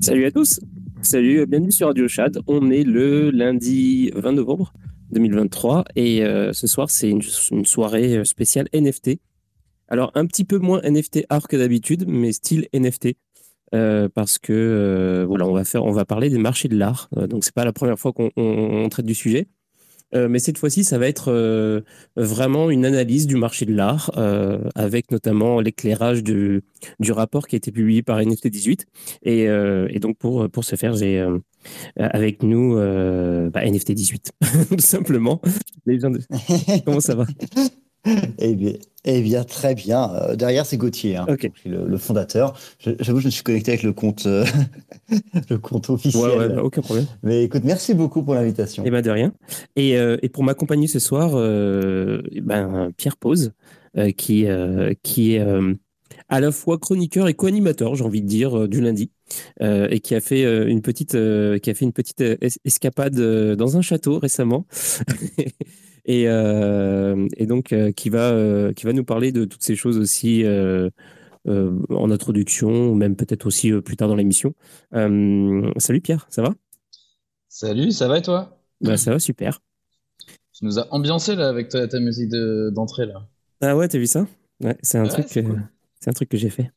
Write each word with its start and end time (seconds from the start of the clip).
Salut 0.00 0.26
à 0.26 0.30
tous, 0.30 0.60
salut, 1.00 1.44
bienvenue 1.46 1.72
sur 1.72 1.88
Radio 1.88 2.06
Chad. 2.06 2.38
On 2.46 2.70
est 2.70 2.84
le 2.84 3.30
lundi 3.30 4.12
20 4.14 4.32
novembre 4.32 4.71
2023 5.28 5.84
et 5.96 6.24
euh, 6.24 6.52
ce 6.52 6.66
soir 6.66 6.90
c'est 6.90 7.08
une, 7.08 7.22
soirée 7.64 8.18
euh, 8.18 8.24
spéciale 8.24 8.68
NFT. 8.74 9.18
Alors 9.88 10.10
un 10.14 10.26
petit 10.26 10.44
peu 10.44 10.58
moins 10.58 10.80
NFT 10.82 11.26
art 11.28 11.48
que 11.48 11.56
d'habitude, 11.56 12.04
mais 12.06 12.32
style 12.32 12.68
NFT. 12.74 13.14
Euh, 13.74 14.08
parce 14.10 14.38
que 14.38 15.24
voilà, 15.26 15.46
on 15.46 15.54
va 15.54 15.64
faire, 15.64 15.84
on 15.84 15.92
va 15.92 16.04
parler 16.04 16.28
des 16.28 16.36
marchés 16.36 16.68
de 16.68 16.76
l'art. 16.76 17.08
donc 17.28 17.44
c'est 17.44 17.54
pas 17.54 17.64
la 17.64 17.72
première 17.72 17.98
fois 17.98 18.12
qu'on 18.12 18.88
traite 18.90 19.06
du 19.06 19.14
sujet. 19.14 19.48
Euh, 20.14 20.28
mais 20.28 20.38
cette 20.38 20.58
fois-ci, 20.58 20.84
ça 20.84 20.98
va 20.98 21.08
être 21.08 21.30
euh, 21.30 21.80
vraiment 22.16 22.70
une 22.70 22.84
analyse 22.84 23.26
du 23.26 23.36
marché 23.36 23.66
de 23.66 23.74
l'art, 23.74 24.10
euh, 24.16 24.58
avec 24.74 25.10
notamment 25.10 25.60
l'éclairage 25.60 26.22
du, 26.22 26.62
du 27.00 27.12
rapport 27.12 27.46
qui 27.46 27.56
a 27.56 27.58
été 27.58 27.72
publié 27.72 28.02
par 28.02 28.18
NFT 28.20 28.48
18. 28.48 28.86
Et, 29.24 29.42
et 29.44 29.98
donc, 29.98 30.18
pour, 30.18 30.48
pour 30.50 30.64
ce 30.64 30.76
faire, 30.76 30.94
j'ai 30.94 31.24
avec 31.96 32.42
nous 32.42 32.74
bah, 32.74 33.64
NFT 33.64 33.92
18, 33.92 34.32
tout 34.70 34.78
simplement. 34.78 35.40
Comment 36.84 37.00
ça 37.00 37.14
va? 37.14 37.26
Eh 38.38 38.54
bien, 38.54 38.72
eh 39.04 39.20
bien, 39.22 39.44
très 39.44 39.74
bien. 39.74 40.10
Euh, 40.12 40.36
derrière, 40.36 40.66
c'est 40.66 40.76
Gauthier, 40.76 41.16
hein, 41.16 41.26
le, 41.64 41.96
fondateur. 41.98 42.58
J'avoue, 43.00 43.20
je 43.20 43.26
me 43.26 43.30
suis 43.30 43.42
connecté 43.42 43.72
avec 43.72 43.82
le 43.82 43.92
compte, 43.92 44.26
euh, 44.26 44.44
le 45.50 45.58
compte 45.58 45.90
officiel. 45.90 46.22
Ouais, 46.22 46.36
ouais, 46.36 46.56
aucun 46.58 46.82
problème. 46.82 47.06
Mais 47.22 47.44
écoute, 47.44 47.62
merci 47.64 47.94
beaucoup 47.94 48.22
pour 48.22 48.34
l'invitation. 48.34 48.82
Eh 48.86 48.90
bien, 48.90 49.02
de 49.02 49.10
rien. 49.10 49.32
Et, 49.76 49.96
euh, 49.96 50.16
et 50.22 50.28
pour 50.28 50.44
m'accompagner 50.44 50.86
ce 50.86 50.98
soir, 50.98 51.32
ben, 51.32 52.92
Pierre 52.96 53.16
Pose, 53.16 53.52
qui, 54.16 54.46
qui 55.02 55.34
est 55.34 55.46
à 56.28 56.40
la 56.40 56.52
fois 56.52 56.78
chroniqueur 56.78 57.28
et 57.28 57.34
co-animateur, 57.34 57.94
j'ai 57.94 58.04
envie 58.04 58.22
de 58.22 58.28
dire, 58.28 58.68
du 58.68 58.80
lundi, 58.80 59.10
et 59.60 60.00
qui 60.00 60.14
a 60.14 60.20
fait 60.20 60.44
une 60.68 60.82
petite, 60.82 61.12
qui 61.12 61.70
a 61.70 61.74
fait 61.74 61.84
une 61.84 61.92
petite 61.92 62.22
escapade 62.64 63.20
dans 63.56 63.76
un 63.76 63.82
château 63.82 64.18
récemment. 64.18 64.66
et, 66.04 66.24
euh, 66.26 67.28
et 67.36 67.46
donc 67.46 67.72
euh, 67.72 67.92
qui 67.92 68.10
va 68.10 68.30
euh, 68.30 68.72
qui 68.72 68.86
va 68.86 68.92
nous 68.92 69.04
parler 69.04 69.32
de 69.32 69.44
toutes 69.44 69.62
ces 69.62 69.76
choses 69.76 69.98
aussi 69.98 70.44
en 71.46 72.10
introduction, 72.10 72.90
ou 72.90 72.94
même 72.94 73.16
peut-être 73.16 73.46
aussi 73.46 73.72
plus 73.80 73.96
tard 73.96 74.08
dans 74.08 74.16
l'émission. 74.16 74.54
salut 74.92 76.00
Pierre, 76.00 76.26
ça 76.30 76.42
va? 76.42 76.54
Salut, 77.48 77.90
ça 77.90 78.08
va 78.08 78.18
et 78.18 78.22
toi? 78.22 78.58
Bah, 78.80 78.96
Ça 78.96 79.10
va, 79.10 79.18
super. 79.18 79.60
Tu 80.52 80.64
nous 80.64 80.78
as 80.78 80.92
ambiancé 80.92 81.34
là 81.36 81.48
avec 81.48 81.68
ta, 81.68 81.86
ta 81.86 82.00
musique 82.00 82.30
d'entrée 82.30 83.06
là. 83.06 83.26
Ah 83.60 83.76
ouais, 83.76 83.88
t'as 83.88 83.98
vu 83.98 84.06
ça? 84.06 84.26
Ouais, 84.60 84.76
C'est 84.82 84.98
un, 84.98 85.04
truc, 85.04 85.26
c'est 85.28 86.10
un 86.10 86.12
truc 86.12 86.28
que 86.28 86.36
j'ai 86.36 86.50
fait. 86.50 86.70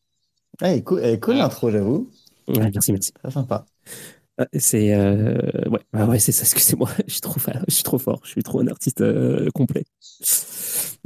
Ah, 0.61 0.71
elle 0.71 0.79
est 0.79 0.83
cool, 0.83 1.01
cool 1.19 1.35
l'intro, 1.37 1.69
j'avoue. 1.69 2.09
Merci, 2.47 2.91
merci. 2.91 3.11
Très 3.13 3.31
sympa. 3.31 3.65
Ah, 4.37 4.47
c'est 4.53 4.93
euh, 4.93 5.39
ouais, 5.69 5.79
ah 5.93 6.05
ouais, 6.07 6.19
c'est 6.19 6.33
ça. 6.33 6.41
Excusez-moi, 6.43 6.89
je 7.07 7.13
suis 7.13 7.21
trop, 7.21 7.39
je 7.67 7.73
suis 7.73 7.83
trop 7.83 7.97
fort. 7.97 8.19
Je 8.25 8.31
suis 8.31 8.43
trop 8.43 8.59
un 8.59 8.67
artiste 8.67 8.99
euh, 8.99 9.49
complet. 9.53 9.85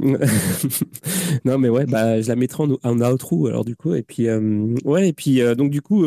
non, 1.44 1.58
mais 1.58 1.68
ouais, 1.68 1.86
bah, 1.86 2.20
je 2.20 2.26
la 2.28 2.34
mettrai 2.34 2.64
en, 2.64 2.76
en 2.82 3.12
outro 3.12 3.46
alors 3.46 3.64
du 3.64 3.76
coup. 3.76 3.94
Et 3.94 4.02
puis 4.02 4.26
euh, 4.28 4.74
ouais, 4.84 5.08
et 5.08 5.12
puis 5.12 5.40
donc 5.56 5.70
du 5.70 5.80
coup, 5.80 6.04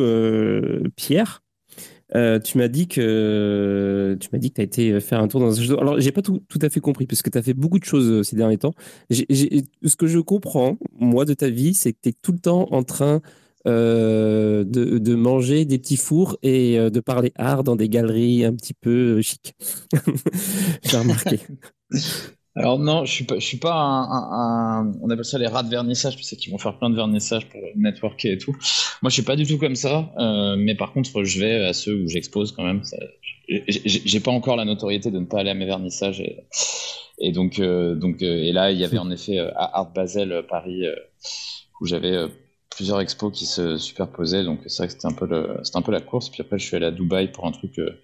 Pierre, 0.98 1.44
tu 2.14 2.58
m'as 2.58 2.68
dit 2.68 2.90
que 2.90 4.18
tu 4.20 4.30
m'as 4.34 4.40
dit 4.40 4.50
que 4.50 4.56
tu 4.56 4.62
as 4.62 4.66
été 4.66 5.00
faire 5.00 5.22
un 5.22 5.30
tour 5.30 5.40
dans 5.40 5.58
un 5.58 5.64
jeu. 5.64 5.80
Alors 5.80 6.02
j'ai 6.02 6.12
pas 6.12 6.22
tout, 6.22 6.42
tout, 6.50 6.60
à 6.62 6.70
fait 6.70 6.82
compris 6.82 7.06
parce 7.08 7.22
que 7.22 7.30
tu 7.30 7.38
as 7.38 7.42
fait 7.42 7.54
beaucoup 7.54 7.80
de 7.80 7.86
choses 7.86 8.28
ces 8.28 8.36
derniers 8.36 8.58
temps. 8.58 8.74
ce 9.10 9.96
que 9.96 10.08
je 10.08 10.20
comprends 10.20 10.78
moi 11.00 11.24
de 11.24 11.34
ta 11.34 11.50
vie, 11.50 11.74
c'est 11.74 11.94
que 11.94 12.00
tu 12.04 12.10
es 12.10 12.14
tout 12.22 12.34
le 12.34 12.40
temps 12.40 12.68
en 12.72 12.84
train 12.84 13.22
euh, 13.66 14.66
de, 14.66 14.98
de, 14.98 15.16
manger 15.16 15.64
des 15.64 15.80
petits 15.80 15.96
fours 15.96 16.38
et 16.44 16.78
euh, 16.78 16.90
de 16.90 17.00
parler 17.00 17.32
art 17.38 17.64
dans 17.64 17.78
des 17.78 17.88
galeries 17.88 18.44
un 18.44 18.54
petit 18.54 18.74
peu 18.74 19.20
euh, 19.20 19.22
chic. 19.22 19.56
J'ai 20.84 20.98
remarqué. 20.98 21.40
Alors 22.56 22.78
non, 22.78 23.06
je 23.06 23.12
suis 23.14 23.24
pas, 23.24 23.40
je 23.40 23.46
suis 23.46 23.58
pas 23.58 23.74
un, 23.74 24.92
on 25.02 25.10
appelle 25.10 25.24
ça 25.24 25.38
les 25.38 25.48
rats 25.48 25.64
de 25.64 25.70
vernissage, 25.70 26.18
tu 26.18 26.24
sais, 26.24 26.36
qui 26.36 26.50
vont 26.50 26.58
faire 26.58 26.78
plein 26.78 26.90
de 26.90 26.96
vernissage 26.96 27.48
pour 27.48 27.62
networker 27.78 28.34
et 28.34 28.38
tout. 28.38 28.52
Moi, 29.02 29.10
je 29.10 29.14
suis 29.14 29.24
pas 29.24 29.38
du 29.38 29.48
tout 29.48 29.58
comme 29.58 29.76
ça, 29.76 30.12
mais 30.58 30.76
par 30.76 30.94
contre, 30.94 31.24
je 31.24 31.40
vais 31.40 31.66
à 31.66 31.74
ceux 31.74 32.04
où 32.04 32.08
j'expose 32.08 32.52
quand 32.52 32.64
même. 32.64 32.84
J'ai 33.48 34.20
pas 34.20 34.30
encore 34.30 34.56
la 34.56 34.66
notoriété 34.66 35.10
de 35.10 35.18
ne 35.18 35.26
pas 35.26 35.40
aller 35.40 35.50
à 35.50 35.56
mes 35.56 35.66
vernissages 35.66 36.22
et, 36.22 36.44
et 37.18 37.32
donc, 37.32 37.60
donc, 37.60 38.22
et 38.22 38.52
là, 38.52 38.72
il 38.72 38.78
y 38.78 38.84
avait 38.84 38.98
en 39.00 39.10
effet 39.10 39.40
à 39.40 39.80
Art 39.80 39.92
Basel 39.92 40.46
Paris 40.48 40.84
où 41.82 41.88
j'avais 41.88 42.28
plusieurs 42.76 43.00
expos 43.02 43.32
qui 43.32 43.46
se 43.46 43.78
superposaient, 43.78 44.44
donc 44.44 44.60
c'est 44.68 44.78
vrai 44.78 44.88
que 44.88 44.94
c'était 44.94 45.08
un 45.08 45.14
peu 45.14 45.26
le, 45.26 45.60
c'était 45.64 45.78
un 45.78 45.82
peu 45.82 45.92
la 45.92 46.02
course. 46.02 46.30
Puis 46.30 46.42
après, 46.42 46.60
je 46.60 46.66
suis 46.66 46.76
allé 46.76 46.86
à 46.86 46.92
Dubaï 46.92 47.32
pour 47.32 47.46
un 47.46 47.52
truc. 47.52 47.80
Euh, 47.80 48.02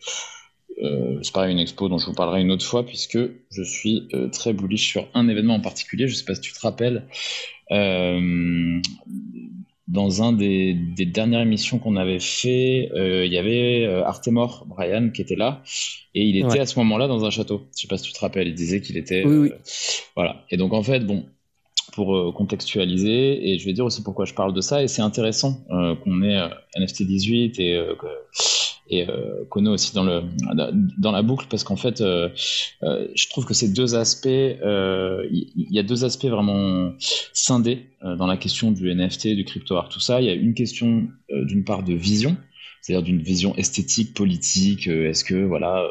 euh, 0.81 1.19
c'est 1.21 1.33
pareil, 1.33 1.51
une 1.51 1.60
expo 1.60 1.89
dont 1.89 1.98
je 1.98 2.06
vous 2.06 2.13
parlerai 2.13 2.42
une 2.42 2.51
autre 2.51 2.66
fois, 2.66 2.86
puisque 2.86 3.19
je 3.51 3.63
suis 3.63 4.07
euh, 4.13 4.30
très 4.30 4.54
bullish 4.54 4.88
sur 4.88 5.07
un 5.13 5.27
événement 5.27 5.56
en 5.56 5.60
particulier. 5.60 6.07
Je 6.07 6.16
sais 6.16 6.24
pas 6.24 6.36
si 6.36 6.42
tu 6.42 6.54
te 6.54 6.60
rappelles, 6.62 7.06
dans 9.88 10.21
un 10.21 10.33
des, 10.33 10.75
des, 10.75 11.06
dernières 11.06 11.42
émissions 11.42 11.80
qu'on 11.80 11.95
avait 11.95 12.19
fait, 12.19 12.92
il 12.95 13.33
y 13.33 13.38
avait 13.38 13.86
Artemor 14.06 14.66
Brian 14.68 15.10
qui 15.10 15.21
était 15.21 15.36
là, 15.36 15.63
et 16.13 16.24
il 16.24 16.38
était 16.38 16.60
à 16.60 16.66
ce 16.66 16.77
moment-là 16.80 17.07
dans 17.07 17.25
un 17.25 17.30
château. 17.31 17.68
Je 17.75 17.81
sais 17.81 17.88
pas 17.88 17.98
si 17.98 18.04
tu 18.04 18.13
te 18.13 18.19
rappelles, 18.19 18.48
il 18.48 18.56
disait 18.56 18.81
qu'il 18.81 18.98
était. 18.98 19.25
Oui, 19.25 19.38
oui. 19.38 19.51
Voilà. 20.16 20.45
Et 20.50 20.57
donc 20.57 20.74
en 20.74 20.83
fait, 20.83 21.00
bon, 21.01 21.25
pour 21.99 22.15
euh, 22.15 22.31
contextualiser 22.31 23.49
et 23.49 23.59
je 23.59 23.65
vais 23.65 23.73
dire 23.73 23.83
aussi 23.83 24.01
pourquoi 24.01 24.23
je 24.23 24.33
parle 24.33 24.53
de 24.53 24.61
ça 24.61 24.81
et 24.81 24.87
c'est 24.87 25.01
intéressant 25.01 25.65
euh, 25.69 25.95
qu'on 25.95 26.21
ait 26.21 26.37
euh, 26.37 26.47
NFT 26.77 27.03
18 27.03 27.59
et 27.59 27.77
et 28.91 29.05
qu'on 29.49 29.65
ait 29.65 29.69
aussi 29.69 29.93
dans 29.93 30.05
le 30.05 30.23
dans 30.97 31.11
la 31.11 31.21
boucle 31.21 31.45
parce 31.49 31.65
qu'en 31.65 31.75
fait 31.75 31.99
je 31.99 33.29
trouve 33.29 33.45
que 33.45 33.53
ces 33.53 33.71
deux 33.71 33.95
aspects 33.95 34.27
il 34.27 35.67
y, 35.69 35.77
a 35.77 35.83
deux 35.83 36.05
aspects 36.05 36.25
vraiment 36.25 36.93
scindés 37.33 37.89
dans 38.01 38.25
la 38.25 38.37
question 38.37 38.71
du 38.71 38.91
NFT 38.95 39.35
du 39.35 39.45
crypto 39.45 39.75
art 39.75 39.89
tout 39.89 39.99
ça. 39.99 40.21
Il 40.21 40.25
y 40.25 40.29
a 40.29 40.33
une 40.33 40.55
question 40.55 41.07
d'une 41.29 41.65
part 41.65 41.83
de 41.83 41.93
vision 41.93 42.35
c'est-à-dire 42.81 43.03
d'une 43.03 43.21
vision 43.21 43.53
esthétique 43.57 44.15
politique 44.15 44.87
est-ce 44.87 45.23
que 45.23 45.35
voilà 45.35 45.85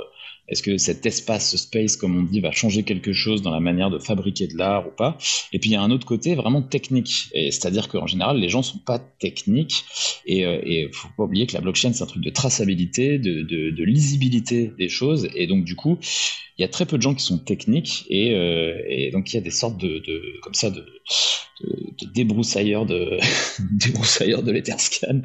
est-ce 0.49 0.63
que 0.63 0.79
cet 0.79 1.05
espace, 1.05 1.51
ce 1.51 1.59
space, 1.59 1.97
comme 1.97 2.17
on 2.17 2.23
dit, 2.23 2.41
va 2.41 2.53
changer 2.53 2.83
quelque 2.83 3.13
chose 3.13 3.43
dans 3.43 3.51
la 3.51 3.61
manière 3.61 3.91
de 3.91 3.99
fabriquer 3.99 4.47
de 4.47 4.57
l'art 4.57 4.87
ou 4.89 4.91
pas? 4.91 5.19
Et 5.53 5.59
puis 5.59 5.71
il 5.71 5.73
y 5.75 5.77
a 5.77 5.83
un 5.83 5.91
autre 5.91 6.07
côté 6.07 6.35
vraiment 6.35 6.63
technique, 6.63 7.29
et 7.35 7.51
c'est-à-dire 7.51 7.89
qu'en 7.89 8.07
général 8.07 8.39
les 8.39 8.49
gens 8.49 8.63
sont 8.63 8.79
pas 8.79 8.99
techniques, 8.99 9.85
et 10.27 10.41
il 10.41 10.45
euh, 10.45 10.89
faut 10.93 11.09
pas 11.17 11.25
oublier 11.25 11.47
que 11.47 11.55
la 11.55 11.61
blockchain 11.61 11.93
c'est 11.93 12.03
un 12.03 12.07
truc 12.07 12.23
de 12.23 12.31
traçabilité, 12.31 13.19
de, 13.19 13.85
lisibilité 13.85 14.73
des 14.79 14.89
choses, 14.89 15.29
et 15.35 15.47
donc 15.47 15.65
du 15.65 15.77
coup 15.77 15.99
il 16.59 16.63
y 16.63 16.65
a 16.65 16.69
très 16.69 16.87
peu 16.87 16.97
de 16.97 17.03
gens 17.03 17.15
qui 17.15 17.25
sont 17.25 17.39
techniques, 17.39 18.05
et, 18.09 18.35
euh, 18.35 19.11
donc 19.13 19.33
il 19.33 19.37
y 19.37 19.39
a 19.39 19.43
des 19.43 19.51
sortes 19.51 19.79
de, 19.79 20.03
comme 20.43 20.55
ça 20.55 20.71
de 20.71 20.85
de, 21.61 22.07
débroussailleur 22.15 22.87
de 22.87 23.19
débroussailleur 23.73 24.43
de 24.45 24.53
l'Etherscan. 24.53 25.23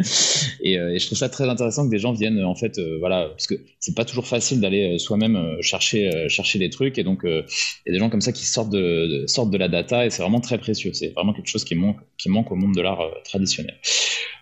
Et, 0.62 0.74
et, 0.74 0.98
je 0.98 1.06
trouve 1.06 1.18
ça 1.18 1.30
très 1.30 1.48
intéressant 1.48 1.86
que 1.86 1.92
des 1.92 2.00
gens 2.00 2.12
viennent 2.12 2.44
en 2.44 2.56
fait 2.56 2.80
voilà 3.00 3.28
parce 3.30 3.46
que 3.46 3.54
c'est 3.80 3.96
pas 3.96 4.04
toujours 4.06 4.26
facile 4.26 4.60
d'aller 4.60 4.98
soi-même 5.14 5.62
chercher 5.62 6.28
chercher 6.30 6.60
les 6.60 6.70
trucs. 6.70 6.98
Et 6.98 7.04
donc 7.04 7.22
il 7.24 7.44
y 7.86 7.90
a 7.90 7.94
des 7.94 8.00
gens 8.00 8.10
comme 8.10 8.22
ça 8.22 8.32
qui 8.32 8.46
sortent 8.46 8.70
de, 8.70 9.26
sortent 9.28 9.52
de 9.52 9.58
la 9.58 9.68
data 9.68 10.06
et 10.06 10.10
c'est 10.10 10.22
vraiment 10.22 10.42
très 10.42 10.58
précieux. 10.58 10.94
C'est 10.94 11.10
vraiment 11.10 11.34
quelque 11.34 11.48
chose 11.48 11.64
qui 11.64 11.76
manque 11.76 12.00
qui 12.18 12.30
manque 12.30 12.52
au 12.52 12.56
monde 12.56 12.74
de 12.76 12.82
l'art 12.82 13.04
traditionnel. 13.24 13.78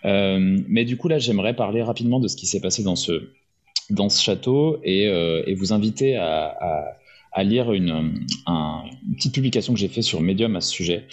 Mais 0.03 0.85
du 0.85 0.97
coup 0.97 1.07
là 1.07 1.19
j'aimerais 1.19 1.55
parler 1.55 1.81
rapidement 1.81 2.19
de 2.19 2.27
ce 2.27 2.35
qui 2.35 2.47
s'est 2.47 2.61
passé 2.61 2.83
dans 2.83 2.95
ce 2.95 3.31
dans 3.89 4.09
ce 4.09 4.23
château 4.23 4.79
et, 4.83 5.53
vous 5.53 5.73
inviter 5.73 6.15
à 6.15 6.97
à 7.31 7.43
lire 7.43 7.71
une, 7.71 8.25
petite 9.15 9.33
publication 9.33 9.73
que 9.73 9.79
j'ai 9.79 9.87
fait 9.87 10.01
sur 10.01 10.21
Medium 10.21 10.55
à 10.55 10.61
ce 10.61 10.71
sujet, 10.71 11.07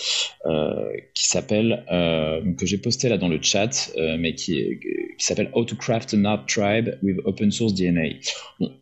euh, 0.46 0.90
qui 1.14 1.26
s'appelle, 1.28 1.84
euh, 1.92 2.40
que 2.54 2.66
j'ai 2.66 2.78
posté 2.78 3.08
là 3.08 3.18
dans 3.18 3.28
le 3.28 3.40
chat, 3.40 3.92
euh, 3.96 4.16
mais 4.18 4.34
qui, 4.34 4.78
s'appelle 5.18 5.50
How 5.54 5.64
to 5.64 5.76
Craft 5.76 6.14
an 6.14 6.24
Art 6.24 6.46
Tribe 6.46 6.90
with 7.02 7.18
Open 7.24 7.50
Source 7.50 7.74
DNA. 7.74 8.18
Bon, 8.60 8.72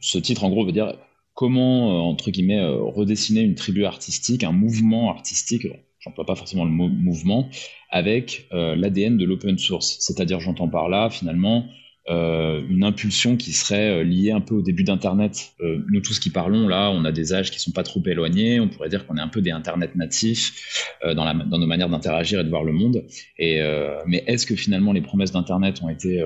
ce 0.00 0.18
titre 0.18 0.44
en 0.44 0.50
gros 0.50 0.64
veut 0.64 0.72
dire 0.72 0.94
comment, 1.34 2.08
entre 2.08 2.30
guillemets, 2.30 2.64
redessiner 2.64 3.42
une 3.42 3.54
tribu 3.54 3.84
artistique, 3.84 4.42
un 4.44 4.52
mouvement 4.52 5.10
artistique, 5.10 5.66
j'emploie 6.00 6.24
pas 6.24 6.34
forcément 6.34 6.64
le 6.64 6.70
mot 6.70 6.88
mouvement, 6.88 7.48
avec 7.90 8.48
l'ADN 8.52 9.18
de 9.18 9.24
l'open 9.24 9.58
source. 9.58 9.96
C'est-à-dire, 10.00 10.40
j'entends 10.40 10.68
par 10.68 10.88
là, 10.88 11.10
finalement, 11.10 11.66
euh, 12.08 12.62
une 12.68 12.84
impulsion 12.84 13.36
qui 13.36 13.52
serait 13.52 13.90
euh, 13.90 14.04
liée 14.04 14.30
un 14.30 14.40
peu 14.40 14.54
au 14.54 14.62
début 14.62 14.84
d'Internet. 14.84 15.54
Euh, 15.60 15.84
nous 15.90 16.00
tous 16.00 16.20
qui 16.20 16.30
parlons 16.30 16.68
là, 16.68 16.90
on 16.90 17.04
a 17.04 17.10
des 17.10 17.34
âges 17.34 17.50
qui 17.50 17.58
sont 17.58 17.72
pas 17.72 17.82
trop 17.82 18.00
éloignés. 18.06 18.60
On 18.60 18.68
pourrait 18.68 18.88
dire 18.88 19.06
qu'on 19.06 19.16
est 19.16 19.20
un 19.20 19.28
peu 19.28 19.42
des 19.42 19.50
Internet 19.50 19.96
natifs 19.96 20.94
dans, 21.02 21.34
nos 21.34 21.66
manières 21.66 21.88
d'interagir 21.88 22.40
et 22.40 22.44
de 22.44 22.48
voir 22.48 22.62
le 22.62 22.72
monde. 22.72 23.04
Mais 23.38 24.22
est-ce 24.26 24.46
que 24.46 24.54
finalement 24.54 24.92
les 24.92 25.00
promesses 25.00 25.32
d'Internet 25.32 25.82
ont 25.82 25.88
été 25.88 26.18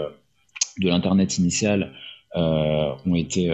de 0.78 0.88
l'Internet 0.88 1.38
initial 1.38 1.92
ont 2.34 3.14
été 3.14 3.50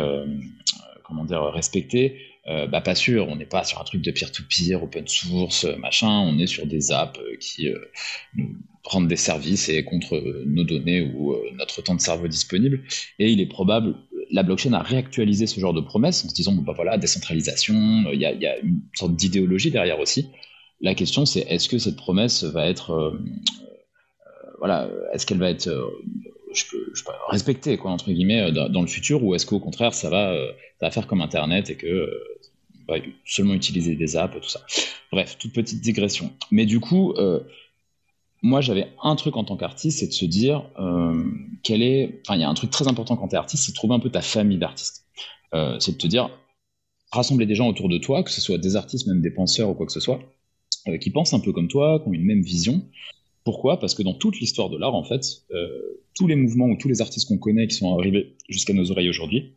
comment 1.04 1.24
dire 1.24 1.42
respectées? 1.44 2.18
Bah 2.46 2.80
pas 2.80 2.94
sûr, 2.94 3.28
on 3.28 3.36
n'est 3.36 3.46
pas 3.46 3.64
sur 3.64 3.80
un 3.80 3.84
truc 3.84 4.02
de 4.02 4.10
peer-to-peer, 4.10 4.82
open 4.82 5.06
source, 5.06 5.64
machin, 5.78 6.20
on 6.20 6.38
est 6.38 6.46
sur 6.46 6.66
des 6.66 6.92
apps 6.92 7.20
qui 7.40 7.68
rendre 8.86 9.08
des 9.08 9.16
services 9.16 9.68
et 9.68 9.84
contre 9.84 10.16
nos 10.46 10.64
données 10.64 11.12
ou 11.14 11.32
euh, 11.32 11.42
notre 11.58 11.82
temps 11.82 11.94
de 11.94 12.00
cerveau 12.00 12.28
disponible. 12.28 12.82
Et 13.18 13.30
il 13.30 13.40
est 13.40 13.46
probable, 13.46 13.96
la 14.30 14.42
blockchain 14.42 14.72
a 14.72 14.82
réactualisé 14.82 15.46
ce 15.46 15.58
genre 15.60 15.74
de 15.74 15.80
promesses 15.80 16.24
en 16.24 16.28
se 16.28 16.34
disant, 16.34 16.52
bon, 16.52 16.62
bah 16.62 16.72
voilà, 16.74 16.96
décentralisation, 16.96 17.74
il 18.12 18.20
y, 18.20 18.26
a, 18.26 18.58
une 18.60 18.80
sorte 18.94 19.16
d'idéologie 19.16 19.70
derrière 19.70 19.98
aussi. 19.98 20.30
La 20.80 20.94
question, 20.94 21.26
c'est 21.26 21.40
est-ce 21.40 21.68
que 21.68 21.78
cette 21.78 21.96
promesse 21.96 22.44
va 22.44 22.66
être, 22.68 22.90
euh, 22.90 23.10
euh, 23.10 24.50
voilà, 24.58 24.88
est-ce 25.12 25.26
qu'elle 25.26 25.38
va 25.38 25.50
être 25.50 25.68
je 26.54 26.64
peux, 26.70 27.12
respectée, 27.28 27.76
quoi, 27.76 27.90
entre 27.90 28.10
guillemets, 28.10 28.52
dans, 28.52 28.80
le 28.80 28.86
futur, 28.86 29.22
ou 29.22 29.34
est-ce 29.34 29.46
qu'au 29.46 29.60
contraire, 29.60 29.94
ça 29.94 30.08
va, 30.08 30.34
ça 30.80 30.86
va 30.86 30.90
faire 30.90 31.06
comme 31.06 31.20
Internet 31.20 31.70
et 31.70 31.76
que 31.76 32.08
va 32.88 32.94
seulement 33.24 33.54
utiliser 33.54 33.96
des 33.96 34.16
apps, 34.16 34.40
tout 34.40 34.48
ça. 34.48 34.64
Bref, 35.10 35.36
toute 35.38 35.52
petite 35.52 35.80
digression. 35.80 36.32
Mais 36.50 36.66
du 36.66 36.80
coup, 36.80 37.14
moi, 38.42 38.60
j'avais 38.60 38.88
un 39.02 39.16
truc 39.16 39.36
en 39.36 39.44
tant 39.44 39.56
qu'artiste, 39.56 40.00
c'est 40.00 40.08
de 40.08 40.12
se 40.12 40.24
dire 40.24 40.70
euh, 40.78 41.24
quel 41.62 41.82
est. 41.82 42.20
Enfin, 42.22 42.36
il 42.36 42.40
y 42.40 42.44
a 42.44 42.48
un 42.48 42.54
truc 42.54 42.70
très 42.70 42.86
important 42.88 43.16
quand 43.16 43.28
tu 43.28 43.34
es 43.34 43.38
artiste, 43.38 43.64
c'est 43.64 43.72
de 43.72 43.76
trouver 43.76 43.94
un 43.94 43.98
peu 43.98 44.10
ta 44.10 44.20
famille 44.20 44.58
d'artistes. 44.58 45.04
Euh, 45.54 45.76
c'est 45.80 45.92
de 45.92 45.96
te 45.96 46.06
dire 46.06 46.30
rassembler 47.12 47.46
des 47.46 47.54
gens 47.54 47.68
autour 47.68 47.88
de 47.88 47.98
toi, 47.98 48.22
que 48.22 48.30
ce 48.30 48.40
soit 48.40 48.58
des 48.58 48.76
artistes, 48.76 49.06
même 49.06 49.22
des 49.22 49.30
penseurs 49.30 49.70
ou 49.70 49.74
quoi 49.74 49.86
que 49.86 49.92
ce 49.92 50.00
soit, 50.00 50.20
euh, 50.88 50.98
qui 50.98 51.10
pensent 51.10 51.32
un 51.32 51.40
peu 51.40 51.52
comme 51.52 51.68
toi, 51.68 52.00
qui 52.00 52.08
ont 52.08 52.12
une 52.12 52.24
même 52.24 52.42
vision. 52.42 52.82
Pourquoi? 53.44 53.78
Parce 53.78 53.94
que 53.94 54.02
dans 54.02 54.14
toute 54.14 54.38
l'histoire 54.40 54.70
de 54.70 54.76
l'art, 54.76 54.94
en 54.94 55.04
fait, 55.04 55.22
tous 56.16 56.26
les 56.26 56.34
mouvements 56.34 56.66
ou 56.66 56.76
tous 56.76 56.88
les 56.88 57.00
artistes 57.00 57.28
qu'on 57.28 57.38
connaît 57.38 57.68
qui 57.68 57.76
sont 57.76 57.96
arrivés 57.96 58.34
jusqu'à 58.48 58.72
nos 58.72 58.90
oreilles 58.90 59.08
aujourd'hui, 59.08 59.54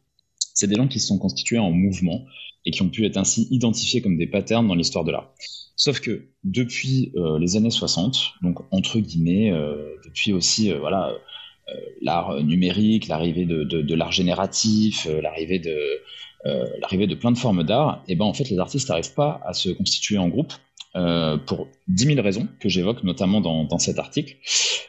c'est 0.54 0.68
des 0.68 0.76
gens 0.76 0.88
qui 0.88 1.00
se 1.00 1.08
sont 1.08 1.18
constitués 1.18 1.58
en 1.58 1.72
mouvement 1.72 2.24
et 2.66 2.72
qui 2.72 2.82
ont 2.82 2.90
pu 2.90 3.06
être 3.06 3.18
ainsi 3.18 3.48
identifiés 3.52 4.02
comme 4.02 4.18
des 4.18 4.28
patterns 4.28 4.68
dans 4.68 4.76
l'histoire 4.76 5.04
de 5.04 5.12
l'art. 5.12 5.34
Sauf 5.80 6.02
que 6.02 6.28
depuis 6.44 7.14
euh, 7.16 7.40
les 7.40 7.56
années 7.56 7.70
60, 7.70 8.34
donc 8.42 8.58
entre 8.72 9.00
guillemets, 9.00 9.50
euh, 9.52 9.96
depuis 10.04 10.34
aussi 10.34 10.74
euh, 10.74 10.80
voilà 10.80 11.14
l'art 12.02 12.44
numérique, 12.44 13.08
l'arrivée 13.08 13.46
de, 13.46 13.94
l'art 13.94 14.12
génératif, 14.12 15.08
l'arrivée 15.22 15.60
de 15.60 15.78
l'arrivée 16.82 17.06
de 17.06 17.14
plein 17.14 17.32
de 17.32 17.38
formes 17.38 17.64
d'art, 17.64 18.04
et 18.08 18.14
eh 18.14 18.16
ben 18.16 18.26
en 18.26 18.34
fait 18.34 18.50
les 18.50 18.58
artistes 18.58 18.90
n'arrivent 18.90 19.14
pas 19.14 19.40
à 19.46 19.54
se 19.54 19.70
constituer 19.70 20.18
en 20.18 20.30
groupe 20.30 20.52
pour 21.46 21.68
10 21.90 22.06
000 22.16 22.22
raisons 22.24 22.48
que 22.60 22.70
j'évoque 22.70 23.04
notamment 23.04 23.40
dans, 23.40 23.66
dans, 23.66 23.78
cet 23.78 24.00
article. 24.00 24.38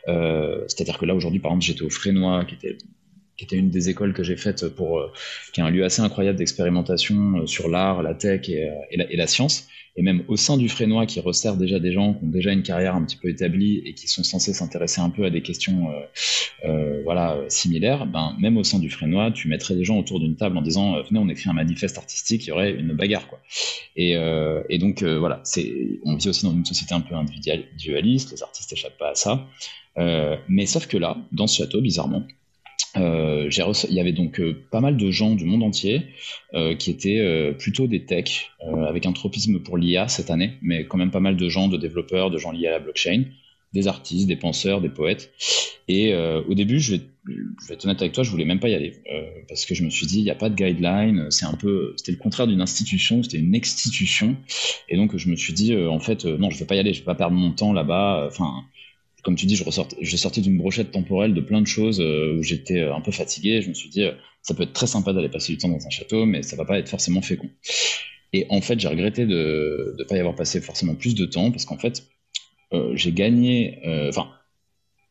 C'est-à-dire 0.06 0.96
que 0.96 1.04
là 1.04 1.14
aujourd'hui 1.14 1.38
par 1.38 1.50
exemple 1.50 1.66
j'étais 1.66 1.82
au 1.82 1.90
Frénois 1.90 2.46
qui 2.46 2.54
était 2.54 2.78
qui 3.40 3.44
était 3.46 3.56
une 3.56 3.70
des 3.70 3.88
écoles 3.88 4.12
que 4.12 4.22
j'ai 4.22 4.36
faites 4.36 4.68
pour, 4.68 5.02
qui 5.52 5.60
est 5.60 5.64
un 5.64 5.70
lieu 5.70 5.84
assez 5.84 6.02
incroyable 6.02 6.38
d'expérimentation 6.38 7.46
sur 7.46 7.68
l'art, 7.68 8.02
la 8.02 8.14
tech 8.14 8.48
et, 8.48 8.70
et 8.90 9.16
la 9.16 9.26
science 9.26 9.66
et 9.96 10.02
même 10.02 10.22
au 10.28 10.36
sein 10.36 10.56
du 10.56 10.68
Frénois 10.68 11.06
qui 11.06 11.20
resserre 11.20 11.56
déjà 11.56 11.80
des 11.80 11.92
gens 11.92 12.14
qui 12.14 12.24
ont 12.24 12.28
déjà 12.28 12.52
une 12.52 12.62
carrière 12.62 12.94
un 12.94 13.04
petit 13.04 13.16
peu 13.16 13.28
établie 13.28 13.82
et 13.84 13.94
qui 13.94 14.08
sont 14.08 14.22
censés 14.22 14.52
s'intéresser 14.52 15.00
un 15.00 15.10
peu 15.10 15.24
à 15.24 15.30
des 15.30 15.42
questions 15.42 15.90
euh, 15.90 16.04
euh, 16.64 17.02
voilà, 17.04 17.38
similaires, 17.48 18.06
ben, 18.06 18.36
même 18.40 18.56
au 18.56 18.64
sein 18.64 18.78
du 18.78 18.88
Frénois, 18.88 19.30
tu 19.32 19.48
mettrais 19.48 19.74
des 19.74 19.84
gens 19.84 19.98
autour 19.98 20.20
d'une 20.20 20.36
table 20.36 20.56
en 20.56 20.62
disant 20.62 20.94
euh, 20.94 21.02
venez 21.02 21.18
on 21.18 21.28
écrit 21.28 21.50
un 21.50 21.54
manifeste 21.54 21.98
artistique, 21.98 22.46
il 22.46 22.50
y 22.50 22.52
aurait 22.52 22.72
une 22.72 22.92
bagarre 22.92 23.26
quoi. 23.26 23.40
Et, 23.96 24.16
donc 24.78 25.02
voilà, 25.02 25.42
on 26.04 26.16
vit 26.16 26.28
aussi 26.28 26.44
dans 26.44 26.52
une 26.52 26.64
société 26.64 26.94
un 26.94 27.00
peu 27.00 27.14
individualiste, 27.14 28.32
les 28.32 28.42
artistes 28.42 28.72
échappent 28.72 28.98
pas 28.98 29.10
à 29.10 29.14
ça. 29.14 29.46
mais 30.48 30.66
sauf 30.66 30.86
que 30.86 30.96
là, 30.96 31.18
dans 31.32 31.46
ce 31.46 31.58
château, 31.58 31.82
bizarrement, 31.82 32.24
euh, 32.96 33.48
il 33.88 33.94
y 33.94 34.00
avait 34.00 34.12
donc 34.12 34.40
euh, 34.40 34.64
pas 34.70 34.80
mal 34.80 34.96
de 34.96 35.10
gens 35.10 35.34
du 35.34 35.44
monde 35.44 35.62
entier 35.62 36.06
euh, 36.54 36.74
qui 36.74 36.90
étaient 36.90 37.54
plutôt 37.58 37.86
des 37.86 38.04
techs, 38.04 38.50
avec 38.88 39.06
un 39.06 39.12
tropisme 39.12 39.60
pour 39.60 39.78
l'IA 39.78 40.08
cette 40.08 40.30
année, 40.30 40.52
mais 40.62 40.86
quand 40.86 40.98
même 40.98 41.10
pas 41.10 41.20
mal 41.20 41.36
de 41.36 41.48
gens, 41.48 41.68
de 41.68 41.76
développeurs, 41.76 42.30
de 42.30 42.38
gens 42.38 42.52
liés 42.52 42.68
à 42.68 42.72
la 42.72 42.80
blockchain, 42.80 43.24
des 43.72 43.86
artistes, 43.86 44.26
des 44.26 44.36
penseurs, 44.36 44.80
des 44.80 44.88
poètes. 44.88 45.32
Et 45.88 46.14
au 46.14 46.54
début, 46.54 46.78
je 46.80 46.96
vais, 46.96 47.02
être 47.70 47.84
honnête 47.84 48.00
avec 48.00 48.12
toi, 48.12 48.22
je 48.22 48.30
voulais 48.30 48.44
même 48.44 48.60
pas 48.60 48.68
y 48.68 48.74
aller 48.74 48.92
parce 49.48 49.64
que 49.64 49.74
je 49.74 49.82
me 49.82 49.90
suis 49.90 50.06
dit, 50.06 50.18
il 50.18 50.24
n'y 50.24 50.30
a 50.30 50.36
pas 50.36 50.48
de 50.48 50.54
guideline, 50.54 51.26
c'est 51.30 51.46
un 51.46 51.54
peu, 51.54 51.94
c'était 51.96 52.12
le 52.12 52.18
contraire 52.18 52.46
d'une 52.46 52.60
institution, 52.60 53.22
c'était 53.22 53.38
une 53.38 53.54
institution. 53.54 54.36
Et 54.88 54.96
donc 54.96 55.16
je 55.16 55.28
me 55.28 55.36
suis 55.36 55.52
dit, 55.52 55.76
en 55.76 56.00
fait, 56.00 56.24
non, 56.24 56.50
je 56.50 56.58
vais 56.58 56.66
pas 56.66 56.76
y 56.76 56.78
aller, 56.78 56.92
je 56.92 57.00
vais 57.00 57.06
pas 57.06 57.14
perdre 57.14 57.36
mon 57.36 57.52
temps 57.52 57.72
là-bas. 57.72 58.26
Enfin 58.28 58.64
comme 59.22 59.36
tu 59.36 59.46
dis, 59.46 59.56
je, 59.56 59.64
ressortais, 59.64 59.96
je 60.00 60.16
sortais 60.16 60.40
d'une 60.40 60.56
brochette 60.56 60.92
temporelle 60.92 61.34
de 61.34 61.40
plein 61.40 61.60
de 61.60 61.66
choses 61.66 62.00
euh, 62.00 62.36
où 62.38 62.42
j'étais 62.42 62.80
euh, 62.80 62.94
un 62.94 63.00
peu 63.00 63.12
fatigué. 63.12 63.62
Je 63.62 63.68
me 63.68 63.74
suis 63.74 63.88
dit, 63.88 64.04
euh, 64.04 64.12
ça 64.42 64.54
peut 64.54 64.62
être 64.62 64.72
très 64.72 64.86
sympa 64.86 65.12
d'aller 65.12 65.28
passer 65.28 65.52
du 65.52 65.58
temps 65.58 65.68
dans 65.68 65.86
un 65.86 65.90
château, 65.90 66.26
mais 66.26 66.42
ça 66.42 66.56
va 66.56 66.64
pas 66.64 66.78
être 66.78 66.88
forcément 66.88 67.22
fécond. 67.22 67.50
Et 68.32 68.46
en 68.48 68.60
fait, 68.60 68.78
j'ai 68.78 68.88
regretté 68.88 69.26
de 69.26 69.94
ne 69.98 70.04
pas 70.04 70.16
y 70.16 70.20
avoir 70.20 70.34
passé 70.34 70.60
forcément 70.60 70.94
plus 70.94 71.14
de 71.14 71.26
temps 71.26 71.50
parce 71.50 71.64
qu'en 71.64 71.78
fait, 71.78 72.04
j'ai 72.94 73.10
gagné. 73.10 73.80
Enfin, 74.08 74.28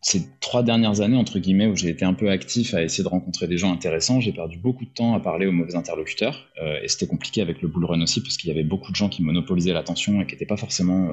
ces 0.02 0.28
trois 0.40 0.64
dernières 0.64 1.02
années, 1.02 1.18
entre 1.18 1.40
guillemets, 1.40 1.68
où 1.68 1.76
j'ai 1.76 1.90
été 1.90 2.06
un 2.06 2.14
peu 2.14 2.30
actif 2.30 2.74
à 2.74 2.82
essayer 2.84 3.04
de 3.04 3.10
rencontrer 3.10 3.48
des 3.48 3.58
gens 3.58 3.72
intéressants, 3.72 4.22
j'ai 4.22 4.32
perdu 4.32 4.58
beaucoup 4.58 4.86
de 4.86 4.90
temps 4.90 5.14
à 5.14 5.20
parler 5.20 5.46
aux 5.46 5.52
mauvais 5.52 5.76
interlocuteurs. 5.76 6.48
et 6.82 6.88
c'était 6.88 7.08
compliqué 7.08 7.42
avec 7.42 7.62
le 7.62 7.68
bull 7.68 7.86
aussi, 7.86 8.22
parce 8.22 8.38
qu'il 8.38 8.48
y 8.48 8.52
avait 8.52 8.64
beaucoup 8.64 8.92
de 8.92 8.96
gens 8.96 9.10
qui 9.10 9.22
monopolisaient 9.24 9.74
l'attention 9.74 10.22
et 10.22 10.26
qui 10.26 10.36
n'étaient 10.36 10.46
pas 10.46 10.58
forcément 10.58 11.10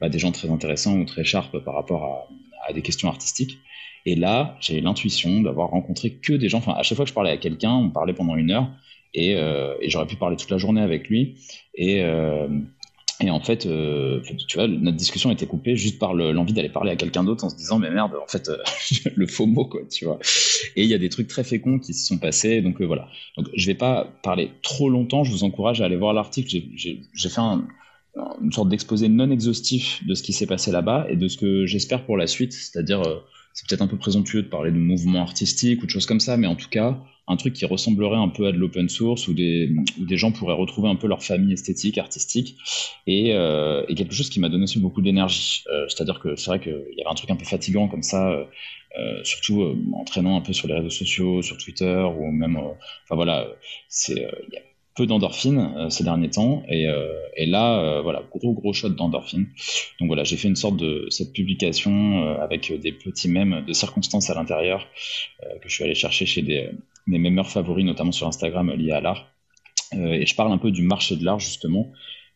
bah, 0.00 0.08
des 0.08 0.18
gens 0.18 0.32
très 0.32 0.48
intéressants 0.48 0.96
ou 0.98 1.04
très 1.04 1.24
sharp 1.24 1.58
par 1.58 1.74
rapport 1.74 2.26
à, 2.66 2.72
des 2.72 2.80
questions 2.80 3.08
artistiques. 3.08 3.58
Et 4.06 4.14
là, 4.14 4.56
j'ai 4.60 4.80
l'intuition 4.80 5.42
d'avoir 5.42 5.68
rencontré 5.68 6.14
que 6.14 6.32
des 6.32 6.48
gens. 6.48 6.58
Enfin, 6.58 6.72
à 6.72 6.82
chaque 6.82 6.96
fois 6.96 7.04
que 7.04 7.10
je 7.10 7.14
parlais 7.14 7.30
à 7.30 7.36
quelqu'un, 7.36 7.72
on 7.72 7.90
parlait 7.90 8.14
pendant 8.14 8.36
une 8.36 8.50
heure, 8.50 8.70
et, 9.12 9.32
et 9.32 9.90
j'aurais 9.90 10.06
pu 10.06 10.16
parler 10.16 10.36
toute 10.36 10.50
la 10.50 10.58
journée 10.58 10.80
avec 10.80 11.08
lui. 11.08 11.34
Et 11.74 12.02
et 13.22 13.30
en 13.30 13.40
fait, 13.40 13.66
euh, 13.66 14.20
tu 14.48 14.56
vois, 14.56 14.66
notre 14.66 14.96
discussion 14.96 15.30
était 15.30 15.46
coupée 15.46 15.76
juste 15.76 15.98
par 15.98 16.14
l'envie 16.14 16.52
d'aller 16.52 16.68
parler 16.68 16.90
à 16.90 16.96
quelqu'un 16.96 17.24
d'autre 17.24 17.44
en 17.44 17.50
se 17.50 17.56
disant, 17.56 17.78
mais 17.78 17.90
merde, 17.90 18.12
en 18.22 18.26
fait, 18.26 18.48
euh, 18.48 18.58
le 19.14 19.26
faux 19.26 19.46
mot, 19.46 19.64
quoi, 19.66 19.82
tu 19.90 20.04
vois. 20.04 20.18
Et 20.76 20.82
il 20.82 20.88
y 20.88 20.94
a 20.94 20.98
des 20.98 21.08
trucs 21.08 21.28
très 21.28 21.44
féconds 21.44 21.78
qui 21.78 21.94
se 21.94 22.06
sont 22.06 22.18
passés, 22.18 22.60
donc 22.60 22.80
euh, 22.80 22.84
voilà. 22.84 23.08
Donc 23.36 23.48
je 23.54 23.66
vais 23.66 23.74
pas 23.74 24.12
parler 24.22 24.50
trop 24.62 24.88
longtemps, 24.90 25.24
je 25.24 25.30
vous 25.30 25.44
encourage 25.44 25.80
à 25.80 25.84
aller 25.84 25.96
voir 25.96 26.12
l'article. 26.12 26.48
J'ai 26.74 27.28
fait 27.28 27.40
une 28.42 28.52
sorte 28.52 28.68
d'exposé 28.68 29.08
non 29.08 29.30
exhaustif 29.30 30.04
de 30.06 30.14
ce 30.14 30.22
qui 30.22 30.32
s'est 30.32 30.46
passé 30.46 30.70
là-bas 30.70 31.06
et 31.08 31.16
de 31.16 31.28
ce 31.28 31.36
que 31.36 31.66
j'espère 31.66 32.04
pour 32.04 32.16
la 32.16 32.26
suite, 32.26 32.52
c'est-à-dire, 32.52 33.02
c'est 33.54 33.66
peut-être 33.68 33.82
un 33.82 33.86
peu 33.86 33.96
présomptueux 33.96 34.42
de 34.42 34.48
parler 34.48 34.70
de 34.70 34.78
mouvements 34.78 35.22
artistiques 35.22 35.82
ou 35.82 35.86
de 35.86 35.90
choses 35.90 36.06
comme 36.06 36.20
ça, 36.20 36.36
mais 36.36 36.46
en 36.46 36.56
tout 36.56 36.68
cas, 36.68 36.98
un 37.28 37.36
truc 37.36 37.54
qui 37.54 37.64
ressemblerait 37.64 38.16
un 38.16 38.28
peu 38.28 38.46
à 38.46 38.52
de 38.52 38.58
l'open 38.58 38.88
source 38.88 39.28
où 39.28 39.34
des, 39.34 39.70
des 39.96 40.16
gens 40.16 40.32
pourraient 40.32 40.54
retrouver 40.54 40.88
un 40.88 40.96
peu 40.96 41.06
leur 41.06 41.22
famille 41.22 41.52
esthétique, 41.52 41.98
artistique 41.98 42.56
et, 43.06 43.32
euh, 43.32 43.84
quelque 43.86 44.14
chose 44.14 44.28
qui 44.28 44.40
m'a 44.40 44.48
donné 44.48 44.64
aussi 44.64 44.80
beaucoup 44.80 45.02
d'énergie. 45.02 45.62
Euh, 45.72 45.86
c'est-à-dire 45.88 46.18
que 46.18 46.34
c'est 46.36 46.50
vrai 46.50 46.60
qu'il 46.60 46.72
y 46.72 47.00
avait 47.00 47.10
un 47.10 47.14
truc 47.14 47.30
un 47.30 47.36
peu 47.36 47.44
fatigant 47.44 47.88
comme 47.88 48.02
ça, 48.02 48.30
euh, 48.98 49.24
surtout 49.24 49.76
en 49.94 50.04
traînant 50.04 50.36
un 50.36 50.40
peu 50.40 50.52
sur 50.52 50.66
les 50.66 50.74
réseaux 50.74 50.90
sociaux, 50.90 51.42
sur 51.42 51.56
Twitter 51.58 52.04
ou 52.18 52.30
même, 52.32 52.56
enfin 52.56 53.14
voilà, 53.14 53.46
c'est 53.88 54.26
peu 54.94 55.06
d'endorphine 55.06 55.88
ces 55.88 56.04
derniers 56.04 56.28
temps. 56.28 56.64
Et, 56.68 56.86
et 57.36 57.46
là, 57.46 58.02
voilà, 58.02 58.22
gros 58.30 58.52
gros 58.52 58.74
shot 58.74 58.90
d'endorphine. 58.90 59.46
Donc 60.00 60.08
voilà, 60.08 60.24
j'ai 60.24 60.36
fait 60.36 60.48
une 60.48 60.56
sorte 60.56 60.76
de 60.76 61.06
cette 61.08 61.32
publication 61.32 62.36
avec 62.40 62.72
des 62.78 62.92
petits 62.92 63.28
mèmes 63.28 63.64
de 63.66 63.72
circonstances 63.72 64.28
à 64.28 64.34
l'intérieur 64.34 64.86
que 65.40 65.68
je 65.68 65.74
suis 65.74 65.84
allé 65.84 65.94
chercher 65.94 66.26
chez 66.26 66.42
des, 66.42 66.68
mes 67.06 67.18
mémeurs 67.18 67.48
favoris, 67.48 67.84
notamment 67.84 68.12
sur 68.12 68.26
Instagram 68.26 68.70
liés 68.72 68.92
à 68.92 69.00
l'art. 69.00 69.32
et 69.92 70.26
je 70.26 70.34
parle 70.34 70.52
un 70.52 70.58
peu 70.58 70.70
du 70.70 70.82
marché 70.82 71.16
de 71.16 71.24
l'art 71.24 71.38
justement. 71.38 71.92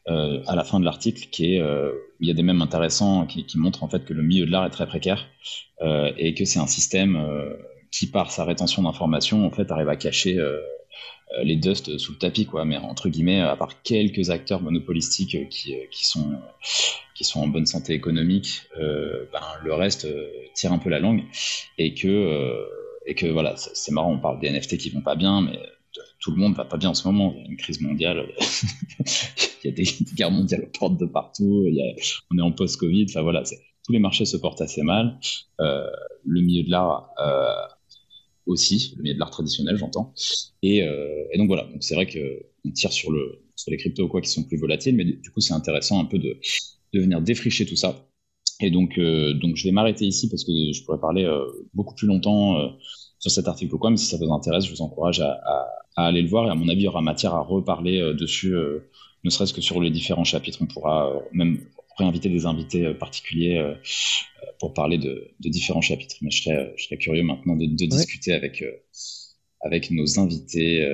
Euh, 0.08 0.40
à 0.46 0.54
la 0.54 0.62
fin 0.62 0.78
de 0.78 0.84
l'article, 0.84 1.28
qui 1.32 1.54
est 1.54 1.60
euh, 1.60 1.90
il 2.20 2.28
y 2.28 2.30
a 2.30 2.34
des 2.34 2.44
mèmes 2.44 2.62
intéressants 2.62 3.26
qui, 3.26 3.44
qui, 3.44 3.58
montrent 3.58 3.82
en 3.82 3.88
fait 3.88 4.04
que 4.04 4.14
le 4.14 4.22
milieu 4.22 4.46
de 4.46 4.52
l'art 4.52 4.64
est 4.64 4.70
très 4.70 4.86
précaire 4.86 5.26
euh, 5.82 6.12
et 6.16 6.32
que 6.34 6.44
c'est 6.44 6.60
un 6.60 6.68
système 6.68 7.20
qui, 7.90 8.06
par 8.06 8.30
sa 8.30 8.44
rétention 8.44 8.82
d'informations, 8.82 9.44
en 9.44 9.50
fait, 9.50 9.70
arrive 9.72 9.88
à 9.88 9.96
cacher 9.96 10.40
les 11.42 11.56
dusts 11.56 11.98
sous 11.98 12.12
le 12.12 12.18
tapis, 12.18 12.46
quoi. 12.46 12.64
Mais 12.64 12.76
entre 12.76 13.08
guillemets, 13.08 13.40
à 13.40 13.56
part 13.56 13.82
quelques 13.82 14.30
acteurs 14.30 14.62
monopolistiques 14.62 15.48
qui, 15.48 15.74
qui 15.90 16.06
sont 16.06 16.38
qui 17.16 17.24
sont 17.24 17.40
en 17.40 17.48
bonne 17.48 17.66
santé 17.66 17.94
économique, 17.94 18.62
ben, 18.76 19.42
le 19.64 19.74
reste 19.74 20.06
tire 20.54 20.72
un 20.72 20.78
peu 20.78 20.88
la 20.88 21.00
langue 21.00 21.24
et 21.78 21.94
que 21.94 22.64
et 23.06 23.14
que 23.14 23.26
voilà, 23.26 23.54
c'est 23.56 23.92
marrant, 23.92 24.12
on 24.12 24.20
parle 24.20 24.40
des 24.40 24.50
NFT 24.50 24.78
qui 24.78 24.90
vont 24.90 25.00
pas 25.00 25.14
bien, 25.14 25.40
mais 25.40 25.58
tout 26.20 26.32
le 26.32 26.36
monde 26.36 26.54
va 26.54 26.64
pas 26.64 26.76
bien 26.76 26.90
en 26.90 26.94
ce 26.94 27.06
moment. 27.06 27.32
Il 27.36 27.42
y 27.42 27.46
a 27.46 27.50
une 27.50 27.56
crise 27.56 27.80
mondiale, 27.80 28.26
il 29.64 29.66
y 29.66 29.68
a 29.68 29.70
des, 29.70 29.86
guerres 30.14 30.32
mondiales 30.32 30.64
aux 30.64 30.78
portes 30.78 30.98
de 30.98 31.06
partout, 31.06 31.66
on 32.30 32.38
est 32.38 32.42
en 32.42 32.52
post-Covid. 32.52 33.06
Enfin 33.08 33.22
voilà, 33.22 33.44
tous 33.84 33.92
les 33.92 34.00
marchés 34.00 34.24
se 34.24 34.36
portent 34.36 34.60
assez 34.60 34.82
mal. 34.82 35.18
Euh, 35.60 35.86
le 36.24 36.40
milieu 36.40 36.64
de 36.64 36.70
l'art 36.70 37.10
euh, 37.20 37.74
aussi, 38.46 38.94
le 38.96 39.02
milieu 39.02 39.14
de 39.14 39.20
l'art 39.20 39.30
traditionnel, 39.30 39.76
j'entends. 39.76 40.12
Et, 40.62 40.82
euh, 40.82 41.24
donc 41.36 41.46
voilà, 41.46 41.68
c'est 41.80 41.94
vrai 41.94 42.06
qu'on 42.06 42.70
tire 42.72 42.92
sur, 42.92 43.12
le, 43.12 43.44
sur 43.54 43.70
les 43.70 43.76
cryptos 43.76 44.08
quoi, 44.08 44.20
qui 44.20 44.30
sont 44.30 44.42
plus 44.42 44.56
volatiles, 44.56 44.96
mais 44.96 45.04
du 45.04 45.30
coup, 45.30 45.40
c'est 45.40 45.54
intéressant 45.54 46.00
un 46.00 46.06
peu 46.06 46.18
de 46.18 46.40
venir 46.92 47.20
défricher 47.20 47.66
tout 47.66 47.76
ça. 47.76 48.08
Et 48.60 48.70
donc, 48.70 48.98
donc 48.98 49.56
je 49.56 49.64
vais 49.64 49.70
m'arrêter 49.70 50.06
ici 50.06 50.28
parce 50.30 50.44
que 50.44 50.52
je 50.72 50.84
pourrais 50.84 51.00
parler 51.00 51.30
beaucoup 51.74 51.94
plus 51.94 52.06
longtemps 52.06 52.70
sur 53.18 53.30
cet 53.30 53.48
article 53.48 53.74
ou 53.74 53.78
quoi, 53.78 53.90
mais 53.90 53.96
si 53.96 54.06
ça 54.06 54.16
vous 54.16 54.32
intéresse, 54.32 54.64
je 54.64 54.70
vous 54.70 54.82
encourage 54.82 55.20
à, 55.20 55.38
à 55.96 56.06
aller 56.06 56.22
le 56.22 56.28
voir. 56.28 56.46
Et 56.46 56.50
à 56.50 56.54
mon 56.54 56.68
avis, 56.68 56.82
il 56.82 56.84
y 56.84 56.88
aura 56.88 57.00
matière 57.00 57.34
à 57.34 57.40
reparler 57.40 58.00
euh, 58.00 58.14
dessus, 58.14 58.54
euh, 58.54 58.90
ne 59.24 59.30
serait-ce 59.30 59.54
que 59.54 59.60
sur 59.60 59.80
les 59.80 59.90
différents 59.90 60.24
chapitres. 60.24 60.58
On 60.60 60.66
pourra 60.66 61.10
euh, 61.10 61.20
même 61.32 61.58
réinviter 61.98 62.28
des 62.28 62.44
invités 62.44 62.92
particuliers 62.92 63.74
pour 64.60 64.74
parler 64.74 64.98
de, 64.98 65.32
différents 65.40 65.80
chapitres. 65.80 66.16
Mais 66.20 66.30
je 66.30 66.42
serais, 66.42 66.74
je 66.76 66.84
serais 66.84 66.98
curieux 66.98 67.22
maintenant 67.22 67.56
de, 67.56 67.64
discuter 67.86 68.34
avec, 68.34 68.62
avec 69.62 69.90
nos 69.90 70.20
invités 70.20 70.86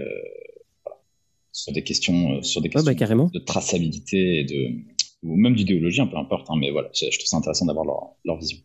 sur 1.51 1.73
des 1.73 1.83
questions, 1.83 2.41
sur 2.45 2.61
des 2.61 2.69
bah, 2.69 2.95
questions 2.95 3.31
de 3.35 3.39
traçabilité 3.41 4.39
et 4.39 4.45
de, 4.45 4.69
ou 5.23 5.37
même 5.37 5.55
d'idéologie, 5.55 6.05
peu 6.07 6.17
importe. 6.17 6.51
Hein, 6.51 6.57
mais 6.59 6.71
voilà, 6.71 6.89
je 6.93 7.07
trouve 7.07 7.27
ça 7.27 7.37
intéressant 7.37 7.67
d'avoir 7.67 7.85
leur, 7.85 8.11
leur, 8.25 8.39
vision. 8.39 8.59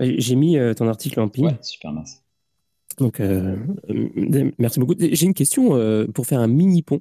J'ai 0.00 0.36
mis 0.36 0.56
ton 0.76 0.88
article 0.88 1.20
en 1.20 1.28
ping. 1.28 1.46
Ouais, 1.46 1.58
super, 1.62 1.92
merci. 1.92 2.18
Donc, 2.98 3.20
euh, 3.20 3.56
euh, 3.90 4.50
merci 4.58 4.80
beaucoup. 4.80 4.94
J'ai 4.98 5.26
une 5.26 5.34
question 5.34 5.76
euh, 5.76 6.06
pour 6.06 6.26
faire 6.26 6.40
un 6.40 6.46
mini 6.46 6.82
pont 6.82 7.00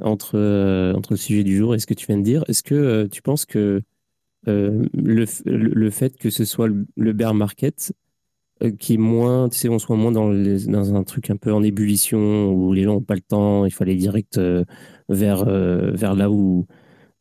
entre, 0.00 0.36
entre 0.94 1.12
le 1.12 1.16
sujet 1.16 1.44
du 1.44 1.56
jour 1.56 1.74
et 1.74 1.78
ce 1.78 1.86
que 1.86 1.94
tu 1.94 2.06
viens 2.06 2.18
de 2.18 2.22
dire. 2.22 2.44
Est-ce 2.48 2.62
que 2.62 3.06
tu 3.06 3.22
penses 3.22 3.46
que 3.46 3.82
le, 4.46 5.24
le, 5.44 5.90
fait 5.90 6.16
que 6.16 6.30
ce 6.30 6.44
soit 6.44 6.68
le, 6.68 7.12
bear 7.12 7.34
market 7.34 7.92
qui 8.78 8.94
est 8.94 8.98
moins, 8.98 9.48
tu 9.48 9.58
sais, 9.58 9.68
on 9.68 9.78
soit 9.78 9.96
moins 9.96 10.12
dans, 10.12 10.32
dans 10.32 10.94
un 10.94 11.04
truc 11.04 11.30
un 11.30 11.36
peu 11.36 11.52
en 11.52 11.62
ébullition 11.62 12.52
où 12.52 12.72
les 12.72 12.84
gens 12.84 12.94
n'ont 12.94 13.00
pas 13.02 13.14
le 13.14 13.20
temps, 13.20 13.66
il 13.66 13.72
fallait 13.72 13.96
direct 13.96 14.40
vers, 15.08 15.44
vers 15.44 16.14
là 16.14 16.30
où, 16.30 16.66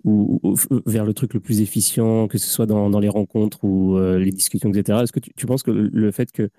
ou, 0.05 0.39
vers 0.85 1.03
le 1.03 1.13
truc 1.13 1.33
le 1.33 1.39
plus 1.39 1.61
efficient, 1.61 2.27
que 2.27 2.37
ce 2.37 2.47
soit 2.47 2.67
dans, 2.67 2.89
dans 2.89 2.99
les 2.99 3.09
rencontres 3.09 3.63
ou 3.63 3.97
euh, 3.97 4.19
les 4.19 4.31
discussions, 4.31 4.71
etc. 4.71 4.99
Est-ce 5.03 5.11
que 5.11 5.19
tu, 5.19 5.31
tu, 5.35 5.45
penses 5.47 5.63
que 5.63 5.71
le 5.71 6.11
fait 6.11 6.31
que 6.31 6.49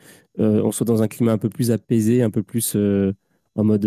euh, 0.41 0.63
on 0.65 0.73
soit 0.73 0.85
dans 0.85 1.03
un 1.03 1.09
climat 1.09 1.33
un 1.33 1.39
peu 1.39 1.49
plus 1.49 1.71
apaisé, 1.71 2.23
un 2.23 2.31
peu 2.31 2.43
plus 2.43 2.75
euh, 2.77 3.13
en 3.55 3.65
mode 3.65 3.87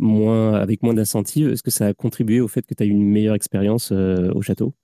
moins 0.00 0.54
avec 0.54 0.82
moins 0.82 0.94
d'incentives, 0.94 1.50
est-ce 1.50 1.62
que 1.62 1.70
ça 1.70 1.86
a 1.86 1.94
contribué 1.94 2.40
au 2.40 2.48
fait 2.48 2.62
que 2.66 2.74
tu 2.74 2.82
as 2.82 2.86
eu 2.86 2.90
une 2.90 3.04
meilleure 3.04 3.36
expérience 3.36 3.92
au 3.92 4.42
château? 4.42 4.74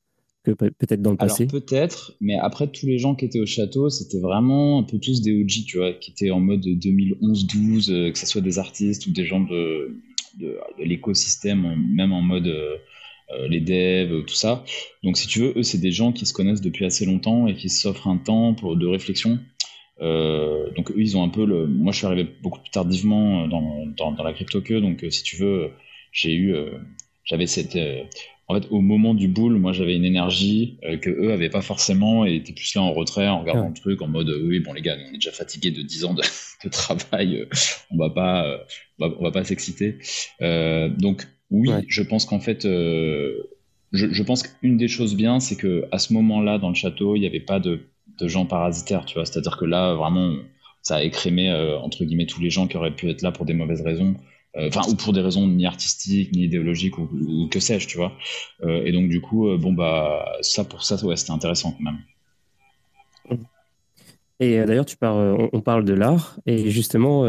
Que 0.47 0.53
peut-être 0.53 1.03
dans 1.03 1.11
le 1.11 1.17
passé 1.17 1.45
Alors 1.45 1.63
peut-être, 1.63 2.15
mais 2.21 2.37
après 2.37 2.69
tous 2.69 2.87
les 2.87 2.99
gens 2.99 3.15
qui 3.15 3.25
étaient 3.25 3.41
au 3.41 3.47
château, 3.47 3.91
c'était 3.91 4.21
vraiment 4.21 4.79
un 4.79 4.83
peu 4.83 4.99
tous 4.99 5.21
des 5.23 5.33
OG, 5.41 5.67
tu 5.67 5.79
vois, 5.79 5.93
qui 5.93 6.13
étaient 6.13 6.31
en 6.31 6.41
mode 6.41 6.65
2011-12, 6.65 8.13
que 8.13 8.19
ce 8.19 8.27
soit 8.27 8.41
des 8.41 8.59
artistes 8.59 9.07
ou 9.07 9.11
des 9.11 9.25
gens 9.25 9.41
de, 9.41 9.97
de, 10.39 10.59
de 10.79 10.85
l'écosystème, 10.85 11.77
même 11.95 12.13
en 12.13 12.23
mode 12.23 12.53
euh, 13.33 13.49
les 13.49 13.61
devs, 13.61 14.25
tout 14.25 14.35
ça. 14.35 14.65
Donc 15.03 15.17
si 15.17 15.27
tu 15.27 15.41
veux, 15.41 15.53
eux, 15.57 15.63
c'est 15.63 15.79
des 15.79 15.91
gens 15.91 16.13
qui 16.13 16.27
se 16.27 16.33
connaissent 16.33 16.61
depuis 16.61 16.85
assez 16.85 17.05
longtemps 17.05 17.49
et 17.49 17.55
qui 17.55 17.69
s'offrent 17.69 18.07
un 18.07 18.19
temps 18.19 18.55
pour, 18.55 18.77
de 18.77 18.87
réflexion. 18.87 19.41
Euh, 20.01 20.71
donc 20.77 20.93
eux, 20.93 20.99
ils 20.99 21.17
ont 21.17 21.25
un 21.25 21.29
peu 21.29 21.45
le. 21.45 21.67
Moi, 21.67 21.93
je 21.93 21.99
suis 21.99 22.07
arrivé 22.07 22.29
beaucoup 22.43 22.61
plus 22.61 22.71
tardivement 22.71 23.49
dans, 23.49 23.87
dans, 23.87 24.13
dans 24.13 24.23
la 24.23 24.33
crypto 24.33 24.61
que, 24.61 24.75
donc 24.75 25.03
euh, 25.03 25.11
si 25.11 25.25
tu 25.25 25.37
veux, 25.37 25.71
j'ai 26.13 26.35
eu, 26.35 26.55
j'avais 27.25 27.47
cette. 27.47 27.77
En 28.49 28.55
fait, 28.55 28.69
au 28.71 28.81
moment 28.81 29.15
du 29.15 29.29
bull, 29.29 29.55
moi, 29.55 29.73
j'avais 29.73 29.97
une 29.97 30.05
énergie 30.05 30.79
que 31.03 31.11
eux 31.11 31.33
avaient 31.33 31.51
pas 31.51 31.63
forcément 31.63 32.25
et 32.25 32.37
étaient 32.37 32.53
plus 32.53 32.75
là 32.75 32.83
en 32.83 32.93
retrait, 32.93 33.27
en 33.27 33.41
regardant 33.41 33.69
le 33.69 33.75
truc, 33.75 34.03
en 34.03 34.09
mode 34.09 34.29
oui, 34.29 34.61
bon 34.61 34.73
les 34.73 34.83
gars, 34.83 34.97
on 34.97 35.15
est 35.15 35.15
déjà 35.15 35.33
fatigué 35.33 35.73
de 35.73 35.83
10 35.83 36.05
ans 36.05 36.15
de, 36.15 36.23
de 36.65 36.69
travail, 36.69 37.47
on 37.91 37.97
va 37.97 38.11
pas, 38.11 38.61
on 38.99 39.09
va, 39.09 39.15
on 39.19 39.23
va 39.25 39.31
pas 39.33 39.45
s'exciter. 39.45 39.99
donc 40.41 41.27
oui, 41.51 41.71
je 41.89 42.03
pense 42.03 42.25
qu'en 42.25 42.41
fait, 42.41 42.65
euh, 42.65 43.43
je, 43.93 44.23
pense 44.23 44.43
qu'une 44.43 44.77
des 44.77 44.89
choses 44.89 45.15
bien, 45.15 45.41
c'est 45.41 45.57
que 45.57 45.87
à 45.93 45.99
ce 45.99 46.13
moment-là, 46.13 46.59
dans 46.59 46.69
le 46.69 46.75
château, 46.75 47.15
il 47.17 47.21
n'y 47.21 47.27
avait 47.27 47.41
pas 47.41 47.61
de, 47.61 47.81
gens 48.21 48.47
parasitaires, 48.47 49.05
tu 49.05 49.15
vois. 49.15 49.27
C'est-à-dire 49.27 49.57
que 49.57 49.65
là, 49.65 49.95
vraiment, 49.95 50.35
ça 50.83 50.97
a 50.97 51.03
écrémé 51.03 51.51
euh, 51.51 51.79
entre 51.79 52.05
guillemets 52.05 52.27
tous 52.27 52.41
les 52.41 52.51
gens 52.51 52.67
qui 52.67 52.77
auraient 52.77 52.95
pu 52.95 53.11
être 53.11 53.23
là 53.23 53.31
pour 53.31 53.45
des 53.45 53.55
mauvaises 53.55 53.83
raisons, 53.83 54.15
euh, 54.15 54.36
enfin 54.59 54.83
ou 54.89 54.95
pour 54.95 55.13
des 55.13 55.21
raisons 55.21 55.47
ni 55.47 55.67
artistiques 55.67 56.33
ni 56.33 56.45
idéologiques 56.45 56.99
ou, 56.99 57.49
que 57.51 57.61
sais-je, 57.61 57.87
tu 57.87 57.97
vois. 57.99 58.13
et 58.67 58.93
donc 58.93 59.09
du 59.09 59.21
coup, 59.21 59.57
bon 59.59 59.73
bah 59.73 60.25
ça 60.41 60.65
pour 60.65 60.85
ça, 60.85 60.97
ouais, 61.05 61.17
c'était 61.17 61.33
intéressant 61.33 61.73
quand 61.73 61.85
même. 61.85 63.39
Et 64.41 64.63
d'ailleurs, 64.65 64.87
tu 64.87 64.97
parles, 64.97 65.49
on, 65.53 65.61
parle 65.61 65.85
de 65.85 65.95
l'art 65.95 66.39
et 66.47 66.71
justement 66.71 67.25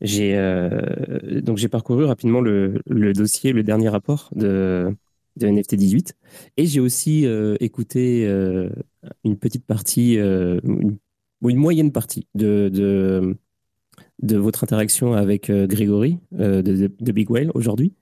j'ai 0.00 0.36
euh, 0.36 1.40
donc 1.42 1.58
j'ai 1.58 1.68
parcouru 1.68 2.04
rapidement 2.04 2.40
le, 2.40 2.80
dossier, 3.12 3.52
le 3.52 3.62
dernier 3.62 3.88
rapport 3.88 4.30
de, 4.34 4.94
NFT 5.40 5.76
18, 5.76 6.16
et 6.56 6.66
j'ai 6.66 6.80
aussi 6.80 7.26
euh, 7.26 7.56
écouté 7.60 8.26
euh, 8.26 8.70
une 9.24 9.38
petite 9.38 9.64
partie, 9.64 10.14
une, 10.14 10.98
une 11.42 11.56
moyenne 11.56 11.92
partie 11.92 12.26
de, 12.34 12.68
de, 12.72 13.36
de 14.22 14.36
votre 14.36 14.64
interaction 14.64 15.14
avec 15.14 15.50
Grégory 15.50 16.18
de, 16.32 16.60
de, 16.62 17.12
Big 17.12 17.30
Whale 17.30 17.50
aujourd'hui. 17.54 17.94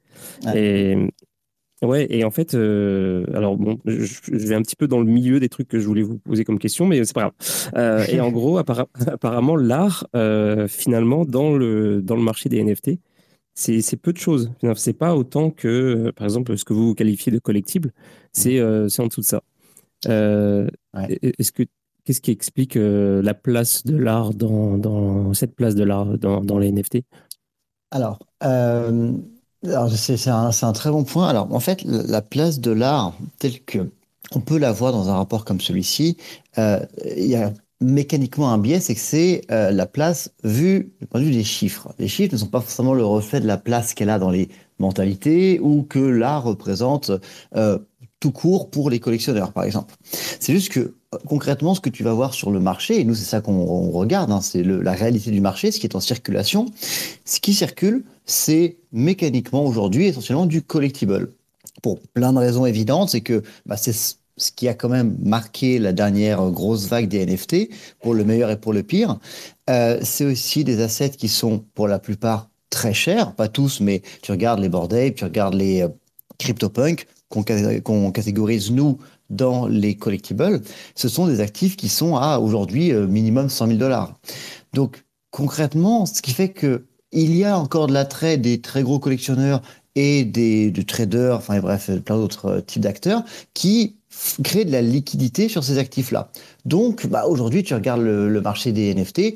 Et 0.54 0.96
Ouais, 1.82 2.06
et 2.08 2.24
en 2.24 2.30
fait, 2.30 2.54
euh, 2.54 3.26
alors 3.34 3.58
bon, 3.58 3.78
je, 3.84 4.08
vais 4.30 4.54
un 4.54 4.62
petit 4.62 4.76
peu 4.76 4.88
dans 4.88 4.98
le 4.98 5.04
milieu 5.04 5.40
des 5.40 5.50
trucs 5.50 5.68
que 5.68 5.78
je 5.78 5.86
voulais 5.86 6.02
vous 6.02 6.16
poser 6.16 6.42
comme 6.42 6.58
question, 6.58 6.86
mais 6.86 7.04
c'est 7.04 7.12
pas 7.12 7.20
grave. 7.20 7.32
Euh, 7.76 8.06
et 8.08 8.18
en 8.20 8.30
gros, 8.30 8.56
apparemment, 9.06 9.56
l'art, 9.56 10.06
euh, 10.16 10.68
finalement, 10.68 11.26
dans 11.26 11.54
le, 11.54 12.00
dans 12.00 12.16
le 12.16 12.22
marché 12.22 12.48
des 12.48 12.64
NFT, 12.64 12.92
c'est 13.52 14.00
peu 14.00 14.14
de 14.14 14.18
choses. 14.18 14.52
C'est 14.74 14.94
pas 14.94 15.14
autant 15.14 15.50
que, 15.50 16.12
par 16.12 16.24
exemple, 16.26 16.56
ce 16.56 16.64
que 16.64 16.72
vous 16.72 16.94
qualifiez 16.94 17.30
de 17.30 17.38
collectible, 17.38 17.92
c'est 18.32 18.60
en 18.62 19.06
dessous 19.06 19.20
de 19.20 19.26
ça. 19.26 19.42
Est-ce 20.06 21.52
que 21.52 21.64
qu'est-ce 22.06 22.22
qui 22.22 22.30
explique 22.30 22.78
la 22.78 23.34
place 23.34 23.84
de 23.84 23.96
l'art 23.96 24.32
dans, 24.32 25.34
cette 25.34 25.54
place 25.54 25.74
de 25.74 25.84
l'art 25.84 26.06
dans, 26.16 26.58
les 26.58 26.72
NFT 26.72 27.02
Alors. 27.90 28.18
C'est 28.40 30.28
un, 30.28 30.72
très 30.72 30.90
bon 30.90 31.04
point. 31.04 31.28
Alors, 31.28 31.52
en 31.52 31.60
fait, 31.60 31.82
la 31.84 32.22
place 32.22 32.60
de 32.60 32.70
l'art, 32.70 33.14
telle 33.38 33.60
que 33.64 33.90
on 34.34 34.40
peut 34.40 34.58
la 34.58 34.72
voir 34.72 34.92
dans 34.92 35.08
un 35.08 35.14
rapport 35.14 35.44
comme 35.44 35.60
celui-ci, 35.60 36.16
euh, 36.58 36.80
il 37.16 37.26
y 37.26 37.36
a 37.36 37.52
mécaniquement 37.80 38.50
un 38.50 38.58
biais, 38.58 38.80
c'est 38.80 38.94
que 38.94 39.00
c'est 39.00 39.42
euh, 39.50 39.70
la 39.70 39.86
place 39.86 40.32
vue 40.42 40.94
du 41.00 41.06
point 41.06 41.20
de 41.20 41.26
vue 41.26 41.32
des 41.32 41.44
chiffres. 41.44 41.92
Les 41.98 42.08
chiffres 42.08 42.32
ne 42.32 42.38
sont 42.38 42.46
pas 42.46 42.60
forcément 42.60 42.94
le 42.94 43.04
reflet 43.04 43.40
de 43.40 43.46
la 43.46 43.58
place 43.58 43.94
qu'elle 43.94 44.10
a 44.10 44.18
dans 44.18 44.30
les 44.30 44.48
mentalités 44.78 45.60
ou 45.60 45.82
que 45.82 45.98
l'art 45.98 46.44
représente 46.44 47.10
euh, 47.54 47.78
tout 48.18 48.32
court 48.32 48.70
pour 48.70 48.88
les 48.88 48.98
collectionneurs, 48.98 49.52
par 49.52 49.64
exemple. 49.64 49.94
C'est 50.02 50.52
juste 50.52 50.72
que 50.72 50.94
concrètement, 51.26 51.74
ce 51.74 51.80
que 51.80 51.90
tu 51.90 52.02
vas 52.02 52.12
voir 52.12 52.34
sur 52.34 52.50
le 52.50 52.60
marché, 52.60 53.00
et 53.00 53.04
nous 53.04 53.14
c'est 53.14 53.24
ça 53.24 53.40
qu'on 53.40 53.90
regarde, 53.90 54.30
hein, 54.30 54.40
c'est 54.40 54.62
la 54.62 54.92
réalité 54.92 55.30
du 55.30 55.40
marché, 55.40 55.70
ce 55.70 55.80
qui 55.80 55.86
est 55.86 55.96
en 55.96 56.00
circulation. 56.00 56.66
Ce 57.24 57.40
qui 57.40 57.54
circule, 57.54 58.04
c'est 58.24 58.76
mécaniquement 58.92 59.64
aujourd'hui 59.64 60.06
essentiellement 60.06 60.46
du 60.46 60.62
collectible. 60.62 61.30
Pour 61.82 62.00
plein 62.00 62.32
de 62.32 62.38
raisons 62.38 62.66
évidentes, 62.66 63.10
c'est 63.10 63.20
que 63.20 63.42
bah, 63.66 63.76
c'est 63.76 63.92
ce 63.92 64.52
qui 64.52 64.68
a 64.68 64.74
quand 64.74 64.88
même 64.88 65.16
marqué 65.22 65.78
la 65.78 65.92
dernière 65.92 66.50
grosse 66.50 66.86
vague 66.86 67.08
des 67.08 67.24
NFT, 67.24 67.68
pour 68.00 68.14
le 68.14 68.24
meilleur 68.24 68.50
et 68.50 68.58
pour 68.58 68.72
le 68.72 68.82
pire. 68.82 69.18
Euh, 69.70 69.98
c'est 70.02 70.24
aussi 70.24 70.64
des 70.64 70.80
assets 70.80 71.10
qui 71.10 71.28
sont 71.28 71.64
pour 71.74 71.88
la 71.88 71.98
plupart 71.98 72.48
très 72.70 72.94
chers, 72.94 73.32
pas 73.32 73.48
tous, 73.48 73.80
mais 73.80 74.02
tu 74.22 74.32
regardes 74.32 74.60
les 74.60 74.68
Bored 74.68 75.14
tu 75.14 75.24
regardes 75.24 75.54
les 75.54 75.82
euh, 75.82 75.88
CryptoPunk, 76.38 77.06
qu'on 77.28 78.12
catégorise 78.12 78.70
nous 78.70 78.98
dans 79.30 79.66
les 79.66 79.96
collectibles, 79.96 80.62
ce 80.94 81.08
sont 81.08 81.26
des 81.26 81.40
actifs 81.40 81.76
qui 81.76 81.88
sont 81.88 82.16
à 82.16 82.38
aujourd'hui 82.38 82.92
euh, 82.92 83.06
minimum 83.06 83.48
100 83.48 83.66
000 83.66 83.78
dollars. 83.78 84.14
Donc 84.72 85.04
concrètement, 85.30 86.06
ce 86.06 86.22
qui 86.22 86.32
fait 86.32 86.50
que 86.50 86.86
il 87.12 87.34
y 87.34 87.44
a 87.44 87.58
encore 87.58 87.86
de 87.86 87.92
l'attrait 87.92 88.36
des 88.36 88.60
très 88.60 88.82
gros 88.82 88.98
collectionneurs 88.98 89.62
et 89.94 90.24
des, 90.24 90.72
traders, 90.86 91.36
enfin 91.36 91.58
bref, 91.60 91.90
plein 92.04 92.16
d'autres 92.16 92.46
euh, 92.46 92.60
types 92.60 92.82
d'acteurs 92.82 93.24
qui 93.54 93.96
créent 94.44 94.64
de 94.64 94.72
la 94.72 94.82
liquidité 94.82 95.48
sur 95.48 95.64
ces 95.64 95.78
actifs-là. 95.78 96.30
Donc 96.64 97.06
bah, 97.06 97.26
aujourd'hui, 97.26 97.62
tu 97.62 97.74
regardes 97.74 98.02
le, 98.02 98.40
marché 98.40 98.72
des 98.72 98.94
NFT, 98.94 99.34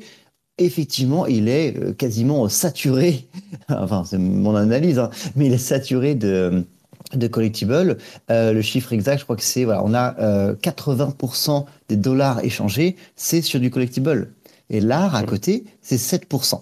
effectivement, 0.57 1.25
il 1.25 1.47
est 1.49 1.77
euh, 1.77 1.93
quasiment 1.93 2.47
saturé, 2.49 3.27
enfin 3.69 4.03
c'est 4.05 4.19
mon 4.19 4.55
analyse, 4.55 4.99
hein, 4.99 5.09
mais 5.35 5.47
il 5.47 5.53
est 5.53 5.57
saturé 5.57 6.13
de, 6.13 6.65
de 7.13 7.27
collectibles. 7.27 7.97
Euh, 8.29 8.53
le 8.53 8.61
chiffre 8.61 8.93
exact, 8.93 9.19
je 9.19 9.23
crois 9.23 9.35
que 9.35 9.43
c'est, 9.43 9.63
voilà, 9.63 9.83
on 9.83 9.93
a 9.93 10.53
80% 10.53 11.65
des 11.89 11.95
dollars 11.95 12.43
échangés, 12.43 12.95
c'est 13.15 13.41
sur 13.41 13.59
du 13.59 13.69
collectible. 13.69 14.33
Et 14.69 14.79
l'art 14.79 15.15
à 15.15 15.23
côté, 15.23 15.65
c'est 15.81 15.97
7%. 15.97 16.61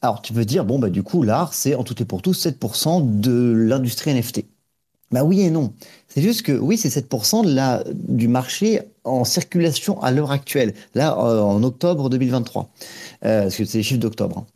Alors 0.00 0.20
tu 0.20 0.32
peux 0.32 0.44
dire, 0.44 0.64
bon, 0.64 0.78
bah, 0.78 0.90
du 0.90 1.02
coup, 1.02 1.22
l'art, 1.22 1.54
c'est 1.54 1.74
en 1.74 1.84
tout 1.84 2.00
et 2.02 2.04
pour 2.04 2.22
tout 2.22 2.32
7% 2.32 3.20
de 3.20 3.52
l'industrie 3.52 4.12
NFT. 4.12 4.44
Bah 5.12 5.24
oui 5.24 5.42
et 5.42 5.50
non. 5.50 5.74
C'est 6.08 6.22
juste 6.22 6.42
que 6.42 6.52
oui, 6.52 6.78
c'est 6.78 6.88
7% 6.88 7.44
de 7.44 7.54
la, 7.54 7.84
du 7.92 8.28
marché 8.28 8.80
en 9.04 9.24
circulation 9.24 10.00
à 10.02 10.10
l'heure 10.10 10.32
actuelle, 10.32 10.74
là 10.94 11.16
euh, 11.18 11.40
en 11.40 11.62
octobre 11.62 12.08
2023, 12.08 12.70
euh, 13.24 13.42
parce 13.42 13.56
que 13.56 13.64
c'est 13.66 13.78
les 13.78 13.84
chiffres 13.84 14.00
d'octobre. 14.00 14.38
Hein. 14.38 14.46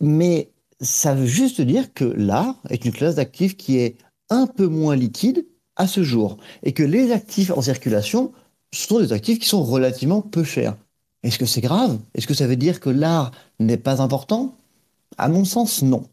Mais 0.00 0.50
ça 0.80 1.14
veut 1.14 1.26
juste 1.26 1.60
dire 1.60 1.92
que 1.94 2.04
l'art 2.04 2.56
est 2.68 2.84
une 2.84 2.92
classe 2.92 3.14
d'actifs 3.14 3.56
qui 3.56 3.78
est 3.78 3.96
un 4.30 4.46
peu 4.46 4.66
moins 4.66 4.96
liquide 4.96 5.46
à 5.76 5.86
ce 5.86 6.02
jour, 6.02 6.38
et 6.62 6.72
que 6.72 6.82
les 6.82 7.12
actifs 7.12 7.50
en 7.50 7.60
circulation 7.60 8.32
sont 8.72 8.98
des 9.00 9.12
actifs 9.12 9.38
qui 9.38 9.48
sont 9.48 9.62
relativement 9.62 10.22
peu 10.22 10.44
chers. 10.44 10.76
Est-ce 11.22 11.38
que 11.38 11.46
c'est 11.46 11.60
grave? 11.60 11.98
Est-ce 12.14 12.26
que 12.26 12.34
ça 12.34 12.46
veut 12.46 12.56
dire 12.56 12.80
que 12.80 12.90
l'art 12.90 13.32
n'est 13.58 13.76
pas 13.76 14.00
important? 14.00 14.54
À 15.18 15.28
mon 15.28 15.44
sens, 15.44 15.82
non. 15.82 16.04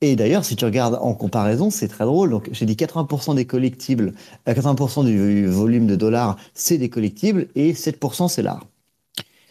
Et 0.00 0.16
d'ailleurs, 0.16 0.44
si 0.44 0.56
tu 0.56 0.64
regardes 0.64 0.98
en 1.00 1.14
comparaison, 1.14 1.70
c'est 1.70 1.86
très 1.86 2.04
drôle. 2.04 2.30
Donc, 2.30 2.48
j'ai 2.52 2.66
dit 2.66 2.74
80% 2.74 3.36
des 3.36 3.44
collectibles, 3.44 4.14
80% 4.46 5.00
euh, 5.00 5.04
du 5.04 5.46
volume 5.46 5.86
de 5.86 5.94
dollars, 5.94 6.36
c'est 6.54 6.76
des 6.76 6.90
collectibles 6.90 7.48
et 7.54 7.72
7% 7.72 8.28
c'est 8.28 8.42
l'art. 8.42 8.66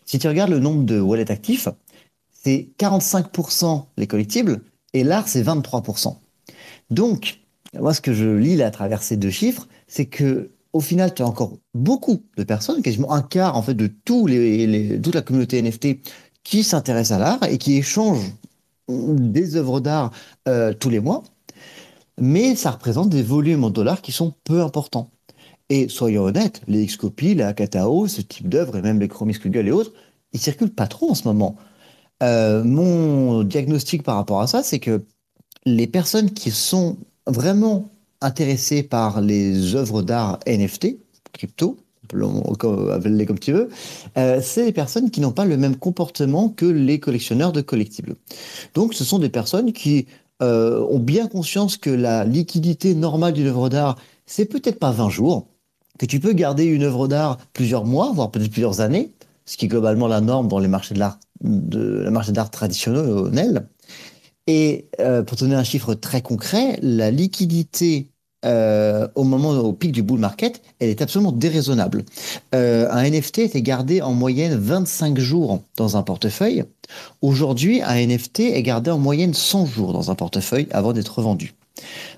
Si 0.04 0.20
tu 0.20 0.28
regardes 0.28 0.52
le 0.52 0.60
nombre 0.60 0.84
de 0.84 1.00
wallets 1.00 1.32
actifs, 1.32 1.70
c'est 2.32 2.70
45% 2.80 3.86
les 3.96 4.08
collectibles 4.08 4.62
et 4.94 5.06
l'art, 5.06 5.30
c'est 5.30 5.42
23%. 5.42 6.18
Donc, 6.90 7.40
moi, 7.80 7.94
ce 7.94 8.02
que 8.02 8.14
je 8.14 8.28
lis 8.28 8.56
là 8.56 8.68
à 8.68 8.72
travers 8.72 9.02
ces 9.04 9.18
deux 9.18 9.30
chiffres, 9.30 9.68
c'est 9.88 10.06
que 10.06 10.52
au 10.74 10.80
final, 10.80 11.14
tu 11.14 11.22
as 11.22 11.28
encore 11.28 11.58
beaucoup 11.74 12.24
de 12.38 12.44
personnes, 12.44 12.82
quasiment 12.82 13.12
un 13.12 13.22
quart 13.22 13.58
en 13.58 13.62
fait 13.62 13.74
de 13.74 13.88
tous 13.88 14.26
les, 14.28 15.00
toute 15.02 15.16
la 15.16 15.22
communauté 15.22 15.62
NFT 15.62 16.00
qui 16.44 16.64
s'intéresse 16.64 17.12
à 17.12 17.20
l'art 17.20 17.44
et 17.44 17.58
qui 17.58 17.76
échangent 17.78 18.32
des 18.88 19.56
œuvres 19.56 19.80
d'art 19.80 20.12
euh, 20.48 20.74
tous 20.74 20.90
les 20.90 21.00
mois, 21.00 21.24
mais 22.20 22.56
ça 22.56 22.72
représente 22.72 23.10
des 23.10 23.24
volumes 23.24 23.64
en 23.64 23.70
dollars 23.70 24.02
qui 24.02 24.12
sont 24.12 24.34
peu 24.44 24.62
importants. 24.62 25.10
Et 25.70 25.88
soyons 25.88 26.24
honnêtes, 26.24 26.62
les 26.68 26.86
Xcopy, 26.86 27.36
la 27.36 27.54
Katao, 27.54 28.08
ce 28.08 28.22
type 28.22 28.50
d'œuvres, 28.50 28.78
et 28.78 28.82
même 28.82 29.00
les 29.00 29.08
Chromie 29.08 29.38
Google 29.42 29.68
et 29.68 29.72
autres, 29.72 29.94
ils 30.34 30.40
circulent 30.40 30.74
pas 30.74 30.88
trop 30.88 31.12
en 31.12 31.16
ce 31.16 31.28
moment. 31.28 31.56
Euh, 32.24 32.64
mon 32.64 33.44
diagnostic 33.44 34.04
par 34.04 34.16
rapport 34.16 34.42
à 34.42 34.48
ça, 34.48 34.64
c'est 34.64 34.80
que 34.80 35.06
les 35.66 35.88
personnes 35.88 36.32
qui 36.32 36.52
sont 36.52 36.98
vraiment 37.28 37.90
intéressées 38.22 38.84
par 38.84 39.22
les 39.22 39.76
œuvres 39.76 40.02
d'art 40.02 40.40
NFT, 40.48 40.98
crypto, 41.34 41.78
appelle-les 42.14 43.26
comme 43.26 43.40
tu 43.40 43.54
veux, 43.54 43.70
euh, 44.18 44.40
c'est 44.44 44.66
des 44.66 44.72
personnes 44.72 45.12
qui 45.12 45.22
n'ont 45.22 45.32
pas 45.32 45.46
le 45.46 45.58
même 45.58 45.76
comportement 45.76 46.50
que 46.50 46.66
les 46.66 47.00
collectionneurs 47.00 47.52
de 47.52 47.62
collectibles. 47.62 48.16
Donc 48.74 48.94
ce 48.94 49.04
sont 49.04 49.20
des 49.20 49.30
personnes 49.30 49.74
qui 49.74 50.08
euh, 50.42 50.86
ont 50.90 51.00
bien 51.00 51.28
conscience 51.28 51.78
que 51.78 51.90
la 51.90 52.26
liquidité 52.26 52.96
normale 52.96 53.34
d'une 53.34 53.48
œuvre 53.48 53.70
d'art, 53.70 53.98
c'est 54.26 54.46
peut-être 54.46 54.80
pas 54.80 54.92
20 54.92 55.10
jours, 55.10 55.48
que 56.00 56.06
tu 56.06 56.20
peux 56.20 56.34
garder 56.34 56.66
une 56.66 56.84
œuvre 56.84 57.08
d'art 57.08 57.38
plusieurs 57.54 57.86
mois, 57.86 58.12
voire 58.14 58.32
peut-être 58.32 58.52
plusieurs 58.52 58.82
années, 58.82 59.12
ce 59.46 59.58
qui 59.58 59.66
est 59.66 59.68
globalement 59.68 60.08
la 60.08 60.22
norme 60.22 60.48
dans 60.48 60.60
les 60.60 60.68
marchés 60.68 60.96
d'art 60.96 61.20
traditionnel. 62.52 63.68
Et 64.48 64.90
euh, 65.00 65.24
pour 65.24 65.38
donner 65.38 65.56
un 65.56 65.64
chiffre 65.64 65.94
très 65.94 66.22
concret, 66.22 66.80
la 66.82 67.12
liquidité 67.12 68.12
euh, 68.44 69.08
au 69.14 69.24
moment 69.24 69.52
au 69.52 69.72
pic 69.74 69.92
du 69.92 70.02
bull 70.02 70.20
market, 70.20 70.64
elle 70.80 70.90
est 70.90 71.02
absolument 71.02 71.32
déraisonnable. 71.32 72.04
Euh, 72.56 72.90
un 72.90 73.04
NFT 73.08 73.40
était 73.40 73.62
gardé 73.62 74.02
en 74.02 74.14
moyenne 74.14 74.56
25 74.56 75.20
jours 75.20 75.62
dans 75.78 75.96
un 75.96 76.02
portefeuille. 76.02 76.64
Aujourd'hui, 77.22 77.82
un 77.84 77.96
NFT 77.96 78.40
est 78.40 78.64
gardé 78.64 78.90
en 78.90 78.98
moyenne 78.98 79.34
100 79.34 79.68
jours 79.68 79.94
dans 79.94 80.10
un 80.10 80.16
portefeuille 80.16 80.68
avant 80.72 80.94
d'être 80.94 81.22
vendu. 81.22 81.54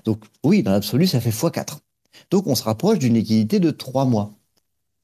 Donc 0.04 0.20
oui, 0.42 0.62
dans 0.62 0.72
l'absolu, 0.72 1.06
ça 1.06 1.20
fait 1.20 1.30
x4. 1.30 1.78
Donc 2.30 2.46
on 2.46 2.54
se 2.54 2.62
rapproche 2.62 2.98
d'une 2.98 3.14
liquidité 3.14 3.60
de 3.60 3.70
3 3.70 4.06
mois. 4.06 4.32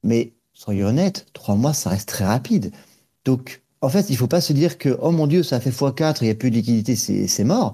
Mais 0.03 0.33
soyons 0.53 0.87
honnêtes, 0.87 1.27
3 1.33 1.55
mois, 1.55 1.73
ça 1.73 1.91
reste 1.91 2.09
très 2.09 2.25
rapide. 2.25 2.71
Donc 3.25 3.61
en 3.81 3.89
fait, 3.89 4.09
il 4.09 4.13
ne 4.13 4.17
faut 4.17 4.27
pas 4.27 4.41
se 4.41 4.53
dire 4.53 4.77
que, 4.77 4.97
oh 5.01 5.11
mon 5.11 5.27
Dieu, 5.27 5.43
ça 5.43 5.59
fait 5.59 5.71
x4, 5.71 6.17
il 6.21 6.25
n'y 6.25 6.29
a 6.29 6.35
plus 6.35 6.51
de 6.51 6.55
liquidité, 6.55 6.95
c'est 6.95 7.43
mort. 7.43 7.73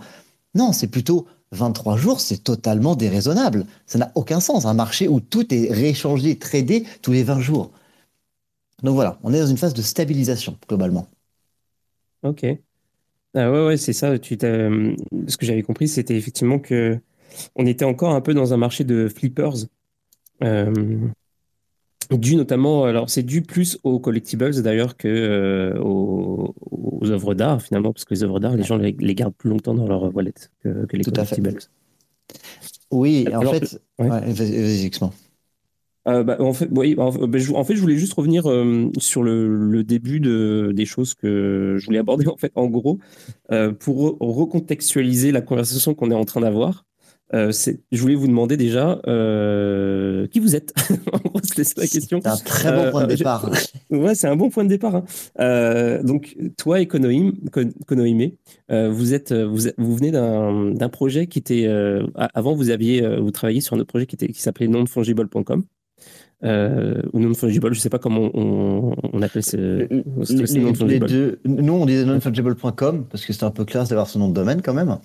Non, 0.56 0.72
c'est 0.74 0.88
plutôt 0.88 1.28
23 1.52 1.98
jours, 1.98 2.20
c'est 2.20 2.44
totalement 2.44 2.96
déraisonnable. 2.96 3.66
Ça 3.86 4.00
n'a 4.00 4.12
aucun 4.16 4.40
sens. 4.40 4.66
Un 4.66 4.74
marché 4.74 5.08
où 5.08 5.20
tout 5.20 5.54
est 5.54 5.72
rééchangé, 5.72 6.38
tradé 6.38 6.86
tous 7.02 7.12
les 7.12 7.24
20 7.24 7.42
jours. 7.42 7.72
Donc 8.84 8.96
voilà, 8.96 9.20
on 9.24 9.34
est 9.34 9.40
dans 9.40 9.48
une 9.48 9.58
phase 9.58 9.74
de 9.74 9.82
stabilisation, 9.82 10.58
globalement. 10.68 11.08
Ok. 12.24 12.46
Ah 13.34 13.52
ouais, 13.52 13.66
ouais, 13.68 13.78
c'est 13.78 13.94
ça. 13.94 14.18
Tu 14.20 14.38
ce 14.40 15.38
que 15.38 15.46
j'avais 15.46 15.64
compris, 15.64 15.88
c'était 15.88 16.16
effectivement 16.16 16.60
que 16.60 17.00
on 17.56 17.66
était 17.66 17.86
encore 17.86 18.14
un 18.14 18.22
peu 18.22 18.34
dans 18.34 18.54
un 18.54 18.58
marché 18.58 18.84
de 18.84 19.08
flippers. 19.10 19.68
Euh, 20.44 21.08
Dû 22.12 22.36
notamment, 22.38 22.86
alors 22.86 23.10
c'est 23.10 23.24
dû 23.24 23.42
plus 23.42 23.80
aux 23.84 24.00
collectibles 24.00 24.62
d'ailleurs 24.62 24.96
que 24.96 25.08
euh, 25.08 25.78
aux, 25.82 26.54
œuvres 27.04 27.34
d'art 27.34 27.62
finalement, 27.62 27.92
parce 27.92 28.06
que 28.06 28.14
les 28.14 28.24
œuvres 28.24 28.40
d'art, 28.40 28.56
les 28.56 28.64
gens 28.64 28.78
les, 28.78 28.94
gardent 28.94 29.36
plus 29.36 29.50
longtemps 29.50 29.74
dans 29.74 29.88
leur 29.88 30.16
wallet 30.16 30.34
que, 30.64 30.88
les 30.94 31.04
collectibles. 31.04 31.58
Oui, 32.92 33.28
en 33.34 33.42
fait, 33.42 33.82
vas-y, 33.98 34.90
euh, 36.08 36.24
bah, 36.24 36.38
en, 36.40 36.54
fait, 36.54 36.70
oui, 36.72 36.96
en, 36.98 37.12
bah, 37.12 37.38
je, 37.38 37.52
en, 37.52 37.66
fait, 37.66 37.76
je 37.76 37.82
voulais 37.82 37.98
juste 37.98 38.14
revenir 38.14 38.50
euh, 38.50 38.90
sur 38.98 39.24
le, 39.24 39.84
début 39.84 40.22
de, 40.22 40.72
des 40.74 40.86
choses 40.86 41.14
que 41.14 41.76
je 41.78 41.86
voulais 41.86 42.00
aborder. 42.00 42.26
En 42.28 42.38
fait, 42.38 42.54
en 42.56 42.68
gros, 42.68 43.00
pour 43.80 44.18
recontextualiser 44.20 45.32
la 45.32 45.42
conversation 45.42 45.94
qu'on 45.94 46.12
est 46.12 46.16
en 46.16 46.24
train 46.24 46.40
d'avoir, 46.40 46.86
euh, 47.34 47.52
je 47.92 48.02
voulais 48.02 48.16
vous 48.16 48.28
demander 48.28 48.56
déjà 48.58 49.02
euh, 49.08 50.28
qui 50.28 50.40
vous 50.40 50.56
êtes? 50.56 50.74
c'est 51.44 51.78
la 51.78 51.88
question. 51.88 52.20
C'est 52.22 52.30
un 52.30 52.38
très 52.38 52.72
bon 52.72 52.92
point 52.92 53.06
de 53.06 53.14
euh, 53.14 53.16
départ. 53.16 53.52
ouais, 53.90 54.16
c'est 54.16 54.28
un 54.28 54.36
bon 54.36 54.50
point 54.50 54.64
de 54.64 54.70
départ. 54.70 55.04
Hein. 55.38 56.00
donc, 56.04 56.38
toi 56.58 56.80
et 56.80 56.88
Konohime, 56.88 57.34
vous 58.70 59.14
êtes, 59.14 59.34
vous, 59.34 59.70
vous 59.78 59.96
venez 59.96 60.12
d'un 60.12 60.90
projet 60.90 61.28
qui 61.28 61.40
était 61.40 61.68
avant 62.16 62.56
vous 62.56 62.70
aviez, 62.70 63.18
vous 63.18 63.32
travailliez 63.32 63.62
sur 63.62 63.76
un 63.76 63.80
autre 63.80 63.88
projet 63.90 64.06
qui 64.06 64.16
était 64.16 64.30
qui 64.30 64.42
s'appelait 64.42 64.68
nonfungible.com 64.68 65.64
euh, 66.44 67.02
ou 67.14 67.20
non-fungible, 67.20 67.74
je 67.74 67.80
ne 67.80 67.82
sais 67.82 67.90
pas 67.90 67.98
comment 67.98 68.30
on, 68.36 68.94
on 69.12 69.22
appelle 69.24 69.44
ce, 69.44 69.88
les, 70.86 71.00
deux, 71.00 71.40
nous, 71.46 71.74
on 71.74 71.86
disait 71.86 72.06
non-fungible.com 72.06 73.06
parce 73.10 73.26
que 73.26 73.34
c'était 73.34 73.46
un 73.46 73.52
peu 73.52 73.66
classe 73.66 73.90
d'avoir 73.90 74.08
ce 74.08 74.20
nom 74.20 74.30
de 74.30 74.34
domaine 74.34 74.62
quand 74.62 74.76
même. 74.76 75.00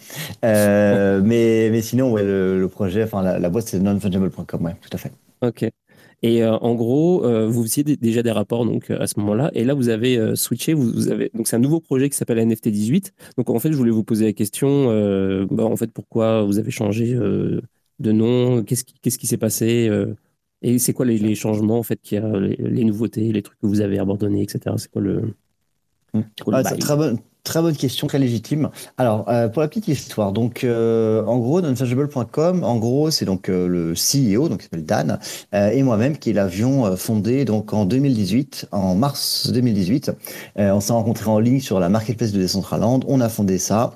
Euh, 0.45 1.23
mais, 1.25 1.71
mais 1.71 1.81
sinon, 1.81 2.13
ouais, 2.13 2.23
le, 2.23 2.69
projet, 2.69 3.05
enfin 3.05 3.23
la, 3.23 3.49
boîte, 3.49 3.69
c'est 3.69 3.79
non-fungible.com, 3.81 4.63
ouais, 4.63 4.77
tout 4.83 4.91
à 4.93 4.99
fait. 4.99 5.13
Ok. 5.41 5.65
Et 6.25 6.45
euh, 6.45 6.53
en 6.59 6.75
gros, 6.75 7.25
euh, 7.25 7.49
vous 7.49 7.63
faisiez 7.63 7.83
déjà 7.83 8.23
des 8.23 8.31
rapports 8.31 8.65
donc 8.65 8.91
à 8.91 9.07
ce 9.07 9.19
moment-là, 9.19 9.51
et 9.55 9.65
là 9.65 9.75
vous 9.75 9.89
avez 9.89 10.37
switché, 10.37 10.75
vous, 10.75 10.93
vous, 10.93 11.09
avez 11.09 11.31
donc 11.35 11.49
c'est 11.49 11.57
un 11.57 11.61
nouveau 11.61 11.81
projet 11.81 12.11
qui 12.11 12.17
s'appelle 12.17 12.47
NFT 12.47 12.69
18. 12.69 13.13
Donc 13.39 13.49
en 13.49 13.59
fait, 13.59 13.73
je 13.73 13.77
voulais 13.77 13.91
vous 13.91 14.05
poser 14.05 14.27
la 14.27 14.33
question, 14.35 14.87
bah, 15.51 15.65
en 15.65 15.77
fait, 15.77 15.91
pourquoi 15.91 16.43
vous 16.43 16.59
avez 16.59 16.71
changé 16.71 17.15
de 17.15 18.13
nom? 18.13 18.63
Qu'est-ce 18.65 18.85
qui, 18.85 18.95
qu'est-ce 19.01 19.17
qui 19.17 19.27
s'est 19.27 19.39
passé 19.39 19.91
et 20.63 20.79
c'est 20.79 20.93
quoi 20.93 21.05
les, 21.05 21.35
changements, 21.35 21.79
en 21.79 21.83
fait, 21.83 22.01
qu'il 22.01 22.19
y 22.19 22.21
a, 22.21 22.39
les, 22.39 22.85
nouveautés, 22.85 23.33
les 23.33 23.43
trucs 23.43 23.59
que 23.59 23.67
vous 23.67 23.81
avez 23.81 23.99
abandonnés, 23.99 24.43
etc. 24.43 24.75
C'est 24.77 24.91
quoi 24.91 25.03
le. 25.03 25.35
Hmm. 26.15 26.23
très, 26.79 26.97
bonne, 26.97 27.19
très 27.43 27.63
bonne 27.63 27.75
question, 27.75 28.07
très 28.07 28.19
légitime. 28.19 28.71
Alors, 28.99 29.29
euh, 29.29 29.49
pour 29.49 29.63
la 29.63 29.69
petite 29.69 29.89
histoire, 29.89 30.33
donc, 30.33 30.63
euh, 30.63 31.25
en 31.25 31.39
gros, 31.39 31.61
nonfungible.com, 31.63 32.65
en 32.65 32.77
gros, 32.77 33.11
c'est 33.11 33.25
donc 33.25 33.49
euh, 33.49 33.67
le 33.67 33.95
CEO, 33.95 34.49
donc 34.49 34.59
qui 34.59 34.65
s'appelle 34.65 34.85
Dan, 34.85 35.19
et 35.53 35.83
moi-même 35.83 36.17
qui 36.19 36.33
l'avions 36.33 36.97
fondé 36.97 37.45
donc 37.45 37.73
en 37.73 37.85
2018, 37.85 38.69
en 38.73 38.95
mars 38.95 39.51
2018. 39.51 40.13
on 40.57 40.81
s'est 40.81 40.93
rencontrés 40.93 41.31
en 41.31 41.39
ligne 41.39 41.61
sur 41.61 41.81
la 41.81 41.89
marketplace 41.89 42.33
de 42.33 42.41
Decentraland. 42.41 43.01
On 43.09 43.21
a 43.21 43.29
fondé 43.29 43.59
ça. 43.59 43.95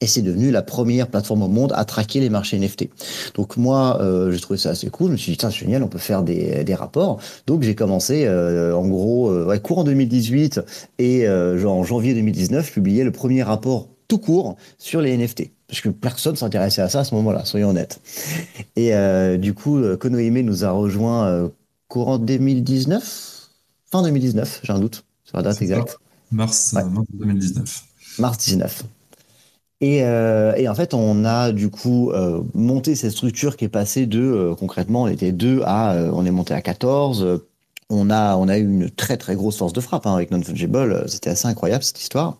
Et 0.00 0.06
c'est 0.06 0.22
devenu 0.22 0.50
la 0.50 0.62
première 0.62 1.08
plateforme 1.08 1.42
au 1.42 1.48
monde 1.48 1.72
à 1.76 1.84
traquer 1.84 2.20
les 2.20 2.28
marchés 2.28 2.58
NFT. 2.58 2.88
Donc 3.34 3.56
moi, 3.56 3.98
euh, 4.02 4.30
j'ai 4.32 4.40
trouvé 4.40 4.58
ça 4.58 4.70
assez 4.70 4.90
cool. 4.90 5.08
Je 5.08 5.12
me 5.12 5.16
suis 5.16 5.32
dit, 5.32 5.38
c'est 5.40 5.50
génial, 5.50 5.82
on 5.82 5.88
peut 5.88 5.98
faire 5.98 6.22
des, 6.22 6.64
des 6.64 6.74
rapports. 6.74 7.20
Donc 7.46 7.62
j'ai 7.62 7.74
commencé, 7.74 8.24
euh, 8.26 8.76
en 8.76 8.86
gros, 8.86 9.30
euh, 9.30 9.46
ouais, 9.46 9.60
courant 9.60 9.84
2018 9.84 10.60
et 10.98 11.26
euh, 11.28 11.58
genre 11.58 11.74
en 11.76 11.84
janvier 11.84 12.12
2019, 12.14 12.66
je 12.66 12.72
publiais 12.72 13.04
le 13.04 13.12
premier 13.12 13.42
rapport 13.42 13.88
tout 14.08 14.18
court 14.18 14.56
sur 14.78 15.00
les 15.00 15.16
NFT. 15.16 15.50
Parce 15.68 15.80
que 15.80 15.88
personne 15.88 16.36
s'intéressait 16.36 16.82
à 16.82 16.88
ça 16.88 17.00
à 17.00 17.04
ce 17.04 17.14
moment-là, 17.14 17.44
soyons 17.44 17.70
honnêtes. 17.70 18.00
Et 18.76 18.94
euh, 18.94 19.38
du 19.38 19.54
coup, 19.54 19.80
Konohime 19.98 20.40
nous 20.40 20.64
a 20.64 20.70
rejoint 20.70 21.26
euh, 21.26 21.48
courant 21.88 22.18
2019, 22.18 23.48
fin 23.90 24.02
2019, 24.02 24.60
j'ai 24.62 24.72
un 24.72 24.78
doute 24.78 25.04
sur 25.24 25.36
la 25.38 25.42
date 25.44 25.62
exacte. 25.62 25.98
Mars, 26.30 26.74
Ouais. 26.76 26.84
mars 26.84 27.06
2019. 27.12 27.82
mars 28.18 28.38
19. 28.38 28.84
Et, 29.80 30.04
euh, 30.04 30.54
et 30.56 30.68
en 30.68 30.74
fait, 30.74 30.94
on 30.94 31.24
a 31.24 31.52
du 31.52 31.70
coup 31.70 32.10
euh, 32.12 32.42
monté 32.54 32.94
cette 32.94 33.10
structure 33.12 33.56
qui 33.56 33.64
est 33.66 33.68
passée 33.68 34.06
de, 34.06 34.20
euh, 34.20 34.54
concrètement, 34.54 35.02
on 35.02 35.06
était 35.08 35.32
deux 35.32 35.62
à, 35.64 35.94
euh, 35.94 36.10
on 36.12 36.24
est 36.24 36.30
monté 36.30 36.54
à 36.54 36.62
14. 36.62 37.42
On 37.90 38.10
a, 38.10 38.36
on 38.36 38.48
a 38.48 38.58
eu 38.58 38.64
une 38.64 38.90
très 38.90 39.16
très 39.16 39.34
grosse 39.34 39.58
force 39.58 39.72
de 39.72 39.80
frappe 39.80 40.06
hein, 40.06 40.14
avec 40.14 40.30
Non-Fungible. 40.30 40.76
euh, 40.76 41.06
C'était 41.06 41.30
assez 41.30 41.46
incroyable 41.46 41.84
cette 41.84 42.00
histoire. 42.00 42.38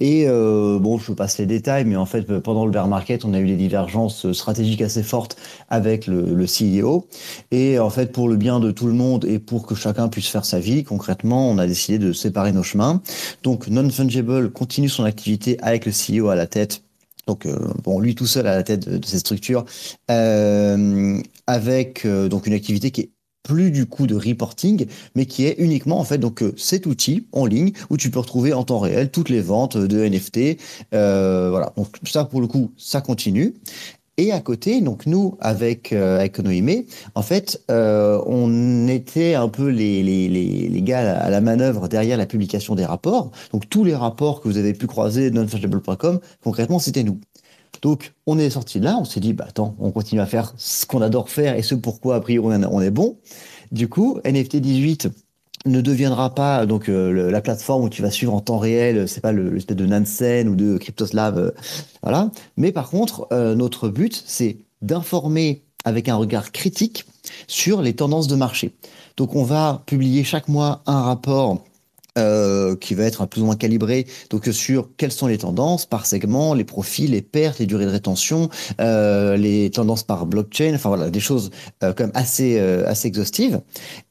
Et 0.00 0.24
euh, 0.26 0.78
bon, 0.78 0.98
je 0.98 1.12
passe 1.12 1.38
les 1.38 1.46
détails, 1.46 1.84
mais 1.84 1.96
en 1.96 2.06
fait, 2.06 2.28
euh, 2.30 2.40
pendant 2.40 2.64
le 2.64 2.72
bear 2.72 2.88
market, 2.88 3.24
on 3.24 3.34
a 3.34 3.40
eu 3.40 3.46
des 3.46 3.56
divergences 3.56 4.32
stratégiques 4.32 4.82
assez 4.82 5.02
fortes 5.02 5.36
avec 5.68 6.06
le, 6.06 6.46
CEO. 6.46 7.06
Et 7.52 7.78
en 7.78 7.90
fait, 7.90 8.12
pour 8.12 8.28
le 8.28 8.36
bien 8.36 8.60
de 8.60 8.70
tout 8.72 8.86
le 8.86 8.92
monde 8.92 9.24
et 9.24 9.38
pour 9.38 9.66
que 9.66 9.74
chacun 9.74 10.08
puisse 10.08 10.28
faire 10.28 10.44
sa 10.44 10.58
vie, 10.58 10.84
concrètement, 10.84 11.48
on 11.48 11.58
a 11.58 11.66
décidé 11.66 11.98
de 11.98 12.12
séparer 12.12 12.52
nos 12.52 12.62
chemins. 12.64 13.00
Donc, 13.42 13.68
Non-Fungible 13.68 14.50
continue 14.50 14.88
son 14.88 15.04
activité 15.04 15.56
avec 15.62 15.86
le 15.86 15.92
CEO 15.92 16.28
à 16.28 16.34
la 16.34 16.46
tête. 16.46 16.82
Donc, 17.28 17.46
bon, 17.84 18.00
lui 18.00 18.16
tout 18.16 18.26
seul 18.26 18.48
à 18.48 18.56
la 18.56 18.64
tête 18.64 18.88
de, 18.88 19.06
cette 19.06 19.20
structure, 19.20 19.64
avec 20.08 22.06
donc 22.06 22.48
une 22.48 22.52
activité 22.52 22.90
qui 22.90 23.02
est 23.02 23.11
plus 23.42 23.70
du 23.70 23.86
coup 23.86 24.06
de 24.06 24.14
reporting, 24.14 24.86
mais 25.14 25.26
qui 25.26 25.46
est 25.46 25.56
uniquement 25.58 25.98
en 25.98 26.04
fait 26.04 26.18
donc 26.18 26.42
euh, 26.42 26.52
cet 26.56 26.86
outil 26.86 27.26
en 27.32 27.46
ligne 27.46 27.72
où 27.90 27.96
tu 27.96 28.10
peux 28.10 28.20
retrouver 28.20 28.52
en 28.52 28.64
temps 28.64 28.78
réel 28.78 29.10
toutes 29.10 29.28
les 29.28 29.40
ventes 29.40 29.76
de 29.76 30.04
NFT. 30.04 30.58
Euh, 30.94 31.50
voilà, 31.50 31.72
donc 31.76 31.88
ça 32.04 32.24
pour 32.24 32.40
le 32.40 32.46
coup, 32.46 32.72
ça 32.76 33.00
continue. 33.00 33.54
Et 34.18 34.30
à 34.30 34.40
côté, 34.40 34.82
donc 34.82 35.06
nous 35.06 35.38
avec 35.40 35.92
euh, 35.92 36.18
avec 36.18 36.32
Konohime, 36.32 36.84
en 37.14 37.22
fait, 37.22 37.62
euh, 37.70 38.22
on 38.26 38.86
était 38.86 39.34
un 39.34 39.48
peu 39.48 39.68
les, 39.68 40.02
les, 40.02 40.28
les, 40.28 40.68
les 40.68 40.82
gars 40.82 41.16
à 41.16 41.30
la 41.30 41.40
manœuvre 41.40 41.88
derrière 41.88 42.18
la 42.18 42.26
publication 42.26 42.74
des 42.74 42.84
rapports. 42.84 43.30
Donc 43.52 43.70
tous 43.70 43.84
les 43.84 43.94
rapports 43.94 44.42
que 44.42 44.48
vous 44.48 44.58
avez 44.58 44.74
pu 44.74 44.86
croiser 44.86 45.30
nonfungible.com, 45.30 46.20
concrètement, 46.44 46.78
c'était 46.78 47.04
nous. 47.04 47.20
Donc 47.82 48.14
on 48.26 48.38
est 48.38 48.50
sorti 48.50 48.78
de 48.80 48.84
là, 48.84 48.96
on 48.98 49.04
s'est 49.04 49.20
dit, 49.20 49.32
bah 49.32 49.46
attends, 49.48 49.74
on 49.78 49.90
continue 49.90 50.20
à 50.20 50.26
faire 50.26 50.54
ce 50.56 50.86
qu'on 50.86 51.02
adore 51.02 51.28
faire 51.28 51.56
et 51.56 51.62
ce 51.62 51.74
pourquoi 51.74 52.16
a 52.16 52.20
priori 52.20 52.56
on 52.70 52.80
est 52.80 52.90
bon. 52.90 53.18
Du 53.72 53.88
coup, 53.88 54.20
NFT 54.24 54.56
18 54.56 55.08
ne 55.66 55.80
deviendra 55.80 56.34
pas 56.34 56.66
donc 56.66 56.88
euh, 56.88 57.30
la 57.30 57.40
plateforme 57.40 57.84
où 57.84 57.88
tu 57.88 58.02
vas 58.02 58.10
suivre 58.10 58.34
en 58.34 58.40
temps 58.40 58.58
réel, 58.58 59.08
c'est 59.08 59.20
pas 59.20 59.32
le, 59.32 59.48
le 59.48 59.60
de 59.60 59.86
Nansen 59.86 60.48
ou 60.48 60.56
de 60.56 60.76
Cryptoslav, 60.78 61.38
euh, 61.38 61.50
voilà. 62.02 62.30
Mais 62.56 62.72
par 62.72 62.90
contre, 62.90 63.26
euh, 63.32 63.54
notre 63.54 63.88
but, 63.88 64.22
c'est 64.26 64.58
d'informer 64.80 65.62
avec 65.84 66.08
un 66.08 66.16
regard 66.16 66.52
critique 66.52 67.06
sur 67.46 67.82
les 67.82 67.94
tendances 67.94 68.28
de 68.28 68.36
marché. 68.36 68.72
Donc 69.16 69.34
on 69.34 69.44
va 69.44 69.82
publier 69.86 70.24
chaque 70.24 70.48
mois 70.48 70.82
un 70.86 71.02
rapport 71.02 71.62
euh, 72.18 72.76
qui 72.76 72.94
va 72.94 73.04
être 73.04 73.26
plus 73.26 73.40
ou 73.40 73.46
moins 73.46 73.56
calibré 73.56 74.06
donc 74.30 74.46
sur 74.52 74.88
quelles 74.96 75.12
sont 75.12 75.26
les 75.26 75.38
tendances 75.38 75.86
par 75.86 76.06
segment, 76.06 76.54
les 76.54 76.64
profils, 76.64 77.10
les 77.10 77.22
pertes, 77.22 77.58
les 77.58 77.66
durées 77.66 77.86
de 77.86 77.90
rétention, 77.90 78.48
euh, 78.80 79.36
les 79.36 79.70
tendances 79.70 80.02
par 80.02 80.26
blockchain, 80.26 80.72
enfin 80.74 80.88
voilà 80.88 81.10
des 81.10 81.20
choses 81.20 81.50
euh, 81.82 81.92
quand 81.92 82.04
même 82.04 82.12
assez 82.14 82.58
euh, 82.58 82.86
assez 82.86 83.08
exhaustives. 83.08 83.60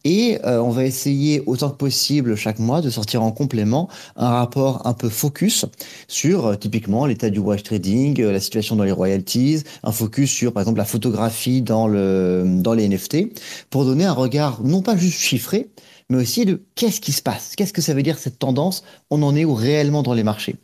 Et 0.04 0.40
on 0.44 0.70
va 0.70 0.86
essayer 0.86 1.44
autant 1.46 1.70
que 1.70 1.76
possible 1.76 2.36
chaque 2.36 2.58
mois 2.58 2.82
de 2.82 2.90
sortir 2.90 3.22
en 3.22 3.32
complément 3.32 3.88
un 4.16 4.30
rapport 4.30 4.88
un 4.88 4.94
peu 4.94 5.10
focus 5.10 5.66
sur 6.08 6.58
typiquement 6.58 7.06
l'état 7.06 7.30
du 7.30 7.40
watch 7.40 7.62
trading, 7.64 8.20
la 8.20 8.40
situation 8.40 8.76
dans 8.76 8.84
les 8.84 8.92
royalties, 8.92 9.64
un 9.84 9.92
focus 9.92 10.32
sur 10.32 10.54
par 10.54 10.62
exemple 10.62 10.80
la 10.80 10.86
photographie 10.86 11.62
dans 11.62 11.88
le 11.88 12.46
dans 12.48 12.74
les 12.74 12.88
NFT 12.88 13.28
pour 13.70 13.86
donner 13.86 14.06
un 14.06 14.14
regard 14.14 14.62
non 14.64 14.82
pas 14.82 14.98
juste 14.98 15.20
chiffré 15.20 15.70
mais 16.12 16.18
aussi 16.18 16.44
de 16.44 16.62
qu'est-ce 16.76 17.00
qui 17.00 17.14
se 17.14 17.22
passe, 17.22 17.56
qu'est-ce 17.56 17.72
que 17.72 17.82
ça 17.82 17.94
veut 17.94 18.04
dire 18.04 18.18
cette 18.18 18.38
tendance, 18.38 18.84
on 19.10 19.24
en 19.24 19.34
est 19.34 19.46
où 19.46 19.54
réellement 19.54 20.04
dans 20.04 20.14
les 20.14 20.24
marchés? 20.24 20.58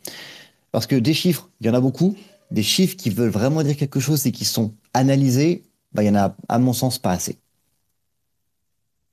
Parce 0.72 0.86
que 0.86 0.94
des 0.94 1.14
chiffres, 1.14 1.48
il 1.62 1.66
y 1.66 1.70
en 1.70 1.74
a 1.74 1.80
beaucoup, 1.80 2.14
des 2.50 2.62
chiffres 2.62 2.96
qui 2.96 3.08
veulent 3.08 3.30
vraiment 3.30 3.62
dire 3.62 3.74
quelque 3.74 3.98
chose 3.98 4.26
et 4.26 4.30
qui 4.30 4.44
sont 4.44 4.74
analysés, 4.92 5.62
bah, 5.92 6.02
il 6.02 6.06
y 6.06 6.10
en 6.10 6.16
a 6.16 6.36
à 6.50 6.58
mon 6.58 6.74
sens 6.74 6.98
pas 6.98 7.12
assez. 7.12 7.38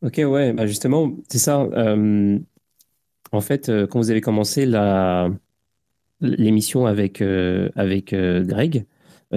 Ok, 0.01 0.15
ouais, 0.17 0.51
bah 0.51 0.67
justement, 0.67 1.13
c'est 1.29 1.39
ça. 1.39 1.61
euh, 1.61 2.37
en 3.31 3.41
fait, 3.41 3.69
euh, 3.69 3.87
quand 3.87 3.99
vous 3.99 4.11
avez 4.11 4.19
commencé 4.21 4.65
l'émission 6.19 6.85
avec, 6.85 7.21
euh, 7.21 7.69
avec 7.75 8.13
Greg 8.13 8.85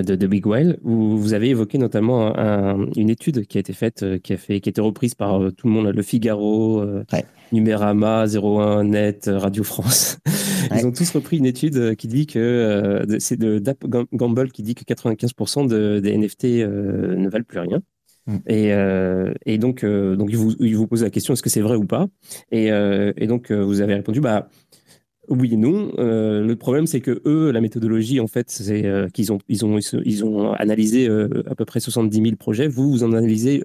de, 0.02 0.14
de 0.14 0.26
Big 0.26 0.46
Whale, 0.46 0.78
vous, 0.82 1.18
vous 1.18 1.34
avez 1.34 1.50
évoqué 1.50 1.78
notamment 1.78 2.36
un- 2.38 2.86
une 2.96 3.10
étude 3.10 3.46
qui 3.46 3.58
a 3.58 3.60
été 3.60 3.72
faite, 3.72 4.02
euh, 4.02 4.18
qui 4.18 4.32
a, 4.32 4.36
fait, 4.36 4.60
qui 4.60 4.68
a 4.68 4.70
été 4.70 4.80
reprise 4.80 5.14
par 5.14 5.42
euh, 5.42 5.50
tout 5.50 5.66
le 5.66 5.72
monde, 5.72 5.86
Le 5.94 6.02
Figaro, 6.02 6.80
euh, 6.80 7.04
Ouais. 7.12 7.24
Numérama, 7.52 8.26
01 8.26 8.84
Net, 8.84 9.30
Radio 9.32 9.62
France. 9.64 10.18
Ouais. 10.70 10.80
Ils 10.80 10.86
ont 10.86 10.92
tous 10.92 11.08
repris 11.12 11.38
une 11.38 11.46
étude 11.46 11.94
qui 11.96 12.08
dit 12.08 12.26
que 12.26 13.06
c'est 13.20 13.38
de 13.38 13.58
Dap 13.58 13.86
Gam- 13.86 14.06
Gamble 14.12 14.50
qui 14.50 14.62
dit 14.62 14.74
que 14.74 14.82
95% 14.84 15.66
de, 15.66 15.98
des 16.00 16.12
NFT 16.18 16.44
ne 16.44 17.28
valent 17.30 17.44
plus 17.46 17.60
rien. 17.60 17.80
Mm. 18.26 18.36
Et, 18.48 18.72
euh, 18.74 19.32
et 19.46 19.56
donc, 19.56 19.82
euh, 19.84 20.14
donc 20.16 20.28
il, 20.30 20.36
vous, 20.36 20.52
il 20.60 20.76
vous 20.76 20.86
pose 20.86 21.04
la 21.04 21.10
question 21.10 21.32
est-ce 21.32 21.42
que 21.42 21.48
c'est 21.48 21.62
vrai 21.62 21.76
ou 21.76 21.84
pas? 21.86 22.08
Et, 22.52 22.70
euh, 22.72 23.12
et 23.16 23.26
donc, 23.28 23.50
vous 23.52 23.80
avez 23.80 23.94
répondu 23.94 24.20
bah, 24.20 24.48
oui 25.28 25.54
et 25.54 25.56
non. 25.56 25.92
Euh, 25.98 26.44
le 26.44 26.56
problème, 26.56 26.86
c'est 26.86 27.00
que 27.00 27.22
eux, 27.26 27.50
la 27.50 27.60
méthodologie, 27.60 28.20
en 28.20 28.26
fait, 28.26 28.50
c'est 28.50 28.84
euh, 28.86 29.08
qu'ils 29.08 29.32
ont, 29.32 29.38
ils 29.48 29.64
ont, 29.64 29.78
ils 29.78 30.24
ont 30.24 30.52
analysé 30.52 31.08
euh, 31.08 31.42
à 31.46 31.54
peu 31.54 31.64
près 31.64 31.80
70 31.80 32.22
000 32.22 32.36
projets. 32.36 32.68
Vous, 32.68 32.90
vous 32.90 33.04
en 33.04 33.12
analysez 33.12 33.62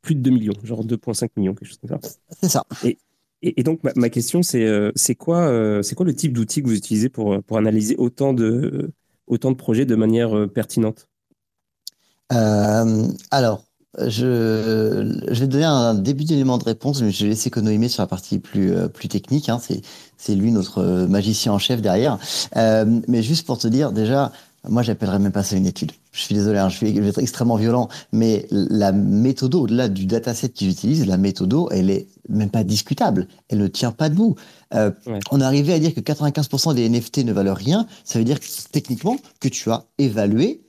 plus 0.00 0.14
de 0.14 0.20
2 0.20 0.30
millions, 0.30 0.52
genre 0.62 0.84
2,5 0.84 1.28
millions, 1.36 1.54
quelque 1.54 1.68
chose 1.68 1.78
comme 1.78 1.98
ça. 2.00 2.08
C'est 2.40 2.48
ça. 2.48 2.64
Et, 2.84 2.98
et 3.42 3.62
donc, 3.62 3.82
ma, 3.82 3.92
ma 3.96 4.08
question, 4.08 4.42
c'est 4.42 4.68
c'est 4.94 5.16
quoi, 5.16 5.82
c'est 5.82 5.94
quoi 5.94 6.06
le 6.06 6.14
type 6.14 6.32
d'outil 6.32 6.62
que 6.62 6.68
vous 6.68 6.76
utilisez 6.76 7.08
pour, 7.08 7.42
pour 7.42 7.58
analyser 7.58 7.96
autant 7.96 8.32
de, 8.32 8.92
autant 9.26 9.50
de 9.50 9.56
projets 9.56 9.86
de 9.86 9.96
manière 9.96 10.48
pertinente? 10.48 11.08
Alors, 12.28 13.64
je, 13.98 15.20
je 15.28 15.40
vais 15.40 15.46
donner 15.46 15.64
un 15.64 15.94
début 15.94 16.24
d'élément 16.24 16.58
de 16.58 16.64
réponse, 16.64 17.02
mais 17.02 17.10
je 17.10 17.24
vais 17.24 17.30
laisser 17.30 17.50
Konohime 17.50 17.88
sur 17.88 18.02
la 18.02 18.06
partie 18.06 18.38
plus, 18.38 18.72
euh, 18.72 18.88
plus 18.88 19.08
technique. 19.08 19.48
Hein, 19.48 19.58
c'est, 19.60 19.82
c'est 20.16 20.34
lui 20.34 20.50
notre 20.52 20.78
euh, 20.78 21.06
magicien 21.06 21.52
en 21.52 21.58
chef 21.58 21.82
derrière. 21.82 22.18
Euh, 22.56 23.00
mais 23.08 23.22
juste 23.22 23.46
pour 23.46 23.58
te 23.58 23.68
dire, 23.68 23.92
déjà, 23.92 24.32
moi, 24.68 24.82
j'appellerais 24.82 25.18
même 25.18 25.32
pas 25.32 25.42
ça 25.42 25.56
une 25.56 25.66
étude. 25.66 25.92
Je 26.12 26.20
suis 26.20 26.34
désolé, 26.34 26.58
hein, 26.58 26.68
je, 26.68 26.78
vais, 26.80 26.94
je 26.94 27.00
vais 27.00 27.08
être 27.08 27.18
extrêmement 27.18 27.56
violent, 27.56 27.88
mais 28.12 28.46
la 28.50 28.92
méthode, 28.92 29.54
au-delà 29.56 29.88
du 29.88 30.06
dataset 30.06 30.50
qu'ils 30.50 30.70
utilisent, 30.70 31.06
la 31.06 31.16
méthode, 31.16 31.52
elle 31.72 31.90
est 31.90 32.06
même 32.28 32.50
pas 32.50 32.62
discutable. 32.62 33.26
Elle 33.48 33.58
ne 33.58 33.66
tient 33.66 33.92
pas 33.92 34.08
debout. 34.08 34.36
Euh, 34.74 34.90
Ouais. 35.06 35.18
On 35.32 35.40
est 35.40 35.44
arrivé 35.44 35.74
à 35.74 35.78
dire 35.78 35.92
que 35.92 36.00
95% 36.00 36.74
des 36.74 36.88
NFT 36.88 37.24
ne 37.24 37.32
valent 37.32 37.54
rien. 37.54 37.86
Ça 38.04 38.18
veut 38.18 38.24
dire 38.24 38.38
que, 38.40 38.46
techniquement 38.70 39.16
que 39.40 39.48
tu 39.48 39.70
as 39.70 39.84
évalué 39.98 40.62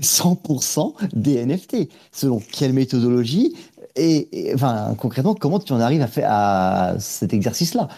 100% 0.00 0.94
des 1.14 1.44
NFT. 1.44 1.88
Selon 2.12 2.40
quelle 2.40 2.72
méthodologie 2.72 3.54
et, 3.96 4.48
et, 4.48 4.54
enfin, 4.54 4.94
concrètement, 4.98 5.34
comment 5.34 5.58
tu 5.58 5.72
en 5.72 5.80
arrives 5.80 6.02
à 6.02 6.06
faire 6.06 6.28
à 6.30 6.94
cet 6.98 7.32
exercice-là? 7.32 7.88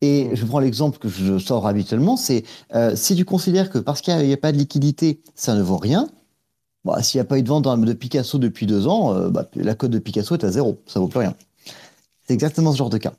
Et 0.00 0.30
je 0.34 0.44
prends 0.44 0.58
l'exemple 0.58 0.98
que 0.98 1.08
je 1.08 1.38
sors 1.38 1.66
habituellement, 1.66 2.16
c'est 2.16 2.44
euh, 2.74 2.94
si 2.94 3.16
tu 3.16 3.24
considères 3.24 3.70
que 3.70 3.78
parce 3.78 4.02
qu'il 4.02 4.14
n'y 4.18 4.32
a, 4.32 4.36
pas 4.36 4.52
de 4.52 4.58
liquidité, 4.58 5.22
ça 5.34 5.54
ne 5.54 5.62
vaut 5.62 5.78
rien, 5.78 6.08
bah, 6.84 7.02
s'il 7.02 7.18
n'y 7.18 7.22
a 7.22 7.24
pas 7.24 7.38
eu 7.38 7.42
de 7.42 7.48
vente 7.48 7.64
de 7.64 7.92
Picasso 7.94 8.38
depuis 8.38 8.66
deux 8.66 8.86
ans, 8.86 9.14
euh, 9.14 9.30
bah, 9.30 9.48
la 9.54 9.74
cote 9.74 9.92
de 9.92 9.98
Picasso 9.98 10.34
est 10.34 10.44
à 10.44 10.50
zéro, 10.50 10.82
ça 10.86 11.00
vaut 11.00 11.08
plus 11.08 11.20
rien. 11.20 11.34
C'est 12.26 12.34
exactement 12.34 12.72
ce 12.72 12.76
genre 12.76 12.90
de 12.90 12.98
cas. 12.98 13.14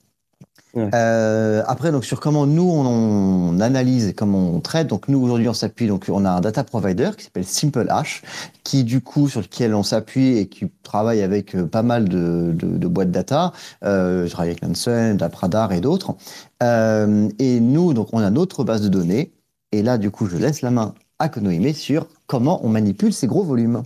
Ouais. 0.75 0.89
Euh, 0.93 1.63
après, 1.67 1.91
donc 1.91 2.03
sur 2.03 2.19
comment 2.19 2.45
nous 2.45 2.69
on, 2.69 2.85
on 2.85 3.59
analyse 3.61 4.07
et 4.07 4.13
comment 4.13 4.49
on 4.49 4.59
traite. 4.59 4.87
Donc 4.87 5.07
nous 5.07 5.19
aujourd'hui 5.19 5.47
on 5.47 5.53
s'appuie. 5.53 5.87
Donc 5.87 6.05
on 6.09 6.25
a 6.25 6.29
un 6.29 6.41
data 6.41 6.63
provider 6.63 7.11
qui 7.17 7.23
s'appelle 7.23 7.45
Simple 7.45 7.87
Hash, 7.89 8.21
qui 8.63 8.83
du 8.83 8.99
coup 9.01 9.29
sur 9.29 9.41
lequel 9.41 9.73
on 9.73 9.83
s'appuie 9.83 10.37
et 10.37 10.47
qui 10.47 10.65
travaille 10.83 11.21
avec 11.21 11.55
euh, 11.55 11.65
pas 11.65 11.81
mal 11.81 12.09
de, 12.09 12.51
de, 12.53 12.77
de 12.77 12.87
boîtes 12.87 13.11
data. 13.11 13.53
Euh, 13.83 14.25
je 14.25 14.31
travaille 14.31 14.51
avec 14.51 14.63
Nansen, 14.63 15.15
Dapradar 15.15 15.71
et 15.71 15.79
d'autres. 15.79 16.15
Euh, 16.61 17.29
et 17.39 17.59
nous 17.61 17.93
donc 17.93 18.09
on 18.11 18.19
a 18.19 18.29
notre 18.29 18.63
base 18.65 18.81
de 18.81 18.89
données. 18.89 19.31
Et 19.71 19.81
là 19.81 19.97
du 19.97 20.11
coup 20.11 20.27
je 20.27 20.35
laisse 20.35 20.61
la 20.61 20.71
main 20.71 20.93
à 21.19 21.29
Konohime 21.29 21.73
sur 21.73 22.07
comment 22.27 22.65
on 22.65 22.69
manipule 22.69 23.13
ces 23.13 23.27
gros 23.27 23.43
volumes. 23.43 23.83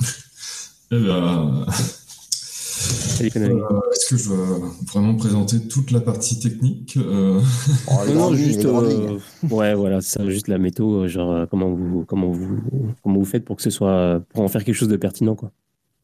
Eh 0.92 1.00
ben, 1.00 1.66
Est-ce 3.20 4.08
que 4.08 4.16
je 4.16 4.28
dois 4.28 4.60
vraiment 4.92 5.14
présenter 5.14 5.66
toute 5.68 5.90
la 5.90 6.00
partie 6.00 6.38
technique 6.38 6.98
oh, 6.98 7.40
Non, 8.14 8.34
juste, 8.34 8.64
ouais, 9.50 9.74
voilà, 9.74 10.00
c'est 10.00 10.30
juste 10.30 10.48
la 10.48 10.58
métaux, 10.58 11.08
genre 11.08 11.46
comment 11.48 11.70
vous, 11.70 12.04
comment 12.04 12.30
vous, 12.30 12.60
comment 13.02 13.18
vous 13.18 13.24
faites 13.24 13.44
pour 13.44 13.56
que 13.56 13.62
ce 13.62 13.70
soit, 13.70 14.22
pour 14.30 14.42
en 14.42 14.48
faire 14.48 14.64
quelque 14.64 14.74
chose 14.74 14.88
de 14.88 14.96
pertinent, 14.96 15.34
quoi. 15.34 15.50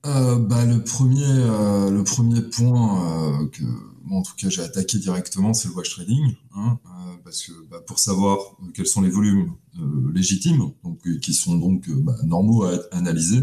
bah, 0.05 0.65
le 0.65 0.83
premier, 0.83 1.27
le 1.27 2.03
premier 2.03 2.43
point 2.43 3.49
que, 3.53 3.65
en 4.11 4.23
tout 4.23 4.33
cas, 4.37 4.49
j'ai 4.49 4.63
attaqué 4.63 4.99
directement, 4.99 5.55
c'est 5.55 5.69
le 5.69 5.75
wash 5.75 5.91
trading. 5.91 6.35
Hein, 6.55 6.79
parce 7.25 7.47
que 7.47 7.53
bah, 7.71 7.81
pour 7.87 7.99
savoir 7.99 8.39
quels 8.75 8.87
sont 8.87 9.01
les 9.01 9.11
volumes 9.11 9.53
euh, 9.79 10.13
légitimes, 10.13 10.73
donc, 10.85 10.99
euh, 11.07 11.19
qui 11.19 11.33
sont 11.33 11.57
donc 11.57 11.89
euh, 11.89 11.95
bah, 11.97 12.15
normaux 12.25 12.65
à 12.65 12.79
analyser, 12.93 13.41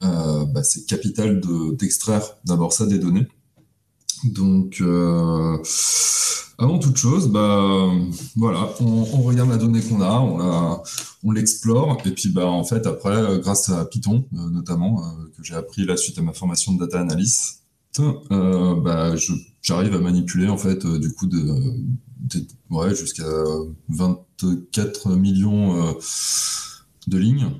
bah, 0.00 0.62
c'est 0.62 0.86
capital 0.86 1.40
d'extraire 1.72 2.22
d'abord 2.44 2.72
ça 2.72 2.86
des 2.86 2.98
données. 2.98 3.26
Donc, 4.24 4.82
avant 6.58 6.78
toute 6.78 6.96
chose, 6.96 7.28
bah, 7.28 7.90
voilà, 8.36 8.70
on, 8.80 9.04
regarde 9.22 9.50
la 9.50 9.56
donnée 9.58 9.82
qu'on 9.82 10.00
a, 10.00 10.82
on, 11.22 11.30
l'explore, 11.30 11.98
et 12.04 12.10
puis 12.10 12.30
bah, 12.30 12.46
en 12.46 12.64
fait, 12.64 12.86
après, 12.86 13.38
grâce 13.40 13.68
à 13.68 13.84
Python, 13.84 14.26
notamment, 14.32 15.02
que 15.36 15.42
j'ai 15.42 15.54
appris 15.54 15.84
la 15.84 15.96
suite 15.96 16.18
à 16.18 16.22
ma 16.22 16.32
formation 16.32 16.72
de 16.72 16.80
data 16.80 17.00
analyst, 17.00 17.62
j'arrive 19.62 19.94
à 19.94 19.98
manipuler 19.98 20.48
en 20.48 20.58
fait 20.58 20.86
du 20.86 21.12
coup 21.12 21.28
jusqu'à 22.94 23.24
24 23.88 25.10
millions 25.16 25.88
euh, 25.88 25.92
de 27.06 27.18
lignes. 27.18 27.50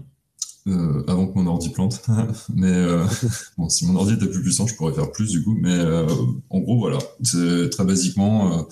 Euh, 0.69 1.05
avant 1.07 1.29
que 1.29 1.39
mon 1.39 1.47
ordi 1.47 1.69
plante. 1.71 2.03
mais 2.55 2.73
euh, 2.73 3.05
bon, 3.59 3.69
si 3.69 3.87
mon 3.87 3.97
ordi 3.97 4.15
était 4.15 4.27
plus 4.27 4.43
puissant, 4.43 4.67
je 4.67 4.75
pourrais 4.75 4.93
faire 4.93 5.13
plus 5.13 5.31
du 5.31 5.45
coup. 5.45 5.57
Mais 5.61 5.79
en 6.51 6.61
gros, 6.61 6.79
voilà, 6.79 6.99
c'est 7.23 7.71
très 7.71 7.85
basiquement, 7.85 8.67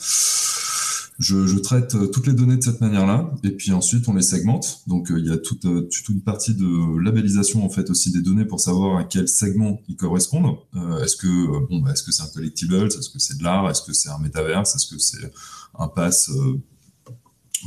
je, 1.21 1.59
traite 1.59 1.97
toutes 2.11 2.27
les 2.27 2.33
données 2.33 2.57
de 2.57 2.63
cette 2.63 2.81
manière-là, 2.81 3.33
et 3.45 3.51
puis 3.51 3.73
ensuite 3.73 4.09
on 4.09 4.15
les 4.15 4.23
segmente. 4.23 4.81
Donc 4.89 5.07
il 5.11 5.27
y 5.27 5.31
a 5.31 5.37
toute, 5.37 5.63
toute, 5.63 6.09
une 6.09 6.21
partie 6.21 6.55
de 6.55 7.01
labellisation 7.01 7.65
en 7.65 7.71
fait 7.71 7.89
aussi 7.91 8.11
des 8.11 8.21
données 8.21 8.45
pour 8.45 8.59
savoir 8.61 8.99
à 8.99 9.05
quel 9.05 9.29
segment 9.29 9.81
ils 9.89 9.97
correspondent. 9.97 10.57
est-ce 11.03 11.17
que 11.17 11.69
bon, 11.69 11.81
bah, 11.81 11.93
est-ce 11.93 12.03
que 12.03 12.11
c'est 12.11 12.25
un 12.25 12.29
collectible, 12.35 12.75
est-ce 12.87 13.09
que 13.09 13.21
c'est 13.21 13.39
de 13.39 13.45
l'art, 13.45 13.71
est-ce 13.71 13.83
que 13.83 13.93
c'est 13.93 14.11
un 14.11 14.19
métaverse, 14.19 14.75
est-ce 14.75 14.93
que 14.93 14.99
c'est 14.99 15.31
un 15.79 15.89
pass 15.89 16.31
euh, 16.31 16.61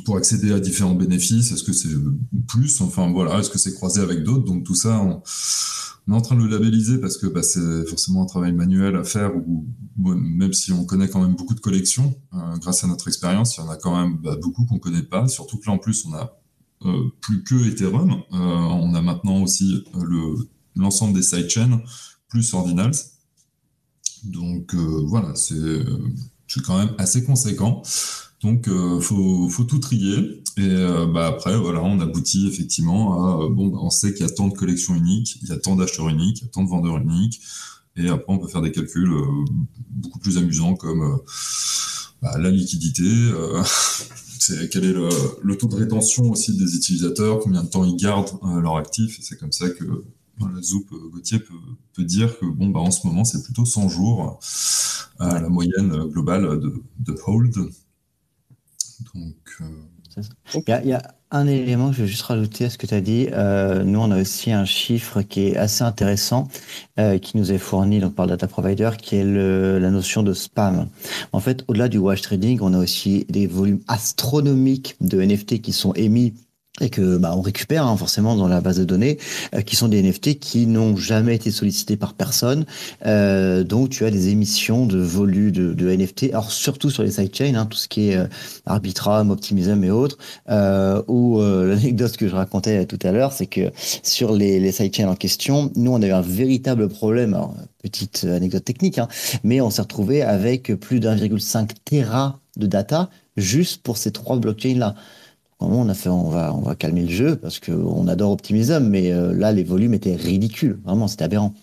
pour 0.04 0.18
accéder 0.18 0.52
à 0.52 0.60
différents 0.60 0.96
bénéfices 0.96 1.52
Est-ce 1.52 1.64
que 1.64 1.74
c'est 1.74 1.90
plus 2.48 2.82
Enfin 2.82 3.12
voilà, 3.12 3.40
est-ce 3.40 3.50
que 3.50 3.58
c'est 3.58 3.74
croisé 3.74 4.02
avec 4.02 4.24
d'autres? 4.24 4.46
Donc 4.46 4.64
tout 4.64 4.76
ça, 4.76 5.00
on, 5.00 5.22
est 6.12 6.16
en 6.16 6.22
train 6.22 6.36
de 6.36 6.44
le 6.44 6.50
labelliser 6.50 7.00
parce 7.00 7.18
que 7.18 7.28
bah, 7.28 7.44
c'est 7.44 7.86
forcément 7.88 8.24
un 8.24 8.26
travail 8.26 8.54
manuel 8.54 8.96
à 8.96 9.04
faire, 9.04 9.36
ou 9.36 9.66
même 9.98 10.54
si 10.54 10.72
on 10.72 10.86
connaît 10.86 11.10
quand 11.10 11.22
même 11.22 11.36
beaucoup 11.36 11.54
de 11.54 11.60
collections, 11.60 12.16
euh, 12.34 12.58
grâce 12.58 12.84
à 12.84 12.88
notre 12.88 13.08
expérience, 13.08 13.58
il 13.58 13.62
y 13.62 13.64
en 13.64 13.70
a 13.70 13.76
quand 13.76 13.96
même 13.96 14.18
bah, 14.18 14.38
beaucoup 14.42 14.66
qu'on 14.66 14.80
connaît 14.80 15.04
pas. 15.04 15.28
Surtout 15.28 15.58
que 15.58 15.66
là 15.66 15.74
en 15.74 15.78
plus, 15.78 16.06
on 16.06 16.14
a 16.14 16.40
euh, 16.86 17.10
plus 17.22 17.44
que 17.44 17.56
Ethereum, 17.68 18.22
on 18.32 18.94
a 18.94 19.02
maintenant 19.02 19.42
aussi 19.42 19.84
le 19.96 20.36
l'ensemble 20.76 21.14
des 21.16 21.24
sidechains 21.24 21.82
plus 22.30 22.54
Ordinals. 22.54 22.94
Donc 24.24 24.76
voilà, 24.76 25.34
c'est 25.36 25.82
quand 26.64 26.78
même 26.78 26.94
assez 26.98 27.24
conséquent. 27.24 27.82
Donc, 28.44 28.68
euh, 28.68 29.00
faut, 29.00 29.64
tout 29.64 29.80
trier. 29.80 30.44
Et 30.58 30.62
euh, 30.62 31.08
bah, 31.08 31.28
après, 31.28 31.58
voilà, 31.58 31.84
on 31.84 32.00
aboutit 32.00 32.48
effectivement 32.48 33.24
à 33.24 33.44
euh, 33.44 33.50
bon, 33.50 33.68
bah, 33.68 33.80
on 33.82 33.90
sait 33.90 34.14
qu'il 34.14 34.26
y 34.26 34.30
a 34.30 34.32
tant 34.32 34.48
de 34.48 34.54
collections 34.54 34.96
uniques, 34.96 35.40
il 35.42 35.50
y 35.50 35.52
a 35.52 35.58
tant 35.58 35.76
d'acheteurs 35.76 36.10
uniques, 36.10 36.42
il 36.42 36.46
y 36.46 36.48
a 36.48 36.52
tant 36.52 36.64
de 36.64 36.70
vendeurs 36.70 36.98
uniques. 36.98 37.42
Et 37.96 38.10
après, 38.10 38.32
on 38.32 38.38
peut 38.38 38.48
faire 38.48 38.62
des 38.62 38.72
calculs 38.72 39.12
beaucoup 39.90 40.20
plus 40.20 40.38
amusants 40.38 40.76
comme 40.76 41.20
bah, 42.22 42.38
la 42.38 42.52
liquidité, 42.52 43.10
c'est 44.40 44.70
quel 44.70 44.86
est 44.86 44.94
le, 44.94 45.58
taux 45.58 45.68
de 45.68 45.76
rétention 45.76 46.30
aussi 46.30 46.56
des 46.56 46.76
utilisateurs, 46.76 47.40
combien 47.40 47.64
de 47.64 47.70
temps 47.70 47.86
ils 47.86 47.96
gardent 47.96 48.38
leur 48.62 48.78
actif. 48.78 49.20
Et 49.20 49.24
c'est 49.24 49.38
comme 49.38 49.52
ça 49.52 49.68
que 49.72 49.84
la 50.40 50.62
Zoup 50.62 50.86
Gauthier 51.12 51.40
peut, 51.40 52.04
dire 52.04 52.38
que 52.38 52.46
bon, 52.46 52.70
bah, 52.70 52.82
en 52.82 52.92
ce 52.92 53.08
moment, 53.08 53.26
c'est 53.26 53.42
plutôt 53.42 53.66
100 53.66 53.90
jours 53.90 54.40
à 55.18 55.42
la 55.42 55.50
moyenne 55.50 56.04
globale 56.06 56.60
de 57.00 57.16
hold. 57.26 57.56
Donc, 59.14 59.36
euh, 59.62 60.22
il, 60.84 60.90
y 60.90 60.94
a, 60.94 61.02
un 61.30 61.48
élément 61.48 61.90
que 61.90 61.98
je 61.98 62.02
vais 62.04 62.08
juste 62.08 62.24
rajouter 62.24 62.66
à 62.66 62.70
ce 62.70 62.78
que 62.78 62.88
tu 62.88 62.94
as 62.94 63.02
dit. 63.02 63.28
Euh, 63.32 63.84
nous, 63.84 64.00
on 64.00 64.12
a 64.12 64.22
aussi 64.22 64.52
un 64.52 64.66
chiffre 64.66 65.22
qui 65.22 65.48
est 65.48 65.58
assez 65.58 65.84
intéressant, 65.84 66.48
euh, 67.00 67.18
qui 67.18 67.38
nous 67.38 67.52
est 67.52 67.58
fourni 67.58 68.00
donc, 68.00 68.16
par 68.16 68.26
le 68.26 68.32
data 68.32 68.48
provider, 68.48 68.92
qui 68.98 69.18
est 69.18 69.24
le, 69.24 69.78
la 69.78 69.92
notion 69.92 70.24
de 70.24 70.34
spam. 70.34 70.88
En 71.34 71.40
fait, 71.40 71.66
au-delà 71.68 71.90
du 71.90 71.98
wash 71.98 72.22
trading, 72.22 72.60
on 72.62 72.74
a 72.74 72.80
aussi 72.80 73.26
des 73.30 73.46
volumes 73.46 73.82
astronomiques 73.88 74.96
de 75.02 75.22
NFT 75.22 75.62
qui 75.62 75.74
sont 75.74 75.94
émis 75.94 76.34
et 76.82 76.90
que 76.90 77.18
bah, 77.18 77.34
on 77.36 77.42
récupère 77.42 77.86
hein, 77.86 77.98
forcément 77.98 78.36
dans 78.36 78.48
la 78.48 78.62
base 78.62 78.78
de 78.78 78.84
données, 78.84 79.18
euh, 79.56 79.62
qui 79.62 79.76
sont 79.76 79.88
des 79.88 80.02
NFT 80.02 80.40
qui 80.40 80.68
n'ont 80.68 80.96
jamais 80.96 81.36
été 81.36 81.52
sollicités 81.52 81.98
par 81.98 82.14
personne. 82.14 82.66
Euh, 83.06 83.64
donc 83.64 83.90
tu 83.90 84.06
as 84.06 84.12
des 84.12 84.30
émissions 84.30 84.86
de 84.86 85.00
volume 85.00 85.52
de, 85.52 85.88
NFT, 85.88 86.26
alors 86.32 86.52
surtout 86.52 86.90
sur 86.90 87.04
les 87.04 87.12
sidechains, 87.12 87.56
hein, 87.56 87.66
tout 87.66 87.78
ce 87.78 87.88
qui 87.88 88.10
est 88.10 88.18
euh, 88.18 88.28
Arbitrum, 88.66 89.32
Optimism 89.32 89.84
et 89.84 89.92
autres. 89.92 90.18
Euh, 90.50 91.02
ou 91.08 91.42
l'anecdote 91.42 92.18
que 92.18 92.28
je 92.28 92.36
racontais 92.36 92.86
tout 92.86 93.00
à 93.04 93.12
l'heure, 93.12 93.32
c'est 93.32 93.48
que 93.48 93.72
sur 94.04 94.34
les, 94.34 94.60
les 94.60 94.72
sidechains 94.72 95.10
en 95.10 95.16
question, 95.16 95.72
nous 95.76 95.92
on 95.92 96.02
avait 96.02 96.12
un 96.12 96.22
véritable 96.22 96.90
problème. 96.90 97.38
Petite 97.82 98.26
anecdote 98.26 98.66
technique, 98.66 98.98
hein, 98.98 99.08
mais 99.44 99.62
on 99.62 99.70
s'est 99.70 99.82
retrouvé 99.82 100.22
avec 100.22 100.74
plus 100.76 101.00
d'1,5 101.00 101.70
Tera 101.86 102.40
de 102.58 102.68
data 102.68 103.10
juste 103.38 103.84
pour 103.84 103.98
ces 103.98 104.12
trois 104.12 104.38
blockchains 104.38 104.78
là 104.78 104.96
on 105.60 105.90
a 105.90 105.94
fait, 105.94 106.10
on 106.10 106.30
va, 106.30 106.76
calmer 106.76 107.04
le 107.04 107.10
jeu 107.10 107.36
parce 107.36 107.60
qu'on 107.60 108.08
adore 108.08 108.32
Optimism, 108.32 108.88
mais 108.88 109.12
euh, 109.12 109.34
là, 109.34 109.52
les 109.52 109.64
volumes 109.64 109.94
étaient 109.94 110.16
ridicules. 110.16 110.80
Vraiment, 110.84 111.08
c'était 111.08 111.24
aberrant. 111.24 111.54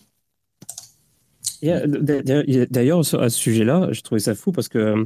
D'ailleurs, 1.63 3.01
à 3.01 3.31
ce 3.31 3.39
sujet-là, 3.39 3.89
je 3.93 4.01
trouvais 4.03 4.21
ça 4.21 4.35
fou 4.35 4.53
parce 4.53 4.69
que 4.69 4.79
euh, 4.79 5.05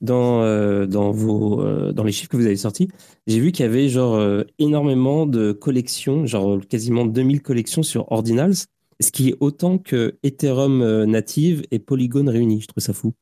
dans, 0.00 0.42
euh, 0.42 0.86
dans, 0.86 1.10
vos, 1.10 1.64
dans 1.92 2.04
les 2.04 2.12
chiffres 2.12 2.30
que 2.30 2.36
vous 2.36 2.46
avez 2.46 2.56
sortis, 2.56 2.88
j'ai 3.26 3.40
vu 3.40 3.50
qu'il 3.50 3.64
y 3.64 3.68
avait 3.68 3.88
genre 3.88 4.44
énormément 4.58 5.26
de 5.26 5.52
collections, 5.52 6.26
genre 6.26 6.60
quasiment 6.68 7.04
2000 7.04 7.42
collections 7.42 7.82
sur 7.82 8.10
Ordinals, 8.12 8.54
ce 9.00 9.10
qui 9.10 9.30
est 9.30 9.36
autant 9.40 9.78
que 9.78 10.18
Ethereum 10.22 11.04
native 11.04 11.64
et 11.70 11.78
Polygon 11.78 12.26
réunis. 12.30 12.60
Je 12.60 12.68
trouve 12.68 12.82
ça 12.82 12.92
fou. 12.92 13.14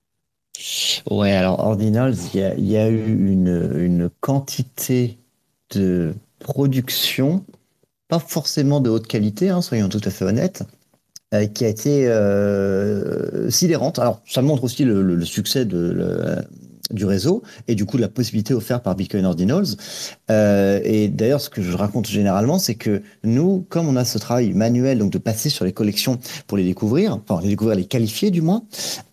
Ouais, 1.10 1.32
alors 1.32 1.60
Ordinals, 1.60 2.16
il 2.34 2.68
y 2.68 2.76
a, 2.76 2.88
eu 2.88 3.30
une, 3.32 4.10
quantité 4.20 5.18
de 5.70 6.14
production, 6.38 7.44
pas 8.08 8.18
forcément 8.18 8.80
de 8.80 8.90
haute 8.90 9.06
qualité, 9.06 9.50
hein, 9.50 9.62
soyons 9.62 9.88
tout 9.88 10.00
à 10.04 10.10
fait 10.10 10.24
honnêtes, 10.24 10.62
euh, 11.34 11.46
qui 11.46 11.64
a 11.64 11.68
été 11.68 12.06
euh, 12.08 13.50
sidérante. 13.50 13.98
Alors, 13.98 14.20
ça 14.26 14.42
montre 14.42 14.64
aussi 14.64 14.84
le, 14.84 15.24
succès 15.24 15.64
de, 15.64 16.44
du 16.90 17.04
réseau 17.04 17.42
et 17.68 17.74
du 17.74 17.84
coup 17.84 17.96
la 17.96 18.08
possibilité 18.08 18.54
offerte 18.54 18.84
par 18.84 18.94
Bitcoin 18.94 19.24
Ordinals. 19.24 19.66
Euh, 20.30 20.80
et 20.84 21.08
d'ailleurs, 21.08 21.40
ce 21.40 21.50
que 21.50 21.62
je 21.62 21.76
raconte 21.76 22.06
généralement, 22.06 22.58
c'est 22.58 22.74
que 22.74 23.02
nous, 23.24 23.64
comme 23.68 23.88
on 23.88 23.96
a 23.96 24.04
ce 24.04 24.18
travail 24.18 24.52
manuel, 24.52 24.98
donc 24.98 25.10
de 25.10 25.18
passer 25.18 25.48
sur 25.48 25.64
les 25.64 25.72
collections 25.72 26.18
pour 26.46 26.56
les 26.56 26.64
découvrir, 26.64 27.18
enfin 27.28 27.40
les 27.42 27.48
découvrir, 27.48 27.76
les 27.76 27.86
qualifier 27.86 28.30
du 28.30 28.42
moins, 28.42 28.62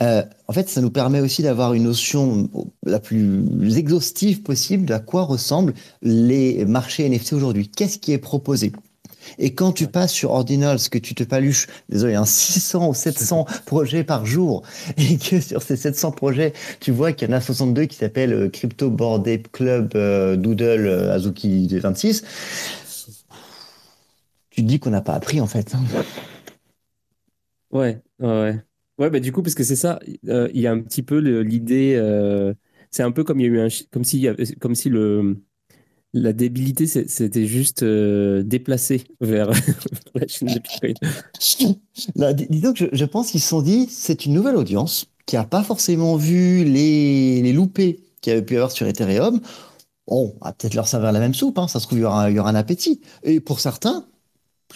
euh, 0.02 0.24
en 0.48 0.54
fait, 0.54 0.70
ça 0.70 0.82
nous 0.82 0.92
permet 0.92 1.20
aussi 1.20 1.42
d'avoir 1.42 1.74
une 1.74 1.84
notion 1.84 2.50
la 2.86 3.00
plus 3.00 3.78
exhaustive 3.78 4.44
possible 4.44 4.86
de 4.86 4.94
à 4.94 5.00
quoi 5.00 5.24
ressemblent 5.24 5.74
les 6.02 6.66
marchés 6.66 7.08
NFT 7.10 7.34
aujourd'hui. 7.34 7.70
Qu'est-ce 7.70 7.98
qui 7.98 8.12
est 8.12 8.18
proposé? 8.18 8.72
Et 9.38 9.54
quand 9.54 9.72
tu 9.72 9.88
passes 9.88 10.12
sur 10.12 10.32
Ordinals, 10.32 10.80
que 10.92 10.98
tu 10.98 11.16
te 11.16 11.24
paluches, 11.24 11.68
désolé, 11.90 12.16
un 12.16 12.26
600 12.26 12.90
ou 12.90 12.94
700 12.94 13.46
projets 13.66 14.04
par 14.04 14.26
jour, 14.26 14.64
et 14.98 15.18
que 15.18 15.40
sur 15.40 15.62
ces 15.62 15.76
700 15.76 16.12
projets, 16.12 16.54
tu 16.80 16.92
vois 16.92 17.14
qu'il 17.14 17.30
y 17.30 17.32
en 17.32 17.36
a 17.36 17.42
62 17.42 17.86
qui 17.86 17.96
s'appellent 17.96 18.34
euh, 18.34 18.50
Crypto 18.50 18.90
Board 18.90 19.28
Ape 19.28 19.52
Club 19.52 19.92
euh, 19.96 20.36
Doodle 20.36 20.88
euh, 20.88 21.14
Azuki 21.14 21.68
26, 21.68 22.24
tu 24.50 24.62
te 24.62 24.68
dis 24.68 24.80
qu'on 24.80 24.92
n'a 24.92 25.02
pas 25.02 25.14
appris 25.14 25.42
en 25.42 25.48
fait. 25.48 25.74
Ouais, 27.72 28.02
ouais. 28.20 28.60
Ouais, 29.00 29.10
bah 29.10 29.20
du 29.20 29.32
coup, 29.32 29.42
parce 29.42 29.56
que 29.56 29.64
c'est 29.64 29.76
ça, 29.76 30.00
il 30.06 30.62
y 30.62 30.68
a 30.68 30.72
un 30.72 30.80
petit 30.80 31.02
peu 31.02 31.18
l'idée, 31.18 32.00
c'est 32.92 33.02
un 33.02 33.12
peu 33.12 33.24
comme 33.24 33.40
il 33.40 33.44
y 33.44 33.50
a 33.50 33.50
eu 33.50 33.60
un, 33.60 33.68
comme 33.92 34.04
si, 34.04 34.28
comme 34.62 34.76
si 34.76 34.90
le, 34.90 35.42
la 36.14 36.32
débilité, 36.32 36.86
c'était 36.86 37.48
juste 37.48 37.82
euh, 37.82 38.44
déplacé 38.44 39.06
vers 39.20 39.50
la 40.16 40.28
chaîne 40.28 40.50
de 40.50 40.60
Bitcoin. 40.60 40.94
dis 42.50 42.62
donc, 42.62 42.88
je, 42.92 43.06
pense 43.06 43.32
qu'ils 43.32 43.42
se 43.42 43.48
sont 43.50 43.64
dit, 43.64 43.88
c'est 43.90 44.26
une 44.26 44.34
nouvelle 44.34 44.56
audience 44.56 45.08
qui 45.26 45.36
n'a 45.36 45.44
pas 45.44 45.64
forcément 45.64 46.16
vu 46.16 46.66
les, 46.66 47.42
les 47.42 47.54
loupés 47.54 48.04
qu'il 48.22 48.32
y 48.32 48.36
avait 48.36 48.46
pu 48.46 48.54
y 48.54 48.58
avoir 48.58 48.72
sur 48.72 48.86
Ethereum. 48.88 49.42
On 50.06 50.34
va 50.42 50.54
peut-être 50.54 50.76
leur 50.76 50.88
servir 50.88 51.12
la 51.12 51.20
même 51.20 51.34
soupe, 51.34 51.58
hein, 51.58 51.68
ça 51.68 51.80
se 51.80 51.88
trouve, 51.88 52.00
y, 52.00 52.04
aura, 52.04 52.30
il 52.30 52.36
y 52.36 52.40
aura 52.40 52.52
un 52.52 52.56
appétit. 52.56 53.02
Et 53.24 53.40
pour 53.40 53.60
certains, 53.60 54.06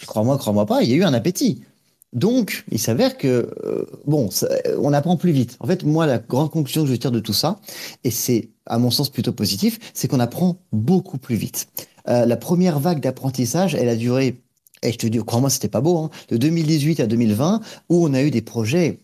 crois-moi, 0.06 0.38
crois-moi 0.38 0.66
pas, 0.66 0.82
il 0.82 0.90
y 0.90 0.94
a 0.94 0.96
eu 0.96 1.04
un 1.04 1.14
appétit. 1.14 1.62
Donc, 2.12 2.64
il 2.70 2.78
s'avère 2.78 3.18
que, 3.18 3.50
euh, 3.64 3.84
bon, 4.06 4.30
on 4.78 4.92
apprend 4.92 5.16
plus 5.16 5.32
vite. 5.32 5.56
En 5.60 5.66
fait, 5.66 5.84
moi, 5.84 6.06
la 6.06 6.18
grande 6.18 6.50
conclusion 6.50 6.84
que 6.84 6.90
je 6.90 6.94
tire 6.96 7.10
de 7.10 7.20
tout 7.20 7.34
ça, 7.34 7.60
et 8.04 8.10
c'est, 8.10 8.50
à 8.66 8.78
mon 8.78 8.90
sens, 8.90 9.10
plutôt 9.10 9.32
positif, 9.32 9.78
c'est 9.92 10.08
qu'on 10.08 10.20
apprend 10.20 10.58
beaucoup 10.72 11.18
plus 11.18 11.36
vite. 11.36 11.68
Euh, 12.08 12.24
la 12.24 12.36
première 12.36 12.80
vague 12.80 13.00
d'apprentissage, 13.00 13.74
elle 13.74 13.90
a 13.90 13.96
duré, 13.96 14.40
et 14.82 14.92
je 14.92 14.98
te 14.98 15.06
dis, 15.06 15.18
crois-moi, 15.18 15.50
c'était 15.50 15.68
pas 15.68 15.82
beau, 15.82 15.98
hein, 15.98 16.10
de 16.30 16.38
2018 16.38 17.00
à 17.00 17.06
2020, 17.06 17.60
où 17.90 18.06
on 18.06 18.14
a 18.14 18.22
eu 18.22 18.30
des 18.30 18.42
projets 18.42 19.00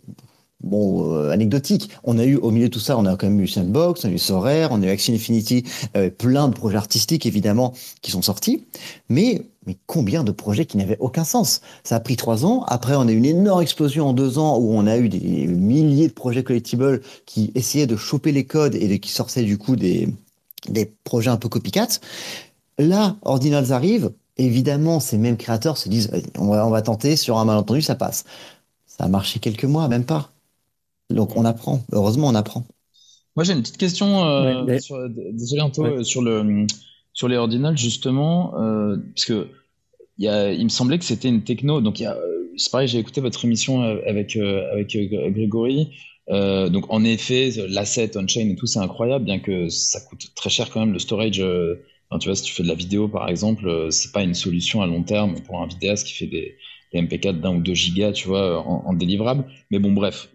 bon, 0.64 1.14
euh, 1.14 1.30
anecdotique. 1.30 1.90
On 2.02 2.18
a 2.18 2.24
eu, 2.24 2.36
au 2.36 2.50
milieu 2.50 2.68
de 2.68 2.72
tout 2.72 2.80
ça, 2.80 2.98
on 2.98 3.06
a 3.06 3.16
quand 3.16 3.28
même 3.28 3.40
eu 3.40 3.46
Sandbox, 3.46 4.04
on 4.04 4.08
a 4.08 4.10
eu 4.10 4.18
Sorare, 4.18 4.72
on 4.72 4.82
a 4.82 4.86
eu 4.86 4.90
Action 4.90 5.14
Infinity, 5.14 5.64
euh, 5.96 6.10
plein 6.10 6.48
de 6.48 6.54
projets 6.54 6.76
artistiques, 6.76 7.26
évidemment, 7.26 7.72
qui 8.02 8.10
sont 8.10 8.22
sortis. 8.22 8.64
Mais, 9.08 9.42
mais 9.66 9.76
combien 9.86 10.24
de 10.24 10.32
projets 10.32 10.66
qui 10.66 10.76
n'avaient 10.76 10.98
aucun 10.98 11.24
sens? 11.24 11.60
Ça 11.84 11.96
a 11.96 12.00
pris 12.00 12.16
trois 12.16 12.44
ans. 12.44 12.64
Après, 12.66 12.96
on 12.96 13.06
a 13.06 13.12
eu 13.12 13.16
une 13.16 13.24
énorme 13.24 13.62
explosion 13.62 14.08
en 14.08 14.12
deux 14.12 14.38
ans 14.38 14.58
où 14.58 14.72
on 14.72 14.86
a 14.86 14.96
eu 14.96 15.08
des 15.08 15.46
milliers 15.46 16.08
de 16.08 16.12
projets 16.12 16.42
collectibles 16.42 17.02
qui 17.26 17.52
essayaient 17.54 17.86
de 17.86 17.96
choper 17.96 18.32
les 18.32 18.44
codes 18.44 18.74
et 18.74 18.98
qui 18.98 19.10
sortaient 19.10 19.44
du 19.44 19.58
coup 19.58 19.76
des, 19.76 20.08
des 20.68 20.92
projets 21.04 21.30
un 21.30 21.36
peu 21.36 21.48
copycat. 21.48 21.88
Là, 22.78 23.16
Ordinals 23.22 23.72
arrive. 23.72 24.10
Évidemment, 24.36 24.98
ces 24.98 25.16
mêmes 25.16 25.36
créateurs 25.36 25.78
se 25.78 25.88
disent, 25.88 26.10
on 26.36 26.48
va, 26.48 26.66
on 26.66 26.70
va 26.70 26.82
tenter, 26.82 27.14
sur 27.14 27.38
un 27.38 27.44
malentendu, 27.44 27.82
ça 27.82 27.94
passe. 27.94 28.24
Ça 28.86 29.04
a 29.04 29.08
marché 29.08 29.38
quelques 29.38 29.64
mois, 29.64 29.86
même 29.86 30.04
pas. 30.04 30.33
Donc 31.10 31.36
on 31.36 31.44
apprend. 31.44 31.82
Heureusement, 31.92 32.28
on 32.28 32.34
apprend. 32.34 32.66
Moi, 33.36 33.44
j'ai 33.44 33.52
une 33.52 33.62
petite 33.62 33.78
question. 33.78 34.24
Euh, 34.24 34.78
sur, 34.78 34.96
désolé, 35.08 35.62
Anto, 35.62 35.84
euh, 35.84 36.02
sur, 36.04 36.22
le, 36.22 36.66
sur 37.12 37.28
les 37.28 37.36
ordinals, 37.36 37.76
justement, 37.76 38.54
euh, 38.60 38.96
parce 39.14 39.24
que 39.24 39.48
il, 40.18 40.24
y 40.24 40.28
a, 40.28 40.52
il 40.52 40.62
me 40.62 40.68
semblait 40.68 40.98
que 40.98 41.04
c'était 41.04 41.28
une 41.28 41.42
techno. 41.42 41.80
Donc, 41.80 42.02
c'est 42.56 42.70
pareil, 42.70 42.86
j'ai 42.86 42.98
écouté 42.98 43.20
votre 43.20 43.44
émission 43.44 43.82
avec, 43.82 44.36
avec 44.36 44.96
Grégory. 44.96 45.90
donc, 46.28 46.84
en 46.88 47.02
effet, 47.02 47.50
l'asset 47.68 48.16
on-chain 48.16 48.48
et 48.50 48.54
tout, 48.54 48.66
c'est 48.66 48.78
incroyable, 48.78 49.24
bien 49.24 49.40
que 49.40 49.68
ça 49.68 50.00
coûte 50.00 50.32
très 50.36 50.50
cher 50.50 50.70
quand 50.70 50.78
même 50.78 50.92
le 50.92 51.00
storage. 51.00 51.42
tu 52.20 52.28
vois, 52.28 52.36
si 52.36 52.42
tu 52.44 52.54
fais 52.54 52.62
de 52.62 52.68
la 52.68 52.74
vidéo, 52.74 53.08
par 53.08 53.28
exemple, 53.28 53.88
c'est 53.90 54.12
pas 54.12 54.22
une 54.22 54.34
solution 54.34 54.82
à 54.82 54.86
long 54.86 55.02
terme 55.02 55.40
pour 55.40 55.60
un 55.60 55.66
vidéaste 55.66 56.06
qui 56.06 56.12
fait 56.12 56.28
des, 56.28 56.56
MP4 57.02 57.40
d'un 57.40 57.56
ou 57.56 57.60
deux 57.60 57.74
gigas, 57.74 58.12
tu 58.12 58.28
vois, 58.28 58.60
en, 58.66 58.92
délivrable. 58.94 59.44
Mais 59.70 59.78
bon, 59.78 59.92
bref, 59.92 60.28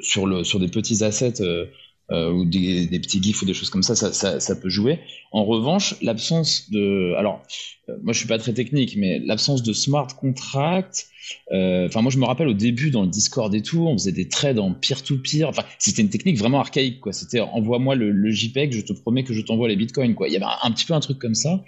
sur, 0.00 0.26
le, 0.26 0.44
sur 0.44 0.60
des 0.60 0.68
petits 0.68 1.02
assets 1.04 1.40
euh, 1.40 1.66
euh, 2.10 2.30
ou 2.30 2.44
des, 2.44 2.86
petits 3.00 3.22
gifs 3.22 3.40
ou 3.42 3.46
des 3.46 3.54
choses 3.54 3.70
comme 3.70 3.82
ça, 3.82 3.94
ça, 3.94 4.56
peut 4.56 4.68
jouer. 4.68 5.00
En 5.30 5.44
revanche, 5.44 5.94
l'absence 6.02 6.70
de. 6.70 7.14
Alors, 7.16 7.42
euh, 7.88 7.96
moi, 8.02 8.12
je 8.12 8.18
suis 8.18 8.28
pas 8.28 8.38
très 8.38 8.52
technique, 8.52 8.96
mais 8.96 9.18
l'absence 9.18 9.62
de 9.62 9.72
smart 9.72 10.08
contract. 10.08 11.06
Enfin, 11.50 12.02
moi, 12.02 12.10
je 12.10 12.18
me 12.18 12.24
rappelle 12.24 12.48
au 12.48 12.54
début 12.54 12.90
dans 12.90 13.02
le 13.02 13.08
Discord 13.08 13.54
et 13.54 13.62
tout, 13.62 13.86
on 13.86 13.92
faisait 13.96 14.12
des 14.12 14.28
trades 14.28 14.58
en 14.58 14.74
peer-to-peer. 14.74 15.48
Enfin, 15.48 15.62
c'était 15.78 16.02
une 16.02 16.10
technique 16.10 16.36
vraiment 16.36 16.58
archaïque, 16.58 17.00
quoi. 17.00 17.12
C'était 17.12 17.40
envoie-moi 17.40 17.94
le, 17.94 18.30
JPEG, 18.30 18.72
je 18.72 18.80
te 18.80 18.92
promets 18.92 19.22
que 19.22 19.32
je 19.32 19.40
t'envoie 19.40 19.68
les 19.68 19.76
bitcoins, 19.76 20.14
quoi. 20.14 20.28
Il 20.28 20.34
y 20.34 20.36
avait 20.36 20.44
un, 20.62 20.70
petit 20.72 20.84
peu 20.84 20.94
un 20.94 21.00
truc 21.00 21.18
comme 21.18 21.36
ça. 21.36 21.64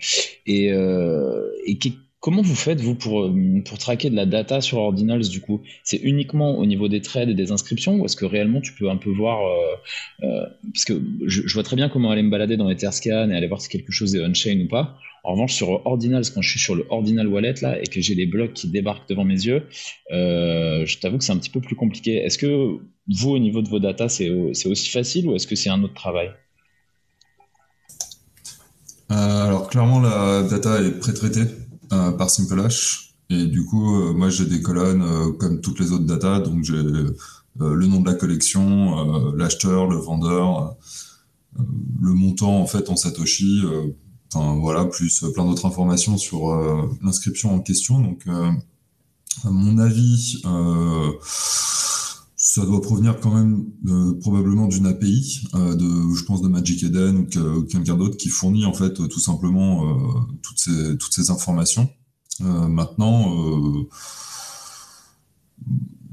Et, 0.47 0.67
et 0.67 1.79
Comment 2.25 2.41
vous 2.41 2.55
faites, 2.55 2.81
vous, 2.81 2.95
pour, 2.95 3.25
euh, 3.25 3.63
pour 3.67 3.77
traquer 3.77 4.09
de 4.09 4.17
la 4.17 4.25
data 4.25 4.63
sur 4.63 4.79
Ordinals, 4.79 5.29
du 5.29 5.43
coup? 5.43 5.61
C'est 5.83 5.99
uniquement 5.99 6.57
au 6.57 6.65
niveau 6.65 6.89
des 6.89 7.03
trades 7.03 7.29
et 7.29 7.35
des 7.35 7.53
inscriptions 7.53 7.97
ou 7.97 8.07
est-ce 8.07 8.17
que 8.17 8.25
réellement 8.25 8.63
tu 8.63 8.73
peux 8.73 8.89
un 8.89 8.97
peu 8.97 9.11
voir 9.11 9.43
euh, 9.43 10.27
euh, 10.27 10.47
Parce 10.73 10.87
que 10.87 11.03
je, 11.27 11.53
vois 11.53 11.63
très 11.63 11.77
bien 11.77 11.91
comment 11.91 12.11
aller 12.11 12.23
me 12.23 12.31
balader 12.31 12.57
dans 12.57 12.71
Etherscan 12.71 13.29
et 13.29 13.37
aller 13.37 13.47
voir 13.47 13.61
si 13.61 13.69
quelque 13.69 13.93
chose 13.93 14.17
est 14.17 14.25
on-chain 14.25 14.59
ou 14.65 14.69
pas. 14.69 14.97
En 15.23 15.33
revanche, 15.33 15.53
sur 15.53 15.85
Ordinals, 15.87 16.25
quand 16.35 16.41
je 16.41 16.49
suis 16.49 16.59
sur 16.59 16.75
le 16.75 16.87
Ordinal 16.89 17.29
Wallet 17.29 17.57
là 17.61 17.79
et 17.79 17.85
que 17.85 18.01
j'ai 18.01 18.15
les 18.15 18.25
blocs 18.25 18.55
qui 18.55 18.69
débarquent 18.69 19.07
devant 19.07 19.25
mes 19.25 19.45
yeux, 19.45 19.65
je 20.11 20.99
t'avoue 21.01 21.19
que 21.19 21.25
c'est 21.25 21.33
un 21.33 21.37
petit 21.37 21.51
peu 21.51 21.61
plus 21.61 21.77
compliqué. 21.77 22.25
Est-ce 22.25 22.39
que 22.39 22.79
vous, 23.07 23.31
au 23.33 23.39
niveau 23.39 23.61
de 23.61 23.69
vos 23.69 23.81
data, 23.81 24.09
c'est 24.09 24.31
aussi 24.31 24.89
facile 24.89 25.27
ou 25.27 25.35
est-ce 25.35 25.47
que 25.47 25.57
c'est 25.57 25.69
un 25.69 25.83
autre 25.83 25.93
travail? 25.93 26.31
Alors, 29.11 29.69
clairement, 29.69 30.01
la 30.01 30.43
data 30.43 30.81
est 30.81 30.99
pré-traitée 30.99 31.64
euh, 31.93 32.13
par 32.13 32.31
SimpleHash. 32.31 33.15
Et 33.31 33.47
du 33.47 33.65
coup, 33.65 33.97
euh, 33.97 34.13
moi, 34.13 34.29
j'ai 34.29 34.47
des 34.47 34.63
colonnes 34.63 35.03
euh, 35.03 35.33
comme 35.33 35.61
toutes 35.61 35.81
les 35.81 35.93
autres 35.93 36.05
data. 36.05 36.41
Donc, 36.41 36.65
j'ai 36.65 36.83
le 37.61 37.87
nom 37.87 38.01
de 38.01 38.07
la 38.07 38.15
collection, 38.15 39.33
l'acheteur, 39.37 39.87
le 39.89 39.97
vendeur, 39.97 40.75
le 41.57 42.13
montant 42.13 42.61
en 42.61 42.67
fait 42.67 42.91
en 42.91 42.97
Satoshi. 42.97 43.63
Enfin, 44.33 44.57
voilà, 44.57 44.85
plus 44.87 45.25
plein 45.33 45.45
d'autres 45.45 45.65
informations 45.65 46.19
sur 46.19 46.49
l'inscription 47.01 47.55
en 47.55 47.61
question. 47.61 48.01
Donc, 48.01 48.27
à 48.27 49.51
mon 49.51 49.79
avis, 49.79 50.43
ça 52.55 52.65
doit 52.65 52.81
provenir 52.81 53.19
quand 53.21 53.35
même 53.35 53.65
probablement 54.21 54.69
d'une 54.69 54.87
API, 54.87 55.43
de, 55.55 56.15
je 56.15 56.25
pense 56.25 56.41
de 56.41 56.49
Magic 56.49 56.85
Eden 56.85 57.19
ou, 57.19 57.63
quelqu'un 57.65 57.97
d'autre 57.97 58.17
qui 58.17 58.29
fournit 58.29 58.65
en 58.65 58.73
fait 58.73 58.95
tout 58.95 59.21
simplement 59.21 59.83
toutes, 60.43 60.59
ces, 60.59 60.97
toutes 60.97 61.13
ces 61.13 61.31
informations. 61.31 61.89
Euh, 62.41 62.67
maintenant, 62.69 63.33
euh, 63.33 63.89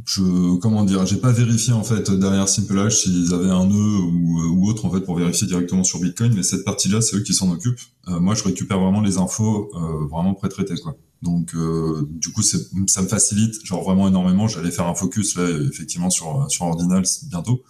je 0.06 0.58
comment 0.58 0.84
dire, 0.84 1.06
j'ai 1.06 1.18
pas 1.18 1.32
vérifié 1.32 1.74
en 1.74 1.84
fait 1.84 2.10
derrière 2.12 2.48
SimpleHash 2.48 3.04
s'ils 3.04 3.34
avaient 3.34 3.50
un 3.50 3.66
nœud 3.66 4.00
ou, 4.00 4.42
ou, 4.56 4.70
autre 4.70 4.86
en 4.86 4.92
fait 4.92 5.02
pour 5.02 5.18
vérifier 5.18 5.48
directement 5.48 5.84
sur 5.84 6.00
Bitcoin, 6.00 6.34
mais 6.34 6.44
cette 6.44 6.64
partie-là, 6.64 7.02
c'est 7.02 7.18
eux 7.18 7.22
qui 7.22 7.34
s'en 7.34 7.52
occupent. 7.52 7.80
Euh, 8.08 8.20
moi, 8.20 8.36
je 8.36 8.44
récupère 8.44 8.80
vraiment 8.80 9.02
les 9.02 9.18
infos 9.18 9.72
vraiment 10.10 10.34
pré-traitées 10.34 10.76
quoi. 10.82 10.96
Donc 11.22 11.56
du 11.56 12.32
coup, 12.32 12.42
ça 12.42 12.58
me 13.02 13.08
facilite 13.08 13.64
genre 13.66 13.84
vraiment 13.84 14.08
énormément. 14.08 14.48
J'allais 14.48 14.72
faire 14.72 14.88
un 14.88 14.96
focus 14.96 15.36
là 15.36 15.48
effectivement 15.50 16.10
sur 16.10 16.48
sur 16.50 16.66
Ordinals 16.66 17.06
bientôt 17.30 17.64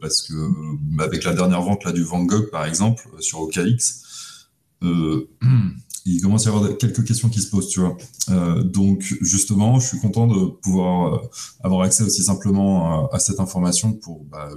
parce 0.00 0.22
que 0.22 0.34
avec 1.00 1.22
la 1.22 1.32
dernière 1.32 1.62
vente 1.62 1.84
là 1.84 1.92
du 1.92 2.02
Van 2.02 2.24
Gogh 2.24 2.50
par 2.50 2.64
exemple 2.64 3.08
sur 3.20 3.40
OKX. 3.40 4.02
il 6.08 6.22
commence 6.22 6.46
à 6.46 6.50
y 6.50 6.54
avoir 6.54 6.76
quelques 6.78 7.04
questions 7.04 7.28
qui 7.28 7.40
se 7.40 7.50
posent, 7.50 7.68
tu 7.68 7.80
vois. 7.80 7.96
Euh, 8.30 8.62
donc 8.62 9.02
justement, 9.20 9.78
je 9.78 9.88
suis 9.88 9.98
content 9.98 10.26
de 10.26 10.46
pouvoir 10.62 11.14
euh, 11.14 11.18
avoir 11.62 11.82
accès 11.82 12.02
aussi 12.04 12.22
simplement 12.22 13.10
à, 13.10 13.18
cette 13.18 13.40
information 13.40 13.92
pour 13.92 14.24
bah, 14.24 14.48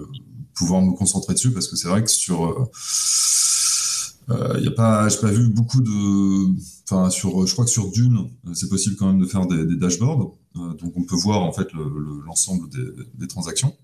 pouvoir 0.54 0.82
me 0.82 0.94
concentrer 0.94 1.34
dessus, 1.34 1.52
parce 1.52 1.68
que 1.68 1.76
c'est 1.76 1.88
vrai 1.88 2.04
que 2.04 2.10
sur 2.10 2.70
euh, 4.30 4.56
il 4.60 4.64
y 4.64 4.68
a 4.68 4.72
pas, 4.72 5.10
j'ai 5.10 5.18
pas 5.20 5.32
vu 5.32 5.50
beaucoup 5.50 5.82
de, 5.82 6.56
enfin 6.90 7.10
sur, 7.10 7.46
je 7.46 7.52
crois 7.52 7.66
que 7.66 7.72
sur 7.72 7.92
Dune, 7.92 8.30
c'est 8.54 8.70
possible 8.70 8.96
quand 8.96 9.08
même 9.08 9.20
de 9.20 9.26
faire 9.26 9.46
des, 9.46 9.76
dashboards, 9.76 10.38
donc 10.56 10.94
on 10.96 11.04
peut 11.04 11.16
voir 11.16 11.42
en 11.42 11.52
fait 11.52 11.68
l'ensemble 12.26 12.70
des, 13.16 13.28
transactions 13.28 13.76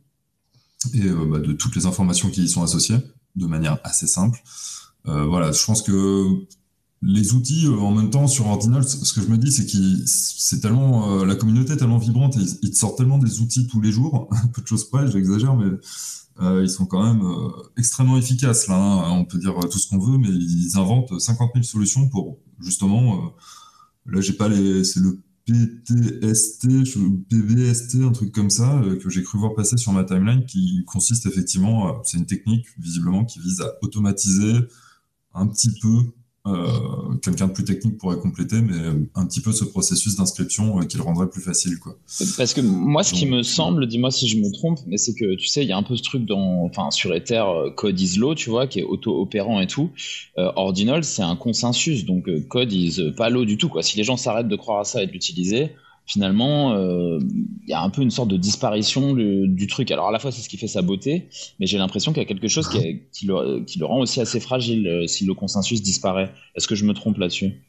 et 0.93 1.09
bah, 1.09 1.39
de 1.39 1.53
toutes 1.53 1.76
les 1.76 1.86
informations 1.86 2.30
qui 2.30 2.43
y 2.43 2.49
sont 2.49 2.63
associées 2.63 2.99
de 3.36 3.45
manière 3.45 3.80
assez 3.84 4.07
simple. 4.07 4.41
voilà, 5.03 5.51
je 5.51 5.65
pense 5.65 5.82
que 5.82 6.47
les 7.02 7.34
outils 7.34 7.68
euh, 7.68 7.78
en 7.78 7.93
même 7.93 8.10
temps 8.10 8.28
sur 8.28 8.48
Ordinal, 8.48 8.88
ce 8.88 9.14
que 9.14 9.22
je 9.22 9.28
me 9.28 9.38
dis, 9.38 9.52
c'est 9.52 9.66
que 9.66 9.78
c'est 10.06 10.60
tellement 10.60 11.12
euh, 11.12 11.26
la 11.26 11.36
communauté 11.36 11.74
est 11.74 11.78
tellement 11.78 12.00
vibrante, 12.00 12.36
et 12.38 12.41
ils, 12.62 12.72
te 12.72 12.76
sortent 12.76 12.98
tellement 12.98 13.20
des 13.20 13.39
outils 13.39 13.68
tous 13.68 13.82
les 13.82 13.91
jours, 13.91 14.30
peu 14.54 14.62
de 14.62 14.68
choses 14.68 14.89
près, 14.89 15.10
j'exagère, 15.12 15.56
mais 15.56 15.72
euh, 16.39 16.64
ils 16.64 16.70
sont 16.70 16.86
quand 16.86 17.04
même 17.04 17.24
extrêmement 17.78 18.18
efficaces 18.18 18.68
là. 18.68 18.76
Hein. 18.76 19.12
On 19.12 19.26
peut 19.26 19.38
dire 19.38 19.56
tout 19.72 19.80
ce 19.80 19.89
qu'on 19.89 20.00
veut, 20.00 20.18
mais 20.18 20.30
ils 20.30 20.78
inventent 20.78 21.20
50 21.20 21.52
000 21.54 21.64
solutions 21.64 22.10
pour 22.10 22.39
justement. 22.60 23.34
là, 24.06 24.22
j'ai 24.22 24.34
pas 24.34 24.48
les, 24.48 24.84
c'est 24.84 25.00
le 25.00 25.20
PTST, 25.45 26.68
PVST, 27.30 27.95
un 28.04 28.12
truc 28.12 28.32
comme 28.34 28.50
ça 28.50 28.82
que 29.02 29.10
j'ai 29.10 29.24
cru 29.24 29.39
voir 29.39 29.56
passer 29.56 29.78
sur 29.78 29.93
ma 29.93 30.04
timeline, 30.04 30.45
qui 30.45 30.84
consiste 30.86 31.26
effectivement, 31.26 32.04
c'est 32.04 32.18
une 32.18 32.26
technique 32.26 32.68
visiblement 32.78 33.24
qui 33.26 33.39
vise 33.39 33.62
à 33.62 33.72
automatiser 33.82 34.54
un 35.34 35.48
petit 35.48 35.72
peu 35.82 36.14
euh, 36.48 37.16
quelqu'un 37.22 37.48
de 37.48 37.54
plus 37.54 37.64
technique 37.64 37.98
pourrait 37.98 38.20
compléter, 38.20 38.62
mais 38.62 38.76
un 39.16 39.26
petit 39.26 39.41
peu 39.41 39.52
ce 39.52 39.64
processus 39.64 40.16
d'inscription 40.16 40.80
euh, 40.80 40.84
qui 40.84 40.98
le 40.98 41.04
rendrait 41.04 41.30
plus 41.30 41.41
facile. 41.41 41.78
Quoi. 41.80 41.98
Parce 42.38 42.54
que 42.54 42.62
moi, 42.62 43.04
ce 43.04 43.14
qui 43.14 43.26
me 43.26 43.43
semble, 43.43 43.88
dis-moi 43.88 44.12
si 44.12 44.28
je 44.28 44.38
me 44.38 44.52
trompe, 44.52 44.80
mais 44.88 44.98
c'est 44.98 45.14
que 45.14 45.36
tu 45.36 45.48
sais, 45.48 45.64
il 45.64 45.68
y 45.68 45.72
a 45.72 45.78
un 45.78 45.84
peu 45.84 45.95
ce 45.95 46.04
truc 46.04 46.26
dans, 46.26 46.64
enfin, 46.64 46.91
sur 46.91 47.14
Ether, 47.14 47.43
euh, 47.48 47.70
code 47.72 48.00
is 48.00 48.18
law, 48.18 48.36
tu 48.36 48.50
vois, 48.50 48.68
qui 48.68 48.80
est 48.80 48.84
auto-opérant 48.84 49.60
et 49.60 49.68
tout. 49.68 49.91
Ordinal, 50.38 51.04
c'est 51.04 51.24
un 51.24 51.36
consensus, 51.36 52.06
donc 52.06 52.30
code 52.48 52.72
is 52.72 53.12
pas 53.18 53.30
law 53.30 53.43
du 53.43 53.58
tout. 53.58 53.70
Quoi. 53.70 53.84
Si 53.84 53.98
les 53.98 54.04
gens 54.04 54.18
s'arrêtent 54.18 54.48
de 54.48 54.56
croire 54.56 54.80
à 54.80 54.84
ça 54.84 55.02
et 55.02 55.08
de 55.08 55.12
l'utiliser, 55.12 55.72
finalement, 56.08 56.74
euh, 56.74 57.20
il 57.64 57.70
y 57.70 57.74
a 57.74 57.82
un 57.82 57.89
peu 57.89 58.01
une 58.01 58.10
sorte 58.10 58.30
de 58.30 58.38
disparition 58.38 59.14
du, 59.14 59.68
truc. 59.68 59.91
Alors 59.91 60.08
à 60.08 60.12
la 60.12 60.20
fois, 60.20 60.32
c'est 60.32 60.41
ce 60.41 60.49
qui 60.49 60.58
fait 60.58 60.68
sa 60.68 60.82
beauté, 60.82 61.28
mais 61.60 61.68
j'ai 61.68 61.78
l'impression 61.78 62.14
qu'il 62.14 62.24
y 62.24 62.26
a 62.26 62.28
quelque 62.28 62.47
chose 62.47 62.70
qui, 62.70 63.26
le, 63.26 63.86
rend 63.86 63.99
aussi 63.99 64.22
assez 64.22 64.39
fragile 64.39 64.88
euh, 64.88 65.05
si 65.05 65.26
le 65.26 65.34
consensus 65.34 65.84
disparaît. 65.84 66.34
Est-ce 66.55 66.68
que 66.68 66.76
je 66.76 66.86
me 66.86 66.93
trompe 66.93 67.18
là-dessus? 67.18 67.62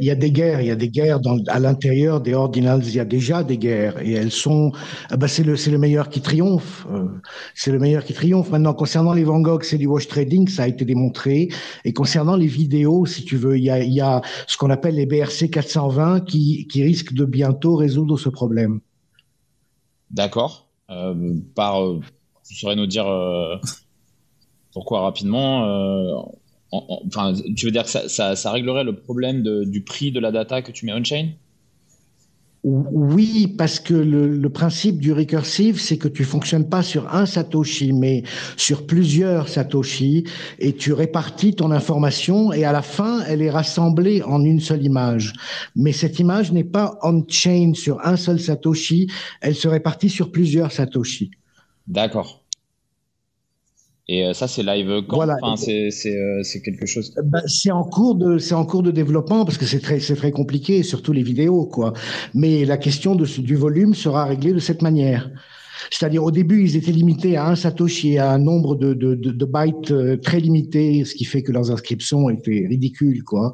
Il 0.00 0.06
y 0.06 0.10
a 0.10 0.14
des 0.14 0.30
guerres, 0.30 0.60
il 0.60 0.68
y 0.68 0.70
a 0.70 0.76
des 0.76 0.88
guerres 0.88 1.20
à 1.48 1.58
l'intérieur 1.58 2.20
des 2.20 2.34
ordinals, 2.34 2.82
il 2.84 2.94
y 2.94 3.00
a 3.00 3.04
déjà 3.04 3.42
des 3.42 3.58
guerres 3.58 4.00
et 4.02 4.12
elles 4.12 4.30
sont, 4.30 4.72
ah 5.10 5.16
bah 5.16 5.28
c'est 5.28 5.42
le, 5.42 5.56
c'est 5.56 5.70
le 5.70 5.78
meilleur 5.78 6.08
qui 6.08 6.20
triomphe, 6.20 6.86
euh, 6.90 7.06
c'est 7.54 7.72
le 7.72 7.78
meilleur 7.78 8.04
qui 8.04 8.12
triomphe. 8.12 8.50
Maintenant, 8.50 8.74
concernant 8.74 9.12
les 9.12 9.24
Van 9.24 9.40
Gogh, 9.40 9.62
c'est 9.62 9.78
du 9.78 9.86
wash 9.86 10.08
trading, 10.08 10.48
ça 10.48 10.64
a 10.64 10.68
été 10.68 10.84
démontré. 10.84 11.48
Et 11.84 11.92
concernant 11.92 12.36
les 12.36 12.46
vidéos, 12.46 13.06
si 13.06 13.24
tu 13.24 13.36
veux, 13.36 13.58
il 13.58 13.64
y 13.64 13.70
a, 13.70 13.82
y 13.82 14.00
a 14.00 14.22
ce 14.46 14.56
qu'on 14.56 14.70
appelle 14.70 14.94
les 14.96 15.06
BRC 15.06 15.50
420 15.50 16.20
qui, 16.20 16.66
qui 16.68 16.82
risquent 16.82 17.14
de 17.14 17.24
bientôt 17.24 17.76
résoudre 17.76 18.18
ce 18.18 18.28
problème. 18.28 18.80
D'accord. 20.10 20.68
Euh, 20.90 21.34
par, 21.54 21.82
euh, 21.82 22.00
tu 22.48 22.54
saurais 22.54 22.76
nous 22.76 22.86
dire 22.86 23.06
pourquoi 24.72 25.00
rapidement 25.00 26.24
enfin, 26.72 27.34
tu 27.56 27.66
veux 27.66 27.72
dire 27.72 27.84
que 27.84 28.08
ça, 28.08 28.36
ça, 28.36 28.50
réglerait 28.50 28.84
le 28.84 28.96
problème 28.96 29.42
du 29.64 29.82
prix 29.82 30.12
de 30.12 30.20
la 30.20 30.32
data 30.32 30.62
que 30.62 30.72
tu 30.72 30.86
mets 30.86 30.92
on-chain? 30.92 31.30
Oui, 32.68 33.54
parce 33.56 33.78
que 33.78 33.94
le, 33.94 34.48
principe 34.48 34.98
du 34.98 35.12
recursive, 35.12 35.80
c'est 35.80 35.98
que 35.98 36.08
tu 36.08 36.24
fonctionnes 36.24 36.68
pas 36.68 36.82
sur 36.82 37.14
un 37.14 37.24
Satoshi, 37.24 37.92
mais 37.92 38.24
sur 38.56 38.88
plusieurs 38.88 39.48
Satoshi, 39.48 40.24
et 40.58 40.72
tu 40.72 40.92
répartis 40.92 41.54
ton 41.54 41.70
information, 41.70 42.52
et 42.52 42.64
à 42.64 42.72
la 42.72 42.82
fin, 42.82 43.22
elle 43.28 43.40
est 43.40 43.50
rassemblée 43.50 44.20
en 44.24 44.42
une 44.42 44.58
seule 44.58 44.82
image. 44.84 45.32
Mais 45.76 45.92
cette 45.92 46.18
image 46.18 46.50
n'est 46.50 46.64
pas 46.64 46.98
on-chain 47.02 47.72
sur 47.74 48.04
un 48.04 48.16
seul 48.16 48.40
Satoshi, 48.40 49.06
elle 49.40 49.54
se 49.54 49.68
répartit 49.68 50.10
sur 50.10 50.32
plusieurs 50.32 50.72
Satoshi. 50.72 51.30
D'accord. 51.86 52.45
Et 54.08 54.24
euh, 54.24 54.34
ça, 54.34 54.46
c'est 54.46 54.62
live 54.62 55.02
quand? 55.08 55.16
Voilà. 55.16 55.36
enfin, 55.42 55.56
c'est, 55.56 55.90
euh, 56.06 56.42
c'est, 56.42 56.62
quelque 56.62 56.86
chose. 56.86 57.12
Ben, 57.24 57.42
c'est 57.46 57.72
en 57.72 57.82
cours 57.82 58.14
de, 58.14 58.38
c'est 58.38 58.54
en 58.54 58.64
cours 58.64 58.82
de 58.84 58.92
développement 58.92 59.44
parce 59.44 59.58
que 59.58 59.66
c'est 59.66 59.80
très, 59.80 59.98
c'est 59.98 60.14
très 60.14 60.30
compliqué, 60.30 60.84
surtout 60.84 61.12
les 61.12 61.24
vidéos, 61.24 61.66
quoi. 61.66 61.92
Mais 62.32 62.64
la 62.64 62.76
question 62.76 63.16
de, 63.16 63.26
du 63.40 63.56
volume 63.56 63.94
sera 63.94 64.24
réglée 64.24 64.52
de 64.52 64.60
cette 64.60 64.82
manière. 64.82 65.30
C'est-à-dire, 65.90 66.24
au 66.24 66.30
début, 66.30 66.62
ils 66.62 66.76
étaient 66.76 66.92
limités 66.92 67.36
à 67.36 67.48
un 67.48 67.54
Satoshi 67.54 68.14
et 68.14 68.18
à 68.18 68.32
un 68.32 68.38
nombre 68.38 68.76
de, 68.76 68.94
de, 68.94 69.14
de, 69.14 69.30
de 69.30 69.44
bytes 69.44 69.90
euh, 69.90 70.16
très 70.16 70.40
limité, 70.40 71.04
ce 71.04 71.14
qui 71.14 71.24
fait 71.24 71.42
que 71.42 71.52
leurs 71.52 71.70
inscriptions 71.70 72.30
étaient 72.30 72.66
ridicules, 72.68 73.22
quoi. 73.24 73.52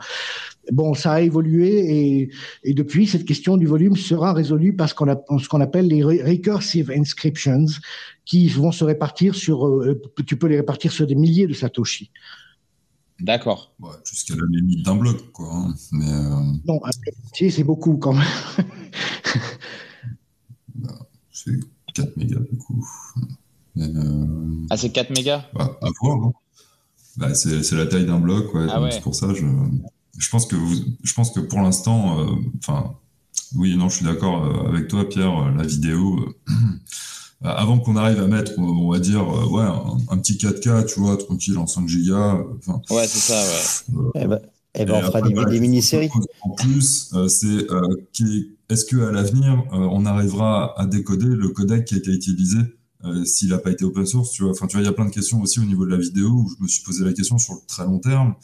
Bon, 0.70 0.94
ça 0.94 1.14
a 1.14 1.20
évolué 1.20 2.20
et, 2.20 2.30
et, 2.62 2.74
depuis, 2.74 3.06
cette 3.06 3.24
question 3.24 3.56
du 3.56 3.66
volume 3.66 3.96
sera 3.96 4.32
résolue 4.32 4.76
par 4.76 4.88
ce 4.88 4.94
qu'on, 4.94 5.08
a, 5.08 5.20
ce 5.40 5.48
qu'on 5.48 5.60
appelle 5.60 5.88
les 5.88 6.04
recursive 6.04 6.92
inscriptions, 6.94 7.66
qui 8.24 8.48
vont 8.48 8.70
se 8.70 8.84
répartir 8.84 9.34
sur, 9.34 9.66
euh, 9.66 10.00
tu 10.24 10.36
peux 10.36 10.46
les 10.46 10.56
répartir 10.56 10.92
sur 10.92 11.06
des 11.06 11.16
milliers 11.16 11.48
de 11.48 11.54
Satoshi. 11.54 12.10
D'accord. 13.20 13.74
Ouais, 13.80 13.90
Jusqu'à 14.04 14.34
la 14.34 14.46
limite 14.48 14.84
d'un 14.84 14.96
bloc, 14.96 15.32
quoi. 15.32 15.48
Hein. 15.52 15.74
Mais, 15.92 16.10
euh... 16.10 16.42
Non, 16.66 16.80
c'est 17.32 17.64
beaucoup 17.64 17.96
quand 17.96 18.12
même. 18.12 18.24
bah, 20.74 21.06
c'est 21.30 21.58
4 21.94 22.16
mégas 22.16 22.40
du 22.50 22.58
coup. 22.58 22.84
Euh... 23.76 24.66
Ah, 24.70 24.76
c'est 24.76 24.90
4 24.90 25.10
mégas? 25.10 25.44
bah, 25.54 25.78
À 25.82 25.88
voir. 26.00 26.24
Hein. 26.24 26.32
Bah, 27.16 27.34
c'est 27.34 27.72
la 27.72 27.86
taille 27.86 28.06
d'un 28.06 28.18
bloc, 28.18 28.54
ouais. 28.54 28.66
Ah 28.70 28.80
ouais. 28.80 28.90
C'est 28.90 29.02
pour 29.02 29.14
ça, 29.14 29.32
je, 29.34 29.44
je 30.18 30.28
pense 30.28 30.46
que 30.46 30.56
vous, 30.56 30.74
je 31.02 31.14
pense 31.14 31.30
que 31.30 31.40
pour 31.40 31.60
l'instant, 31.60 32.20
euh, 32.20 32.34
enfin, 32.58 32.94
oui, 33.54 33.76
non, 33.76 33.88
je 33.88 33.96
suis 33.96 34.04
d'accord 34.04 34.44
euh, 34.44 34.68
avec 34.68 34.88
toi, 34.88 35.08
Pierre. 35.08 35.38
Euh, 35.38 35.50
la 35.56 35.64
vidéo, 35.64 36.34
avant 37.42 37.78
qu'on 37.78 37.96
arrive 37.96 38.20
à 38.20 38.26
mettre, 38.26 38.52
on 38.58 38.90
va 38.90 38.98
dire, 38.98 39.26
ouais, 39.50 39.64
un, 40.10 40.18
petit 40.18 40.34
4K, 40.34 40.86
tu 40.86 41.00
vois, 41.00 41.16
tranquille, 41.16 41.58
en 41.58 41.66
5 41.66 41.88
gigas. 41.88 42.36
ouais, 42.90 43.06
c'est 43.08 43.32
ça, 43.32 43.42
ouais. 43.42 44.10
Eh 44.14 44.26
ben, 44.26 44.40
eh 44.74 44.84
ben 44.86 44.94
on 44.94 45.02
fera 45.02 45.20
des, 45.20 45.34
des 45.34 45.60
mini-séries. 45.60 46.10
En 46.42 46.50
plus, 46.50 47.12
c'est 47.28 47.66
est-ce 48.70 48.84
que 48.86 48.96
à 49.08 49.12
l'avenir, 49.12 49.64
on 49.72 50.06
arrivera 50.06 50.78
à 50.80 50.86
décoder 50.86 51.26
le 51.26 51.48
codec 51.48 51.84
qui 51.84 51.94
a 51.94 51.98
été 51.98 52.10
utilisé 52.10 52.58
s'il 53.24 53.48
n'a 53.48 53.58
pas 53.58 53.70
été 53.70 53.84
open 53.84 54.06
source, 54.06 54.30
tu 54.30 54.44
vois? 54.44 54.52
Enfin, 54.52 54.66
tu 54.66 54.76
vois, 54.76 54.82
il 54.82 54.86
y 54.86 54.88
a 54.88 54.92
plein 54.92 55.04
de 55.04 55.10
questions 55.10 55.42
aussi 55.42 55.58
au 55.58 55.64
niveau 55.64 55.84
de 55.84 55.90
la 55.90 55.98
vidéo 55.98 56.28
où 56.30 56.48
je 56.48 56.62
me 56.62 56.68
suis 56.68 56.82
posé 56.84 57.04
la 57.04 57.12
question 57.12 57.36
sur 57.38 57.54
le 57.54 57.60
très 57.66 57.84
long 57.84 57.98
terme. 57.98 58.34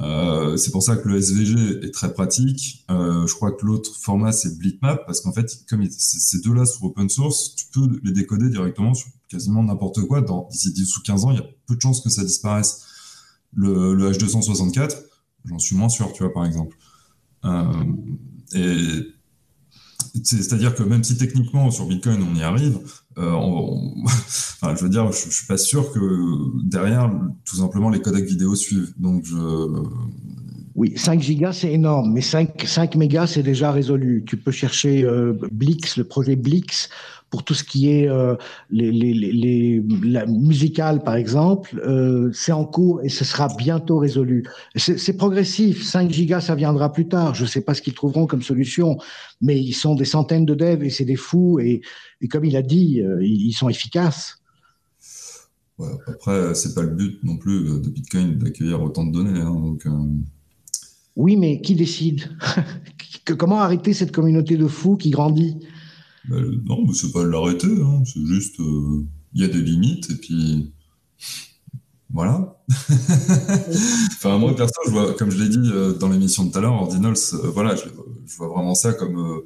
Euh, 0.00 0.56
c'est 0.56 0.70
pour 0.70 0.82
ça 0.82 0.96
que 0.96 1.08
le 1.08 1.18
SVG 1.18 1.86
est 1.86 1.92
très 1.92 2.12
pratique. 2.12 2.84
Euh, 2.90 3.26
je 3.26 3.34
crois 3.34 3.52
que 3.52 3.66
l'autre 3.66 3.94
format 4.00 4.32
c'est 4.32 4.58
Blitmap 4.58 5.04
parce 5.06 5.20
qu'en 5.20 5.32
fait, 5.32 5.46
comme 5.68 5.86
ces 5.90 6.40
deux-là 6.40 6.64
sont 6.64 6.86
open 6.86 7.08
source, 7.08 7.54
tu 7.54 7.66
peux 7.72 8.00
les 8.02 8.12
décoder 8.12 8.48
directement 8.48 8.94
sur 8.94 9.08
quasiment 9.28 9.62
n'importe 9.62 10.00
quoi. 10.06 10.22
Dans 10.22 10.48
d'ici 10.50 10.72
10 10.72 10.96
ou 10.96 11.02
15 11.02 11.24
ans, 11.24 11.30
il 11.32 11.36
y 11.36 11.40
a 11.40 11.46
peu 11.66 11.76
de 11.76 11.80
chances 11.80 12.00
que 12.00 12.08
ça 12.08 12.24
disparaisse. 12.24 12.86
Le, 13.52 13.94
le 13.94 14.10
H264, 14.10 14.96
j'en 15.44 15.58
suis 15.58 15.76
moins 15.76 15.88
sûr, 15.88 16.12
tu 16.12 16.22
vois, 16.22 16.32
par 16.32 16.46
exemple. 16.46 16.76
Euh, 17.44 19.02
c'est-à-dire 20.24 20.74
que 20.74 20.82
même 20.82 21.04
si 21.04 21.16
techniquement 21.16 21.70
sur 21.70 21.86
Bitcoin 21.86 22.22
on 22.22 22.34
y 22.34 22.42
arrive, 22.42 22.80
euh, 23.18 23.32
je 24.76 24.82
veux 24.82 24.88
dire, 24.88 25.10
je, 25.12 25.24
je, 25.24 25.34
suis 25.34 25.46
pas 25.46 25.56
sûr 25.56 25.92
que 25.92 26.00
derrière, 26.64 27.10
tout 27.44 27.56
simplement, 27.56 27.90
les 27.90 28.00
codecs 28.00 28.24
vidéo 28.24 28.54
suivent. 28.54 28.92
Donc, 28.98 29.24
je... 29.24 29.36
Oui, 30.76 30.92
5 30.96 31.20
gigas, 31.20 31.52
c'est 31.52 31.72
énorme, 31.72 32.12
mais 32.12 32.20
5, 32.20 32.62
5 32.64 32.94
mégas, 32.94 33.26
c'est 33.26 33.42
déjà 33.42 33.72
résolu. 33.72 34.24
Tu 34.26 34.36
peux 34.36 34.52
chercher 34.52 35.04
euh, 35.04 35.36
Blix, 35.50 35.96
le 35.96 36.04
projet 36.04 36.36
Blix, 36.36 36.88
pour 37.30 37.44
tout 37.44 37.54
ce 37.54 37.62
qui 37.62 37.90
est 37.90 38.08
euh, 38.08 38.34
les, 38.70 38.90
les, 38.90 39.14
les, 39.14 39.82
la 40.02 40.26
musicale, 40.26 41.02
par 41.02 41.14
exemple, 41.14 41.80
euh, 41.86 42.30
c'est 42.32 42.50
en 42.50 42.64
cours 42.64 43.02
et 43.02 43.08
ce 43.08 43.24
sera 43.24 43.48
bientôt 43.56 43.98
résolu. 43.98 44.44
C'est 44.74 45.16
progressif. 45.16 45.84
5 45.84 46.10
gigas, 46.10 46.40
ça 46.40 46.56
viendra 46.56 46.92
plus 46.92 47.06
tard. 47.06 47.36
Je 47.36 47.44
ne 47.44 47.48
sais 47.48 47.60
pas 47.60 47.74
ce 47.74 47.82
qu'ils 47.82 47.94
trouveront 47.94 48.26
comme 48.26 48.42
solution, 48.42 48.98
mais 49.40 49.58
ils 49.60 49.74
sont 49.74 49.94
des 49.94 50.04
centaines 50.04 50.44
de 50.44 50.54
devs 50.54 50.82
et 50.82 50.90
c'est 50.90 51.04
des 51.04 51.16
fous. 51.16 51.60
Et, 51.60 51.82
et, 52.20 52.28
comme 52.28 52.44
il 52.44 52.56
a 52.56 52.62
dit, 52.62 53.00
euh, 53.00 53.24
ils 53.24 53.52
sont 53.52 53.68
efficaces. 53.68 54.36
Ouais, 55.78 55.88
après, 56.08 56.54
c'est 56.56 56.74
pas 56.74 56.82
le 56.82 56.90
but 56.90 57.22
non 57.22 57.36
plus 57.36 57.64
de 57.80 57.88
Bitcoin 57.88 58.38
d'accueillir 58.38 58.82
autant 58.82 59.06
de 59.06 59.12
données. 59.12 59.40
Hein, 59.40 59.54
donc, 59.54 59.86
euh... 59.86 59.90
Oui, 61.14 61.36
mais 61.36 61.60
qui 61.60 61.76
décide? 61.76 62.36
Comment 63.38 63.60
arrêter 63.60 63.92
cette 63.92 64.10
communauté 64.10 64.56
de 64.56 64.66
fous 64.66 64.96
qui 64.96 65.10
grandit? 65.10 65.56
Ben, 66.28 66.62
non, 66.64 66.84
mais 66.86 66.92
c'est 66.92 67.12
pas 67.12 67.24
l'arrêter, 67.24 67.66
hein. 67.66 68.02
c'est 68.04 68.24
juste, 68.26 68.60
euh, 68.60 69.04
il 69.34 69.40
y 69.40 69.44
a 69.44 69.48
des 69.48 69.62
limites, 69.62 70.10
et 70.10 70.16
puis 70.16 70.72
voilà. 72.10 72.60
enfin, 72.68 74.38
moi, 74.38 74.54
perso, 74.54 74.74
comme 75.18 75.30
je 75.30 75.42
l'ai 75.42 75.48
dit 75.48 75.70
euh, 75.72 75.92
dans 75.94 76.08
l'émission 76.08 76.44
de 76.44 76.52
tout 76.52 76.58
à 76.58 76.60
l'heure, 76.60 76.74
Ordinals, 76.74 77.14
euh, 77.34 77.50
voilà, 77.50 77.74
je, 77.76 77.84
vois 78.36 78.48
vraiment 78.48 78.74
ça 78.74 78.92
comme, 78.92 79.42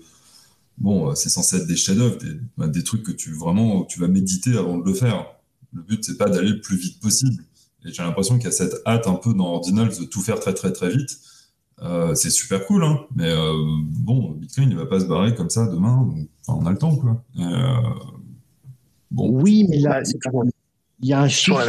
bon, 0.79 1.15
c'est 1.15 1.29
censé 1.31 1.57
être 1.57 1.67
des 1.67 1.77
chefs-d'œuvre, 1.77 2.19
des, 2.19 2.41
bah, 2.57 2.69
trucs 2.85 3.03
que 3.03 3.13
tu 3.13 3.33
vraiment, 3.33 3.85
tu 3.85 4.01
vas 4.01 4.09
méditer 4.09 4.57
avant 4.57 4.79
de 4.79 4.85
le 4.85 4.95
faire. 4.95 5.27
Le 5.73 5.83
but, 5.83 6.05
c'est 6.05 6.17
pas 6.17 6.29
d'aller 6.29 6.51
le 6.51 6.61
plus 6.61 6.77
vite 6.77 7.01
possible. 7.01 7.45
Et 7.85 7.93
j'ai 7.93 8.03
l'impression 8.03 8.37
qu'il 8.37 8.47
y 8.47 8.49
a 8.49 8.53
cette 8.53 8.77
hâte 8.87 9.07
un 9.07 9.15
peu 9.15 9.35
dans 9.35 9.47
Ordinals 9.47 9.97
de 9.99 10.05
tout 10.05 10.21
faire 10.23 10.41
très 10.41 10.55
très 10.55 10.73
très 10.73 10.91
vite. 10.91 11.19
Euh, 11.83 12.15
c'est 12.15 12.31
super 12.31 12.65
cool, 12.67 12.85
hein, 12.85 13.01
mais 13.17 13.29
euh, 13.29 13.53
bon, 13.81 14.31
Bitcoin 14.33 14.69
ne 14.69 14.77
va 14.77 14.87
pas 14.87 15.01
se 15.01 15.07
barrer 15.07 15.35
comme 15.35 15.51
ça 15.51 15.67
demain. 15.67 15.97
Donc, 15.97 16.29
enfin, 16.47 16.59
on 16.63 16.67
a 16.67 16.71
le 16.71 16.79
temps, 16.79 16.97
quoi. 16.97 17.23
Euh, 17.39 17.77
bon. 19.11 19.31
Oui, 19.31 19.67
mais 19.69 19.79
là, 19.79 20.03
il 21.01 21.09
y 21.09 21.13
a 21.13 21.21
un 21.21 21.29
chiffre. 21.29 21.61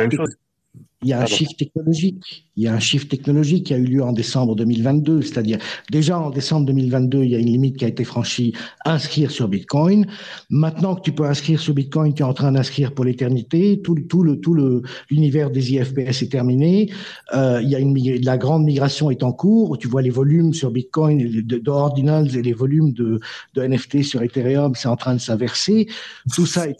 Il 1.02 1.10
y 1.10 1.14
a 1.14 1.22
un 1.22 1.26
shift 1.26 1.58
technologique. 1.58 2.45
Il 2.58 2.64
y 2.64 2.68
a 2.68 2.74
un 2.74 2.80
shift 2.80 3.10
technologique 3.10 3.68
qui 3.68 3.74
a 3.74 3.78
eu 3.78 3.84
lieu 3.84 4.04
en 4.04 4.14
décembre 4.14 4.56
2022, 4.56 5.22
c'est-à-dire 5.22 5.58
déjà 5.92 6.18
en 6.18 6.30
décembre 6.30 6.66
2022, 6.68 7.24
il 7.24 7.32
y 7.32 7.36
a 7.36 7.40
une 7.40 7.48
limite 7.48 7.78
qui 7.78 7.86
a 7.86 7.88
été 7.90 8.04
franchie, 8.06 8.54
inscrire 8.86 9.30
sur 9.30 9.50
Bitcoin. 9.50 10.08
Maintenant 10.50 10.96
que 10.96 11.02
tu 11.02 11.12
peux 11.12 11.26
inscrire 11.26 11.60
sur 11.60 11.74
Bitcoin, 11.74 12.14
tu 12.14 12.22
es 12.22 12.26
en 12.26 12.34
train 12.34 12.54
d'inscrire 12.54 12.94
pour 12.94 13.04
l'éternité. 13.04 13.82
Tout, 13.84 13.96
tout 14.08 14.24
le 14.24 14.40
tout 14.40 14.54
le 14.54 14.84
l'univers 15.10 15.52
des 15.52 15.74
IFPS 15.74 16.22
est 16.22 16.32
terminé. 16.32 16.92
Euh, 17.34 17.60
il 17.62 17.70
y 17.70 17.76
a 17.76 17.80
une 17.80 17.96
la 18.24 18.38
grande 18.38 18.64
migration 18.64 19.12
est 19.12 19.24
en 19.24 19.34
cours. 19.34 19.78
Tu 19.78 19.88
vois 19.88 20.02
les 20.02 20.10
volumes 20.10 20.54
sur 20.54 20.72
Bitcoin 20.72 21.18
de, 21.18 21.58
de 21.58 21.70
ordinals 21.70 22.36
et 22.38 22.42
les 22.42 22.54
volumes 22.54 22.94
de, 22.94 23.20
de 23.54 23.62
NFT 23.68 24.04
sur 24.04 24.22
Ethereum, 24.22 24.74
c'est 24.76 24.88
en 24.88 24.96
train 24.96 25.16
de 25.16 25.20
s'inverser. 25.20 25.88
Tout 26.34 26.46
ça 26.46 26.68
est 26.68 26.78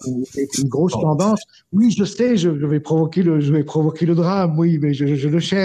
une, 0.58 0.70
grosse 0.70 0.94
tendance. 0.94 1.42
Oui, 1.74 1.92
je 1.92 2.04
sais, 2.04 2.38
je, 2.38 2.50
vais 2.50 2.80
provoquer 2.80 3.24
le 3.24 3.42
je 3.42 3.52
vais 3.52 3.64
provoquer 3.64 4.06
le 4.06 4.16
drame. 4.16 4.58
Oui, 4.58 4.80
mais 4.82 4.94
je 4.94 5.28
le 5.28 5.40
cherche. 5.40 5.65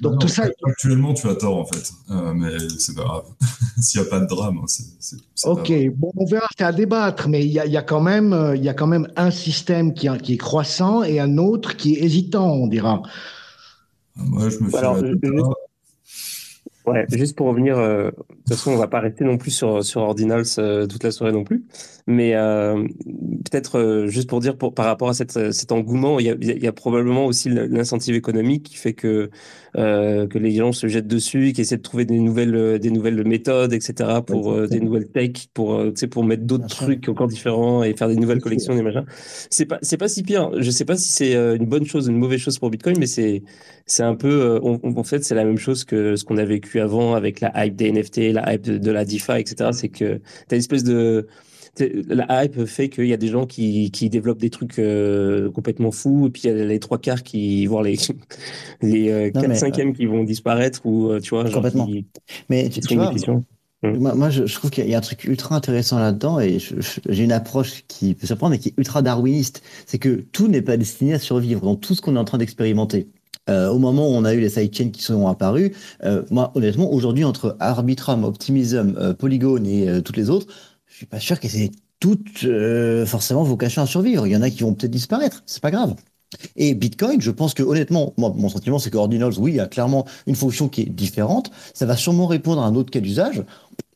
Donc 0.00 0.12
non, 0.12 0.18
tout 0.18 0.28
ça. 0.28 0.44
Actuellement, 0.64 1.14
tu 1.14 1.28
as 1.28 1.34
tort 1.34 1.58
en 1.58 1.64
fait, 1.64 1.92
euh, 2.10 2.32
mais 2.34 2.50
c'est 2.78 2.94
pas 2.94 3.04
grave. 3.04 3.24
S'il 3.80 4.00
n'y 4.00 4.06
a 4.06 4.10
pas 4.10 4.20
de 4.20 4.26
drame, 4.26 4.58
hein, 4.62 4.66
c'est. 4.66 5.16
Ok, 5.44 5.72
bon, 5.96 6.12
on 6.16 6.24
verra, 6.24 6.46
c'est 6.56 6.64
à 6.64 6.72
débattre, 6.72 7.28
mais 7.28 7.44
il 7.44 7.52
y 7.52 7.60
a, 7.60 7.66
y 7.66 7.76
a, 7.76 7.82
quand 7.82 8.00
même, 8.00 8.32
euh, 8.32 8.56
il 8.56 8.62
y 8.62 8.68
a 8.68 8.74
quand 8.74 8.86
même 8.86 9.08
un 9.16 9.30
système 9.30 9.92
qui, 9.94 10.08
qui 10.22 10.34
est 10.34 10.38
croissant 10.38 11.02
et 11.02 11.20
un 11.20 11.38
autre 11.38 11.76
qui 11.76 11.94
est 11.94 12.04
hésitant, 12.04 12.50
on 12.52 12.66
dira. 12.66 13.02
Moi, 14.16 14.50
je 14.50 14.58
me 14.58 14.70
fais 14.70 14.76
Alors, 14.76 14.98
je, 14.98 15.14
Ouais, 16.84 17.06
juste 17.12 17.36
pour 17.36 17.46
revenir, 17.46 17.78
euh, 17.78 18.10
de 18.10 18.16
toute 18.16 18.48
façon, 18.48 18.72
on 18.72 18.76
va 18.76 18.88
pas 18.88 18.98
rester 18.98 19.22
non 19.24 19.38
plus 19.38 19.52
sur, 19.52 19.84
sur 19.84 20.00
Ordinals 20.00 20.44
euh, 20.58 20.84
toute 20.88 21.04
la 21.04 21.12
soirée 21.12 21.32
non 21.32 21.44
plus, 21.44 21.64
mais 22.08 22.34
euh, 22.34 22.88
peut-être 23.44 23.78
euh, 23.78 24.06
juste 24.08 24.28
pour 24.28 24.40
dire, 24.40 24.58
pour, 24.58 24.74
par 24.74 24.86
rapport 24.86 25.08
à 25.08 25.14
cette, 25.14 25.52
cet 25.52 25.70
engouement, 25.70 26.18
il 26.18 26.26
y 26.26 26.30
a, 26.30 26.34
y 26.34 26.66
a 26.66 26.72
probablement 26.72 27.26
aussi 27.26 27.50
l'incentive 27.50 28.16
économique 28.16 28.64
qui 28.64 28.74
fait 28.76 28.94
que, 28.94 29.30
euh, 29.76 30.26
que 30.26 30.38
les 30.38 30.52
gens 30.52 30.72
se 30.72 30.86
jettent 30.86 31.06
dessus, 31.06 31.52
qui 31.52 31.60
essaient 31.60 31.76
de 31.76 31.82
trouver 31.82 32.04
des 32.04 32.18
nouvelles, 32.18 32.78
des 32.78 32.90
nouvelles 32.90 33.26
méthodes, 33.26 33.72
etc., 33.72 34.20
pour 34.26 34.68
des 34.68 34.80
nouvelles 34.80 35.08
tech, 35.08 35.48
pour, 35.54 35.82
tu 35.86 35.92
sais, 35.94 36.06
pour 36.06 36.24
mettre 36.24 36.44
d'autres 36.44 36.66
trucs 36.66 37.08
encore 37.08 37.28
différents 37.28 37.82
et 37.82 37.94
faire 37.94 38.08
des 38.08 38.16
nouvelles 38.16 38.40
collections, 38.40 38.74
des 38.74 38.82
machins. 38.82 39.04
C'est 39.50 39.66
pas, 39.66 39.78
c'est 39.82 39.96
pas 39.96 40.08
si 40.08 40.22
pire. 40.22 40.50
Je 40.58 40.70
sais 40.70 40.84
pas 40.84 40.96
si 40.96 41.10
c'est 41.10 41.34
une 41.34 41.66
bonne 41.66 41.86
chose 41.86 42.08
ou 42.08 42.12
une 42.12 42.18
mauvaise 42.18 42.40
chose 42.40 42.58
pour 42.58 42.70
Bitcoin, 42.70 42.96
mais 42.98 43.06
c'est, 43.06 43.42
c'est 43.86 44.02
un 44.02 44.14
peu, 44.14 44.60
en 44.62 45.04
fait, 45.04 45.24
c'est 45.24 45.34
la 45.34 45.44
même 45.44 45.58
chose 45.58 45.84
que 45.84 46.16
ce 46.16 46.24
qu'on 46.24 46.36
a 46.36 46.44
vécu 46.44 46.80
avant 46.80 47.14
avec 47.14 47.40
la 47.40 47.52
hype 47.64 47.76
des 47.76 47.92
NFT, 47.92 48.32
la 48.32 48.54
hype 48.54 48.62
de, 48.62 48.90
la 48.90 49.04
DeFi, 49.04 49.38
etc. 49.38 49.70
C'est 49.72 49.88
que 49.88 50.16
tu 50.16 50.20
as 50.50 50.54
une 50.54 50.58
espèce 50.58 50.84
de. 50.84 51.26
La 51.78 52.44
hype 52.44 52.66
fait 52.66 52.90
qu'il 52.90 53.06
y 53.06 53.14
a 53.14 53.16
des 53.16 53.28
gens 53.28 53.46
qui, 53.46 53.90
qui 53.90 54.10
développent 54.10 54.40
des 54.40 54.50
trucs 54.50 54.78
euh, 54.78 55.50
complètement 55.50 55.90
fous, 55.90 56.26
et 56.26 56.30
puis 56.30 56.42
il 56.44 56.46
y 56.48 56.60
a 56.60 56.64
les 56.66 56.78
trois 56.78 56.98
quarts 56.98 57.22
qui, 57.22 57.64
voire 57.64 57.82
les, 57.82 57.96
les 58.82 59.10
euh, 59.10 59.30
4 59.30 59.56
cinquièmes 59.56 59.90
euh, 59.90 59.92
qui 59.92 60.04
vont 60.04 60.22
disparaître, 60.22 60.84
ou 60.84 61.18
tu 61.20 61.30
vois, 61.30 61.46
genre 61.46 61.54
complètement. 61.54 61.88
mais 62.50 62.68
tu, 62.68 62.80
tu 62.80 62.96
vois, 62.96 63.14
hum. 63.82 63.96
moi, 63.98 64.14
moi, 64.14 64.28
je, 64.28 64.44
je, 64.44 64.54
trouve 64.54 64.70
qu'il 64.70 64.86
y 64.86 64.94
a 64.94 64.98
un 64.98 65.02
truc 65.02 65.24
ultra 65.24 65.56
intéressant 65.56 65.98
là-dedans, 65.98 66.40
et 66.40 66.58
j'ai 67.08 67.24
une 67.24 67.32
approche 67.32 67.84
qui 67.88 68.14
peut 68.14 68.26
surprendre, 68.26 68.50
mais 68.50 68.58
qui 68.58 68.68
est 68.68 68.74
ultra 68.76 69.00
darwiniste. 69.00 69.62
C'est 69.86 69.98
que 69.98 70.24
tout 70.32 70.48
n'est 70.48 70.62
pas 70.62 70.76
destiné 70.76 71.14
à 71.14 71.18
survivre 71.18 71.62
dans 71.62 71.76
tout 71.76 71.94
ce 71.94 72.02
qu'on 72.02 72.16
est 72.16 72.18
en 72.18 72.24
train 72.24 72.38
d'expérimenter. 72.38 73.08
Euh, 73.50 73.70
au 73.70 73.78
moment 73.78 74.08
où 74.08 74.12
on 74.12 74.24
a 74.24 74.34
eu 74.34 74.40
les 74.40 74.50
sidechains 74.50 74.90
qui 74.90 75.02
sont 75.02 75.26
apparus, 75.26 75.72
euh, 76.04 76.22
moi, 76.30 76.52
honnêtement, 76.54 76.92
aujourd'hui, 76.92 77.24
entre 77.24 77.56
Arbitrum, 77.58 78.22
Optimism, 78.22 78.94
euh, 78.98 79.14
Polygon 79.14 79.64
et 79.64 80.00
toutes 80.02 80.16
les 80.16 80.30
autres, 80.30 80.46
suis 81.02 81.06
pas 81.06 81.20
sûr 81.20 81.40
que 81.40 81.48
c'est 81.48 81.70
toutes 82.00 82.44
euh, 82.44 83.04
forcément 83.06 83.42
vocation 83.42 83.82
à 83.82 83.86
survivre. 83.86 84.26
Il 84.26 84.32
y 84.32 84.36
en 84.36 84.42
a 84.42 84.50
qui 84.50 84.62
vont 84.62 84.74
peut-être 84.74 84.90
disparaître, 84.90 85.42
c'est 85.46 85.62
pas 85.62 85.70
grave. 85.70 85.94
Et 86.56 86.74
Bitcoin, 86.74 87.20
je 87.20 87.30
pense 87.30 87.54
que 87.54 87.62
honnêtement, 87.62 88.14
mon 88.16 88.48
sentiment, 88.48 88.78
c'est 88.78 88.90
que 88.90 88.96
Ordinals, 88.96 89.34
oui, 89.38 89.52
il 89.52 89.56
y 89.56 89.60
a 89.60 89.66
clairement 89.66 90.06
une 90.26 90.34
fonction 90.34 90.68
qui 90.68 90.82
est 90.82 90.86
différente. 90.86 91.50
Ça 91.74 91.86
va 91.86 91.96
sûrement 91.96 92.26
répondre 92.26 92.62
à 92.62 92.66
un 92.66 92.74
autre 92.74 92.90
cas 92.90 93.00
d'usage. 93.00 93.44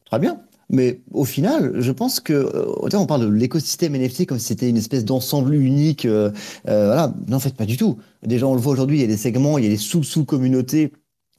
Très 0.04 0.18
bien. 0.18 0.40
Mais 0.68 1.00
au 1.12 1.24
final, 1.24 1.74
je 1.80 1.92
pense 1.92 2.18
que 2.18 2.32
euh, 2.32 2.96
on 2.96 3.06
parle 3.06 3.22
de 3.22 3.28
l'écosystème 3.28 3.94
NFT 3.94 4.26
comme 4.26 4.38
si 4.38 4.46
c'était 4.46 4.68
une 4.68 4.76
espèce 4.76 5.04
d'ensemble 5.04 5.54
unique. 5.54 6.04
Euh, 6.04 6.32
euh, 6.68 6.86
voilà, 6.86 7.14
non, 7.28 7.36
en 7.36 7.40
fait, 7.40 7.54
pas 7.54 7.66
du 7.66 7.76
tout. 7.76 7.98
Déjà, 8.24 8.46
on 8.46 8.54
le 8.54 8.60
voit 8.60 8.72
aujourd'hui, 8.72 8.98
il 8.98 9.00
y 9.00 9.04
a 9.04 9.08
des 9.08 9.16
segments, 9.16 9.58
il 9.58 9.64
y 9.64 9.68
a 9.68 9.70
des 9.70 9.76
sous-sous-communautés 9.76 10.92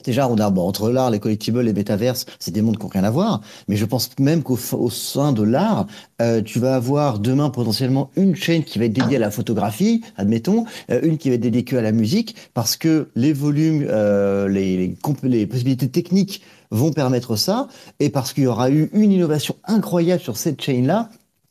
Déjà, 0.04 0.30
on 0.30 0.38
a 0.38 0.50
bon, 0.52 0.68
entre 0.68 0.92
l'art, 0.92 1.10
les 1.10 1.20
collectibles, 1.20 1.60
les 1.62 1.74
métaverses, 1.74 2.28
c'est 2.40 2.52
des 2.52 2.62
mondes 2.62 2.78
qui 2.78 2.84
n'ont 2.84 2.90
rien 2.90 3.04
à 3.04 3.10
voir. 3.10 3.42
Mais 3.68 3.76
je 3.76 3.84
pense 3.84 4.12
même 4.20 4.44
qu'au 4.44 4.58
au 4.74 4.90
sein 4.92 5.34
de 5.34 5.42
l'art, 5.42 5.88
euh, 6.22 6.42
tu 6.42 6.60
vas 6.60 6.76
avoir 6.76 7.18
demain 7.18 7.50
potentiellement 7.50 8.12
une 8.16 8.36
chaîne 8.36 8.64
qui 8.64 8.78
va 8.78 8.86
être 8.86 8.94
dédiée 8.94 9.18
à 9.18 9.20
la 9.20 9.32
photographie, 9.32 10.04
admettons, 10.16 10.66
euh, 10.92 11.02
une 11.02 11.18
qui 11.18 11.30
va 11.30 11.36
être 11.36 11.42
dédiée 11.42 11.64
que 11.64 11.76
à 11.76 11.82
la 11.82 11.92
musique, 11.92 12.36
parce 12.54 12.78
que 12.78 13.10
les 13.16 13.34
volumes, 13.34 13.88
euh, 13.90 14.48
les, 14.48 14.78
les, 14.78 14.98
les 15.24 15.48
possibilités 15.48 15.90
techniques 15.90 16.44
vont 16.70 16.92
permettre 16.92 17.36
ça, 17.36 17.68
et 18.00 18.10
parce 18.10 18.34
qu'il 18.34 18.44
y 18.44 18.48
aura 18.48 18.70
eu 18.70 18.90
une 18.94 19.12
innovation 19.12 19.56
incroyable 19.66 20.22
sur 20.22 20.38
cette 20.38 20.62
chaîne-là 20.62 21.10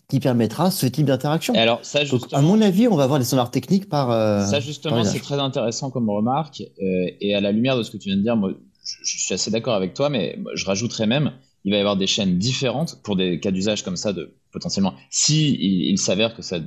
qui 0.09 0.21
permettra 0.21 0.71
ce 0.71 0.87
type 0.87 1.07
d'interaction. 1.07 1.55
Alors 1.55 1.81
ça, 1.83 2.01
à 2.33 2.41
mon 2.41 2.61
avis, 2.61 2.87
on 2.87 2.97
va 2.97 3.07
voir 3.07 3.19
des 3.19 3.25
standards 3.25 3.51
techniques 3.51 3.89
par. 3.89 4.11
Euh, 4.11 4.45
ça 4.45 4.61
justement, 4.61 5.03
c'est 5.05 5.21
très 5.21 5.39
intéressant 5.39 5.91
comme 5.91 6.09
remarque. 6.09 6.63
Euh, 6.63 7.11
et 7.21 7.35
à 7.35 7.41
la 7.41 7.53
lumière 7.53 7.77
de 7.77 7.83
ce 7.83 7.91
que 7.91 7.97
tu 7.97 8.09
viens 8.09 8.17
de 8.17 8.23
dire, 8.23 8.37
moi, 8.37 8.53
je, 8.85 9.19
suis 9.19 9.35
assez 9.35 9.51
d'accord 9.51 9.75
avec 9.75 9.95
toi, 9.95 10.09
mais 10.09 10.39
je 10.55 10.65
rajouterais 10.65 11.09
même, 11.09 11.33
il 11.65 11.73
va 11.73 11.79
y 11.79 11.81
avoir 11.81 11.97
des 11.97 12.07
chaînes 12.07 12.39
différentes 12.39 13.03
pour 13.03 13.17
des 13.17 13.41
cas 13.41 13.51
d'usage 13.51 13.83
comme 13.83 13.97
ça, 13.97 14.13
de 14.13 14.37
potentiellement. 14.53 14.95
Si 15.11 15.55
il, 15.55 15.99
s'avère 15.99 16.37
que 16.37 16.43
ça, 16.43 16.59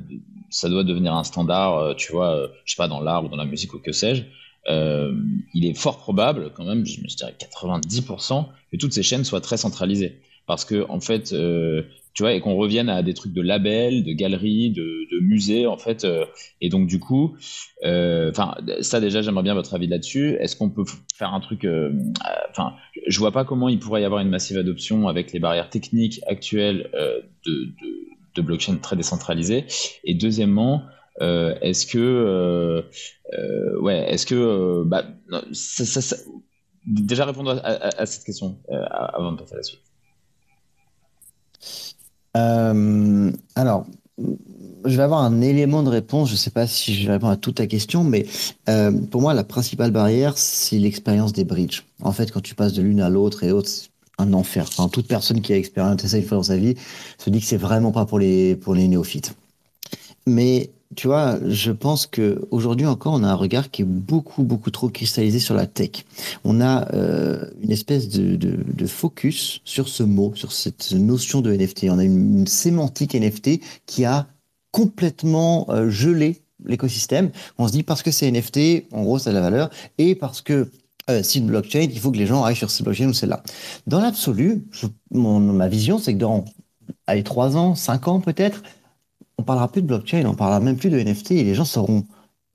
ça 0.50 0.68
doit 0.68 0.84
devenir 0.84 1.14
un 1.14 1.24
standard, 1.24 1.78
euh, 1.78 1.94
tu 1.94 2.12
vois, 2.12 2.50
je 2.66 2.74
sais 2.74 2.78
pas 2.78 2.90
dans 2.90 3.00
l'art 3.00 3.24
ou 3.24 3.30
dans 3.30 3.38
la 3.38 3.46
musique 3.46 3.74
ou 3.74 3.80
que 3.80 3.94
sais-je. 3.94 4.24
Il 5.54 5.66
est 5.66 5.74
fort 5.74 5.98
probable, 5.98 6.52
quand 6.54 6.66
même, 6.66 6.86
je, 6.86 7.00
je 7.08 7.16
dirais 7.16 7.36
90%, 7.40 8.46
que 8.72 8.78
toutes 8.78 8.94
ces 8.94 9.02
chaînes 9.02 9.24
soient 9.24 9.42
très 9.42 9.58
centralisées. 9.58 10.20
Parce 10.50 10.66
que, 10.66 10.84
en 10.90 11.00
fait, 11.00 11.32
euh, 11.32 11.84
tu 12.20 12.24
vois, 12.24 12.34
et 12.34 12.42
qu'on 12.42 12.56
revienne 12.56 12.90
à 12.90 13.02
des 13.02 13.14
trucs 13.14 13.32
de 13.32 13.42
labels, 13.42 14.04
de 14.04 14.12
galeries, 14.12 14.72
de, 14.72 15.22
musées, 15.22 15.66
en 15.68 15.78
fait. 15.78 16.04
Euh, 16.04 16.26
et 16.60 16.68
donc, 16.68 16.86
du 16.86 17.00
coup, 17.00 17.38
euh, 17.86 18.30
enfin, 18.30 18.56
ça 18.82 19.00
déjà, 19.00 19.22
j'aimerais 19.22 19.44
bien 19.44 19.54
votre 19.54 19.74
avis 19.74 19.88
là-dessus. 19.88 20.36
Est-ce 20.38 20.58
qu'on 20.58 20.70
peut 20.70 20.84
faire 21.16 21.34
un 21.34 21.40
truc, 21.40 21.64
euh, 21.64 21.94
enfin, 22.50 22.74
je 23.08 23.18
vois 23.20 23.32
pas 23.32 23.46
comment 23.46 23.70
il 23.70 23.80
pourrait 23.80 24.02
y 24.02 24.04
avoir 24.04 24.20
une 24.20 24.28
massive 24.28 24.58
adoption 24.58 25.08
avec 25.08 25.32
les 25.32 25.40
barrières 25.40 25.70
techniques 25.70 26.20
actuelles 26.28 26.90
de, 27.46 27.70
de, 28.36 28.42
blockchain 28.42 28.76
très 28.82 28.98
décentralisées. 28.98 29.64
Et 30.04 30.14
deuxièmement, 30.14 30.84
est-ce 31.22 31.88
que, 31.88 32.84
ouais, 33.80 34.12
est-ce 34.12 34.26
que, 34.26 34.84
bah, 34.86 35.06
déjà 36.86 37.24
répondre 37.24 37.62
à 37.64 38.06
cette 38.06 38.26
question 38.26 38.58
avant 38.68 39.32
de 39.32 39.38
passer 39.38 39.54
à 39.54 39.58
la 39.58 39.64
suite. 39.64 39.89
Euh, 42.38 43.32
alors, 43.56 43.86
je 44.86 44.96
vais 44.96 45.04
avoir 45.04 45.24
un 45.24 45.42
élément 45.42 45.84
de 45.84 45.90
réponse. 45.90 46.30
Je 46.30 46.34
ne 46.34 46.38
sais 46.38 46.52
pas 46.52 46.68
si 46.68 46.94
je 46.94 47.08
vais 47.08 47.14
répondre 47.14 47.34
à 47.34 47.38
toute 47.38 47.56
ta 47.56 47.68
question, 47.68 48.04
mais 48.04 48.26
euh, 48.70 48.92
pour 48.92 49.22
moi, 49.22 49.34
la 49.34 49.44
principale 49.44 49.92
barrière, 49.92 50.38
c'est 50.38 50.78
l'expérience 50.78 51.34
des 51.34 51.44
bridges. 51.44 51.84
En 52.02 52.12
fait, 52.12 52.32
quand 52.32 52.42
tu 52.42 52.56
passes 52.56 52.74
de 52.74 52.82
l'une 52.82 53.02
à 53.02 53.10
l'autre 53.10 53.44
et 53.44 53.52
autres, 53.52 53.70
c'est 53.70 53.90
un 54.18 54.34
enfer. 54.34 54.70
Toute 54.92 55.08
personne 55.08 55.42
qui 55.42 55.54
a 55.54 55.58
expérimenté 55.58 56.08
ça 56.08 56.18
une 56.18 56.24
fois 56.26 56.38
dans 56.38 56.44
sa 56.44 56.58
vie 56.58 56.76
se 57.18 57.30
dit 57.30 57.40
que 57.40 57.46
c'est 57.46 57.58
vraiment 57.58 57.92
pas 57.92 58.06
pour 58.06 58.20
les, 58.20 58.56
pour 58.56 58.76
les 58.76 58.88
néophytes. 58.88 59.34
Mais 60.28 60.72
tu 61.00 61.08
vois, 61.08 61.39
je 61.47 61.72
pense 61.72 62.08
que 62.08 62.45
aujourd'hui 62.52 62.86
encore, 62.86 63.14
on 63.14 63.24
a 63.24 63.30
un 63.30 63.34
regard 63.34 63.72
qui 63.72 63.84
est 63.84 63.86
beaucoup, 63.86 64.43
beaucoup 64.43 64.70
trop 64.70 64.89
cristallisé 64.89 65.39
sur 65.39 65.56
la 65.56 65.66
tech. 65.66 66.04
On 66.43 66.60
a 66.60 66.93
euh, 66.93 67.45
une 67.62 67.72
espèce 67.72 68.10
de, 68.10 68.86
focus 68.86 69.62
sur 69.64 69.88
ce 69.88 70.04
mot, 70.04 70.34
sur 70.36 70.52
cette 70.52 70.91
notion 70.91 71.39
de 71.39 71.56
NFT. 71.56 71.86
On 71.89 72.00
a 72.00 72.04
une, 72.04 72.39
une 72.39 72.47
sémantique 72.47 73.16
NFT 73.16 73.62
qui 73.86 74.04
a 74.04 74.28
complètement 74.74 75.68
euh, 75.70 75.89
gelé 75.89 76.41
l'écosystème. 76.66 77.32
On 77.58 77.70
se 77.70 77.72
dit 77.72 77.84
parce 77.84 78.04
que 78.04 78.12
c'est 78.12 78.30
NFT, 78.30 78.91
en 78.91 79.04
gros, 79.04 79.20
ça 79.20 79.30
a 79.30 79.32
de 79.32 79.38
la 79.38 79.41
valeur, 79.41 79.70
et 80.00 80.16
parce 80.16 80.41
que 80.41 80.70
euh, 81.10 81.24
c'est 81.24 81.39
une 81.39 81.47
blockchain, 81.47 81.88
il 81.89 81.97
faut 81.97 82.12
que 82.12 82.18
les 82.18 82.28
gens 82.28 82.43
aillent 82.43 82.58
sur 82.58 82.70
cette 82.70 82.84
blockchain 82.84 83.08
ou 83.08 83.14
celle-là. 83.14 83.41
Dans 83.88 84.02
l'absolu, 84.02 84.66
ma 85.12 85.70
vision, 85.70 85.97
c'est 85.97 86.14
que 86.14 86.20
dans 86.20 86.43
allez, 87.08 87.24
3 87.24 87.56
ans, 87.56 87.74
5 87.74 88.10
ans 88.10 88.20
peut-être, 88.20 88.64
on 89.40 89.44
parlera 89.44 89.70
plus 89.70 89.82
de 89.82 89.88
blockchain, 89.88 90.26
on 90.26 90.36
parlera 90.36 90.60
même 90.60 90.76
plus 90.76 90.90
de 90.90 91.00
NFT 91.00 91.32
et 91.32 91.44
les 91.44 91.56
gens 91.56 91.66
sauront 91.66 92.04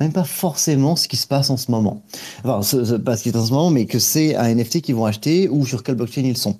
même 0.01 0.12
pas 0.12 0.24
forcément 0.24 0.97
ce 0.97 1.09
qui 1.09 1.16
se 1.16 1.26
passe 1.26 1.51
en 1.51 1.57
ce 1.57 1.70
moment. 1.70 2.03
Enfin, 2.45 2.62
ce, 2.62 2.97
pas 2.97 3.16
ce 3.16 3.22
qui 3.22 3.32
passe 3.32 3.43
en 3.43 3.47
ce 3.47 3.53
moment, 3.53 3.70
mais 3.70 3.87
que 3.87 3.99
c'est 3.99 4.37
un 4.37 4.55
NFT 4.55 4.82
qu'ils 4.82 4.95
vont 4.95 5.07
acheter 5.07 5.49
ou 5.49 5.64
sur 5.64 5.82
quelle 5.82 5.95
blockchain 5.95 6.22
ils 6.22 6.37
sont. 6.37 6.59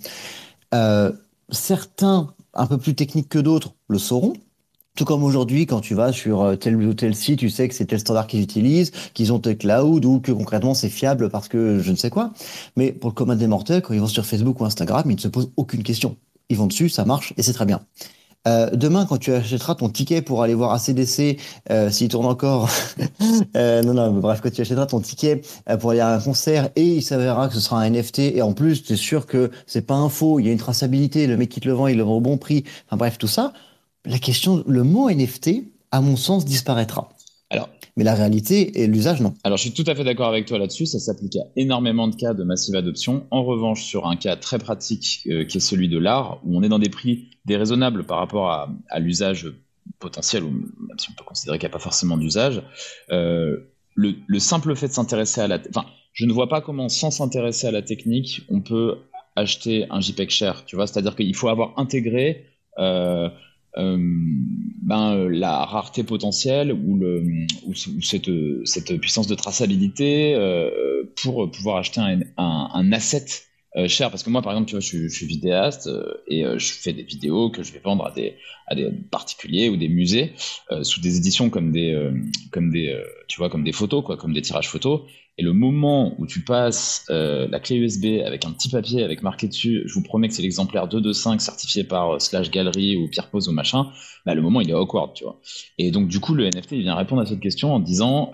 Euh, 0.75 1.13
certains, 1.51 2.33
un 2.55 2.67
peu 2.67 2.79
plus 2.79 2.95
techniques 2.95 3.29
que 3.29 3.39
d'autres, 3.39 3.75
le 3.89 3.99
sauront. 3.99 4.35
Tout 4.97 5.05
comme 5.05 5.25
aujourd'hui, 5.25 5.67
quand 5.67 5.81
tu 5.81 5.95
vas 5.95 6.13
sur 6.13 6.43
euh, 6.43 6.57
tel 6.57 6.77
ou 6.77 6.95
tel 6.95 7.17
site, 7.17 7.41
tu 7.41 7.51
sais 7.51 7.69
que 7.69 7.75
c'est 7.75 7.87
tel 7.87 7.99
standard 7.99 8.29
qu'ils 8.29 8.41
utilisent, 8.41 8.93
qu'ils 9.13 9.33
ont 9.33 9.41
tel 9.41 9.59
cloud 9.59 10.05
ou 10.05 10.21
que 10.21 10.31
concrètement 10.31 10.73
c'est 10.73 10.89
fiable 10.89 11.29
parce 11.31 11.49
que 11.49 11.81
je 11.81 11.91
ne 11.91 11.97
sais 11.97 12.11
quoi. 12.11 12.33
Mais 12.77 12.93
pour 12.93 13.11
le 13.11 13.15
commun 13.15 13.35
des 13.35 13.49
mortels, 13.49 13.83
quand 13.83 13.93
ils 13.93 14.01
vont 14.01 14.07
sur 14.07 14.25
Facebook 14.25 14.61
ou 14.61 14.65
Instagram, 14.65 15.03
ils 15.11 15.17
ne 15.17 15.21
se 15.21 15.29
posent 15.29 15.51
aucune 15.57 15.83
question. 15.83 16.17
Ils 16.49 16.57
vont 16.57 16.69
dessus, 16.69 16.89
ça 16.89 17.05
marche 17.05 17.35
et 17.37 17.43
c'est 17.43 17.53
très 17.53 17.67
bien. 17.67 17.81
Euh, 18.47 18.71
demain, 18.71 19.07
quand 19.07 19.17
tu 19.17 19.33
achèteras 19.33 19.75
ton 19.75 19.89
ticket 19.89 20.21
pour 20.21 20.43
aller 20.43 20.55
voir 20.55 20.73
ACDC, 20.73 21.39
euh, 21.71 21.91
s'il 21.91 22.09
tourne 22.09 22.27
encore, 22.27 22.69
euh, 23.57 23.83
non, 23.83 23.95
non, 23.95 24.13
bref, 24.13 24.41
quand 24.43 24.51
tu 24.51 24.61
achèteras 24.61 24.87
ton 24.87 25.01
ticket 25.01 25.41
euh, 25.71 25.77
pour 25.79 25.91
aller 25.91 26.01
à 26.01 26.15
un 26.15 26.21
concert 26.21 26.69
et 26.77 26.97
il 26.97 27.03
s'avérera 27.03 27.49
que 27.49 27.55
ce 27.55 27.61
sera 27.61 27.81
un 27.81 27.89
NFT 27.89 28.19
et 28.19 28.43
en 28.43 28.53
plus, 28.53 28.83
tu 28.83 28.93
es 28.93 28.97
sûr 28.97 29.27
que 29.27 29.51
c'est 29.67 29.87
pas 29.87 29.95
un 29.95 30.11
faux, 30.11 30.41
il 30.41 30.47
y 30.47 30.51
a 30.51 30.53
une 30.53 30.59
traçabilité, 30.59 31.27
le 31.27 31.37
mec 31.39 31.49
qui 31.49 31.61
te 31.61 31.69
le 31.69 31.75
vend, 31.75 31.87
il 31.87 31.97
le 31.97 32.03
vend 32.03 32.17
au 32.17 32.21
bon 32.21 32.37
prix, 32.37 32.65
enfin 32.87 32.99
bref, 32.99 33.17
tout 33.17 33.29
ça, 33.29 33.55
la 34.05 34.19
question, 34.19 34.63
le 34.67 34.83
mot 34.83 35.09
NFT, 35.09 35.65
à 35.91 36.03
mon 36.03 36.17
sens, 36.17 36.45
disparaîtra. 36.45 37.14
Alors, 37.55 37.69
mais 37.97 38.03
la 38.03 38.17
réalité 38.17 38.83
et 38.83 38.89
l'usage, 38.89 39.21
non. 39.21 39.33
Alors, 39.45 39.59
je 39.59 39.63
suis 39.63 39.73
tout 39.73 39.89
à 39.89 39.95
fait 39.95 40.03
d'accord 40.03 40.27
avec 40.27 40.45
toi 40.45 40.59
là-dessus. 40.59 40.87
Ça 40.87 40.99
s'applique 40.99 41.37
à 41.37 41.45
énormément 41.55 42.09
de 42.09 42.17
cas 42.17 42.35
de 42.35 42.43
massive 42.43 42.75
adoption. 42.75 43.29
En 43.31 43.45
revanche, 43.45 43.85
sur 43.85 44.09
un 44.09 44.17
cas 44.17 44.35
très 44.35 44.59
pratique 44.59 45.21
euh, 45.29 45.45
qui 45.45 45.59
est 45.59 45.61
celui 45.61 45.89
de 45.89 45.97
l'art, 45.97 46.41
où 46.45 46.59
on 46.59 46.65
est 46.65 46.69
dans 46.69 46.81
des 46.81 46.89
prix 46.89 47.31
déraisonnables 47.45 48.07
par 48.07 48.19
rapport 48.19 48.51
à, 48.51 48.71
à 48.91 48.99
l'usage 48.99 49.53
potentiel, 50.01 50.43
ou 50.43 50.51
même 50.51 50.99
si 50.99 51.11
on 51.11 51.15
peut 51.15 51.23
considérer 51.25 51.59
qu'il 51.61 51.69
n'y 51.69 51.73
a 51.73 51.77
pas 51.77 51.83
forcément 51.83 52.17
d'usage, 52.17 52.61
euh, 53.13 53.71
le, 53.95 54.15
le, 54.27 54.39
simple 54.41 54.75
fait 54.75 54.89
de 54.89 54.93
s'intéresser 54.93 55.41
à 55.41 55.47
la... 55.47 55.61
Enfin, 55.69 55.87
je 56.13 56.27
ne 56.27 56.33
vois 56.33 56.49
pas 56.49 56.61
comment, 56.61 56.89
sans 56.89 57.13
s'intéresser 57.13 57.69
à 57.69 57.71
la 57.71 57.83
technique, 57.83 58.43
on 58.49 58.63
peut 58.63 58.99
acheter 59.37 59.87
un 59.91 60.01
JPEG 60.01 60.31
cher, 60.31 60.65
tu 60.65 60.75
vois 60.75 60.89
C'est-à-dire 60.89 61.15
qu'il 61.15 61.37
faut 61.37 61.49
avoir 61.49 61.75
intégré... 61.77 62.47
Euh, 62.79 63.29
euh, 63.77 63.97
ben, 63.99 65.17
euh, 65.17 65.29
la 65.29 65.65
rareté 65.65 66.05
potentielle 66.05 66.73
ou, 66.73 66.97
le, 66.97 67.25
ou, 67.67 67.75
cette, 67.75 68.31
cette, 68.65 69.01
puissance 69.01 69.27
de 69.27 69.35
traçabilité 69.35 70.35
euh, 70.35 71.05
pour 71.21 71.51
pouvoir 71.51 71.79
acheter 71.79 72.01
un, 72.01 72.21
un, 72.37 72.71
un 72.73 72.93
asset 72.93 73.27
cher. 73.89 74.11
Parce 74.11 74.23
que 74.23 74.31
moi 74.31 74.41
par 74.41 74.53
exemple 74.53 74.69
tu 74.69 74.77
vois 74.77 74.81
je, 74.81 75.09
suis 75.09 75.27
vidéaste 75.27 75.91
et 76.29 76.45
je 76.45 76.73
fais 76.73 76.93
des 76.93 77.03
vidéos 77.03 77.51
que 77.51 77.65
je 77.65 77.73
vais 77.73 77.81
vendre 77.81 78.07
à 78.07 78.13
des 78.13 78.37
à 78.69 78.77
des 78.77 78.89
particuliers 79.11 79.69
ou 79.69 79.77
des 79.77 79.89
musées 79.89 80.33
sous 80.83 81.01
des 81.01 81.17
éditions 81.17 81.51
comme 81.51 81.73
des 81.73 82.11
comme 82.53 82.71
des 82.71 82.97
tu 83.27 83.39
vois 83.39 83.51
comme 83.51 83.65
des 83.65 83.73
photos 83.73 84.05
quoi 84.05 84.17
comme 84.17 84.33
des 84.33 84.43
tirages 84.43 84.69
photos 84.69 85.01
et 85.37 85.43
le 85.43 85.53
moment 85.53 86.15
où 86.19 86.27
tu 86.27 86.41
passes 86.41 87.07
la 87.09 87.61
clé 87.61 87.77
USB 87.77 88.23
avec 88.25 88.45
un 88.45 88.53
petit 88.53 88.69
papier 88.69 89.03
avec 89.03 89.23
marqué 89.23 89.49
dessus 89.49 89.83
je 89.87 89.95
vous 89.95 90.03
promets 90.03 90.29
que 90.29 90.35
c'est 90.35 90.43
l'exemplaire 90.43 90.89
225 90.89 91.41
certifié 91.41 91.85
par 91.85 92.21
slash 92.21 92.51
galerie 92.51 92.97
ou 92.97 93.09
Pierre 93.09 93.31
Pose 93.31 93.49
ou 93.49 93.53
machin 93.53 93.91
bah, 94.27 94.35
le 94.35 94.43
moment 94.43 94.61
il 94.61 94.71
est 94.71 94.75
awkward 94.75 95.13
tu 95.15 95.25
vois. 95.25 95.41
Et 95.79 95.91
donc 95.91 96.09
du 96.09 96.21
coup 96.21 96.35
le 96.35 96.49
NFT 96.49 96.73
il 96.73 96.83
vient 96.83 96.95
répondre 96.95 97.23
à 97.23 97.27
cette 97.27 97.41
question 97.41 97.75
en 97.75 97.81
disant 97.81 98.31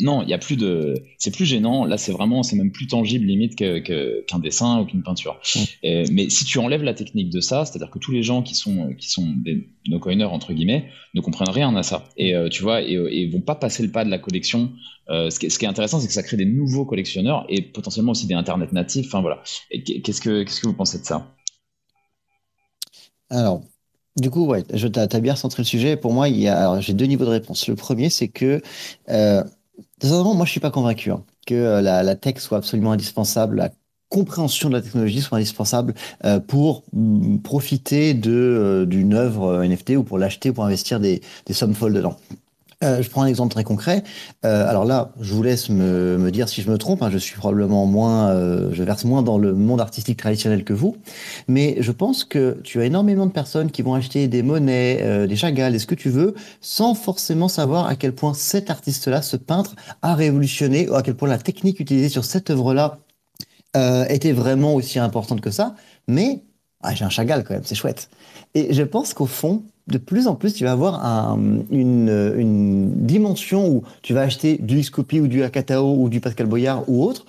non, 0.00 0.22
il 0.22 0.28
y 0.28 0.34
a 0.34 0.38
plus 0.38 0.56
de, 0.56 0.94
c'est 1.18 1.30
plus 1.30 1.44
gênant. 1.44 1.84
Là, 1.84 1.98
c'est 1.98 2.12
vraiment, 2.12 2.42
c'est 2.42 2.56
même 2.56 2.72
plus 2.72 2.86
tangible 2.86 3.26
limite 3.26 3.56
qu'un 3.56 4.38
dessin 4.38 4.80
ou 4.80 4.86
qu'une 4.86 5.02
peinture. 5.02 5.40
mais 5.82 6.30
si 6.30 6.44
tu 6.44 6.58
enlèves 6.58 6.82
la 6.82 6.94
technique 6.94 7.30
de 7.30 7.40
ça, 7.40 7.64
c'est-à-dire 7.64 7.90
que 7.90 7.98
tous 7.98 8.12
les 8.12 8.22
gens 8.22 8.42
qui 8.42 8.54
sont 8.54 8.94
qui 8.94 9.08
sont 9.08 9.26
des 9.26 9.68
no 9.88 9.98
coiners 9.98 10.24
entre 10.24 10.52
guillemets 10.52 10.90
ne 11.14 11.20
comprennent 11.20 11.50
rien 11.50 11.74
à 11.76 11.82
ça. 11.82 12.08
Et 12.16 12.34
euh, 12.34 12.48
tu 12.48 12.62
vois, 12.62 12.82
et, 12.82 12.92
et, 12.92 13.28
vont 13.28 13.40
pas 13.40 13.54
passer 13.54 13.82
le 13.82 13.90
pas 13.90 14.04
de 14.04 14.10
la 14.10 14.18
collection. 14.18 14.72
Euh, 15.08 15.30
ce, 15.30 15.38
qui, 15.38 15.46
est 15.46 15.68
intéressant, 15.68 15.98
c'est 15.98 16.06
que 16.06 16.12
ça 16.12 16.22
crée 16.22 16.36
des 16.36 16.44
nouveaux 16.44 16.84
collectionneurs 16.84 17.44
et 17.48 17.62
potentiellement 17.62 18.12
aussi 18.12 18.26
des 18.26 18.34
internet 18.34 18.72
natifs. 18.72 19.06
Enfin 19.06 19.20
voilà. 19.20 19.42
Qu'est-ce 19.84 20.20
que 20.20 20.42
qu'est-ce 20.44 20.60
que 20.60 20.66
vous 20.66 20.76
pensez 20.76 20.98
de 21.00 21.04
ça? 21.04 21.34
Alors, 23.28 23.62
du 24.16 24.30
coup, 24.30 24.46
ouais, 24.46 24.64
tu 24.64 24.98
as, 24.98 25.20
bien 25.20 25.36
centré 25.36 25.62
le 25.62 25.66
sujet. 25.66 25.96
Pour 25.96 26.12
moi, 26.12 26.28
il 26.28 26.40
y 26.40 26.48
a, 26.48 26.80
j'ai 26.80 26.92
deux 26.92 27.06
niveaux 27.06 27.24
de 27.24 27.30
réponse. 27.30 27.68
Le 27.68 27.76
premier, 27.76 28.10
c'est 28.10 28.28
que 28.28 28.60
euh, 29.08 29.42
moi, 30.02 30.44
je 30.44 30.50
suis 30.50 30.60
pas 30.60 30.70
convaincu 30.70 31.10
hein, 31.10 31.24
que 31.46 31.54
euh, 31.54 31.80
la, 31.80 32.16
tech 32.16 32.38
soit 32.38 32.58
absolument 32.58 32.92
indispensable, 32.92 33.56
la 33.56 33.70
compréhension 34.08 34.68
de 34.68 34.74
la 34.74 34.82
technologie 34.82 35.20
soit 35.20 35.38
indispensable 35.38 35.94
euh, 36.24 36.40
pour 36.40 36.84
mm, 36.92 37.38
profiter 37.38 38.18
euh, 38.26 38.86
d'une 38.86 39.14
œuvre 39.14 39.64
NFT 39.64 39.90
ou 39.90 40.04
pour 40.04 40.18
l'acheter 40.18 40.50
ou 40.50 40.54
pour 40.54 40.64
investir 40.64 41.00
des 41.00 41.22
sommes 41.50 41.74
folles 41.74 41.94
dedans. 41.94 42.16
Euh, 42.82 43.02
je 43.02 43.10
prends 43.10 43.22
un 43.22 43.26
exemple 43.26 43.52
très 43.52 43.64
concret. 43.64 44.02
Euh, 44.46 44.66
alors 44.66 44.86
là, 44.86 45.12
je 45.20 45.34
vous 45.34 45.42
laisse 45.42 45.68
me, 45.68 46.30
dire 46.30 46.48
si 46.48 46.62
je 46.62 46.70
me 46.70 46.78
trompe. 46.78 47.02
Hein, 47.02 47.10
je 47.10 47.18
suis 47.18 47.36
probablement 47.36 47.84
moins, 47.84 48.30
euh, 48.30 48.70
je 48.72 48.82
verse 48.82 49.04
moins 49.04 49.22
dans 49.22 49.36
le 49.36 49.52
monde 49.52 49.82
artistique 49.82 50.18
traditionnel 50.18 50.64
que 50.64 50.72
vous, 50.72 50.96
mais 51.46 51.76
je 51.80 51.92
pense 51.92 52.24
que 52.24 52.58
tu 52.64 52.80
as 52.80 52.86
énormément 52.86 53.26
de 53.26 53.32
personnes 53.32 53.70
qui 53.70 53.82
vont 53.82 53.94
acheter 53.94 54.28
des 54.28 54.42
monnaies, 54.42 55.26
des 55.26 55.36
chagals, 55.36 55.74
et 55.74 55.78
ce 55.78 55.86
que 55.86 55.94
tu 55.94 56.08
veux, 56.08 56.34
sans 56.60 56.94
forcément 56.94 57.48
savoir 57.48 57.86
à 57.86 57.96
quel 57.96 58.14
point 58.14 58.32
cet 58.32 58.70
artiste-là, 58.70 59.20
ce 59.20 59.36
peintre, 59.36 59.76
a 60.00 60.14
révolutionné, 60.14 60.88
ou 60.88 60.94
à 60.94 61.02
quel 61.02 61.14
point 61.16 61.28
la 61.28 61.38
technique 61.38 61.80
utilisée 61.80 62.08
sur 62.08 62.24
cette 62.24 62.50
œuvre-là 62.50 62.98
était 64.08 64.32
vraiment 64.32 64.74
aussi 64.74 64.98
importante 64.98 65.40
que 65.40 65.50
ça. 65.50 65.74
Mais 66.08 66.42
ah, 66.82 66.94
j'ai 66.94 67.04
un 67.04 67.10
chagall 67.10 67.44
quand 67.44 67.54
même, 67.54 67.64
c'est 67.64 67.74
chouette. 67.74 68.08
Et 68.54 68.72
je 68.72 68.82
pense 68.82 69.12
qu'au 69.12 69.26
fond, 69.26 69.62
de 69.86 69.98
plus 69.98 70.26
en 70.26 70.34
plus, 70.34 70.54
tu 70.54 70.64
vas 70.64 70.72
avoir 70.72 71.36
une, 71.70 72.92
dimension 73.06 73.68
où 73.68 73.82
tu 74.02 74.14
vas 74.14 74.22
acheter 74.22 74.58
du 74.58 74.82
Scopy 74.82 75.20
ou 75.20 75.26
du 75.26 75.42
Akatao 75.42 75.96
ou 75.96 76.08
du 76.08 76.20
Pascal 76.20 76.46
Boyard 76.46 76.88
ou 76.88 77.04
autre, 77.04 77.24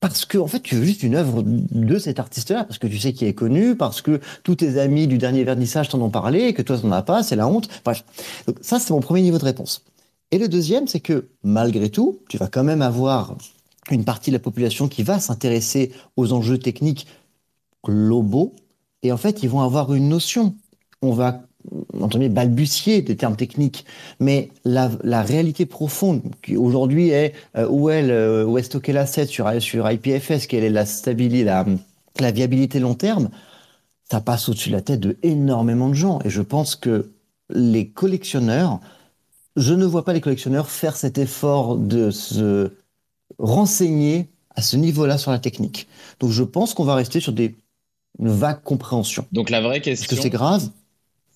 parce 0.00 0.24
que 0.24 0.38
en 0.38 0.46
fait, 0.46 0.60
tu 0.60 0.76
veux 0.76 0.84
juste 0.84 1.02
une 1.02 1.16
œuvre 1.16 1.42
de 1.44 1.98
cet 1.98 2.20
artiste-là, 2.20 2.64
parce 2.64 2.78
que 2.78 2.86
tu 2.86 2.98
sais 2.98 3.12
qu'il 3.12 3.26
est 3.26 3.34
connu, 3.34 3.76
parce 3.76 4.00
que 4.00 4.20
tous 4.44 4.56
tes 4.56 4.78
amis 4.78 5.08
du 5.08 5.18
dernier 5.18 5.42
vernissage 5.44 5.88
t'en 5.88 6.00
ont 6.00 6.10
parlé, 6.10 6.44
et 6.48 6.54
que 6.54 6.62
toi, 6.62 6.78
t'en 6.78 6.92
as 6.92 7.02
pas, 7.02 7.22
c'est 7.22 7.36
la 7.36 7.48
honte. 7.48 7.68
Bref. 7.84 8.04
Donc 8.46 8.58
ça, 8.60 8.78
c'est 8.78 8.92
mon 8.92 9.00
premier 9.00 9.22
niveau 9.22 9.38
de 9.38 9.44
réponse. 9.44 9.84
Et 10.30 10.38
le 10.38 10.48
deuxième, 10.48 10.86
c'est 10.86 11.00
que 11.00 11.28
malgré 11.42 11.90
tout, 11.90 12.20
tu 12.28 12.36
vas 12.38 12.48
quand 12.48 12.62
même 12.62 12.82
avoir 12.82 13.36
une 13.90 14.04
partie 14.04 14.30
de 14.30 14.36
la 14.36 14.40
population 14.40 14.86
qui 14.86 15.02
va 15.02 15.18
s'intéresser 15.18 15.92
aux 16.16 16.32
enjeux 16.32 16.58
techniques 16.58 17.06
globaux, 17.84 18.54
et 19.02 19.10
en 19.12 19.16
fait, 19.16 19.42
ils 19.42 19.48
vont 19.48 19.60
avoir 19.60 19.94
une 19.94 20.08
notion. 20.08 20.54
On 21.02 21.12
va 21.12 21.42
entendez, 22.00 22.28
balbutier 22.28 23.02
des 23.02 23.16
termes 23.16 23.36
techniques, 23.36 23.84
mais 24.20 24.50
la, 24.64 24.90
la 25.02 25.22
réalité 25.22 25.66
profonde 25.66 26.22
qui 26.42 26.56
aujourd'hui 26.56 27.10
est 27.10 27.34
euh, 27.56 27.68
où 27.68 27.90
est 27.90 28.02
le, 28.02 28.44
où 28.46 28.58
est 28.58 28.62
stocké 28.62 28.92
l'asset 28.92 29.26
sur 29.26 29.50
sur 29.60 29.90
IPFS, 29.90 30.46
quelle 30.46 30.64
est 30.64 30.70
la 30.70 30.86
stabilité, 30.86 31.44
la, 31.44 31.66
la 32.20 32.30
viabilité 32.30 32.80
long 32.80 32.94
terme, 32.94 33.30
ça 34.10 34.20
passe 34.20 34.48
au-dessus 34.48 34.70
de 34.70 34.74
la 34.74 34.82
tête 34.82 35.00
de 35.00 35.16
énormément 35.22 35.88
de 35.88 35.94
gens. 35.94 36.18
Et 36.24 36.30
je 36.30 36.42
pense 36.42 36.76
que 36.76 37.10
les 37.50 37.88
collectionneurs, 37.88 38.80
je 39.56 39.74
ne 39.74 39.84
vois 39.84 40.04
pas 40.04 40.12
les 40.12 40.20
collectionneurs 40.20 40.70
faire 40.70 40.96
cet 40.96 41.18
effort 41.18 41.76
de 41.76 42.10
se 42.10 42.72
renseigner 43.38 44.28
à 44.54 44.62
ce 44.62 44.76
niveau-là 44.76 45.18
sur 45.18 45.30
la 45.30 45.38
technique. 45.38 45.88
Donc 46.20 46.30
je 46.30 46.42
pense 46.42 46.74
qu'on 46.74 46.84
va 46.84 46.94
rester 46.94 47.20
sur 47.20 47.32
des 47.32 47.56
une 48.18 48.28
vague 48.28 48.62
compréhension. 48.62 49.26
Donc 49.32 49.50
la 49.50 49.60
vraie 49.60 49.80
question. 49.80 50.04
Est-ce 50.04 50.16
que 50.16 50.20
c'est 50.20 50.30
grave 50.30 50.68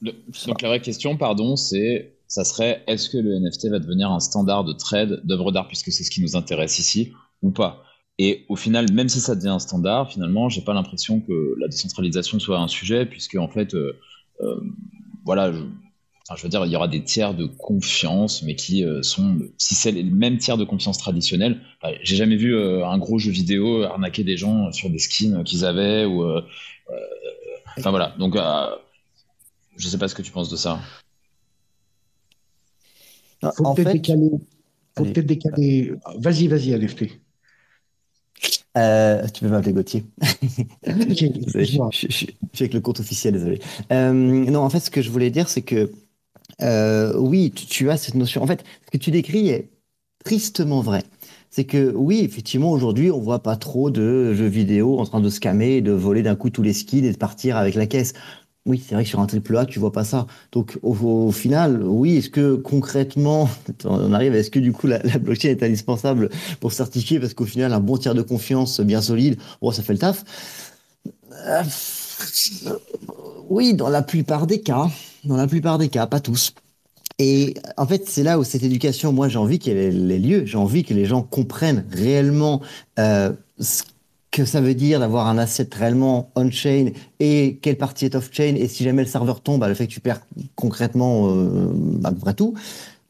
donc 0.03 0.62
la 0.62 0.68
vraie 0.68 0.80
question, 0.80 1.16
pardon, 1.16 1.57
c'est 1.57 2.16
ça 2.26 2.44
serait 2.44 2.82
est-ce 2.86 3.11
que 3.11 3.18
le 3.18 3.38
NFT 3.38 3.68
va 3.68 3.78
devenir 3.78 4.11
un 4.11 4.20
standard 4.20 4.64
de 4.64 4.72
trade 4.72 5.20
d'œuvres 5.24 5.53
d'art 5.53 5.68
puisque 5.68 5.92
c'est 5.92 6.03
ce 6.03 6.11
qui 6.11 6.22
nous 6.22 6.34
intéresse 6.34 6.78
ici 6.78 7.12
ou 7.42 7.50
pas? 7.50 7.84
Et 8.18 8.44
au 8.48 8.57
final, 8.57 8.90
même 8.92 9.09
si 9.09 9.20
ça 9.20 9.34
devient 9.34 9.48
un 9.48 9.59
standard, 9.59 10.11
finalement, 10.11 10.48
j'ai 10.48 10.62
pas 10.62 10.74
l'impression 10.74 11.20
que 11.20 11.55
la 11.59 11.68
décentralisation 11.68 12.38
soit 12.38 12.59
un 12.59 12.68
sujet 12.68 13.07
puisque 13.07 13.36
en 13.36 13.48
fait, 13.48 13.74
euh, 13.74 13.98
euh, 14.40 14.61
voilà. 15.24 15.53
Je, 15.53 16.42
veux 16.42 16.48
dire, 16.48 16.64
il 16.64 16.72
y 16.72 16.76
aura 16.76 16.88
des 16.88 17.05
tiers 17.05 17.34
de 17.34 17.44
confiance, 17.44 18.42
mais 18.42 18.55
qui 18.55 18.84
euh, 18.84 19.03
sont, 19.03 19.38
si 19.59 19.74
c'est 19.74 19.92
les 19.92 20.03
mêmes 20.03 20.38
tiers 20.38 20.57
de 20.57 20.64
confiance 20.64 20.96
traditionnels, 20.96 21.61
bah, 21.82 21.90
j'ai 22.03 22.16
jamais 22.16 22.36
vu 22.36 22.57
un 22.59 22.96
gros 22.96 23.18
jeu 23.18 23.30
vidéo 23.30 23.82
arnaquer 23.82 24.24
des 24.24 24.38
gens 24.38 24.72
sur 24.72 24.88
des 24.88 24.98
skins 24.98 25.44
qu'ils 25.44 25.66
avaient 25.66 26.07
ou, 26.07 26.24
enfin 27.76 27.90
voilà. 27.90 28.14
Donc 28.18 28.36
je 29.77 29.89
sais 29.89 29.99
pas 29.99 30.09
ce 30.09 30.14
que 30.14 30.23
tu 30.23 30.33
penses 30.33 30.51
de 30.51 30.57
ça. 30.57 30.81
Faut 33.57 33.75
peut-être 33.75 33.93
décaler. 33.93 34.31
Faut 34.97 35.05
peut-être 35.05 35.27
décaler. 35.27 35.95
Vas-y, 36.18 36.47
vas-y, 36.47 36.70
LFT. 36.70 37.20
Euh, 38.77 39.27
tu 39.29 39.43
peux 39.43 39.49
m'appeler 39.49 39.73
Gauthier. 39.73 40.05
je, 40.87 42.07
suis 42.11 42.37
avec 42.59 42.73
le 42.73 42.81
compte 42.81 43.01
officiel, 43.01 43.35
désolé. 43.35 43.61
Euh, 43.93 44.12
non, 44.12 44.61
en 44.61 44.70
fait, 44.70 44.81
ce 44.81 44.91
que 44.91 45.03
je 45.03 45.11
voulais 45.11 45.31
dire, 45.31 45.49
c'est 45.49 45.62
que 45.62 45.93
euh, 46.62 47.14
oui, 47.18 47.51
tu, 47.51 47.91
as 47.91 47.97
cette 47.97 48.14
notion. 48.14 48.43
En 48.43 48.47
fait, 48.47 48.64
ce 48.87 48.91
que 48.91 48.99
tu 48.99 49.11
décris 49.11 49.49
est 49.49 49.70
tristement 50.25 50.81
vrai. 50.81 51.03
C'est 51.51 51.64
que 51.64 51.93
oui, 51.95 52.20
effectivement, 52.25 52.73
aujourd'hui, 52.73 53.11
on 53.11 53.20
voit 53.20 53.43
pas 53.43 53.57
trop 53.57 53.91
de 53.91 54.33
jeux 54.33 54.47
vidéo 54.47 54.99
en 54.99 55.05
train 55.05 55.20
de 55.20 55.29
scammer 55.29 55.77
et 55.77 55.81
de 55.83 55.93
voler 55.93 56.23
d'un 56.23 56.35
coup 56.35 56.49
tous 56.49 56.62
les 56.62 56.73
skins 56.73 57.05
et 57.05 57.12
de 57.12 57.18
partir 57.18 57.59
avec 57.59 57.75
la 57.75 57.87
caisse. 57.87 58.14
Oui, 58.65 58.81
c'est 58.87 58.95
vrai 58.95 59.03
que 59.03 59.11
sur 59.11 59.19
un 59.19 59.27
triple 59.27 59.57
A, 59.57 59.67
tu 59.67 59.81
vois 59.81 59.91
pas 59.91 60.05
ça. 60.05 60.29
Donc, 60.53 60.79
au, 60.83 61.33
final, 61.33 61.83
oui, 61.83 62.19
est-ce 62.19 62.31
que 62.31 62.55
concrètement, 62.55 63.49
on 63.85 64.13
arrive, 64.13 64.37
est-ce 64.37 64.51
que 64.51 64.61
du 64.61 64.73
coup, 64.73 64.87
la, 64.87 64.99
blockchain 65.01 65.49
est 65.49 65.63
indispensable 65.65 66.31
pour 66.61 66.73
certifier 66.73 67.19
parce 67.19 67.35
qu'au 67.35 67.45
final, 67.45 67.73
un 67.73 67.81
bon 67.81 67.97
tiers 67.97 68.15
de 68.15 68.23
confiance 68.23 68.81
bien 68.81 69.03
solide, 69.03 69.37
bon, 69.61 69.73
ça 69.73 69.83
fait 69.83 69.95
le 69.95 69.99
taf. 69.99 70.25
Euh, 71.49 71.63
oui, 73.49 73.75
dans 73.75 73.89
la 73.89 74.03
plupart 74.03 74.47
des 74.47 74.61
cas, 74.61 74.89
dans 75.25 75.37
la 75.37 75.49
plupart 75.49 75.79
des 75.79 75.89
cas, 75.89 76.07
pas 76.07 76.21
tous. 76.21 76.55
Et 77.19 77.55
en 77.77 77.87
fait, 77.87 78.09
c'est 78.09 78.23
là 78.23 78.39
où 78.39 78.45
cette 78.45 78.63
éducation, 78.63 79.13
moi, 79.13 79.29
j'ai 79.29 79.39
envie 79.39 79.59
qu'elle 79.59 79.77
ait 79.77 79.91
les 79.91 80.19
lieux, 80.19 80.47
j'ai 80.47 80.57
envie 80.57 80.85
que 80.85 80.95
les 80.95 81.05
gens 81.05 81.23
comprennent 81.23 81.85
réellement 81.91 82.61
euh, 83.01 83.33
ce 83.59 83.83
que 84.33 84.45
ça 84.45 84.61
veut 84.61 84.74
dire 84.74 84.99
d'avoir 84.99 85.28
un 85.28 85.39
asset 85.39 85.68
réellement 85.72 86.33
on-chain 86.35 86.91
et 87.20 87.59
quelle 87.62 87.76
partie 87.76 88.07
est 88.07 88.14
off-chain 88.16 88.57
et 88.57 88.66
si 88.66 88.83
jamais 88.83 89.03
le 89.03 89.09
serveur 89.09 89.43
tombe, 89.43 89.61
bah, 89.61 89.68
le 89.68 89.74
fait 89.74 89.87
que 89.87 89.93
tu 89.93 90.01
perds 90.01 90.22
concrètement 90.57 91.30
euh, 91.30 91.70
bah, 91.72 92.33
tout. 92.33 92.55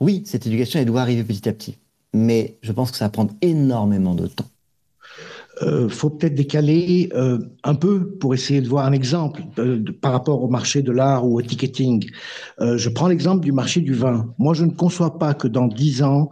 Oui, 0.01 0.25
cette 0.27 0.47
éducation, 0.47 0.81
elle 0.81 0.87
doit 0.87 1.01
arriver 1.01 1.23
petit 1.23 1.49
à 1.49 1.53
petit. 1.53 1.79
Mais 2.13 2.59
je 2.61 2.73
pense 2.73 2.91
que 2.91 2.97
ça 2.99 3.07
va 3.07 3.11
prendre 3.11 3.33
énormément 3.41 4.15
de 4.15 4.27
temps. 4.27 4.49
Euh, 5.63 5.89
faut 5.89 6.11
peut-être 6.11 6.35
décaler 6.35 7.11
euh, 7.15 7.39
un 7.63 7.75
peu 7.75 8.09
pour 8.09 8.35
essayer 8.35 8.61
de 8.61 8.69
voir 8.69 8.87
un 8.87 8.93
exemple 8.93 9.43
par 10.01 10.13
rapport 10.13 10.43
au 10.43 10.49
marché 10.49 10.83
de 10.83 10.91
l'art 10.91 11.27
ou 11.27 11.39
au 11.39 11.43
ticketing. 11.43 12.09
Euh, 12.61 12.77
je 12.79 12.89
prends 12.89 13.07
l'exemple 13.07 13.45
du 13.45 13.53
marché 13.53 13.81
du 13.81 13.95
vin. 13.95 14.35
Moi, 14.39 14.55
je 14.55 14.65
ne 14.65 14.73
conçois 14.73 15.19
pas 15.19 15.35
que 15.35 15.47
dans 15.47 15.69
dix 15.69 16.03
ans, 16.03 16.31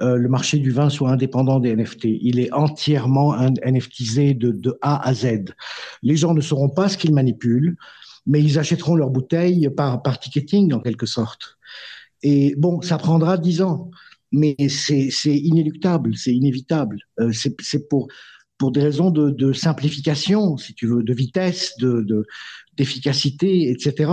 euh, 0.00 0.16
le 0.16 0.28
marché 0.28 0.58
du 0.58 0.70
vin 0.70 0.90
soit 0.90 1.10
indépendant 1.10 1.58
des 1.58 1.74
NFT. 1.74 2.04
Il 2.04 2.38
est 2.38 2.52
entièrement 2.52 3.34
NFTisé 3.64 4.34
de, 4.34 4.50
de 4.50 4.78
A 4.82 5.06
à 5.06 5.14
Z. 5.14 5.54
Les 6.02 6.16
gens 6.16 6.34
ne 6.34 6.40
sauront 6.40 6.68
pas 6.68 6.88
ce 6.88 6.98
qu'ils 6.98 7.14
manipulent, 7.14 7.76
mais 8.26 8.42
ils 8.42 8.58
achèteront 8.58 8.94
leurs 8.94 9.10
bouteilles 9.10 9.70
par, 9.70 10.02
par 10.02 10.18
ticketing 10.18 10.74
en 10.74 10.80
quelque 10.80 11.06
sorte. 11.06 11.56
Et 12.22 12.54
bon, 12.56 12.82
ça 12.82 12.98
prendra 12.98 13.38
dix 13.38 13.62
ans, 13.62 13.90
mais 14.32 14.56
c'est 14.68 15.10
inéluctable, 15.26 16.16
c'est 16.16 16.34
inévitable. 16.34 16.98
Euh, 17.20 17.32
c'est 17.32 17.88
pour 17.88 18.08
pour 18.58 18.72
des 18.72 18.80
raisons 18.80 19.10
de, 19.10 19.28
de, 19.28 19.52
simplification, 19.52 20.56
si 20.56 20.72
tu 20.72 20.86
veux, 20.86 21.02
de 21.02 21.12
vitesse, 21.12 21.76
de 21.78 22.26
d'efficacité, 22.74 23.70
etc. 23.70 24.12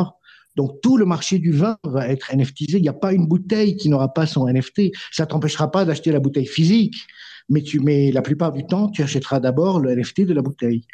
Donc 0.56 0.82
tout 0.82 0.98
le 0.98 1.06
marché 1.06 1.40
du 1.40 1.52
vin 1.52 1.78
va 1.84 2.08
être 2.08 2.36
NFTisé. 2.36 2.78
Il 2.78 2.82
n'y 2.82 2.90
a 2.90 2.94
pas 2.94 3.14
une 3.14 3.28
bouteille 3.28 3.76
qui 3.76 3.90
n'aura 3.90 4.14
pas 4.14 4.26
son 4.26 4.48
NFT. 4.48 4.92
Ça 5.12 5.26
t'empêchera 5.26 5.72
pas 5.72 5.86
d'acheter 5.86 6.12
la 6.12 6.20
bouteille 6.20 6.46
physique, 6.46 6.96
mais, 7.50 7.62
tu, 7.62 7.80
mais 7.80 8.12
la 8.12 8.22
plupart 8.22 8.52
du 8.52 8.66
temps, 8.66 8.90
tu 8.90 9.02
achèteras 9.02 9.40
d'abord 9.40 9.80
le 9.80 9.96
NFT 9.96 10.22
de 10.22 10.34
la 10.34 10.42
bouteille. 10.42 10.86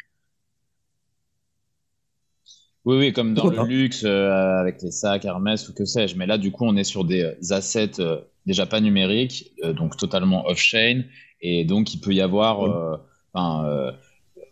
Oui, 2.86 2.96
oui, 2.96 3.12
comme 3.12 3.34
dans 3.34 3.50
le 3.50 3.66
luxe, 3.66 4.04
euh, 4.04 4.30
avec 4.32 4.80
les 4.82 4.90
sacs 4.90 5.26
Hermès 5.26 5.68
ou 5.68 5.74
que 5.74 5.84
sais-je. 5.84 6.16
Mais 6.16 6.26
là, 6.26 6.38
du 6.38 6.50
coup, 6.50 6.64
on 6.64 6.76
est 6.76 6.84
sur 6.84 7.04
des 7.04 7.22
euh, 7.22 7.54
assets 7.54 8.00
euh, 8.00 8.20
déjà 8.46 8.64
pas 8.64 8.80
numériques, 8.80 9.52
donc 9.76 9.98
totalement 9.98 10.46
off-chain. 10.46 11.02
Et 11.42 11.64
donc, 11.64 11.92
il 11.92 12.00
peut 12.00 12.12
y 12.12 12.22
avoir. 12.22 13.00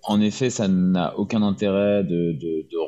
En 0.05 0.21
effet, 0.21 0.51
ça 0.51 0.69
n'a 0.69 1.19
aucun 1.19 1.43
intérêt 1.43 2.05
de, 2.05 2.37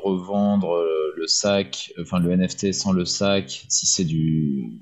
revendre 0.03 0.83
le 1.15 1.27
sac, 1.27 1.93
enfin 2.01 2.19
le 2.19 2.35
NFT 2.35 2.73
sans 2.73 2.91
le 2.91 3.05
sac, 3.05 3.65
si 3.69 3.85
c'est 3.85 4.03
du 4.03 4.81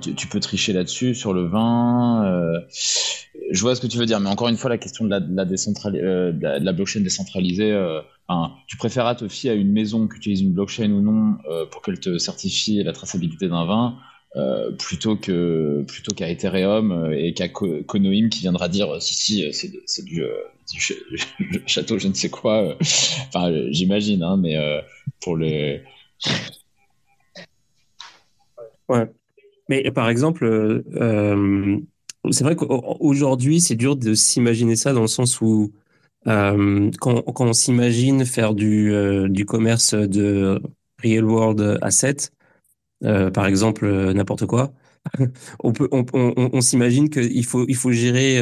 tu, 0.00 0.26
peux 0.26 0.40
tricher 0.40 0.72
là-dessus 0.72 1.14
sur 1.14 1.32
le 1.32 1.46
vin. 1.46 2.24
Euh, 2.24 2.60
je 3.52 3.60
vois 3.60 3.76
ce 3.76 3.80
que 3.80 3.86
tu 3.86 3.98
veux 3.98 4.06
dire, 4.06 4.18
mais 4.20 4.28
encore 4.28 4.48
une 4.48 4.56
fois, 4.56 4.70
la 4.70 4.78
question 4.78 5.04
de 5.04 5.10
la, 5.10 5.18
euh, 5.18 6.72
blockchain 6.72 7.00
décentralisée, 7.00 7.70
euh, 7.70 8.00
tu 8.66 8.76
préféreras 8.76 9.14
te 9.14 9.28
fier 9.28 9.50
à 9.50 9.54
une 9.54 9.72
maison 9.72 10.08
qui 10.08 10.16
utilise 10.16 10.40
une 10.40 10.52
blockchain 10.52 10.90
ou 10.90 11.00
non 11.00 11.36
pour 11.70 11.82
qu'elle 11.82 12.00
te 12.00 12.18
certifie 12.18 12.82
la 12.82 12.92
traçabilité 12.92 13.48
d'un 13.48 13.64
vin. 13.66 13.96
Plutôt 14.78 15.16
que 15.16 15.82
plutôt 15.88 16.14
qu'à 16.14 16.30
Ethereum 16.30 17.12
et 17.12 17.32
qu'à 17.32 17.48
Konoim 17.48 18.28
qui 18.28 18.40
viendra 18.40 18.68
dire 18.68 19.00
si 19.00 19.14
si 19.14 19.72
c'est 19.86 20.04
du, 20.04 20.22
château 21.66 21.98
je 21.98 22.08
ne 22.08 22.14
sais 22.14 22.28
quoi 22.28 22.76
enfin 23.28 23.52
j'imagine 23.70 24.22
hein, 24.22 24.36
mais 24.36 24.56
pour 25.20 25.36
les 25.36 25.82
ouais. 28.88 29.10
Mais 29.68 29.90
par 29.90 30.08
exemple, 30.08 30.44
euh, 30.44 30.82
euh, 30.94 31.78
c'est 32.30 32.44
vrai 32.44 32.56
qu'aujourd'hui, 32.56 33.60
c'est 33.60 33.74
dur 33.74 33.96
de 33.96 34.14
s'imaginer 34.14 34.76
ça 34.76 34.92
dans 34.92 35.02
le 35.02 35.06
sens 35.06 35.40
où 35.40 35.72
euh, 36.26 36.90
quand, 37.00 37.22
quand, 37.22 37.46
on 37.46 37.52
s'imagine 37.52 38.24
faire 38.24 38.54
du, 38.54 38.92
du 39.28 39.44
commerce 39.44 39.94
de 39.94 40.60
real 41.02 41.24
world 41.24 41.78
asset, 43.04 43.30
par 43.30 43.46
exemple 43.46 43.86
n'importe 44.12 44.46
quoi, 44.46 44.72
on, 45.62 45.72
peut, 45.72 45.88
on, 45.92 46.04
on, 46.12 46.50
on 46.52 46.60
s'imagine 46.60 47.08
qu'il 47.10 47.44
faut, 47.44 47.64
il 47.68 47.76
faut 47.76 47.92
gérer 47.92 48.40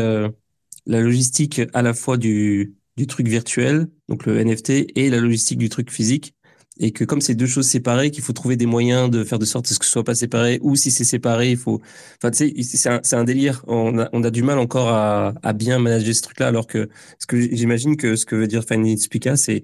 la 0.87 1.01
logistique 1.01 1.61
à 1.73 1.83
la 1.83 1.95
fois 1.95 2.17
du, 2.17 2.75
du 2.97 3.07
truc 3.07 3.29
virtuel, 3.29 3.89
donc 4.09 4.27
le 4.27 4.39
NFT, 4.39 4.87
et 4.97 5.11
la 5.11 5.19
logistique 5.21 5.59
du 5.59 5.69
truc 5.69 5.91
physique 5.91 6.35
et 6.81 6.91
que 6.93 7.05
comme 7.05 7.21
c'est 7.21 7.35
deux 7.35 7.47
choses 7.47 7.69
séparées, 7.69 8.11
qu'il 8.11 8.23
faut 8.25 8.33
trouver 8.33 8.57
des 8.57 8.67
moyens 8.67 9.09
de 9.11 9.23
faire 9.25 9.39
de 9.39 9.45
sorte 9.45 9.69
que 9.69 9.85
ce 9.85 9.91
soit 9.91 10.05
pas 10.05 10.15
séparé, 10.15 10.59
ou 10.63 10.75
si 10.77 10.91
c'est 10.91 11.05
séparé, 11.05 11.53
il 11.53 11.57
faut. 11.57 11.81
Enfin, 12.19 12.31
tu 12.33 12.63
sais, 12.63 12.77
c'est 12.77 12.89
un, 12.89 13.01
un, 13.13 13.25
délire. 13.25 13.63
On 13.69 13.99
a, 13.99 14.09
on 14.13 14.25
a 14.25 14.31
du 14.31 14.43
mal 14.43 14.59
encore 14.59 14.89
à, 14.89 15.35
à 15.43 15.53
bien 15.53 15.79
manager 15.79 16.15
ce 16.15 16.23
truc-là, 16.23 16.49
alors 16.49 16.67
que 16.67 16.89
que 17.29 17.41
j'imagine 17.41 17.97
que 17.97 18.17
ce 18.17 18.27
que 18.27 18.35
veut 18.37 18.49
dire 18.49 18.65
Fanny 18.65 18.99
Spica, 18.99 19.37
c'est 19.37 19.63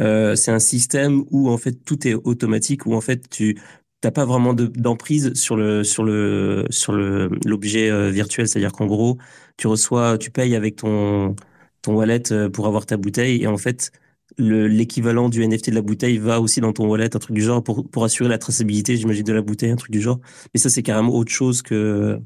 euh, 0.00 0.36
c'est 0.36 0.50
un 0.52 0.58
système 0.60 1.24
où 1.30 1.50
en 1.50 1.58
fait 1.58 1.72
tout 1.84 2.06
est 2.06 2.14
automatique, 2.14 2.86
où 2.86 2.94
en 2.94 3.00
fait 3.00 3.28
tu 3.30 3.58
t'as 4.06 4.12
pas 4.12 4.24
vraiment 4.24 4.54
d'emprise 4.54 5.34
sur 5.34 5.56
le 5.56 5.82
sur 5.82 6.04
le 6.04 6.64
sur 6.70 6.92
le 6.92 7.28
l'objet 7.44 7.90
euh, 7.90 8.10
virtuel, 8.10 8.46
c'est-à-dire 8.46 8.70
qu'en 8.70 8.86
gros 8.86 9.18
tu 9.56 9.66
reçois, 9.66 10.16
tu 10.16 10.30
payes 10.30 10.54
avec 10.54 10.76
ton 10.76 11.34
ton 11.82 11.96
wallet 11.96 12.30
euh, 12.30 12.48
pour 12.48 12.68
avoir 12.68 12.86
ta 12.86 12.96
bouteille, 12.96 13.42
et 13.42 13.48
en 13.48 13.56
fait 13.56 13.90
l'équivalent 14.38 15.28
du 15.28 15.44
NFT 15.44 15.70
de 15.70 15.74
la 15.74 15.82
bouteille 15.82 16.18
va 16.18 16.40
aussi 16.40 16.60
dans 16.60 16.72
ton 16.72 16.86
wallet, 16.86 17.16
un 17.16 17.18
truc 17.18 17.34
du 17.34 17.42
genre, 17.42 17.64
pour, 17.64 17.88
pour 17.88 18.04
assurer 18.04 18.28
la 18.28 18.38
traçabilité, 18.38 18.96
j'imagine, 18.96 19.24
de 19.24 19.32
la 19.32 19.42
bouteille, 19.42 19.70
un 19.70 19.76
truc 19.76 19.92
du 19.92 20.00
genre. 20.00 20.20
Mais 20.52 20.60
ça, 20.60 20.68
c'est 20.68 20.82
carrément 20.82 21.14
autre 21.14 21.32
chose 21.32 21.62
que, 21.62 22.20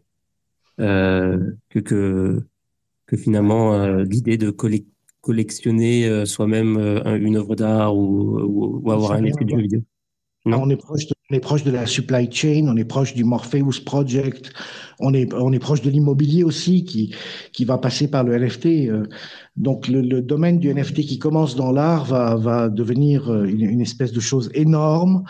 euh, 0.81 1.39
que, 1.69 1.79
que, 1.79 2.45
que, 3.07 3.17
finalement 3.17 3.75
euh, 3.75 4.03
l'idée 4.05 4.39
de 4.39 4.51
collectionner 5.21 6.09
euh, 6.09 6.25
soi-même 6.27 6.77
euh, 6.79 7.17
une 7.17 7.37
œuvre 7.37 7.55
d'art 7.55 7.97
ou, 7.97 8.81
ou, 8.83 8.91
avoir 8.91 9.13
un 9.13 9.23
NFT 9.23 9.45
de 9.45 9.51
jeu 9.51 9.61
vidéo. 9.61 9.83
On 10.47 10.71
est 10.71 10.77
proche 10.77 11.07
de 11.07 11.15
on 11.31 11.37
est 11.37 11.41
proche 11.41 11.63
de 11.63 11.71
la 11.71 11.87
supply 11.87 12.29
chain, 12.31 12.67
on 12.67 12.77
est 12.77 12.85
proche 12.85 13.15
du 13.15 13.23
Morpheus 13.23 13.85
Project, 13.85 14.53
on 14.99 15.15
est, 15.15 15.33
on 15.33 15.53
est 15.53 15.61
proche 15.61 15.81
de 15.81 15.89
l'immobilier 15.89 16.43
aussi 16.43 16.85
qui, 16.85 17.15
qui 17.53 17.65
va 17.65 17.79
passer 17.79 18.09
par 18.09 18.25
le 18.25 18.37
NFT. 18.37 18.67
Euh. 18.67 19.05
Donc 19.57 19.87
le, 19.87 20.21
domaine 20.23 20.59
du 20.59 20.75
NFT 20.75 21.03
qui 21.03 21.19
commence 21.21 21.55
dans 21.55 21.71
l'art 21.71 22.05
va, 22.05 22.35
va 22.35 22.69
devenir 22.69 23.31
euh, 23.31 23.45
une, 23.45 23.81
espèce 23.81 24.13
de 24.13 24.19
chose 24.19 24.51
énorme 24.55 25.23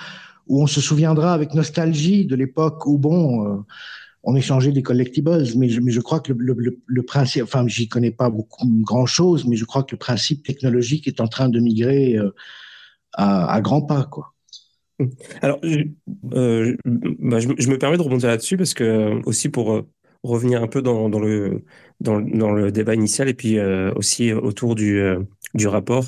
où 0.46 0.62
on 0.62 0.66
se 0.66 0.80
souviendra 0.80 1.34
avec 1.34 1.52
nostalgie 1.52 2.24
de 2.24 2.34
l'époque 2.34 2.86
où, 2.86 2.98
bon, 2.98 3.46
euh, 3.46 3.58
on 4.22 4.34
échangeait 4.36 4.72
des 4.72 4.82
collectibles, 4.82 5.44
mais 5.56 5.68
je, 5.68 5.80
mais 5.80 5.92
je 5.92 6.00
crois 6.00 6.20
que 6.20 6.32
le, 6.32 6.54
le, 6.56 6.80
le 6.84 7.02
principe, 7.02 7.42
enfin, 7.42 7.68
j'y 7.68 7.88
connais 7.88 8.10
pas 8.10 8.30
beaucoup 8.30 8.66
grand-chose, 8.82 9.44
mais 9.46 9.56
je 9.56 9.66
crois 9.66 9.82
que 9.82 9.94
le 9.94 9.98
principe 9.98 10.46
technologique 10.46 11.06
est 11.06 11.20
en 11.20 11.28
train 11.28 11.50
de 11.50 11.60
migrer 11.60 12.16
à, 13.12 13.52
à 13.52 13.60
grands 13.60 13.82
pas, 13.82 14.04
quoi. 14.04 14.32
Alors, 15.42 15.60
euh, 16.34 16.76
bah, 16.84 17.40
je, 17.40 17.48
me 17.48 17.78
permets 17.78 17.96
de 17.96 18.02
rebondir 18.02 18.28
là-dessus 18.28 18.56
parce 18.56 18.74
que 18.74 18.84
euh, 18.84 19.20
aussi 19.24 19.48
pour 19.48 19.72
euh, 19.72 19.88
revenir 20.22 20.62
un 20.62 20.66
peu 20.66 20.82
dans, 20.82 21.08
le, 21.08 22.70
débat 22.70 22.94
initial 22.94 23.28
et 23.28 23.34
puis 23.34 23.58
aussi 23.96 24.32
autour 24.32 24.74
du, 24.74 25.02
du 25.54 25.66
rapport 25.66 26.04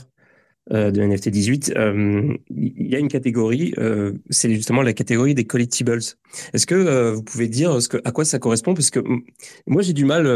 de 0.71 1.01
NFT 1.01 1.31
18, 1.31 1.75
il 2.51 2.87
y 2.87 2.95
a 2.95 2.99
une 2.99 3.09
catégorie, 3.09 3.75
c'est 4.29 4.55
justement 4.55 4.83
la 4.83 4.93
catégorie 4.93 5.35
des 5.35 5.47
collectibles. 5.47 5.99
Est-ce 6.53 6.67
que 6.67 7.11
vous 7.13 7.23
pouvez 7.23 7.49
dire 7.49 7.81
ce 7.81 7.89
que, 7.89 7.97
à 8.05 8.13
quoi 8.13 8.27
ça 8.27 8.39
correspond? 8.39 8.75
Parce 8.75 8.91
que 8.91 9.01
moi 9.67 9.81
j'ai 9.81 9.95
du 9.95 10.05
mal 10.05 10.27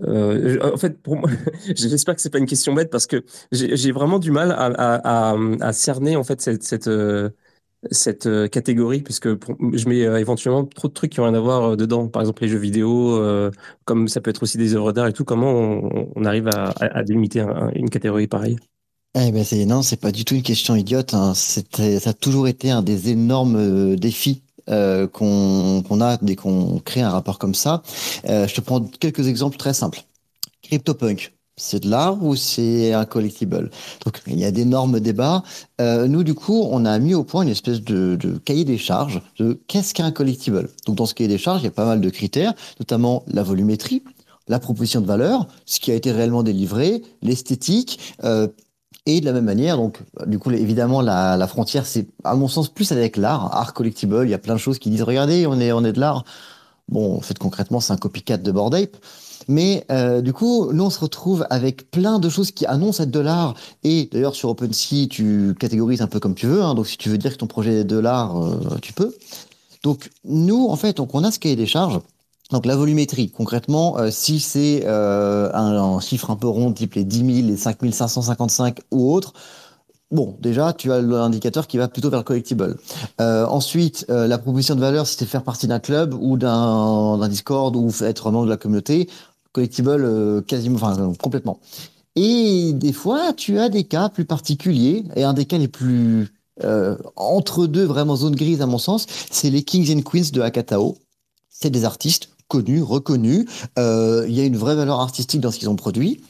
euh, 0.00 0.58
en 0.72 0.76
fait, 0.76 1.00
pour 1.02 1.20
j'espère 1.74 2.14
que 2.14 2.20
c'est 2.20 2.30
pas 2.30 2.38
une 2.38 2.46
question 2.46 2.74
bête 2.74 2.90
parce 2.90 3.06
que 3.06 3.24
j'ai 3.52 3.92
vraiment 3.92 4.18
du 4.18 4.30
mal 4.30 4.52
à, 4.52 5.72
cerner 5.72 6.16
en 6.16 6.24
fait 6.24 6.40
cette, 6.40 6.62
cette, 6.62 6.88
euh, 6.88 7.30
euh, 8.26 8.48
catégorie 8.48 9.02
puisque 9.02 9.28
je 9.28 9.88
mets 9.88 10.00
éventuellement 10.20 10.64
trop 10.64 10.88
de 10.88 10.92
trucs 10.92 11.12
qui 11.12 11.20
ont 11.20 11.24
rien 11.24 11.34
à 11.34 11.40
voir 11.40 11.76
dedans. 11.76 12.08
Par 12.08 12.22
exemple, 12.22 12.42
les 12.42 12.48
jeux 12.48 12.58
vidéo, 12.58 13.20
comme 13.84 14.08
ça 14.08 14.20
peut 14.20 14.30
être 14.30 14.42
aussi 14.42 14.58
des 14.58 14.74
œuvres 14.74 14.92
d'art 14.92 15.08
et 15.08 15.12
tout. 15.12 15.24
Comment 15.24 15.52
on, 15.52 16.24
arrive 16.24 16.48
à, 16.48 16.72
à 16.80 17.02
délimiter 17.02 17.44
une 17.74 17.90
catégorie 17.90 18.26
pareille? 18.26 18.56
Eh 19.14 19.30
ben 19.30 19.44
c'est 19.44 19.66
non, 19.66 19.82
c'est 19.82 20.00
pas 20.00 20.10
du 20.10 20.24
tout 20.24 20.34
une 20.34 20.42
question 20.42 20.74
idiote. 20.74 21.12
Hein. 21.12 21.34
Ça 21.34 21.60
a 22.06 22.12
toujours 22.14 22.48
été 22.48 22.70
un 22.70 22.82
des 22.82 23.10
énormes 23.10 23.94
défis 23.96 24.42
euh, 24.68 25.06
qu'on 25.08 26.00
a 26.00 26.16
dès 26.18 26.36
qu'on 26.36 26.78
crée 26.78 27.00
un 27.00 27.10
rapport 27.10 27.38
comme 27.38 27.54
ça. 27.54 27.82
Euh, 28.28 28.46
je 28.46 28.54
te 28.54 28.60
prends 28.60 28.80
quelques 28.80 29.26
exemples 29.26 29.56
très 29.56 29.74
simples. 29.74 30.02
CryptoPunk, 30.62 31.34
c'est 31.56 31.82
de 31.82 31.90
l'art 31.90 32.22
ou 32.22 32.36
c'est 32.36 32.92
un 32.92 33.04
collectible? 33.04 33.70
Donc 34.04 34.22
il 34.26 34.38
y 34.38 34.44
a 34.44 34.50
d'énormes 34.50 35.00
débats. 35.00 35.42
Euh, 35.80 36.06
nous 36.06 36.22
du 36.22 36.34
coup, 36.34 36.66
on 36.70 36.84
a 36.84 36.98
mis 36.98 37.14
au 37.14 37.24
point 37.24 37.42
une 37.42 37.48
espèce 37.48 37.82
de, 37.82 38.16
cahier 38.44 38.64
des 38.64 38.78
charges 38.78 39.20
de 39.38 39.60
qu'est-ce 39.66 39.94
qu'un 39.94 40.12
collectible? 40.12 40.68
Donc 40.86 40.96
dans 40.96 41.06
ce 41.06 41.14
cahier 41.14 41.28
des 41.28 41.38
charges, 41.38 41.62
il 41.62 41.64
y 41.64 41.68
a 41.68 41.72
pas 41.72 41.86
mal 41.86 42.00
de 42.00 42.10
critères, 42.10 42.54
notamment 42.78 43.24
la 43.26 43.42
volumétrie, 43.42 44.02
la 44.48 44.58
proposition 44.58 45.00
de 45.00 45.06
valeur, 45.06 45.48
ce 45.66 45.80
qui 45.80 45.90
a 45.90 45.94
été 45.94 46.12
réellement 46.12 46.42
délivré, 46.42 47.02
l'esthétique, 47.22 48.16
et 49.06 49.20
de 49.20 49.26
la 49.26 49.32
même 49.32 49.44
manière, 49.44 49.76
donc, 49.76 49.98
du 50.26 50.38
coup, 50.38 50.50
évidemment, 50.52 51.00
la, 51.00 51.46
frontière, 51.48 51.86
c'est, 51.86 52.06
à 52.22 52.36
mon 52.36 52.46
sens, 52.46 52.68
plus 52.68 52.92
avec 52.92 53.16
l'art, 53.16 53.54
art 53.54 53.74
collectible. 53.74 54.20
Il 54.24 54.30
y 54.30 54.34
a 54.34 54.38
plein 54.38 54.54
de 54.54 54.60
choses 54.60 54.78
qui 54.78 54.90
disent, 54.90 55.02
regardez, 55.02 55.46
on 55.46 55.58
est, 55.58 55.72
on 55.72 55.84
est 55.84 55.92
de 55.92 56.00
l'art. 56.00 56.24
Bon, 56.88 57.16
en 57.16 57.20
fait, 57.20 57.38
concrètement, 57.38 57.80
c'est 57.80 57.92
un 57.92 57.96
copycat 57.96 58.36
de 58.36 58.52
Bored 58.52 58.74
Ape. 58.74 58.96
Mais 59.48 59.84
euh, 59.90 60.20
du 60.20 60.32
coup, 60.32 60.70
nous, 60.72 60.84
on 60.84 60.90
se 60.90 61.00
retrouve 61.00 61.46
avec 61.50 61.90
plein 61.90 62.20
de 62.20 62.28
choses 62.28 62.52
qui 62.52 62.64
annoncent 62.66 63.02
être 63.02 63.10
de 63.10 63.18
l'art. 63.18 63.54
Et 63.82 64.08
d'ailleurs, 64.12 64.36
sur 64.36 64.50
OpenSea, 64.50 65.08
tu 65.10 65.54
catégorises 65.58 66.02
un 66.02 66.06
peu 66.06 66.20
comme 66.20 66.34
tu 66.34 66.46
veux. 66.46 66.62
Hein, 66.62 66.74
donc, 66.74 66.86
si 66.86 66.96
tu 66.96 67.08
veux 67.08 67.18
dire 67.18 67.32
que 67.32 67.38
ton 67.38 67.48
projet 67.48 67.80
est 67.80 67.84
de 67.84 67.98
l'art, 67.98 68.40
euh, 68.40 68.78
tu 68.80 68.92
peux. 68.92 69.14
Donc, 69.82 70.10
nous, 70.24 70.68
en 70.68 70.76
fait, 70.76 70.98
donc, 70.98 71.14
on 71.14 71.24
a 71.24 71.32
ce 71.32 71.40
cahier 71.40 71.56
des 71.56 71.66
charges. 71.66 71.98
Donc 72.52 72.66
la 72.66 72.76
volumétrie, 72.76 73.30
concrètement, 73.30 73.98
euh, 73.98 74.10
si 74.10 74.38
c'est 74.38 74.82
euh, 74.84 75.50
un, 75.54 75.98
chiffre 76.00 76.30
un 76.30 76.36
peu 76.36 76.46
rond, 76.46 76.70
type 76.72 76.94
les 76.94 77.04
10 77.04 77.34
000, 77.42 77.48
les 77.48 77.56
5 77.56 77.78
555 77.90 78.80
ou 78.90 79.10
autre, 79.10 79.32
bon, 80.10 80.36
déjà, 80.38 80.74
tu 80.74 80.92
as 80.92 81.00
l'indicateur 81.00 81.66
qui 81.66 81.78
va 81.78 81.88
plutôt 81.88 82.10
vers 82.10 82.20
le 82.20 82.24
collectible. 82.24 82.76
Euh, 83.22 83.46
ensuite, 83.46 84.04
la 84.08 84.36
proposition 84.36 84.74
de 84.74 84.80
valeur, 84.80 85.06
si 85.06 85.16
c'est 85.16 85.24
faire 85.24 85.44
partie 85.44 85.66
d'un 85.66 85.80
club 85.80 86.14
ou 86.14 86.36
d'un 86.36 87.26
Discord 87.28 87.74
ou 87.74 87.90
être 88.02 88.30
membre 88.30 88.44
de 88.44 88.50
la 88.50 88.58
communauté, 88.58 89.08
collectible 89.52 90.44
quasiment, 90.46 90.76
enfin 90.76 91.12
complètement. 91.18 91.58
Et 92.16 92.74
des 92.74 92.92
fois, 92.92 93.32
tu 93.32 93.58
as 93.58 93.70
des 93.70 93.84
cas 93.84 94.10
plus 94.10 94.26
particuliers, 94.26 95.04
et 95.16 95.24
un 95.24 95.32
des 95.32 95.46
cas 95.46 95.56
les 95.56 95.68
plus 95.68 96.34
entre 97.16 97.66
deux, 97.66 97.84
vraiment 97.84 98.14
zone 98.14 98.36
grise 98.36 98.60
à 98.60 98.66
mon 98.66 98.78
sens, 98.78 99.06
c'est 99.30 99.48
les 99.48 99.62
Kings 99.62 99.96
and 99.96 100.02
Queens 100.02 100.30
de 100.32 100.42
Akatao. 100.42 100.98
C'est 101.48 101.70
des 101.70 101.84
artistes 101.84 102.31
connu, 102.52 102.82
reconnu. 102.82 103.48
Euh, 103.78 104.26
il 104.28 104.34
y 104.34 104.40
a 104.40 104.44
une 104.44 104.58
vraie 104.58 104.74
valeur 104.74 105.00
artistique 105.00 105.40
dans 105.40 105.50
ce 105.50 105.58
qu'ils 105.58 105.70
ont 105.70 105.76
produit. 105.76 106.20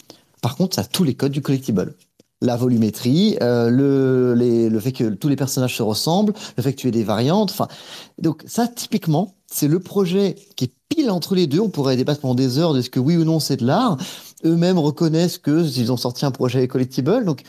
Par 0.40 0.54
contre, 0.54 0.76
ça 0.76 0.82
a 0.82 0.84
tous 0.84 1.02
les 1.02 1.14
codes 1.14 1.32
du 1.32 1.42
collectible. 1.42 1.96
La 2.40 2.56
volumétrie, 2.56 3.36
euh, 3.42 3.70
le, 3.70 4.78
fait 4.78 4.92
que 4.92 5.10
tous 5.10 5.28
les 5.28 5.34
personnages 5.34 5.76
se 5.76 5.82
ressemblent, 5.82 6.32
le 6.56 6.62
fait 6.62 6.74
que 6.74 6.80
tu 6.80 6.86
aies 6.86 6.92
des 6.92 7.02
variantes. 7.02 7.60
Donc 8.18 8.44
ça, 8.46 8.68
typiquement, 8.68 9.34
c'est 9.48 9.66
le 9.66 9.80
projet 9.80 10.36
qui 10.54 10.66
est 10.66 10.72
pile 10.88 11.10
entre 11.10 11.34
les 11.34 11.48
deux. 11.48 11.60
On 11.60 11.70
pourrait 11.70 11.96
débattre 11.96 12.20
pendant 12.20 12.36
des 12.36 12.58
heures 12.58 12.72
de 12.72 12.82
ce 12.82 12.90
que 12.90 13.00
oui 13.00 13.16
ou 13.16 13.24
non 13.24 13.40
c'est 13.40 13.56
de 13.56 13.66
l'art. 13.66 13.96
Eux-mêmes 14.44 14.78
reconnaissent 14.78 15.38
que 15.38 15.66
s'ils 15.66 15.90
ont 15.90 15.96
sorti 15.96 16.24
un 16.24 16.30
projet 16.30 16.68
collectible, 16.68 17.24
donc 17.24 17.42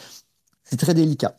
c'est 0.63 0.77
très 0.77 0.95
délicat. 0.95 1.37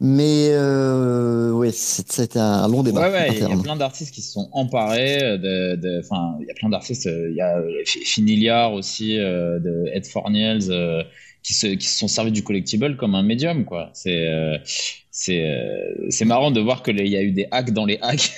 Mais 0.00 0.50
euh, 0.52 1.50
oui, 1.50 1.70
c'est 1.72 2.36
un 2.36 2.68
long 2.68 2.84
débat. 2.84 3.10
Ouais, 3.10 3.12
ouais, 3.12 3.28
il 3.32 3.38
y 3.40 3.52
a 3.52 3.56
plein 3.56 3.74
d'artistes 3.74 4.14
qui 4.14 4.22
se 4.22 4.32
sont 4.32 4.48
emparés. 4.52 5.38
De, 5.38 6.00
enfin, 6.00 6.36
il 6.40 6.46
y 6.46 6.50
a 6.50 6.54
plein 6.54 6.68
d'artistes. 6.68 7.06
Il 7.06 7.34
y 7.34 7.40
a 7.40 7.60
Finiliar 7.84 8.72
aussi, 8.72 9.18
euh, 9.18 9.58
de 9.58 9.86
Ed 9.92 10.06
Forniels, 10.06 10.70
euh, 10.70 11.02
qui, 11.42 11.54
se, 11.54 11.66
qui 11.66 11.86
se 11.86 11.98
sont 11.98 12.08
servis 12.08 12.32
du 12.32 12.42
collectible 12.44 12.96
comme 12.96 13.14
un 13.14 13.22
médium, 13.22 13.64
quoi. 13.64 13.90
C'est 13.94 14.28
euh, 14.28 14.58
c'est 15.10 15.44
euh, 15.48 16.06
c'est 16.10 16.24
marrant 16.24 16.50
de 16.50 16.60
voir 16.60 16.82
que 16.82 16.90
il 16.90 17.08
y 17.08 17.16
a 17.16 17.22
eu 17.22 17.32
des 17.32 17.48
hacks 17.50 17.72
dans 17.72 17.86
les 17.86 17.98
hacks. 18.02 18.32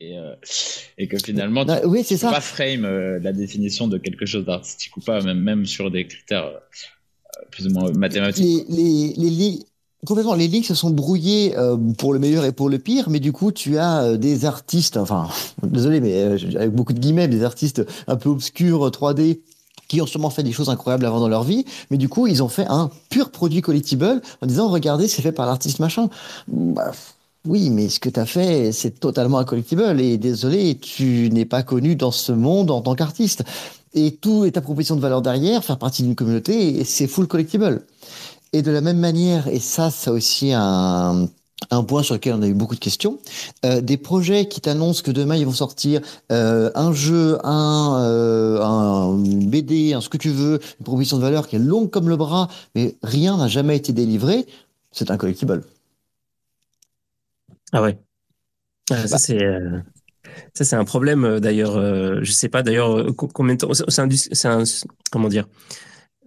Et, 0.00 0.18
euh, 0.18 0.34
et, 0.98 1.06
que 1.06 1.16
finalement, 1.18 1.64
tu, 1.64 1.68
bah, 1.68 1.80
oui, 1.84 2.02
c'est 2.04 2.16
ça. 2.16 2.30
pas 2.30 2.40
frame 2.40 2.84
la 3.22 3.32
définition 3.32 3.86
de 3.86 3.96
quelque 3.96 4.26
chose 4.26 4.44
d'artistique 4.44 4.96
ou 4.96 5.00
pas, 5.00 5.20
même, 5.22 5.38
même 5.38 5.66
sur 5.66 5.90
des 5.90 6.06
critères 6.06 6.50
plus 7.52 7.68
ou 7.68 7.70
moins 7.70 7.90
mathématiques. 7.92 8.66
Les, 8.68 9.14
les, 9.16 9.30
les, 9.30 9.58
Complètement, 10.06 10.34
les 10.34 10.46
ligues 10.46 10.64
se 10.64 10.76
sont 10.76 10.90
brouillées 10.90 11.56
euh, 11.56 11.76
pour 11.98 12.12
le 12.12 12.20
meilleur 12.20 12.44
et 12.44 12.52
pour 12.52 12.68
le 12.68 12.78
pire, 12.78 13.10
mais 13.10 13.18
du 13.18 13.32
coup, 13.32 13.50
tu 13.50 13.78
as 13.78 14.02
euh, 14.02 14.16
des 14.16 14.44
artistes, 14.44 14.96
enfin, 14.96 15.28
désolé, 15.64 16.00
mais 16.00 16.22
euh, 16.22 16.38
avec 16.54 16.72
beaucoup 16.72 16.92
de 16.92 17.00
guillemets, 17.00 17.26
des 17.26 17.42
artistes 17.42 17.84
un 18.06 18.16
peu 18.16 18.28
obscurs 18.28 18.88
3D 18.90 19.40
qui 19.88 20.00
ont 20.00 20.06
sûrement 20.06 20.30
fait 20.30 20.42
des 20.42 20.52
choses 20.52 20.68
incroyables 20.68 21.04
avant 21.04 21.18
dans 21.18 21.28
leur 21.28 21.42
vie, 21.42 21.64
mais 21.90 21.96
du 21.96 22.08
coup, 22.08 22.26
ils 22.26 22.42
ont 22.42 22.48
fait 22.48 22.66
un 22.68 22.90
pur 23.08 23.30
produit 23.30 23.60
collectible 23.60 24.20
en 24.40 24.46
disant, 24.46 24.68
regardez, 24.68 25.08
c'est 25.08 25.22
fait 25.22 25.32
par 25.32 25.46
l'artiste 25.46 25.80
machin. 25.80 26.08
Bah, 26.46 26.92
oui, 27.44 27.70
mais 27.70 27.88
ce 27.88 27.98
que 27.98 28.08
tu 28.08 28.20
as 28.20 28.26
fait, 28.26 28.70
c'est 28.72 29.00
totalement 29.00 29.38
un 29.38 29.44
collectible, 29.44 30.00
et 30.00 30.16
désolé, 30.18 30.76
tu 30.76 31.28
n'es 31.32 31.46
pas 31.46 31.62
connu 31.62 31.96
dans 31.96 32.12
ce 32.12 32.30
monde 32.30 32.70
en 32.70 32.82
tant 32.82 32.94
qu'artiste. 32.94 33.42
Et 33.94 34.12
tout 34.12 34.44
est 34.44 34.52
ta 34.52 34.60
proposition 34.60 34.94
de 34.94 35.00
valeur 35.00 35.22
derrière, 35.22 35.64
faire 35.64 35.78
partie 35.78 36.02
d'une 36.02 36.14
communauté, 36.14 36.84
c'est 36.84 37.06
full 37.06 37.26
collectible. 37.26 37.82
Et 38.52 38.62
de 38.62 38.70
la 38.70 38.80
même 38.80 38.98
manière, 38.98 39.48
et 39.48 39.60
ça, 39.60 39.90
c'est 39.90 40.10
aussi 40.10 40.52
un, 40.54 41.28
un 41.70 41.84
point 41.84 42.02
sur 42.02 42.14
lequel 42.14 42.34
on 42.34 42.42
a 42.42 42.46
eu 42.48 42.54
beaucoup 42.54 42.74
de 42.74 42.80
questions, 42.80 43.18
euh, 43.64 43.80
des 43.80 43.96
projets 43.96 44.48
qui 44.48 44.60
t'annoncent 44.60 45.02
que 45.02 45.10
demain 45.10 45.36
ils 45.36 45.44
vont 45.44 45.52
sortir 45.52 46.00
euh, 46.32 46.70
un 46.74 46.92
jeu, 46.92 47.38
un, 47.44 47.98
euh, 48.00 48.62
un 48.62 49.18
BD, 49.18 49.92
un 49.92 50.00
ce 50.00 50.08
que 50.08 50.16
tu 50.16 50.30
veux, 50.30 50.60
une 50.80 50.84
proposition 50.84 51.18
de 51.18 51.22
valeur 51.22 51.48
qui 51.48 51.56
est 51.56 51.60
longue 51.60 51.90
comme 51.90 52.08
le 52.08 52.16
bras, 52.16 52.48
mais 52.74 52.96
rien 53.02 53.36
n'a 53.36 53.48
jamais 53.48 53.76
été 53.76 53.92
délivré, 53.92 54.46
c'est 54.92 55.10
un 55.10 55.16
collectible. 55.16 55.62
Ah 57.72 57.82
ouais. 57.82 57.98
Ah, 58.90 59.06
ça 59.06 59.16
bah. 59.16 59.18
c'est 59.18 59.38
ça 60.54 60.64
c'est 60.64 60.76
un 60.76 60.84
problème 60.84 61.40
d'ailleurs. 61.40 61.74
je 62.24 62.32
sais 62.32 62.48
pas 62.48 62.62
d'ailleurs 62.62 63.14
combien 63.14 63.54
de 63.54 63.60
temps. 63.60 63.72
C'est 63.74 64.46
un, 64.46 64.60
un, 64.60 64.64
comment 65.10 65.28
dire. 65.28 65.46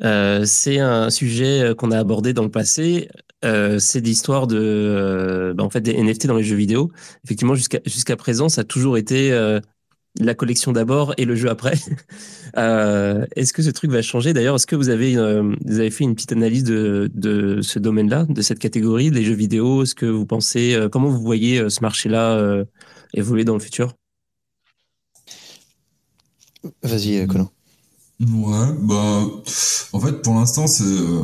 Euh, 0.03 0.45
c'est 0.45 0.79
un 0.79 1.09
sujet 1.09 1.61
euh, 1.61 1.75
qu'on 1.75 1.91
a 1.91 1.99
abordé 1.99 2.33
dans 2.33 2.43
le 2.43 2.51
passé. 2.51 3.09
Euh, 3.45 3.79
c'est 3.79 3.99
l'histoire 3.99 4.47
de, 4.47 5.53
bah, 5.55 5.63
en 5.63 5.69
fait, 5.69 5.81
des 5.81 5.93
NFT 6.01 6.27
dans 6.27 6.35
les 6.35 6.43
jeux 6.43 6.55
vidéo. 6.55 6.91
Effectivement, 7.23 7.55
jusqu'à 7.55 7.79
jusqu'à 7.85 8.15
présent, 8.15 8.49
ça 8.49 8.61
a 8.61 8.63
toujours 8.63 8.97
été 8.97 9.31
la 10.19 10.35
collection 10.35 10.73
d'abord 10.73 11.13
et 11.17 11.25
le 11.25 11.35
jeu 11.35 11.49
après. 11.49 11.73
est-ce 12.55 13.53
que 13.53 13.61
ce 13.63 13.69
truc 13.71 13.91
va 13.91 14.01
changer? 14.01 14.33
D'ailleurs, 14.33 14.55
est-ce 14.55 14.67
que 14.67 14.75
vous 14.75 14.89
avez 14.89 15.15
vous 15.15 15.79
avez 15.79 15.89
fait 15.89 16.03
une 16.03 16.13
petite 16.13 16.33
analyse 16.33 16.63
de 16.63 17.09
de 17.15 17.61
ce 17.61 17.79
domaine-là, 17.79 18.25
de 18.29 18.41
cette 18.41 18.59
catégorie 18.59 19.09
des 19.09 19.23
jeux 19.23 19.33
vidéo? 19.33 19.83
Est-ce 19.83 19.95
que 19.95 20.05
vous 20.05 20.25
pensez 20.25 20.77
comment 20.91 21.09
vous 21.09 21.21
voyez 21.21 21.67
ce 21.69 21.81
marché-là 21.81 22.63
évoluer 23.13 23.43
dans 23.43 23.53
le 23.55 23.59
futur? 23.59 23.95
Vas-y, 26.83 27.25
Colin. 27.25 27.49
Ouais, 28.21 28.67
bah, 28.83 29.23
en 29.93 29.99
fait, 29.99 30.21
pour 30.21 30.35
l'instant, 30.35 30.67
c'est. 30.67 30.83
Euh, 30.83 31.23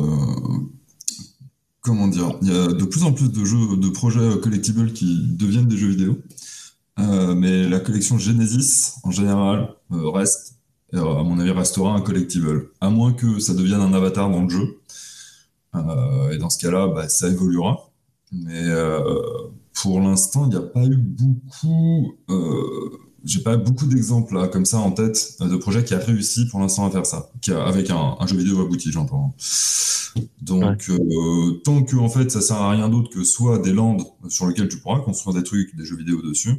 comment 1.80 2.08
dire 2.08 2.36
Il 2.42 2.48
y 2.48 2.56
a 2.56 2.66
de 2.66 2.84
plus 2.84 3.04
en 3.04 3.12
plus 3.12 3.30
de 3.30 3.44
jeux, 3.44 3.76
de 3.76 3.88
projets 3.88 4.40
collectibles 4.40 4.92
qui 4.92 5.28
deviennent 5.28 5.68
des 5.68 5.76
jeux 5.76 5.90
vidéo. 5.90 6.18
Euh, 6.98 7.34
mais 7.36 7.68
la 7.68 7.78
collection 7.78 8.18
Genesis, 8.18 8.94
en 9.04 9.12
général, 9.12 9.76
euh, 9.92 10.10
reste, 10.10 10.56
à 10.92 11.22
mon 11.22 11.38
avis, 11.38 11.52
restera 11.52 11.94
un 11.94 12.00
collectible. 12.00 12.70
À 12.80 12.90
moins 12.90 13.12
que 13.12 13.38
ça 13.38 13.54
devienne 13.54 13.80
un 13.80 13.94
avatar 13.94 14.28
dans 14.28 14.42
le 14.42 14.48
jeu. 14.48 14.80
et 16.32 16.38
dans 16.38 16.50
ce 16.50 16.58
cas-là, 16.58 16.88
bah, 16.88 17.08
ça 17.08 17.28
évoluera. 17.28 17.90
Mais 18.32 18.66
pour 19.80 20.00
l'instant, 20.00 20.46
il 20.46 20.50
n'y 20.50 20.56
a 20.56 20.62
pas 20.62 20.84
eu 20.84 20.96
beaucoup 20.96 22.14
j'ai 23.24 23.40
pas 23.40 23.56
beaucoup 23.56 23.86
d'exemples 23.86 24.48
comme 24.50 24.64
ça 24.64 24.78
en 24.78 24.92
tête 24.92 25.36
de 25.40 25.56
projets 25.56 25.84
qui 25.84 25.94
a 25.94 25.98
réussi 25.98 26.46
pour 26.46 26.60
l'instant 26.60 26.86
à 26.86 26.90
faire 26.90 27.06
ça, 27.06 27.30
qui 27.40 27.50
a, 27.50 27.64
avec 27.64 27.90
un, 27.90 28.16
jeu 28.26 28.36
vidéo 28.36 28.60
abouti, 28.60 28.92
j'entends. 28.92 29.34
Donc 30.40 30.88
euh, 30.88 31.60
tant 31.64 31.82
que 31.82 31.96
en 31.96 32.08
fait 32.08 32.30
ça 32.30 32.40
sert 32.40 32.56
à 32.56 32.70
rien 32.70 32.88
d'autre 32.88 33.10
que 33.10 33.22
soit 33.24 33.58
des 33.58 33.72
landes 33.72 34.02
sur 34.28 34.46
lesquelles 34.46 34.68
tu 34.68 34.78
pourras 34.78 35.00
construire 35.00 35.36
des 35.36 35.42
trucs, 35.42 35.76
des 35.76 35.84
jeux 35.84 35.96
vidéo 35.96 36.22
dessus, 36.22 36.54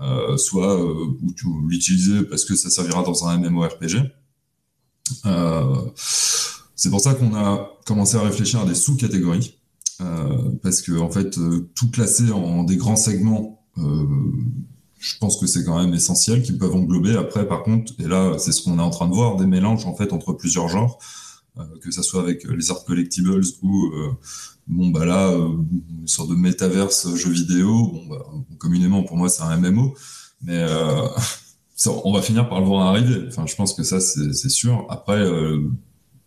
euh, 0.00 0.36
soit 0.36 0.78
euh, 0.78 1.16
où 1.22 1.32
tu 1.32 1.46
l'utiliser 1.68 2.22
parce 2.22 2.44
que 2.44 2.54
ça 2.54 2.70
servira 2.70 3.02
dans 3.02 3.26
un 3.26 3.38
MMORPG. 3.38 4.10
c'est 6.76 6.90
pour 6.90 7.00
ça 7.00 7.14
qu'on 7.14 7.34
a 7.34 7.70
commencé 7.84 8.16
à 8.16 8.20
réfléchir 8.20 8.60
à 8.60 8.66
des 8.66 8.74
sous-catégories 8.74 9.58
parce 10.62 10.82
que 10.82 10.98
en 10.98 11.10
fait 11.10 11.38
tout 11.74 11.90
classer 11.90 12.30
en 12.30 12.64
des 12.64 12.76
grands 12.76 12.96
segments 12.96 13.66
je 15.04 15.18
pense 15.18 15.36
que 15.36 15.46
c'est 15.46 15.64
quand 15.64 15.78
même 15.78 15.92
essentiel 15.92 16.42
qu'ils 16.42 16.56
peuvent 16.56 16.74
englober. 16.74 17.14
Après, 17.16 17.46
par 17.46 17.62
contre, 17.62 17.92
et 17.98 18.08
là, 18.08 18.38
c'est 18.38 18.52
ce 18.52 18.62
qu'on 18.62 18.78
est 18.78 18.82
en 18.82 18.90
train 18.90 19.06
de 19.06 19.12
voir, 19.12 19.36
des 19.36 19.46
mélanges 19.46 19.84
en 19.84 19.94
fait 19.94 20.14
entre 20.14 20.32
plusieurs 20.32 20.68
genres, 20.68 20.98
euh, 21.58 21.62
que 21.82 21.90
ça 21.90 22.02
soit 22.02 22.22
avec 22.22 22.44
les 22.44 22.70
art 22.70 22.84
collectibles 22.84 23.38
ou 23.62 23.86
euh, 23.92 24.12
bon 24.66 24.88
bah 24.88 25.04
là, 25.04 25.28
euh, 25.28 25.50
une 26.00 26.08
sorte 26.08 26.30
de 26.30 26.34
métaverse 26.34 27.14
jeu 27.16 27.30
vidéo. 27.30 27.88
Bon, 27.92 28.06
bah, 28.06 28.24
communément 28.58 29.02
pour 29.02 29.18
moi, 29.18 29.28
c'est 29.28 29.42
un 29.42 29.54
MMO, 29.58 29.94
mais 30.40 30.64
on 31.86 32.12
va 32.12 32.22
finir 32.22 32.48
par 32.48 32.60
le 32.60 32.66
voir 32.66 32.86
arriver. 32.86 33.26
Enfin, 33.28 33.44
je 33.46 33.54
pense 33.56 33.74
que 33.74 33.82
ça, 33.82 34.00
c'est 34.00 34.48
sûr. 34.48 34.86
Après, 34.88 35.22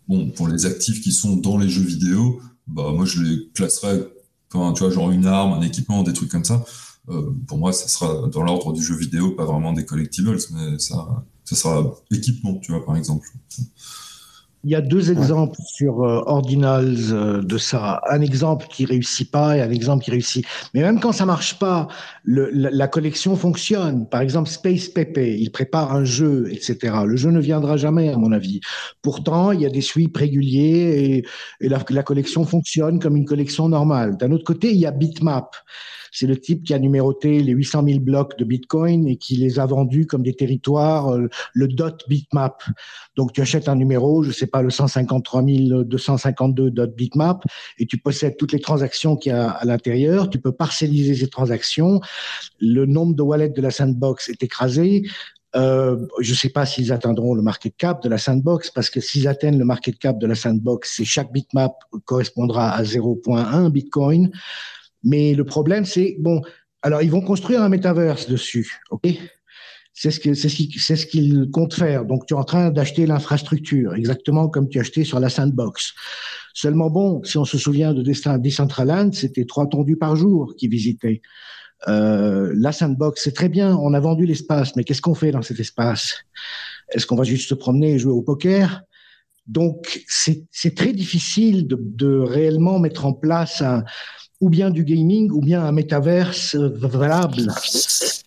bon, 0.06 0.30
pour 0.30 0.46
les 0.46 0.66
actifs 0.66 1.00
qui 1.00 1.10
sont 1.10 1.34
dans 1.34 1.58
les 1.58 1.68
jeux 1.68 1.82
vidéo, 1.82 2.40
bah 2.68 2.92
moi, 2.94 3.06
je 3.06 3.22
les 3.22 3.48
classerais, 3.54 4.06
enfin, 4.52 4.72
tu 4.72 4.84
vois, 4.84 4.92
genre 4.92 5.10
une 5.10 5.26
arme, 5.26 5.52
un 5.52 5.62
équipement, 5.62 6.04
des 6.04 6.12
trucs 6.12 6.30
comme 6.30 6.44
ça. 6.44 6.64
Euh, 7.10 7.30
pour 7.46 7.58
moi, 7.58 7.72
ça 7.72 7.88
sera 7.88 8.28
dans 8.28 8.42
l'ordre 8.42 8.72
du 8.72 8.82
jeu 8.82 8.96
vidéo, 8.96 9.32
pas 9.32 9.44
vraiment 9.44 9.72
des 9.72 9.84
collectibles, 9.84 10.36
mais 10.52 10.78
ça, 10.78 11.24
ça 11.44 11.56
sera 11.56 11.94
équipement, 12.10 12.58
tu 12.58 12.72
vois, 12.72 12.84
par 12.84 12.96
exemple. 12.96 13.26
Il 14.64 14.72
y 14.72 14.74
a 14.74 14.80
deux 14.80 15.12
exemples 15.12 15.56
sur 15.64 16.02
euh, 16.02 16.20
Ordinals 16.26 17.12
euh, 17.12 17.42
de 17.42 17.58
ça. 17.58 18.00
Un 18.10 18.20
exemple 18.20 18.66
qui 18.68 18.84
réussit 18.84 19.30
pas 19.30 19.56
et 19.56 19.62
un 19.62 19.70
exemple 19.70 20.02
qui 20.04 20.10
réussit. 20.10 20.44
Mais 20.74 20.82
même 20.82 20.98
quand 20.98 21.12
ça 21.12 21.24
marche 21.24 21.60
pas, 21.60 21.86
la, 22.24 22.88
collection 22.88 23.36
fonctionne. 23.36 24.08
Par 24.08 24.20
exemple, 24.20 24.50
Space 24.50 24.88
Pepe, 24.88 25.36
il 25.38 25.50
prépare 25.52 25.94
un 25.94 26.04
jeu, 26.04 26.48
etc. 26.50 26.96
Le 27.06 27.16
jeu 27.16 27.30
ne 27.30 27.40
viendra 27.40 27.76
jamais, 27.76 28.08
à 28.08 28.16
mon 28.16 28.32
avis. 28.32 28.60
Pourtant, 29.00 29.52
il 29.52 29.60
y 29.60 29.66
a 29.66 29.70
des 29.70 29.80
sweeps 29.80 30.16
réguliers 30.16 31.24
et, 31.60 31.68
la 31.68 32.02
collection 32.02 32.44
fonctionne 32.44 32.98
comme 32.98 33.16
une 33.16 33.26
collection 33.26 33.68
normale. 33.68 34.16
D'un 34.16 34.32
autre 34.32 34.44
côté, 34.44 34.72
il 34.72 34.80
y 34.80 34.86
a 34.86 34.90
Bitmap. 34.90 35.54
C'est 36.12 36.26
le 36.26 36.38
type 36.38 36.64
qui 36.64 36.74
a 36.74 36.78
numéroté 36.78 37.40
les 37.42 37.52
800 37.52 37.84
000 37.86 38.00
blocs 38.00 38.38
de 38.38 38.44
Bitcoin 38.44 39.06
et 39.08 39.16
qui 39.16 39.36
les 39.36 39.58
a 39.58 39.66
vendus 39.66 40.06
comme 40.06 40.22
des 40.22 40.34
territoires, 40.34 41.14
euh, 41.14 41.28
le 41.54 41.68
dot 41.68 42.04
bitmap. 42.08 42.62
Donc 43.16 43.32
tu 43.32 43.40
achètes 43.40 43.68
un 43.68 43.76
numéro, 43.76 44.22
je 44.22 44.32
sais 44.32 44.46
pas, 44.46 44.62
le 44.62 44.70
153 44.70 45.42
252 45.42 46.70
dot 46.70 46.94
bitmap, 46.94 47.44
et 47.78 47.86
tu 47.86 47.98
possèdes 47.98 48.36
toutes 48.36 48.52
les 48.52 48.60
transactions 48.60 49.16
qu'il 49.16 49.32
y 49.32 49.34
a 49.34 49.50
à 49.50 49.64
l'intérieur. 49.64 50.30
Tu 50.30 50.38
peux 50.38 50.52
parcelliser 50.52 51.14
ces 51.14 51.28
transactions. 51.28 52.00
Le 52.60 52.86
nombre 52.86 53.14
de 53.14 53.22
wallets 53.22 53.50
de 53.50 53.62
la 53.62 53.70
sandbox 53.70 54.28
est 54.28 54.42
écrasé. 54.42 55.04
Euh, 55.56 56.06
je 56.20 56.32
ne 56.32 56.36
sais 56.36 56.50
pas 56.50 56.66
s'ils 56.66 56.92
atteindront 56.92 57.34
le 57.34 57.42
market 57.42 57.74
cap 57.76 58.02
de 58.02 58.08
la 58.08 58.18
sandbox, 58.18 58.70
parce 58.70 58.90
que 58.90 59.00
s'ils 59.00 59.28
atteignent 59.28 59.58
le 59.58 59.64
market 59.64 59.98
cap 59.98 60.18
de 60.18 60.26
la 60.26 60.34
sandbox, 60.34 60.94
c'est 60.96 61.04
chaque 61.04 61.32
bitmap 61.32 61.72
correspondra 62.04 62.70
à 62.70 62.82
0.1 62.82 63.70
bitcoin. 63.70 64.30
Mais 65.04 65.34
le 65.34 65.44
problème, 65.44 65.84
c'est, 65.84 66.16
bon, 66.18 66.42
alors 66.82 67.02
ils 67.02 67.10
vont 67.10 67.20
construire 67.20 67.62
un 67.62 67.68
metaverse 67.68 68.28
dessus, 68.28 68.80
ok? 68.90 69.08
C'est 69.92 70.12
ce 70.12 70.20
qu'ils 70.20 70.36
c'est 70.36 70.94
ce 70.96 71.06
qu'ils 71.06 71.50
comptent 71.50 71.74
faire. 71.74 72.04
Donc, 72.04 72.24
tu 72.26 72.34
es 72.34 72.36
en 72.36 72.44
train 72.44 72.70
d'acheter 72.70 73.04
l'infrastructure, 73.04 73.96
exactement 73.96 74.48
comme 74.48 74.68
tu 74.68 74.78
acheté 74.78 75.02
sur 75.02 75.18
la 75.18 75.28
sandbox. 75.28 75.92
Seulement, 76.54 76.88
bon, 76.88 77.22
si 77.24 77.36
on 77.36 77.44
se 77.44 77.58
souvient 77.58 77.94
de 77.94 78.02
Decentraland, 78.02 79.12
c'était 79.12 79.44
trois 79.44 79.66
tondus 79.66 79.96
par 79.96 80.14
jour 80.14 80.54
qui 80.56 80.68
visitaient. 80.68 81.20
Euh, 81.88 82.52
la 82.56 82.70
sandbox, 82.70 83.22
c'est 83.24 83.34
très 83.34 83.48
bien, 83.48 83.76
on 83.76 83.92
a 83.92 84.00
vendu 84.00 84.24
l'espace, 84.24 84.76
mais 84.76 84.84
qu'est-ce 84.84 85.02
qu'on 85.02 85.14
fait 85.14 85.32
dans 85.32 85.42
cet 85.42 85.58
espace? 85.58 86.14
Est-ce 86.92 87.06
qu'on 87.06 87.16
va 87.16 87.24
juste 87.24 87.48
se 87.48 87.54
promener 87.54 87.94
et 87.94 87.98
jouer 87.98 88.12
au 88.12 88.22
poker? 88.22 88.82
Donc, 89.46 90.04
c'est 90.06 90.74
très 90.76 90.92
difficile 90.92 91.66
de, 91.66 91.76
de 91.80 92.18
réellement 92.18 92.78
mettre 92.78 93.06
en 93.06 93.14
place 93.14 93.62
un, 93.62 93.82
ou 94.40 94.50
bien 94.50 94.70
du 94.70 94.84
gaming, 94.84 95.30
ou 95.30 95.40
bien 95.40 95.64
un 95.64 95.72
métaverse 95.72 96.54
valable. 96.54 97.52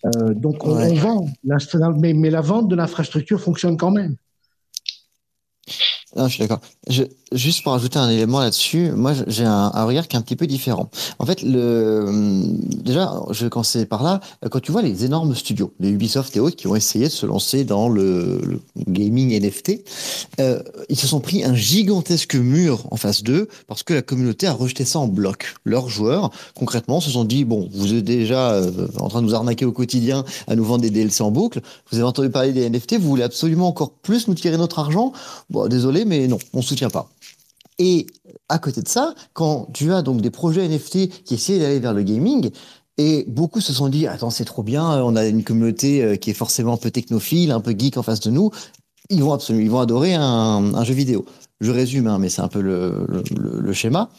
donc 0.34 0.66
on, 0.66 0.94
vend, 0.94 1.26
mais, 1.98 2.12
mais 2.12 2.30
la 2.30 2.40
vente 2.40 2.68
de 2.68 2.76
l'infrastructure 2.76 3.40
fonctionne 3.40 3.76
quand 3.76 3.90
même. 3.90 4.16
Non, 6.14 6.28
je 6.28 6.34
suis 6.34 6.40
d'accord. 6.40 6.60
Juste 7.34 7.62
pour 7.62 7.74
ajouter 7.74 7.98
un 7.98 8.08
élément 8.08 8.40
là-dessus, 8.40 8.92
moi 8.92 9.12
j'ai 9.26 9.44
un, 9.44 9.84
regard 9.84 10.08
qui 10.08 10.16
est 10.16 10.18
un 10.18 10.22
petit 10.22 10.36
peu 10.36 10.46
différent. 10.46 10.90
En 11.18 11.26
fait, 11.26 11.42
le, 11.42 12.04
hum, 12.06 12.58
déjà, 12.60 13.12
je 13.30 13.44
vais 13.44 13.50
commencer 13.50 13.86
par 13.86 14.02
là. 14.02 14.20
Quand 14.50 14.60
tu 14.60 14.72
vois 14.72 14.82
les 14.82 15.04
énormes 15.04 15.34
studios, 15.34 15.72
les 15.80 15.90
Ubisoft 15.90 16.36
et 16.36 16.40
autres, 16.40 16.56
qui 16.56 16.66
ont 16.66 16.76
essayé 16.76 17.06
de 17.06 17.10
se 17.10 17.26
lancer 17.26 17.64
dans 17.64 17.88
le, 17.88 18.60
gaming 18.76 19.38
NFT, 19.40 19.84
euh, 20.40 20.62
ils 20.88 20.98
se 20.98 21.06
sont 21.06 21.20
pris 21.20 21.44
un 21.44 21.54
gigantesque 21.54 22.34
mur 22.34 22.86
en 22.90 22.96
face 22.96 23.22
d'eux 23.22 23.48
parce 23.66 23.82
que 23.82 23.94
la 23.94 24.02
communauté 24.02 24.46
a 24.46 24.52
rejeté 24.52 24.84
ça 24.84 24.98
en 24.98 25.08
bloc. 25.08 25.54
Leurs 25.64 25.88
joueurs, 25.88 26.30
concrètement, 26.54 27.00
se 27.00 27.10
sont 27.10 27.24
dit 27.24 27.44
bon, 27.44 27.68
vous 27.72 27.94
êtes 27.94 28.04
déjà 28.04 28.52
euh, 28.52 28.88
en 28.98 29.08
train 29.08 29.22
de 29.22 29.26
nous 29.26 29.34
arnaquer 29.34 29.64
au 29.64 29.72
quotidien, 29.72 30.24
à 30.46 30.56
nous 30.56 30.64
vendre 30.64 30.82
des 30.82 30.90
DLC 30.90 31.22
en 31.22 31.30
boucle. 31.30 31.60
Vous 31.90 31.98
avez 31.98 32.06
entendu 32.06 32.30
parler 32.30 32.52
des 32.52 32.68
NFT, 32.68 32.98
vous 32.98 33.08
voulez 33.08 33.22
absolument 33.22 33.68
encore 33.68 33.90
plus 33.90 34.28
nous 34.28 34.34
tirer 34.34 34.56
notre 34.56 34.78
argent? 34.78 35.12
Bon, 35.50 35.68
désolé 35.68 36.04
mais 36.04 36.28
non, 36.28 36.38
on 36.52 36.62
soutient 36.62 36.90
pas. 36.90 37.08
Et 37.78 38.06
à 38.48 38.58
côté 38.58 38.82
de 38.82 38.88
ça, 38.88 39.14
quand 39.32 39.68
tu 39.72 39.92
as 39.92 40.02
donc 40.02 40.20
des 40.20 40.30
projets 40.30 40.66
NFT 40.68 41.24
qui 41.24 41.34
essaient 41.34 41.58
d'aller 41.58 41.80
vers 41.80 41.94
le 41.94 42.02
gaming, 42.02 42.50
et 42.98 43.24
beaucoup 43.26 43.60
se 43.60 43.72
sont 43.72 43.88
dit, 43.88 44.06
attends, 44.06 44.30
c'est 44.30 44.44
trop 44.44 44.62
bien, 44.62 45.02
on 45.02 45.16
a 45.16 45.26
une 45.26 45.44
communauté 45.44 46.02
euh, 46.02 46.16
qui 46.16 46.30
est 46.30 46.34
forcément 46.34 46.74
un 46.74 46.76
peu 46.76 46.90
technophile, 46.90 47.50
un 47.50 47.60
peu 47.60 47.74
geek 47.76 47.96
en 47.96 48.02
face 48.02 48.20
de 48.20 48.30
nous, 48.30 48.50
ils 49.08 49.22
vont 49.22 49.32
absolument, 49.32 49.64
ils 49.64 49.70
vont 49.70 49.80
adorer 49.80 50.14
un, 50.14 50.84
jeu 50.84 50.94
vidéo. 50.94 51.24
Je 51.60 51.70
résume, 51.70 52.06
hein, 52.06 52.18
mais 52.18 52.28
c'est 52.28 52.42
un 52.42 52.48
peu 52.48 52.60
le, 52.60 53.72
schéma. 53.72 54.10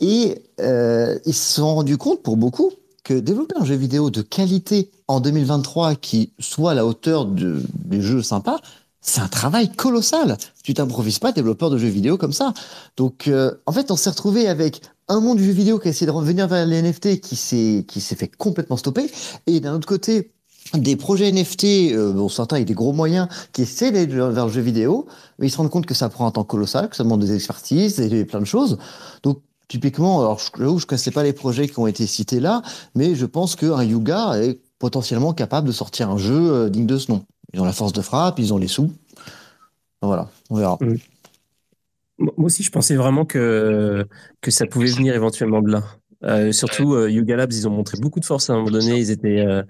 Et 0.00 0.42
euh, 0.60 1.18
ils 1.26 1.34
se 1.34 1.54
sont 1.54 1.74
rendus 1.74 1.96
compte, 1.96 2.22
pour 2.22 2.36
beaucoup, 2.36 2.72
que 3.04 3.14
développer 3.14 3.54
un 3.58 3.64
jeu 3.64 3.74
vidéo 3.74 4.10
de 4.10 4.22
qualité 4.22 4.90
en 5.08 5.20
2023 5.20 5.96
qui 5.96 6.32
soit 6.38 6.72
à 6.72 6.74
la 6.74 6.86
hauteur 6.86 7.26
de, 7.26 7.62
des 7.84 8.00
jeux 8.00 8.22
sympas, 8.22 8.60
c'est 9.02 9.20
un 9.20 9.28
travail 9.28 9.70
colossal. 9.70 10.38
Tu 10.62 10.74
t'improvises 10.74 11.18
pas 11.18 11.32
développeur 11.32 11.70
de 11.70 11.76
jeux 11.76 11.88
vidéo 11.88 12.16
comme 12.16 12.32
ça. 12.32 12.54
Donc, 12.96 13.28
euh, 13.28 13.52
en 13.66 13.72
fait, 13.72 13.90
on 13.90 13.96
s'est 13.96 14.10
retrouvé 14.10 14.48
avec 14.48 14.80
un 15.08 15.20
monde 15.20 15.38
du 15.38 15.44
jeu 15.44 15.52
vidéo 15.52 15.78
qui 15.78 15.88
a 15.88 15.90
essayé 15.90 16.06
de 16.06 16.12
revenir 16.12 16.46
vers 16.46 16.64
les 16.64 16.80
NFT 16.80 17.20
qui 17.20 17.36
s'est 17.36 17.84
qui 17.86 18.00
s'est 18.00 18.14
fait 18.14 18.28
complètement 18.28 18.76
stopper, 18.76 19.10
et 19.46 19.60
d'un 19.60 19.74
autre 19.74 19.88
côté, 19.88 20.30
des 20.74 20.96
projets 20.96 21.30
NFT, 21.30 21.92
euh, 21.92 22.12
bon, 22.12 22.28
certains 22.28 22.56
avec 22.56 22.68
des 22.68 22.74
gros 22.74 22.92
moyens, 22.92 23.28
qui 23.52 23.62
essaient 23.62 23.90
d'aller 23.90 24.06
vers 24.06 24.46
le 24.46 24.52
jeu 24.52 24.62
vidéo, 24.62 25.06
mais 25.38 25.48
ils 25.48 25.50
se 25.50 25.56
rendent 25.56 25.70
compte 25.70 25.86
que 25.86 25.94
ça 25.94 26.08
prend 26.08 26.26
un 26.26 26.30
temps 26.30 26.44
colossal, 26.44 26.88
que 26.88 26.96
ça 26.96 27.02
demande 27.02 27.20
des 27.20 27.34
expertises 27.34 28.00
et 28.00 28.24
plein 28.24 28.40
de 28.40 28.46
choses. 28.46 28.78
Donc, 29.22 29.40
typiquement, 29.68 30.20
alors 30.20 30.38
je 30.38 30.62
ne 30.62 30.80
connaissais 30.80 31.10
pas 31.10 31.24
les 31.24 31.32
projets 31.32 31.68
qui 31.68 31.78
ont 31.78 31.86
été 31.86 32.06
cités 32.06 32.40
là, 32.40 32.62
mais 32.94 33.14
je 33.14 33.26
pense 33.26 33.56
qu'un 33.56 33.82
Yuga 33.82 34.40
est 34.40 34.60
potentiellement 34.78 35.32
capable 35.32 35.66
de 35.66 35.72
sortir 35.72 36.10
un 36.10 36.18
jeu 36.18 36.52
euh, 36.52 36.68
digne 36.70 36.86
de 36.86 36.98
ce 36.98 37.10
nom. 37.10 37.24
Ils 37.52 37.60
ont 37.60 37.64
la 37.64 37.72
force 37.72 37.92
de 37.92 38.00
frappe, 38.00 38.38
ils 38.38 38.52
ont 38.54 38.58
les 38.58 38.68
sous. 38.68 38.92
Voilà, 40.00 40.28
on 40.50 40.56
verra. 40.56 40.78
Mm. 40.80 40.96
Moi 42.18 42.46
aussi, 42.46 42.62
je 42.62 42.70
pensais 42.70 42.94
vraiment 42.94 43.24
que, 43.24 44.06
que 44.40 44.50
ça 44.50 44.66
pouvait 44.66 44.90
venir 44.90 45.14
éventuellement 45.14 45.60
de 45.60 45.72
là. 45.72 45.82
Euh, 46.24 46.52
surtout, 46.52 46.94
euh, 46.94 47.10
Yuga 47.10 47.36
Labs, 47.36 47.52
ils 47.52 47.66
ont 47.66 47.72
montré 47.72 47.98
beaucoup 47.98 48.20
de 48.20 48.24
force 48.24 48.48
à 48.48 48.52
un 48.52 48.56
moment 48.56 48.70
donné. 48.70 48.98
Ils 48.98 49.10
étaient, 49.10 49.40
euh, 49.40 49.62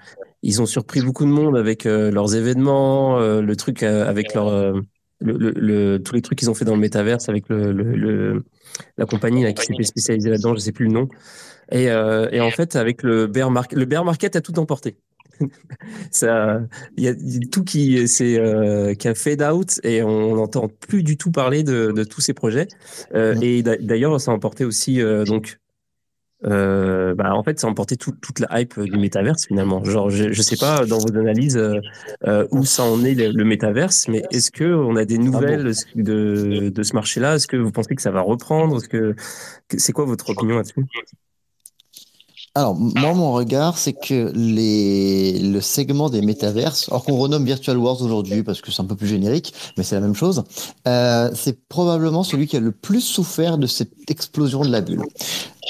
ils 0.43 0.61
ont 0.61 0.67
surpris 0.67 1.01
beaucoup 1.01 1.25
de 1.25 1.31
monde 1.31 1.57
avec 1.57 1.85
leurs 1.85 2.35
événements, 2.35 3.19
le 3.21 3.57
truc 3.57 3.83
avec 3.83 4.35
leur, 4.35 4.75
le, 5.21 5.99
tous 5.99 6.15
les 6.15 6.23
trucs 6.23 6.39
qu'ils 6.39 6.51
ont 6.51 6.55
fait 6.55 6.65
dans 6.65 6.75
le 6.75 6.81
métaverse 6.81 7.29
avec 7.29 7.49
le, 7.49 8.43
la 8.99 9.07
compagnie 9.07 9.55
qui 9.55 9.65
s'était 9.65 9.85
spécialisée 9.85 10.31
là-dedans, 10.31 10.55
je 10.55 10.59
sais 10.59 10.73
plus 10.73 10.87
le 10.87 10.93
nom. 10.93 11.09
Et, 11.71 11.85
et 11.85 12.41
en 12.41 12.51
fait, 12.51 12.75
avec 12.75 13.05
le 13.05 13.29
bear 13.29 13.53
market, 13.53 13.79
le 13.79 13.85
bear 13.85 14.05
market 14.05 14.35
a 14.35 14.41
tout 14.41 14.59
emporté. 14.59 14.97
ça, 16.11 16.61
il 16.97 17.05
y 17.05 17.09
a 17.09 17.15
tout 17.51 17.65
qui, 17.65 18.07
c'est, 18.09 18.39
euh, 18.39 18.95
qui 18.95 19.09
a 19.09 19.15
fade 19.15 19.43
out 19.43 19.81
et 19.83 20.03
on 20.03 20.37
n'entend 20.37 20.69
plus 20.69 21.03
du 21.03 21.17
tout 21.17 21.31
parler 21.31 21.63
de, 21.63 21.93
de 21.93 22.05
tous 22.05 22.21
ces 22.21 22.35
projets. 22.35 22.69
Euh, 23.15 23.35
et 23.41 23.63
d'ailleurs, 23.63 24.21
ça 24.21 24.31
a 24.31 24.35
emporté 24.35 24.65
aussi, 24.65 25.01
euh, 25.01 25.25
donc, 25.25 25.59
euh, 26.45 27.15
bah, 27.15 27.35
en 27.35 27.43
fait, 27.45 27.61
ça 27.61 27.69
a 27.69 27.71
emporté 27.71 27.97
toute 27.97 28.41
la 28.41 28.61
hype 28.61 28.81
du 28.81 28.99
métaverse 28.99 29.47
finalement. 29.47 29.85
Genre, 29.85 30.11
je, 30.11 30.33
je 30.33 30.43
sais 30.43 30.57
pas 30.57 30.85
dans 30.87 30.99
vos 30.99 31.17
analyses 31.17 31.61
où 32.51 32.65
ça 32.65 32.83
en 32.85 33.05
est 33.05 33.15
le, 33.15 33.45
métaverse, 33.45 34.09
mais 34.09 34.23
est-ce 34.31 34.51
que 34.51 34.65
on 34.65 34.97
a 34.97 35.05
des 35.05 35.17
ah 35.17 35.23
nouvelles 35.23 35.73
de, 35.95 36.69
de 36.69 36.83
ce 36.83 36.95
marché-là? 36.95 37.37
Est-ce 37.37 37.47
que 37.47 37.57
vous 37.57 37.71
pensez 37.71 37.95
que 37.95 38.03
ça 38.03 38.11
va 38.11 38.23
reprendre? 38.23 38.77
Est-ce 38.77 38.89
que 38.89 39.15
c'est 39.77 39.93
quoi 39.93 40.05
votre 40.05 40.31
opinion 40.31 40.57
là-dessus? 40.57 40.85
Alors, 42.55 42.75
moi, 42.75 43.15
mon 43.15 43.33
regard, 43.33 43.79
c'est 43.79 43.95
que 43.95 44.31
les, 44.35 45.39
le 45.39 45.61
segment 45.63 46.11
des 46.11 46.21
métaverses, 46.21 46.87
alors 46.91 47.03
qu'on 47.03 47.17
renomme 47.17 47.47
Virtual 47.47 47.79
Wars 47.79 48.03
aujourd'hui 48.03 48.43
parce 48.43 48.61
que 48.61 48.71
c'est 48.71 48.83
un 48.83 48.85
peu 48.85 48.95
plus 48.95 49.07
générique, 49.07 49.55
mais 49.79 49.85
c'est 49.85 49.95
la 49.95 50.03
même 50.03 50.15
chose, 50.15 50.45
euh, 50.87 51.31
c'est 51.35 51.67
probablement 51.69 52.23
celui 52.25 52.47
qui 52.47 52.59
a 52.59 52.61
le 52.61 52.73
plus 52.73 53.01
souffert 53.01 53.57
de 53.57 53.67
cette 53.67 54.11
explosion 54.11 54.61
de 54.65 54.69
la 54.71 54.83
bulle. 54.83 55.03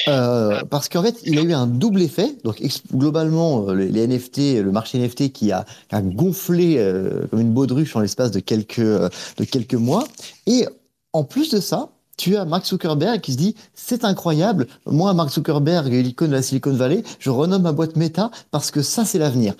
Euh, 0.09 0.62
parce 0.70 0.89
qu'en 0.89 1.03
fait, 1.03 1.16
il 1.24 1.39
a 1.39 1.43
eu 1.43 1.53
un 1.53 1.66
double 1.68 2.03
effet. 2.03 2.37
Donc, 2.43 2.61
globalement, 2.93 3.68
euh, 3.68 3.74
les, 3.74 4.07
NFT, 4.07 4.61
le 4.61 4.72
marché 4.72 4.99
NFT 4.99 5.33
qui 5.33 5.53
a, 5.53 5.64
gonflé 5.93 6.76
euh, 6.78 7.26
comme 7.28 7.41
une 7.41 7.53
baudruche 7.53 7.95
en 7.95 8.01
l'espace 8.01 8.33
de 8.33 8.41
quelques, 8.41 8.80
de 8.80 9.45
quelques 9.49 9.74
mois. 9.74 10.05
Et 10.47 10.66
en 11.12 11.24
plus 11.24 11.51
de 11.51 11.61
ça, 11.61 11.91
tu 12.16 12.36
as 12.36 12.44
Mark 12.44 12.66
Zuckerberg 12.66 13.20
qui 13.20 13.32
se 13.32 13.38
dit 13.38 13.54
c'est 13.74 14.04
incroyable, 14.04 14.66
moi 14.86 15.14
Mark 15.14 15.30
Zuckerberg, 15.30 15.92
l'icône 15.92 16.28
de 16.28 16.34
la 16.34 16.42
Silicon 16.42 16.72
Valley, 16.72 17.02
je 17.18 17.30
renomme 17.30 17.62
ma 17.62 17.72
boîte 17.72 17.96
Meta 17.96 18.30
parce 18.50 18.70
que 18.70 18.82
ça 18.82 19.04
c'est 19.04 19.18
l'avenir. 19.18 19.54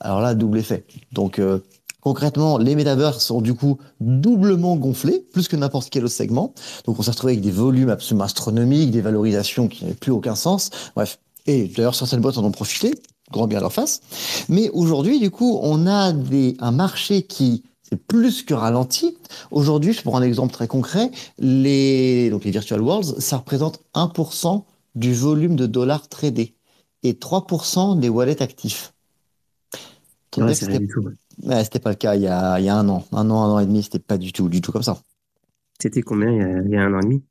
Alors 0.00 0.20
là, 0.20 0.34
double 0.34 0.58
effet. 0.58 0.84
Donc 1.12 1.38
euh, 1.38 1.60
concrètement, 2.00 2.58
les 2.58 2.76
metaverses 2.76 3.24
sont 3.24 3.40
du 3.40 3.54
coup 3.54 3.78
doublement 4.00 4.76
gonflés, 4.76 5.24
plus 5.32 5.48
que 5.48 5.56
n'importe 5.56 5.90
quel 5.90 6.04
autre 6.04 6.14
segment. 6.14 6.54
Donc 6.84 6.98
on 6.98 7.02
s'est 7.02 7.10
retrouvé 7.10 7.34
avec 7.34 7.42
des 7.42 7.50
volumes 7.50 7.90
absolument 7.90 8.24
astronomiques, 8.24 8.90
des 8.90 9.00
valorisations 9.00 9.68
qui 9.68 9.84
n'avaient 9.84 9.96
plus 9.96 10.12
aucun 10.12 10.34
sens. 10.34 10.70
Bref. 10.94 11.18
Et 11.48 11.68
d'ailleurs, 11.68 11.94
certaines 11.94 12.20
boîtes 12.20 12.38
en 12.38 12.44
ont 12.44 12.50
profité, 12.50 12.92
grand 13.30 13.46
bien 13.46 13.58
à 13.58 13.60
leur 13.60 13.72
face. 13.72 14.00
Mais 14.48 14.68
aujourd'hui, 14.70 15.20
du 15.20 15.30
coup, 15.30 15.58
on 15.62 15.86
a 15.86 16.12
des, 16.12 16.56
un 16.58 16.72
marché 16.72 17.22
qui 17.22 17.62
c'est 17.88 17.96
plus 17.96 18.42
que 18.42 18.54
ralenti. 18.54 19.16
Aujourd'hui, 19.50 19.92
je 19.92 20.02
prends 20.02 20.18
un 20.18 20.22
exemple 20.22 20.52
très 20.52 20.66
concret, 20.66 21.10
les, 21.38 22.30
donc 22.30 22.44
les 22.44 22.50
virtual 22.50 22.80
worlds, 22.80 23.20
ça 23.20 23.38
représente 23.38 23.80
1% 23.94 24.64
du 24.94 25.14
volume 25.14 25.56
de 25.56 25.66
dollars 25.66 26.08
tradés 26.08 26.54
et 27.02 27.12
3% 27.12 27.98
des 28.00 28.08
wallets 28.08 28.42
actifs. 28.42 28.92
Ouais, 30.36 30.54
c'était 30.54 31.78
pas 31.78 31.90
le 31.90 31.96
cas 31.96 32.14
il 32.14 32.22
y, 32.22 32.26
a, 32.26 32.58
il 32.58 32.64
y, 32.64 32.68
a, 32.68 32.76
un 32.76 32.88
an. 32.88 33.04
Un 33.12 33.30
an, 33.30 33.44
un 33.44 33.52
an 33.52 33.58
et 33.58 33.66
demi, 33.66 33.82
c'était 33.82 33.98
pas 33.98 34.18
du 34.18 34.32
tout, 34.32 34.48
du 34.48 34.60
tout 34.60 34.72
comme 34.72 34.82
ça. 34.82 34.98
C'était 35.80 36.02
combien 36.02 36.30
il 36.30 36.70
y, 36.70 36.76
a, 36.76 36.82
un 36.82 36.92
an 36.92 37.00
et 37.00 37.04
demi? 37.04 37.22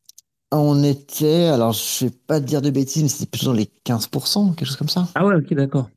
On 0.52 0.84
était, 0.84 1.46
alors 1.46 1.74
je 1.74 2.06
vais 2.06 2.12
pas 2.12 2.40
te 2.40 2.46
dire 2.46 2.62
de 2.62 2.70
bêtises, 2.70 3.04
mais 3.04 3.10
c'était 3.10 3.26
plutôt 3.26 3.48
dans 3.48 3.54
les 3.54 3.70
15%, 3.86 4.56
quelque 4.56 4.66
chose 4.66 4.78
comme 4.78 4.90
ça. 4.90 5.08
Ah 5.16 5.26
ouais, 5.26 5.36
ok, 5.36 5.54
d'accord. 5.54 5.90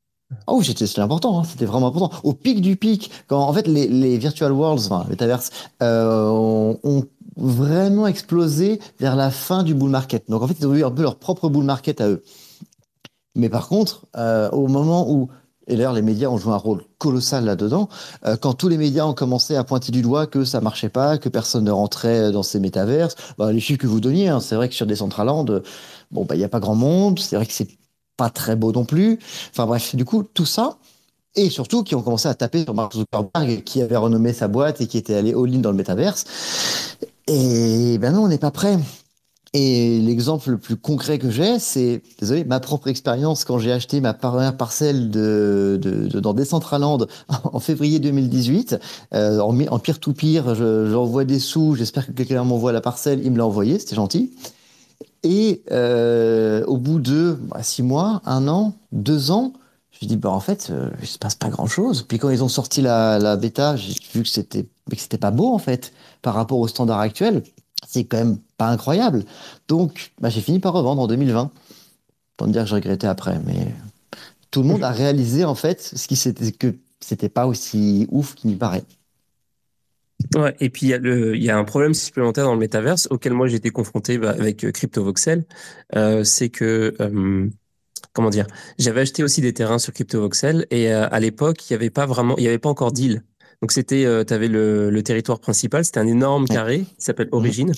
Oh, 0.47 0.63
c'était 0.63 1.01
important, 1.01 1.39
hein, 1.39 1.45
c'était 1.45 1.65
vraiment 1.65 1.89
important. 1.89 2.11
Au 2.23 2.35
pic 2.35 2.61
du 2.61 2.77
pic, 2.77 3.11
quand 3.29 3.41
en 3.41 3.53
fait 3.53 3.67
les, 3.67 3.89
les 3.89 4.19
virtual 4.19 4.53
worlds, 4.53 4.87
enfin 4.87 5.07
les 5.09 5.17
taverses, 5.17 5.51
euh, 5.83 6.29
ont, 6.83 7.05
vraiment 7.41 8.09
explosé 8.09 8.81
vers 8.99 9.15
la 9.15 9.31
fin 9.31 9.63
du 9.63 9.73
bull 9.73 9.91
market. 9.91 10.29
Donc 10.29 10.43
en 10.43 10.49
fait, 10.49 10.57
ils 10.59 10.67
ont 10.67 10.75
eu 10.75 10.85
un 10.85 10.91
peu 10.91 11.03
leur 11.03 11.17
propre 11.21 11.49
bull 11.49 11.65
market 11.65 12.01
à 12.01 12.09
eux. 12.09 12.25
Mais 13.37 13.49
par 13.49 13.69
contre, 13.69 14.07
euh, 14.17 14.51
au 14.51 14.67
moment 14.67 15.09
où, 15.09 15.29
et 15.69 15.77
d'ailleurs 15.77 15.93
les 15.93 16.03
médias 16.03 16.29
ont 16.31 16.37
joué 16.37 16.53
un 16.53 16.57
rôle 16.57 16.83
colossal 16.99 17.45
là-dedans, 17.45 17.89
euh, 18.27 18.37
quand 18.37 18.55
tous 18.55 18.69
les 18.69 18.77
médias 18.77 19.05
ont 19.05 19.15
commencé 19.15 19.55
à 19.55 19.63
pointer 19.63 19.93
du 19.93 20.03
doigt 20.03 20.27
que 20.27 20.45
ça 20.45 20.61
marchait 20.61 20.89
pas, 20.89 21.17
que 21.17 21.29
personne 21.29 21.63
ne 21.63 21.71
rentrait 21.71 22.33
dans 22.33 22.43
ces 22.43 22.59
métaverses, 22.59 23.15
bah, 23.39 23.53
les 23.53 23.61
chiffres 23.61 23.79
que 23.79 23.87
vous 23.87 24.01
donniez, 24.01 24.29
hein, 24.29 24.41
c'est 24.41 24.57
vrai 24.57 24.69
que 24.69 24.75
sur 24.75 24.87
Decentraland, 24.87 25.63
bon 26.11 26.25
bah 26.25 26.35
il 26.35 26.41
y 26.41 26.45
a 26.45 26.49
pas 26.49 26.59
grand 26.59 26.75
monde, 26.75 27.21
c'est 27.21 27.37
vrai 27.37 27.47
que 27.47 27.53
c'est 27.53 27.78
pas 28.19 28.29
très 28.29 28.57
beau 28.57 28.73
non 28.73 28.85
plus. 28.85 29.19
Enfin 29.51 29.65
bref, 29.65 29.97
du 29.97 30.05
coup, 30.05 30.23
tout 30.23 30.45
ça, 30.45 30.77
et 31.35 31.49
surtout 31.49 31.85
qui 31.85 31.95
ont 31.95 32.03
commencé 32.03 32.29
à 32.29 32.35
taper 32.35 32.65
sur 32.65 32.75
Mark 32.75 32.93
Zuckerberg, 32.93 33.63
qui 33.65 33.81
avait 33.81 33.97
renommé 33.97 34.35
sa 34.35 34.49
boîte 34.49 34.83
et 34.83 34.87
qui 34.87 34.99
était 34.99 35.15
allé 35.15 35.33
all-in 35.33 35.61
dans 35.61 35.71
le 35.71 35.77
métaverse. 35.77 36.25
Et 37.27 37.97
ben 37.99 38.13
non, 38.13 38.25
on 38.25 38.29
n'est 38.29 38.39
pas 38.39 38.51
prêt. 38.51 38.79
Et 39.55 40.01
l'exemple 40.01 40.51
le 40.51 40.59
plus 40.59 40.77
concret 40.77 41.19
que 41.19 41.31
j'ai, 41.31 41.59
c'est, 41.59 42.03
désolé, 42.19 42.45
ma 42.45 42.61
propre 42.61 42.89
expérience 42.89 43.45
quand 43.45 43.59
j'ai 43.59 43.73
acheté 43.73 44.01
ma 44.01 44.13
première 44.13 44.57
parcelle 44.57 45.11
de, 45.11 45.79
de, 45.81 46.21
dans 46.21 46.35
Decentraland 46.35 47.07
en 47.45 47.61
février 47.61 47.99
2018, 47.99 48.79
euh, 49.15 49.39
en, 49.41 49.59
en 49.59 49.79
peer-to-peer, 49.79 50.55
j'envoie 50.55 51.25
des 51.25 51.39
sous, 51.39 51.77
j'espère 51.77 52.07
que 52.07 52.13
quelqu'un 52.13 52.45
m'envoie 52.45 52.73
la 52.73 52.83
parcelle, 52.83 53.21
il 53.25 53.31
me 53.31 53.39
l'a 53.39 53.47
envoyé, 53.47 53.79
c'était 53.79 53.97
gentil. 53.97 54.33
Et 55.23 55.63
euh, 55.71 56.65
au 56.67 56.77
bout 56.77 57.01
de 57.01 57.37
bah, 57.41 57.63
six 57.63 57.83
mois, 57.83 58.23
un 58.25 58.49
an, 58.49 58.75
deux 58.93 59.31
ans, 59.31 59.53
je 59.91 60.07
me 60.07 60.09
dis 60.09 60.17
bah 60.17 60.31
en 60.31 60.41
fait, 60.41 60.69
euh, 60.71 60.91
il 61.01 61.07
se 61.07 61.19
passe 61.19 61.35
pas 61.35 61.49
grand 61.49 61.67
chose. 61.67 62.03
Puis 62.03 62.19
quand 62.19 62.31
ils 62.31 62.45
ont 62.45 62.49
sorti 62.49 62.83
la, 62.83 63.19
la 63.19 63.37
bêta, 63.37 63.77
j'ai 63.77 63.95
vu 64.15 64.23
que 64.23 64.29
c'était 64.29 64.65
que 64.91 64.97
c'était 64.97 65.19
pas 65.19 65.31
beau 65.31 65.53
en 65.53 65.59
fait 65.59 65.93
par 66.23 66.35
rapport 66.35 66.59
au 66.59 66.69
standard 66.69 67.01
actuel. 67.01 67.43
C'est 67.87 68.05
quand 68.05 68.19
même 68.19 68.39
pas 68.57 68.69
incroyable. 68.69 69.25
Donc 69.67 70.13
bah, 70.21 70.29
j'ai 70.29 70.41
fini 70.41 70.61
par 70.61 70.73
revendre 70.73 71.03
en 71.03 71.07
2020. 71.07 71.51
Pour 72.37 72.47
me 72.47 72.53
dire 72.53 72.63
que 72.63 72.69
je 72.69 72.75
regrettais 72.77 73.09
après, 73.09 73.41
mais 73.45 73.75
tout 74.53 74.63
le 74.63 74.69
monde 74.69 74.85
a 74.85 74.91
réalisé 74.91 75.45
en 75.45 75.57
fait 75.57 75.83
ce 75.83 76.07
qui 76.07 76.15
c'était 76.15 76.53
que 76.53 76.77
c'était 77.01 77.29
pas 77.29 77.47
aussi 77.47 78.07
ouf 78.11 78.35
qu'il 78.35 78.51
n'y 78.51 78.57
paraît. 78.57 78.85
Ouais, 80.35 80.55
et 80.61 80.69
puis 80.69 80.87
il 80.87 80.89
y, 80.91 80.95
a 80.95 80.99
le, 80.99 81.37
il 81.37 81.43
y 81.43 81.51
a 81.51 81.57
un 81.57 81.65
problème 81.65 81.95
supplémentaire 81.95 82.45
dans 82.45 82.55
le 82.55 82.59
métaverse 82.59 83.07
auquel 83.11 83.33
moi 83.33 83.47
j'ai 83.47 83.57
été 83.57 83.71
confronté 83.71 84.19
bah, 84.19 84.31
avec 84.31 84.65
euh, 84.65 84.73
CryptoVoxel, 84.73 85.45
euh, 85.97 86.25
c'est 86.25 86.49
que 86.49 86.95
euh, 87.01 87.49
comment 88.13 88.29
dire, 88.29 88.47
j'avais 88.79 89.03
acheté 89.03 89.23
aussi 89.23 89.41
des 89.41 89.55
terrains 89.55 89.79
sur 89.79 89.93
CryptoVoxel 89.93 90.67
et 90.71 90.93
euh, 90.93 91.09
à 91.11 91.21
l'époque 91.21 91.71
il 91.71 91.73
y 91.73 91.77
avait 91.77 91.91
pas 91.91 92.05
vraiment, 92.05 92.37
il 92.37 92.45
y 92.45 92.49
avait 92.49 92.59
pas 92.59 92.69
encore 92.69 92.93
deal. 92.93 93.23
Donc 93.63 93.73
c'était, 93.73 94.05
tu 94.25 94.35
avais 94.35 94.47
le, 94.47 94.89
le, 94.91 95.03
territoire 95.03 95.41
principal, 95.41 95.85
c'était 95.85 95.99
un 95.99 96.07
énorme 96.07 96.47
carré 96.47 96.81
qui 96.81 97.05
s'appelle 97.05 97.29
Origine 97.33 97.73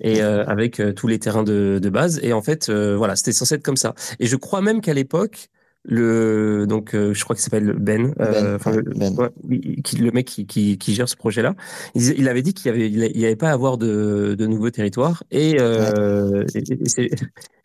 et 0.00 0.22
avec 0.22 0.82
tous 0.96 1.06
les 1.06 1.20
terrains 1.20 1.44
de, 1.44 1.78
de, 1.80 1.88
base. 1.88 2.18
Et 2.24 2.32
en 2.32 2.42
fait, 2.42 2.68
voilà, 2.68 3.14
c'était 3.14 3.30
censé 3.30 3.54
être 3.54 3.62
comme 3.62 3.76
ça. 3.76 3.94
Et 4.18 4.26
je 4.26 4.34
crois 4.34 4.60
même 4.60 4.80
qu'à 4.80 4.92
l'époque, 4.92 5.50
le 5.84 6.66
donc 6.68 6.94
euh, 6.94 7.14
je 7.14 7.24
crois 7.24 7.34
qu'il 7.34 7.42
s'appelle 7.42 7.72
Ben, 7.72 8.14
euh, 8.20 8.58
ben, 8.58 8.76
le, 8.76 8.82
ben. 8.82 9.14
Ouais, 9.14 9.60
qui, 9.82 9.96
le 9.96 10.10
mec 10.10 10.26
qui, 10.26 10.46
qui, 10.46 10.76
qui, 10.78 10.94
gère 10.94 11.08
ce 11.08 11.16
projet-là, 11.16 11.54
il, 11.94 12.18
il 12.18 12.28
avait 12.28 12.42
dit 12.42 12.52
qu'il 12.52 12.66
y 12.66 12.68
avait 12.68 12.90
il, 12.90 13.24
avait 13.24 13.36
pas 13.36 13.48
à 13.50 13.52
avoir 13.52 13.78
de, 13.78 14.34
de 14.38 14.46
nouveaux 14.46 14.70
territoires 14.70 15.24
et, 15.30 15.56
euh, 15.58 16.44
et, 16.54 16.62
et 16.72 17.10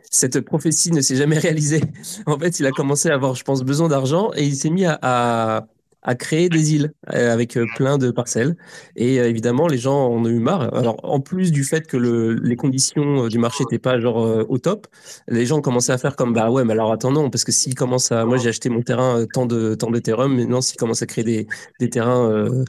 cette 0.09 0.39
prophétie 0.41 0.91
ne 0.91 1.01
s'est 1.01 1.17
jamais 1.17 1.37
réalisée. 1.37 1.81
En 2.25 2.39
fait, 2.39 2.59
il 2.59 2.65
a 2.65 2.71
commencé 2.71 3.09
à 3.09 3.13
avoir, 3.15 3.35
je 3.35 3.43
pense, 3.43 3.63
besoin 3.63 3.89
d'argent 3.89 4.31
et 4.35 4.43
il 4.45 4.55
s'est 4.55 4.69
mis 4.69 4.85
à, 4.85 4.97
à 5.01 5.67
à 6.05 6.15
créer 6.15 6.49
des 6.49 6.75
îles 6.75 6.93
euh, 7.13 7.33
avec 7.33 7.57
euh, 7.57 7.65
plein 7.75 7.97
de 7.97 8.11
parcelles. 8.11 8.55
Et 8.95 9.19
euh, 9.19 9.27
évidemment, 9.27 9.67
les 9.67 9.77
gens 9.77 10.07
en 10.07 10.23
ont 10.23 10.27
eu 10.27 10.39
marre. 10.39 10.73
Alors, 10.73 10.97
en 11.03 11.19
plus 11.19 11.51
du 11.51 11.63
fait 11.63 11.87
que 11.87 11.97
le, 11.97 12.33
les 12.35 12.55
conditions 12.55 13.27
du 13.27 13.39
marché 13.39 13.63
n'étaient 13.63 13.79
pas 13.79 13.99
genre 13.99 14.17
au 14.47 14.57
top, 14.59 14.87
les 15.27 15.45
gens 15.45 15.57
ont 15.57 15.61
commencé 15.61 15.91
à 15.91 15.97
faire 15.97 16.15
comme 16.15 16.33
bah 16.33 16.51
ouais, 16.51 16.63
mais 16.63 16.73
alors 16.73 16.91
attendons, 16.91 17.29
parce 17.29 17.43
que 17.43 17.51
s'ils 17.51 17.75
commencent 17.75 18.11
à, 18.11 18.25
moi 18.25 18.37
j'ai 18.37 18.49
acheté 18.49 18.69
mon 18.69 18.81
terrain 18.81 19.25
tant 19.33 19.45
de 19.45 19.75
tant 19.75 19.89
d'Ethereum, 19.91 20.35
maintenant 20.35 20.61
s'ils 20.61 20.77
commencent 20.77 21.01
à 21.01 21.05
créer 21.07 21.23
des, 21.23 21.47
des 21.79 21.89
terrains 21.89 22.29
euh, 22.29 22.63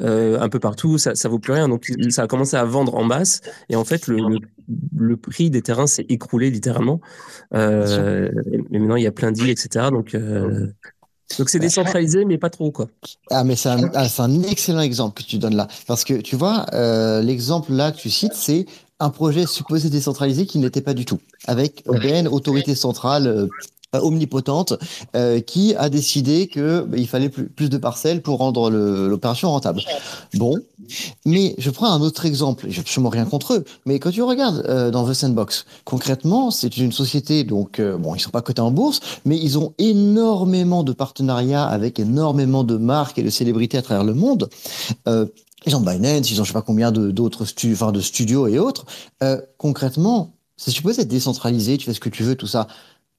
euh, 0.00 0.40
un 0.40 0.48
peu 0.48 0.58
partout, 0.58 0.98
ça 0.98 1.14
ça 1.14 1.28
vaut 1.28 1.38
plus 1.38 1.52
rien. 1.52 1.68
Donc 1.68 1.90
ça 2.10 2.22
a 2.22 2.26
commencé 2.26 2.56
à 2.56 2.64
vendre 2.64 2.94
en 2.94 3.04
masse. 3.04 3.40
Et 3.68 3.76
en 3.76 3.84
fait, 3.84 4.06
le, 4.06 4.16
le, 4.16 4.38
le 4.96 5.16
prix 5.16 5.50
des 5.50 5.62
terrains 5.62 5.86
s'est 5.86 6.06
écroulé 6.08 6.50
littéralement. 6.50 7.00
Euh, 7.54 8.30
mais 8.70 8.78
maintenant 8.78 8.96
il 8.96 9.02
y 9.02 9.06
a 9.06 9.12
plein 9.12 9.32
d'îles, 9.32 9.50
etc. 9.50 9.86
Donc 9.90 10.16
donc 11.38 11.48
c'est 11.48 11.58
décentralisé, 11.58 12.24
mais 12.24 12.38
pas 12.38 12.50
trop, 12.50 12.70
quoi. 12.70 12.88
Ah, 13.30 13.44
mais 13.44 13.56
c'est 13.56 13.68
un, 13.68 13.90
ah, 13.94 14.06
un, 14.18 14.42
excellent 14.42 14.80
exemple 14.80 15.22
que 15.22 15.26
tu 15.26 15.38
donnes 15.38 15.56
là. 15.56 15.68
Parce 15.86 16.04
que 16.04 16.14
tu 16.14 16.36
vois, 16.36 16.66
euh, 16.72 17.22
l'exemple 17.22 17.72
là 17.72 17.92
que 17.92 17.98
tu 17.98 18.10
cites, 18.10 18.34
c'est 18.34 18.66
un 19.00 19.10
projet 19.10 19.46
supposé 19.46 19.90
décentralisé 19.90 20.46
qui 20.46 20.58
n'était 20.58 20.80
pas 20.80 20.94
du 20.94 21.04
tout. 21.04 21.18
Avec 21.46 21.82
OBN, 21.86 22.28
autorité 22.28 22.74
centrale, 22.74 23.26
euh, 23.26 23.44
euh, 23.44 23.48
omnipotente 24.00 24.74
euh, 25.16 25.40
qui 25.40 25.74
a 25.76 25.88
décidé 25.88 26.46
que 26.46 26.82
bah, 26.82 26.96
il 26.96 27.06
fallait 27.06 27.28
plus, 27.28 27.48
plus, 27.48 27.68
de 27.68 27.78
parcelles 27.78 28.22
pour 28.22 28.38
rendre 28.38 28.70
l'opération 28.70 29.50
rentable. 29.50 29.82
Bon, 30.34 30.56
mais 31.24 31.54
je 31.58 31.70
prends 31.70 31.90
un 31.92 32.00
autre 32.00 32.26
exemple. 32.26 32.66
J'ai 32.68 32.80
absolument 32.80 33.10
rien 33.10 33.24
contre 33.24 33.54
eux, 33.54 33.64
mais 33.86 33.98
quand 33.98 34.10
tu 34.10 34.22
regardes 34.22 34.64
euh, 34.68 34.90
dans 34.90 35.08
The 35.08 35.14
Sandbox, 35.14 35.66
concrètement, 35.84 36.50
c'est 36.50 36.76
une 36.76 36.92
société 36.92 37.44
donc 37.44 37.80
euh, 37.80 37.96
bon, 37.96 38.14
ils 38.14 38.20
sont 38.20 38.30
pas 38.30 38.42
cotés 38.42 38.60
en 38.60 38.70
bourse, 38.70 39.00
mais 39.24 39.38
ils 39.38 39.58
ont 39.58 39.74
énormément 39.78 40.82
de 40.82 40.92
partenariats 40.92 41.64
avec 41.64 41.98
énormément 41.98 42.64
de 42.64 42.76
marques 42.76 43.18
et 43.18 43.22
de 43.22 43.30
célébrités 43.30 43.78
à 43.78 43.82
travers 43.82 44.04
le 44.04 44.14
monde. 44.14 44.48
Euh, 45.08 45.26
ils 45.66 45.76
ont 45.76 45.80
Binance, 45.80 46.30
ils 46.30 46.40
ont 46.40 46.44
je 46.44 46.48
sais 46.48 46.54
pas 46.54 46.62
combien 46.62 46.90
d'autres 46.92 47.44
stu 47.44 47.72
enfin, 47.72 47.92
studios 48.00 48.46
et 48.46 48.58
autres. 48.58 48.84
Euh, 49.22 49.40
concrètement, 49.58 50.34
c'est 50.56 50.70
supposé 50.70 51.02
être 51.02 51.08
décentralisé, 51.08 51.78
tu 51.78 51.86
fais 51.86 51.94
ce 51.94 52.00
que 52.00 52.08
tu 52.08 52.22
veux, 52.22 52.36
tout 52.36 52.46
ça 52.46 52.66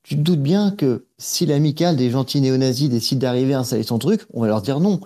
tu 0.03 0.15
te 0.15 0.21
doutes 0.21 0.41
bien 0.41 0.71
que 0.71 1.05
si 1.17 1.45
l'amicale 1.45 1.95
des 1.95 2.09
gentils 2.09 2.41
néo-nazis 2.41 2.89
décide 2.89 3.19
d'arriver 3.19 3.53
à 3.53 3.59
installer 3.59 3.83
son 3.83 3.99
truc, 3.99 4.25
on 4.33 4.41
va 4.41 4.47
leur 4.47 4.61
dire 4.61 4.79
non. 4.79 4.99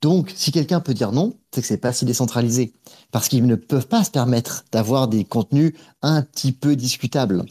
Donc, 0.00 0.32
si 0.34 0.50
quelqu'un 0.50 0.80
peut 0.80 0.94
dire 0.94 1.12
non, 1.12 1.34
c'est 1.52 1.60
que 1.60 1.66
c'est 1.66 1.76
pas 1.76 1.92
si 1.92 2.06
décentralisé. 2.06 2.72
Parce 3.12 3.28
qu'ils 3.28 3.46
ne 3.46 3.54
peuvent 3.54 3.86
pas 3.86 4.02
se 4.02 4.10
permettre 4.10 4.64
d'avoir 4.72 5.08
des 5.08 5.24
contenus 5.24 5.74
un 6.00 6.22
petit 6.22 6.52
peu 6.52 6.74
discutables. 6.74 7.44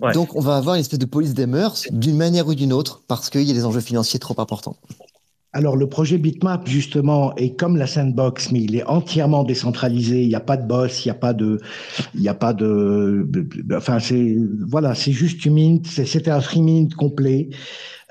Ouais. 0.00 0.12
Donc, 0.14 0.34
on 0.34 0.40
va 0.40 0.56
avoir 0.56 0.76
une 0.76 0.80
espèce 0.80 0.98
de 0.98 1.04
police 1.04 1.34
des 1.34 1.46
mœurs 1.46 1.84
d'une 1.90 2.16
manière 2.16 2.46
ou 2.46 2.54
d'une 2.54 2.72
autre 2.72 3.02
parce 3.06 3.28
qu'il 3.28 3.42
y 3.42 3.50
a 3.50 3.54
des 3.54 3.66
enjeux 3.66 3.80
financiers 3.80 4.18
trop 4.18 4.38
importants. 4.40 4.76
Alors, 5.58 5.76
le 5.76 5.88
projet 5.88 6.18
Bitmap, 6.18 6.68
justement, 6.68 7.34
est 7.34 7.56
comme 7.56 7.76
la 7.76 7.88
sandbox, 7.88 8.52
mais 8.52 8.60
il 8.60 8.76
est 8.76 8.84
entièrement 8.84 9.42
décentralisé. 9.42 10.22
Il 10.22 10.28
n'y 10.28 10.36
a 10.36 10.40
pas 10.40 10.56
de 10.56 10.64
boss, 10.64 11.04
il 11.04 11.08
n'y 11.08 11.10
a 11.10 11.14
pas 11.14 11.32
de, 11.32 11.58
il 12.14 12.20
n'y 12.20 12.28
a 12.28 12.34
pas 12.34 12.52
de, 12.52 13.28
enfin, 13.74 13.98
c'est, 13.98 14.36
voilà, 14.68 14.94
c'est 14.94 15.10
juste 15.10 15.44
une 15.44 15.54
mint, 15.54 15.84
c'était 15.84 16.30
un 16.30 16.40
free 16.40 16.62
mint 16.62 16.94
complet. 16.94 17.48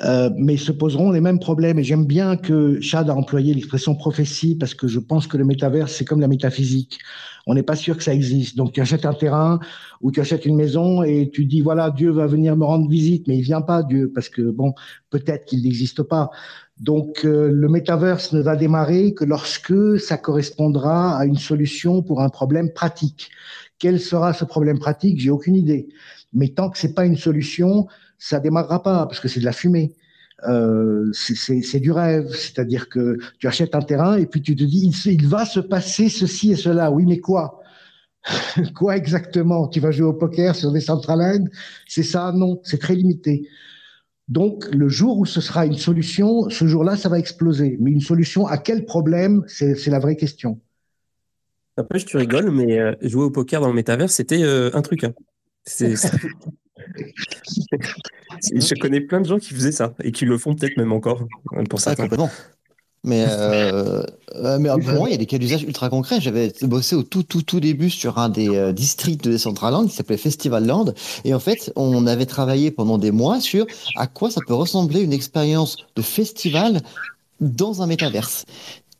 Euh, 0.05 0.29
mais 0.37 0.57
se 0.57 0.71
poseront 0.71 1.09
les 1.09 1.21
mêmes 1.21 1.39
problèmes. 1.39 1.79
Et 1.79 1.83
j'aime 1.83 2.05
bien 2.05 2.35
que 2.35 2.79
Chad 2.81 3.09
a 3.09 3.15
employé 3.15 3.53
l'expression 3.53 3.95
prophétie 3.95 4.55
parce 4.55 4.75
que 4.75 4.87
je 4.87 4.99
pense 4.99 5.25
que 5.25 5.37
le 5.37 5.45
métaverse, 5.45 5.91
c'est 5.91 6.05
comme 6.05 6.19
la 6.19 6.27
métaphysique. 6.27 6.99
On 7.47 7.55
n'est 7.55 7.63
pas 7.63 7.75
sûr 7.75 7.97
que 7.97 8.03
ça 8.03 8.13
existe. 8.13 8.57
Donc, 8.57 8.73
tu 8.73 8.81
achètes 8.81 9.05
un 9.05 9.13
terrain 9.13 9.59
ou 10.01 10.11
tu 10.11 10.19
achètes 10.19 10.45
une 10.45 10.55
maison 10.55 11.01
et 11.01 11.31
tu 11.33 11.45
dis, 11.45 11.61
voilà, 11.61 11.89
Dieu 11.89 12.11
va 12.11 12.27
venir 12.27 12.55
me 12.55 12.65
rendre 12.65 12.87
visite, 12.87 13.27
mais 13.27 13.37
il 13.37 13.41
vient 13.41 13.61
pas, 13.61 13.81
Dieu, 13.81 14.11
parce 14.13 14.29
que, 14.29 14.43
bon, 14.43 14.73
peut-être 15.09 15.45
qu'il 15.45 15.63
n'existe 15.63 16.03
pas. 16.03 16.29
Donc, 16.79 17.25
euh, 17.25 17.49
le 17.51 17.67
metaverse 17.69 18.33
ne 18.33 18.41
va 18.41 18.55
démarrer 18.55 19.13
que 19.13 19.25
lorsque 19.25 19.99
ça 19.99 20.17
correspondra 20.17 21.17
à 21.17 21.25
une 21.25 21.37
solution 21.37 22.03
pour 22.03 22.21
un 22.21 22.29
problème 22.29 22.71
pratique. 22.71 23.31
Quel 23.79 23.99
sera 23.99 24.33
ce 24.33 24.45
problème 24.45 24.79
pratique? 24.79 25.19
J'ai 25.19 25.29
aucune 25.31 25.55
idée. 25.55 25.87
Mais 26.33 26.49
tant 26.49 26.69
que 26.69 26.77
c'est 26.77 26.93
pas 26.93 27.05
une 27.05 27.17
solution, 27.17 27.87
ça 28.19 28.39
démarrera 28.39 28.83
pas 28.83 29.05
parce 29.07 29.19
que 29.19 29.27
c'est 29.27 29.39
de 29.39 29.45
la 29.45 29.53
fumée. 29.53 29.95
Euh, 30.47 31.11
c'est 31.13 31.79
du 31.79 31.91
rêve, 31.91 32.29
c'est-à-dire 32.29 32.89
que 32.89 33.17
tu 33.39 33.47
achètes 33.47 33.73
un 33.73 33.81
terrain 33.81 34.17
et 34.17 34.27
puis 34.27 34.41
tu 34.43 34.55
te 34.55 34.63
dis 34.63 34.91
il, 35.05 35.13
il 35.13 35.27
va 35.27 35.45
se 35.45 35.59
passer 35.59 36.09
ceci 36.09 36.51
et 36.51 36.55
cela. 36.55 36.91
Oui, 36.91 37.05
mais 37.07 37.19
quoi? 37.19 37.61
Quoi 38.75 38.97
exactement? 38.97 39.67
Tu 39.67 39.79
vas 39.79 39.91
jouer 39.91 40.07
au 40.07 40.13
poker 40.13 40.55
sur 40.55 40.71
des 40.71 40.81
centrales 40.81 41.49
C'est 41.87 42.03
ça? 42.03 42.31
Non, 42.33 42.59
c'est 42.63 42.79
très 42.79 42.95
limité. 42.95 43.47
Donc, 44.27 44.65
le 44.73 44.89
jour 44.89 45.19
où 45.19 45.25
ce 45.25 45.39
sera 45.39 45.65
une 45.65 45.77
solution, 45.77 46.49
ce 46.49 46.67
jour-là, 46.67 46.97
ça 46.97 47.07
va 47.07 47.17
exploser. 47.17 47.77
Mais 47.79 47.91
une 47.91 48.01
solution 48.01 48.45
à 48.45 48.57
quel 48.57 48.85
problème 48.85 49.43
C'est 49.47 49.87
la 49.87 49.99
vraie 49.99 50.17
question. 50.17 50.59
Après, 51.77 51.99
je 51.99 52.05
tu 52.05 52.17
rigoles, 52.17 52.51
mais 52.51 52.79
euh, 52.79 52.93
jouer 53.01 53.23
au 53.23 53.31
poker 53.31 53.61
dans 53.61 53.67
le 53.67 53.73
métavers, 53.73 54.09
c'était 54.09 54.43
euh, 54.43 54.71
un 54.73 54.81
truc. 54.81 55.03
Hein. 55.03 55.13
je 58.51 58.79
connais 58.79 59.01
plein 59.01 59.21
de 59.21 59.27
gens 59.27 59.37
qui 59.37 59.53
faisaient 59.53 59.71
ça 59.71 59.93
et 60.03 60.11
qui 60.11 60.25
le 60.25 60.37
font 60.37 60.55
peut-être 60.55 60.77
même 60.77 60.91
encore 60.91 61.25
pour 61.69 61.79
ça. 61.79 61.91
Ah, 61.91 61.95
complètement. 61.95 62.31
Mais, 63.07 63.25
euh, 63.29 64.03
euh, 64.35 64.59
mais 64.59 64.69
pour 64.69 64.93
moi, 64.93 65.09
il 65.09 65.13
y 65.13 65.15
a 65.15 65.17
des 65.17 65.25
cas 65.25 65.37
d'usage 65.37 65.63
ultra 65.63 65.89
concrets. 65.89 66.19
J'avais 66.19 66.51
bossé 66.61 66.95
au 66.95 67.03
tout, 67.03 67.23
tout, 67.23 67.41
tout 67.41 67.59
début 67.59 67.89
sur 67.89 68.17
un 68.17 68.27
des 68.29 68.49
euh, 68.49 68.73
districts 68.73 69.23
de 69.23 69.31
Decentraland 69.31 69.87
qui 69.87 69.95
s'appelait 69.95 70.17
Festival 70.17 70.65
Land. 70.65 70.93
Et 71.23 71.33
en 71.33 71.39
fait, 71.39 71.71
on 71.77 72.05
avait 72.05 72.25
travaillé 72.25 72.69
pendant 72.69 72.97
des 72.97 73.11
mois 73.11 73.39
sur 73.39 73.65
à 73.95 74.07
quoi 74.07 74.29
ça 74.29 74.41
peut 74.45 74.53
ressembler 74.53 75.01
une 75.01 75.13
expérience 75.13 75.77
de 75.95 76.01
festival 76.01 76.81
dans 77.39 77.81
un 77.81 77.87
métaverse. 77.87 78.45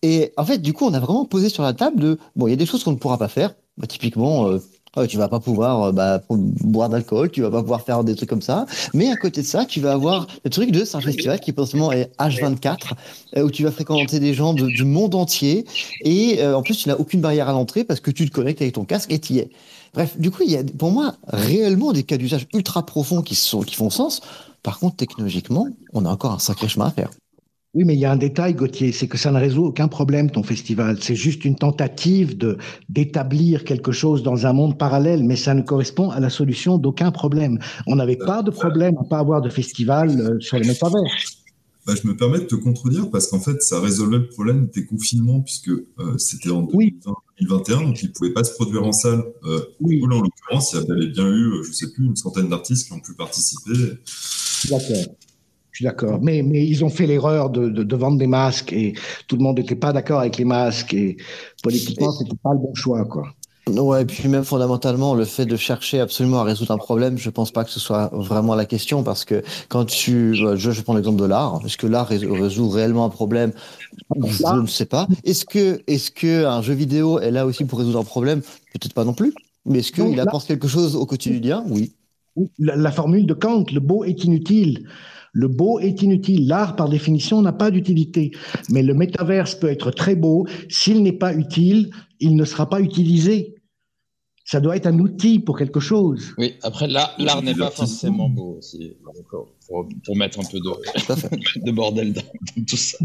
Et 0.03 0.31
en 0.37 0.45
fait, 0.45 0.59
du 0.59 0.71
coup, 0.71 0.85
on 0.85 0.93
a 0.93 0.99
vraiment 0.99 1.25
posé 1.25 1.49
sur 1.49 1.63
la 1.63 1.73
table 1.73 1.99
de, 1.99 2.17
bon, 2.35 2.47
il 2.47 2.51
y 2.51 2.53
a 2.53 2.57
des 2.57 2.65
choses 2.65 2.83
qu'on 2.83 2.91
ne 2.91 2.97
pourra 2.97 3.17
pas 3.17 3.27
faire. 3.27 3.55
Bah, 3.77 3.87
typiquement, 3.87 4.47
euh, 4.47 4.59
tu 5.05 5.17
vas 5.17 5.27
pas 5.27 5.39
pouvoir 5.39 5.83
euh, 5.83 5.91
bah, 5.91 6.21
boire 6.29 6.89
d'alcool, 6.89 7.29
tu 7.29 7.41
vas 7.41 7.51
pas 7.51 7.61
pouvoir 7.61 7.81
faire 7.81 8.03
des 8.03 8.15
trucs 8.15 8.29
comme 8.29 8.41
ça. 8.41 8.65
Mais 8.93 9.09
à 9.09 9.15
côté 9.15 9.41
de 9.41 9.45
ça, 9.45 9.65
tu 9.65 9.79
vas 9.79 9.93
avoir 9.93 10.27
le 10.43 10.49
truc 10.49 10.71
de 10.71 10.83
c'est 10.85 10.97
un 10.97 11.01
festival 11.01 11.39
qui 11.39 11.51
potentiellement 11.51 11.91
est 11.91 12.11
H24 12.17 12.77
euh, 13.35 13.43
où 13.43 13.51
tu 13.51 13.63
vas 13.63 13.71
fréquenter 13.71 14.19
des 14.19 14.33
gens 14.33 14.53
de, 14.53 14.67
du 14.67 14.85
monde 14.85 15.13
entier 15.15 15.65
et 16.01 16.41
euh, 16.41 16.57
en 16.57 16.63
plus 16.63 16.77
tu 16.77 16.89
n'as 16.89 16.95
aucune 16.95 17.21
barrière 17.21 17.49
à 17.49 17.51
l'entrée 17.51 17.83
parce 17.83 17.99
que 17.99 18.11
tu 18.11 18.27
te 18.27 18.33
connectes 18.33 18.61
avec 18.61 18.73
ton 18.73 18.85
casque 18.85 19.11
et 19.11 19.19
tu 19.19 19.33
y 19.33 19.39
es. 19.39 19.49
Bref, 19.93 20.17
du 20.17 20.31
coup, 20.31 20.43
il 20.43 20.51
y 20.51 20.57
a 20.57 20.63
pour 20.63 20.91
moi 20.91 21.15
réellement 21.27 21.91
des 21.91 22.03
cas 22.03 22.17
d'usage 22.17 22.47
ultra 22.53 22.85
profonds 22.85 23.21
qui 23.21 23.35
sont 23.35 23.61
qui 23.61 23.75
font 23.75 23.89
sens. 23.89 24.21
Par 24.63 24.79
contre, 24.79 24.97
technologiquement, 24.97 25.67
on 25.93 26.05
a 26.05 26.09
encore 26.09 26.33
un 26.33 26.39
sacré 26.39 26.67
chemin 26.67 26.87
à 26.87 26.91
faire. 26.91 27.09
Oui, 27.73 27.83
mais 27.85 27.95
il 27.95 27.99
y 27.99 28.05
a 28.05 28.11
un 28.11 28.17
détail, 28.17 28.53
Gauthier, 28.53 28.91
c'est 28.91 29.07
que 29.07 29.17
ça 29.17 29.31
ne 29.31 29.39
résout 29.39 29.65
aucun 29.65 29.87
problème, 29.87 30.31
ton 30.31 30.41
festival. 30.41 30.97
C'est 31.01 31.15
juste 31.15 31.43
une 31.45 31.55
tentative 31.55 32.37
de 32.37 32.57
d'établir 32.89 33.65
quelque 33.65 33.91
chose 33.91 34.23
dans 34.23 34.47
un 34.47 34.53
monde 34.53 34.77
parallèle, 34.77 35.23
mais 35.23 35.35
ça 35.35 35.53
ne 35.53 35.61
correspond 35.61 36.09
à 36.09 36.19
la 36.19 36.29
solution 36.29 36.77
d'aucun 36.77 37.11
problème. 37.11 37.59
On 37.85 37.97
n'avait 37.97 38.15
pas 38.15 38.41
de 38.41 38.51
problème 38.51 38.97
à 38.97 39.03
pas 39.03 39.19
avoir 39.19 39.41
de 39.41 39.49
festival 39.49 40.09
euh, 40.09 40.39
sur 40.39 40.57
le 40.57 40.65
métavers. 40.65 41.01
Bah, 41.85 41.93
je 42.01 42.07
me 42.07 42.15
permets 42.15 42.39
de 42.39 42.45
te 42.45 42.55
contredire 42.55 43.09
parce 43.09 43.27
qu'en 43.27 43.39
fait, 43.39 43.61
ça 43.61 43.79
résolvait 43.79 44.17
le 44.17 44.27
problème 44.27 44.69
des 44.73 44.85
confinements 44.85 45.41
puisque 45.41 45.69
euh, 45.69 46.17
c'était 46.17 46.49
en 46.49 46.63
2021, 46.63 47.81
donc 47.83 48.01
ils 48.01 48.07
ne 48.07 48.13
pouvaient 48.13 48.33
pas 48.33 48.43
se 48.43 48.53
produire 48.53 48.83
en 48.83 48.91
salle. 48.91 49.23
Euh, 49.43 49.61
oui. 49.81 50.01
En 50.03 50.07
l'occurrence, 50.07 50.73
il 50.73 50.79
y 50.87 50.91
avait 50.91 51.07
bien 51.07 51.27
eu, 51.27 51.63
je 51.63 51.69
ne 51.69 51.73
sais 51.73 51.91
plus, 51.91 52.05
une 52.05 52.15
centaine 52.15 52.49
d'artistes 52.49 52.87
qui 52.87 52.93
ont 52.93 52.99
pu 52.99 53.13
participer. 53.13 53.99
D'accord 54.69 55.15
suis 55.77 55.85
d'accord. 55.85 56.19
Mais, 56.21 56.41
mais 56.41 56.65
ils 56.65 56.83
ont 56.83 56.89
fait 56.89 57.05
l'erreur 57.05 57.49
de, 57.49 57.69
de, 57.69 57.83
de, 57.83 57.95
vendre 57.95 58.17
des 58.17 58.27
masques 58.27 58.73
et 58.73 58.93
tout 59.27 59.37
le 59.37 59.43
monde 59.43 59.57
n'était 59.57 59.75
pas 59.75 59.93
d'accord 59.93 60.19
avec 60.19 60.37
les 60.37 60.45
masques 60.45 60.93
et 60.93 61.17
politiquement, 61.63 62.11
c'était 62.11 62.35
pas 62.43 62.53
le 62.53 62.59
bon 62.59 62.73
choix, 62.73 63.05
quoi. 63.05 63.27
Ouais, 63.67 64.03
et 64.03 64.05
puis 64.05 64.29
même 64.29 64.45
fondamentalement, 64.45 65.13
le 65.13 65.25
fait 65.25 65.45
de 65.45 65.57
chercher 65.57 65.99
absolument 65.99 66.39
à 66.39 66.43
résoudre 66.43 66.71
un 66.71 66.77
problème, 66.77 67.17
je 67.17 67.29
pense 67.29 67.51
pas 67.51 67.65
que 67.65 67.69
ce 67.69 67.79
soit 67.79 68.09
vraiment 68.13 68.55
la 68.55 68.65
question 68.65 69.03
parce 69.03 69.25
que 69.25 69.43
quand 69.67 69.85
tu, 69.85 70.35
je, 70.35 70.55
je 70.55 70.81
prends 70.81 70.93
l'exemple 70.93 71.19
de 71.19 71.25
l'art, 71.25 71.59
est-ce 71.65 71.77
que 71.77 71.85
l'art 71.85 72.07
résout 72.07 72.69
réellement 72.69 73.05
un 73.05 73.09
problème? 73.09 73.51
Je 74.15 74.61
ne 74.61 74.67
sais 74.67 74.85
pas. 74.85 75.07
Est-ce 75.25 75.45
que, 75.45 75.81
est-ce 75.87 76.11
que 76.11 76.45
un 76.45 76.61
jeu 76.61 76.73
vidéo 76.73 77.19
est 77.19 77.31
là 77.31 77.45
aussi 77.45 77.65
pour 77.65 77.79
résoudre 77.79 77.99
un 77.99 78.05
problème? 78.05 78.41
Peut-être 78.73 78.93
pas 78.93 79.03
non 79.03 79.13
plus. 79.13 79.33
Mais 79.65 79.79
est-ce 79.79 79.91
qu'il 79.91 80.19
apporte 80.19 80.47
quelque 80.47 80.67
chose 80.67 80.95
au 80.95 81.05
quotidien? 81.05 81.63
Oui. 81.67 81.91
La, 82.59 82.75
la, 82.75 82.91
formule 82.91 83.25
de 83.25 83.33
Kant, 83.33 83.65
le 83.73 83.79
beau 83.79 84.05
est 84.05 84.23
inutile. 84.23 84.87
Le 85.33 85.47
beau 85.47 85.79
est 85.79 86.01
inutile. 86.01 86.47
L'art, 86.47 86.75
par 86.75 86.89
définition, 86.89 87.41
n'a 87.41 87.53
pas 87.53 87.71
d'utilité. 87.71 88.31
Mais 88.69 88.83
le 88.83 88.93
métaverse 88.93 89.55
peut 89.55 89.69
être 89.69 89.91
très 89.91 90.15
beau. 90.15 90.45
S'il 90.69 91.03
n'est 91.03 91.11
pas 91.11 91.33
utile, 91.33 91.91
il 92.19 92.35
ne 92.35 92.45
sera 92.45 92.69
pas 92.69 92.81
utilisé 92.81 93.57
ça 94.47 94.61
doit 94.61 94.77
être 94.77 94.87
un 94.87 94.97
outil 94.99 95.39
pour 95.39 95.57
quelque 95.57 95.81
chose. 95.81 96.33
Oui, 96.37 96.55
après, 96.63 96.87
l'art 96.87 97.41
n'est 97.43 97.53
pas 97.53 97.69
forcément 97.69 98.29
beau 98.29 98.55
aussi, 98.59 98.95
pour, 99.03 99.85
pour, 100.05 100.15
mettre 100.15 100.39
un 100.39 100.43
peu 100.43 100.59
de, 100.59 101.59
de 101.65 101.71
bordel 101.71 102.13
dans, 102.13 102.21
tout 102.65 102.77
ça. 102.77 102.97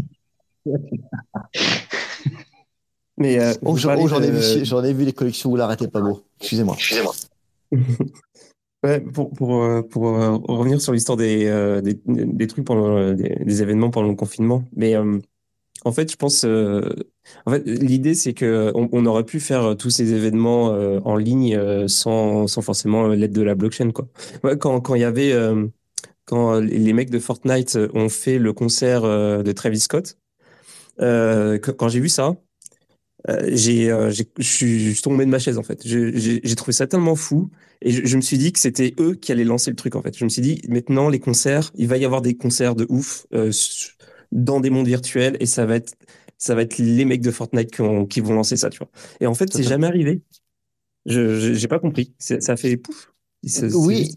Mais 3.17 3.39
euh, 3.39 3.53
oh, 3.61 3.75
j'en 3.75 3.93
ai, 4.21 4.31
vu, 4.31 4.63
ai 4.63 4.93
vu 4.93 5.03
les 5.03 5.11
collections 5.11 5.51
où 5.51 5.57
l'art 5.57 5.69
n'était 5.69 5.89
pas 5.89 5.99
beau. 5.99 6.23
Excusez-moi. 6.39 6.75
Excusez-moi. 6.77 7.13
pour, 9.13 9.31
pour, 9.31 9.63
euh, 9.63 9.81
pour 9.81 10.07
euh, 10.09 10.37
revenir 10.47 10.81
sur 10.81 10.93
l'histoire 10.93 11.17
des, 11.17 11.45
des, 11.83 11.99
des, 12.05 12.47
trucs 12.47 12.65
des, 12.65 13.61
événements 13.61 13.89
pendant 13.89 14.09
le 14.09 14.15
confinement, 14.15 14.63
mais 14.75 14.95
en 15.85 15.91
fait, 15.91 16.11
je 16.11 16.15
pense. 16.15 16.43
Euh, 16.45 16.89
en 17.45 17.51
fait, 17.51 17.63
l'idée, 17.65 18.15
c'est 18.15 18.33
que 18.33 18.71
on, 18.75 19.05
aurait 19.05 19.23
pu 19.25 19.39
faire 19.39 19.75
tous 19.77 19.89
ces 19.89 20.13
événements 20.13 20.71
euh, 20.73 20.99
en 21.03 21.15
ligne 21.15 21.55
euh, 21.55 21.87
sans, 21.87 22.47
sans 22.47 22.61
forcément 22.61 23.07
l'aide 23.07 23.33
de 23.33 23.41
la 23.41 23.55
blockchain, 23.55 23.91
quoi. 23.91 24.07
quand 24.57 24.81
quand 24.81 24.95
il 24.95 25.01
y 25.01 25.03
avait 25.03 25.33
quand 26.25 26.59
les 26.59 26.93
mecs 26.93 27.09
de 27.09 27.19
Fortnite 27.19 27.77
ont 27.93 28.09
fait 28.09 28.39
le 28.39 28.53
concert 28.53 29.01
de 29.03 29.51
Travis 29.51 29.81
Scott, 29.81 30.17
quand 30.97 31.89
j'ai 31.89 31.99
vu 31.99 32.09
ça, 32.09 32.35
j'ai 33.27 33.89
je 34.37 34.43
suis 34.43 35.01
tombé 35.01 35.25
de 35.25 35.29
ma 35.29 35.39
chaise 35.39 35.57
en 35.57 35.63
fait. 35.63 35.81
J'ai 35.85 36.55
trouvé 36.55 36.73
ça 36.73 36.87
tellement 36.87 37.15
fou 37.15 37.49
et 37.81 37.91
je, 37.91 38.05
je 38.05 38.17
me 38.17 38.21
suis 38.21 38.37
dit 38.37 38.51
que 38.51 38.59
c'était 38.59 38.93
eux 38.99 39.15
qui 39.15 39.31
allaient 39.31 39.43
lancer 39.43 39.69
le 39.69 39.75
truc 39.75 39.95
en 39.95 40.01
fait. 40.01 40.17
Je 40.17 40.23
me 40.23 40.29
suis 40.29 40.41
dit 40.41 40.61
maintenant 40.67 41.09
les 41.09 41.19
concerts, 41.19 41.71
il 41.75 41.87
va 41.87 41.97
y 41.97 42.05
avoir 42.05 42.21
des 42.21 42.35
concerts 42.35 42.75
de 42.75 42.85
ouf 42.89 43.25
dans 44.31 44.59
des 44.59 44.69
mondes 44.69 44.87
virtuels 44.87 45.37
et 45.39 45.45
ça 45.45 45.65
va 45.65 45.75
être 45.75 45.95
ça 46.43 46.55
va 46.55 46.63
être 46.63 46.77
les 46.77 47.05
mecs 47.05 47.21
de 47.21 47.31
Fortnite 47.31 47.71
qui, 48.09 48.19
vont 48.19 48.33
lancer 48.33 48.57
ça, 48.57 48.69
tu 48.69 48.79
vois. 48.79 48.89
Et 49.21 49.27
en 49.27 49.33
fait, 49.33 49.53
c'est 49.53 49.63
jamais 49.63 49.87
arrivé. 49.87 50.21
Je 51.05 51.53
j'ai 51.53 51.67
pas 51.69 51.79
compris. 51.79 52.13
Ça 52.19 52.57
fait 52.57 52.75
pouf. 52.75 53.13
oui. 53.73 54.13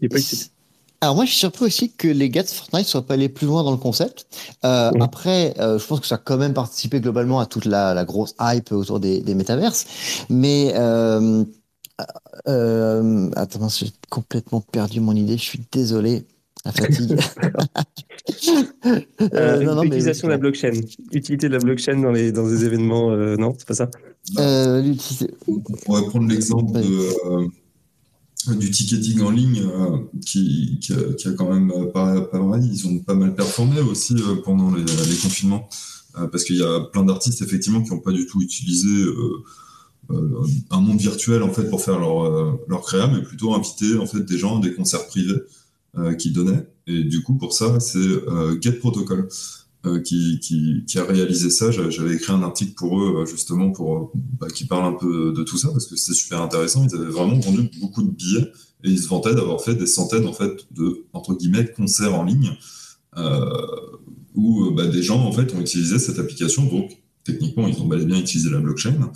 Alors 1.01 1.15
moi, 1.15 1.25
je 1.25 1.29
suis 1.31 1.39
surpris 1.39 1.65
aussi 1.65 1.91
que 1.91 2.07
les 2.07 2.29
gars 2.29 2.43
de 2.43 2.47
Fortnite 2.47 2.87
soient 2.87 3.05
pas 3.05 3.13
allés 3.13 3.29
plus 3.29 3.45
loin 3.45 3.63
dans 3.63 3.71
le 3.71 3.77
concept. 3.77 4.25
Euh, 4.65 4.91
Après, 4.99 5.53
euh, 5.59 5.77
je 5.77 5.85
pense 5.85 5.99
que 5.99 6.07
ça 6.07 6.15
a 6.15 6.17
quand 6.17 6.37
même 6.37 6.53
participé 6.53 6.99
globalement 6.99 7.39
à 7.39 7.45
toute 7.45 7.65
la, 7.65 7.93
la 7.93 8.03
grosse 8.03 8.35
hype 8.41 8.71
autour 8.71 8.99
des, 8.99 9.21
des 9.21 9.35
métaverses. 9.35 9.85
Mais 10.29 10.73
euh, 10.75 11.43
euh, 12.47 13.29
attends, 13.35 13.69
j'ai 13.69 13.91
complètement 14.09 14.61
perdu 14.61 14.99
mon 14.99 15.15
idée. 15.15 15.37
Je 15.37 15.43
suis 15.43 15.61
désolé. 15.71 16.25
La 16.65 16.71
fatigue. 16.71 17.17
euh, 19.33 19.63
non, 19.63 19.75
non, 19.75 19.83
L'utilisation 19.83 20.27
de 20.27 20.33
la 20.33 20.37
blockchain. 20.37 20.71
Utilité 21.11 21.47
de 21.47 21.53
la 21.53 21.59
blockchain 21.59 22.01
dans, 22.01 22.11
les, 22.11 22.31
dans 22.31 22.47
des 22.47 22.65
événements, 22.65 23.11
euh, 23.11 23.37
non, 23.37 23.53
c'est 23.57 23.67
pas 23.67 23.75
ça? 23.75 23.89
Euh, 24.39 24.93
On 25.87 25.93
va 25.93 26.01
prendre 26.09 26.27
l'exemple 26.27 26.77
euh, 26.77 27.47
du 28.55 28.71
ticketing 28.71 29.21
en 29.21 29.31
ligne 29.31 29.61
euh, 29.63 29.97
qui, 30.25 30.79
a, 30.91 31.31
quand 31.31 31.51
même 31.51 31.71
pas, 31.91 32.21
pas 32.21 32.41
mal, 32.41 32.63
ils 32.63 32.87
ont 32.87 32.99
pas 32.99 33.15
mal 33.15 33.35
performé 33.35 33.81
aussi 33.81 34.15
pendant 34.43 34.73
les, 34.73 34.83
confinements. 35.21 35.67
parce 36.13 36.43
qu'il 36.43 36.57
y 36.57 36.63
a 36.63 36.81
plein 36.81 37.03
d'artistes 37.03 37.41
effectivement 37.41 37.81
qui 37.81 37.91
n'ont 37.91 37.99
pas 37.99 38.11
du 38.11 38.25
tout 38.25 38.41
utilisé 38.41 39.05
un 40.09 40.79
monde 40.79 40.99
virtuel 40.99 41.43
en 41.43 41.51
fait 41.51 41.69
pour 41.69 41.81
faire 41.81 41.99
leur, 41.99 42.59
leur 42.67 42.81
créa, 42.81 43.07
mais 43.07 43.21
plutôt 43.21 43.53
inviter 43.53 43.97
en 43.97 44.05
fait 44.05 44.23
des 44.23 44.37
gens 44.37 44.59
des 44.59 44.73
concerts 44.73 45.07
privés 45.07 45.41
euh, 45.97 46.13
qui 46.13 46.29
donnait. 46.31 46.67
Et 46.85 47.03
du 47.03 47.23
coup, 47.23 47.33
pour 47.37 47.53
ça, 47.53 47.79
c'est 47.79 47.97
euh, 47.97 48.59
Get 48.61 48.73
Protocol 48.73 49.21
euh, 49.21 49.29
qui, 50.03 50.39
qui, 50.85 50.99
a 50.99 51.03
réalisé 51.03 51.49
ça. 51.49 51.71
J'avais 51.71 52.15
écrit 52.15 52.33
un 52.33 52.43
article 52.43 52.73
pour 52.73 53.01
eux, 53.01 53.25
justement, 53.25 53.71
pour 53.71 54.11
bah, 54.39 54.47
qui 54.53 54.65
parle 54.65 54.85
un 54.85 54.97
peu 54.97 55.31
de 55.31 55.43
tout 55.43 55.57
ça, 55.57 55.69
parce 55.69 55.87
que 55.87 55.95
c'était 55.95 56.17
super 56.17 56.41
intéressant. 56.41 56.85
Ils 56.85 56.95
avaient 56.95 57.09
vraiment 57.09 57.39
vendu 57.39 57.69
beaucoup 57.79 58.03
de 58.03 58.09
billets 58.09 58.51
et 58.83 58.89
ils 58.89 58.99
se 58.99 59.07
vantaient 59.07 59.33
d'avoir 59.33 59.61
fait 59.61 59.75
des 59.75 59.87
centaines, 59.87 60.27
en 60.27 60.33
fait, 60.33 60.67
de, 60.71 61.05
entre 61.13 61.35
guillemets, 61.35 61.71
concerts 61.71 62.13
en 62.13 62.25
ligne, 62.25 62.51
où 64.35 64.71
bah, 64.71 64.87
des 64.87 65.03
gens, 65.03 65.23
en 65.23 65.31
fait, 65.31 65.53
ont 65.53 65.61
utilisé 65.61 65.99
cette 65.99 66.19
application. 66.19 66.65
Donc, 66.65 66.91
techniquement, 67.23 67.67
ils 67.67 67.79
ont 67.81 67.87
bel 67.87 68.01
et 68.01 68.05
bien 68.05 68.17
utilisé 68.17 68.49
la 68.49 68.59
blockchain. 68.59 69.11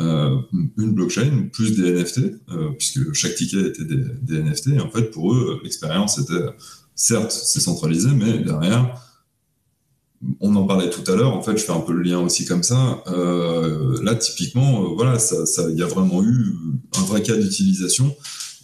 Euh, 0.00 0.40
une 0.78 0.94
blockchain 0.94 1.48
plus 1.52 1.76
des 1.76 1.92
NFT, 1.92 2.18
euh, 2.50 2.70
puisque 2.78 3.12
chaque 3.12 3.34
ticket 3.34 3.60
était 3.60 3.84
des, 3.84 4.42
NFT. 4.42 4.68
Et 4.68 4.80
en 4.80 4.88
fait, 4.88 5.10
pour 5.10 5.34
eux, 5.34 5.60
l'expérience 5.62 6.18
était 6.18 6.46
certes 6.94 7.30
c'est 7.32 7.60
centralisé, 7.60 8.08
mais 8.10 8.38
derrière, 8.38 8.94
on 10.40 10.54
en 10.56 10.66
parlait 10.66 10.90
tout 10.90 11.08
à 11.10 11.16
l'heure. 11.16 11.34
En 11.34 11.42
fait, 11.42 11.56
je 11.56 11.64
fais 11.64 11.72
un 11.72 11.80
peu 11.80 11.92
le 11.92 12.02
lien 12.02 12.18
aussi 12.20 12.44
comme 12.44 12.62
ça. 12.62 13.02
Euh, 13.06 14.02
là, 14.02 14.14
typiquement, 14.14 14.94
voilà, 14.94 15.18
ça, 15.18 15.46
ça, 15.46 15.68
il 15.70 15.76
y 15.76 15.82
a 15.82 15.86
vraiment 15.86 16.22
eu 16.22 16.54
un 16.98 17.02
vrai 17.02 17.22
cas 17.22 17.36
d'utilisation 17.36 18.14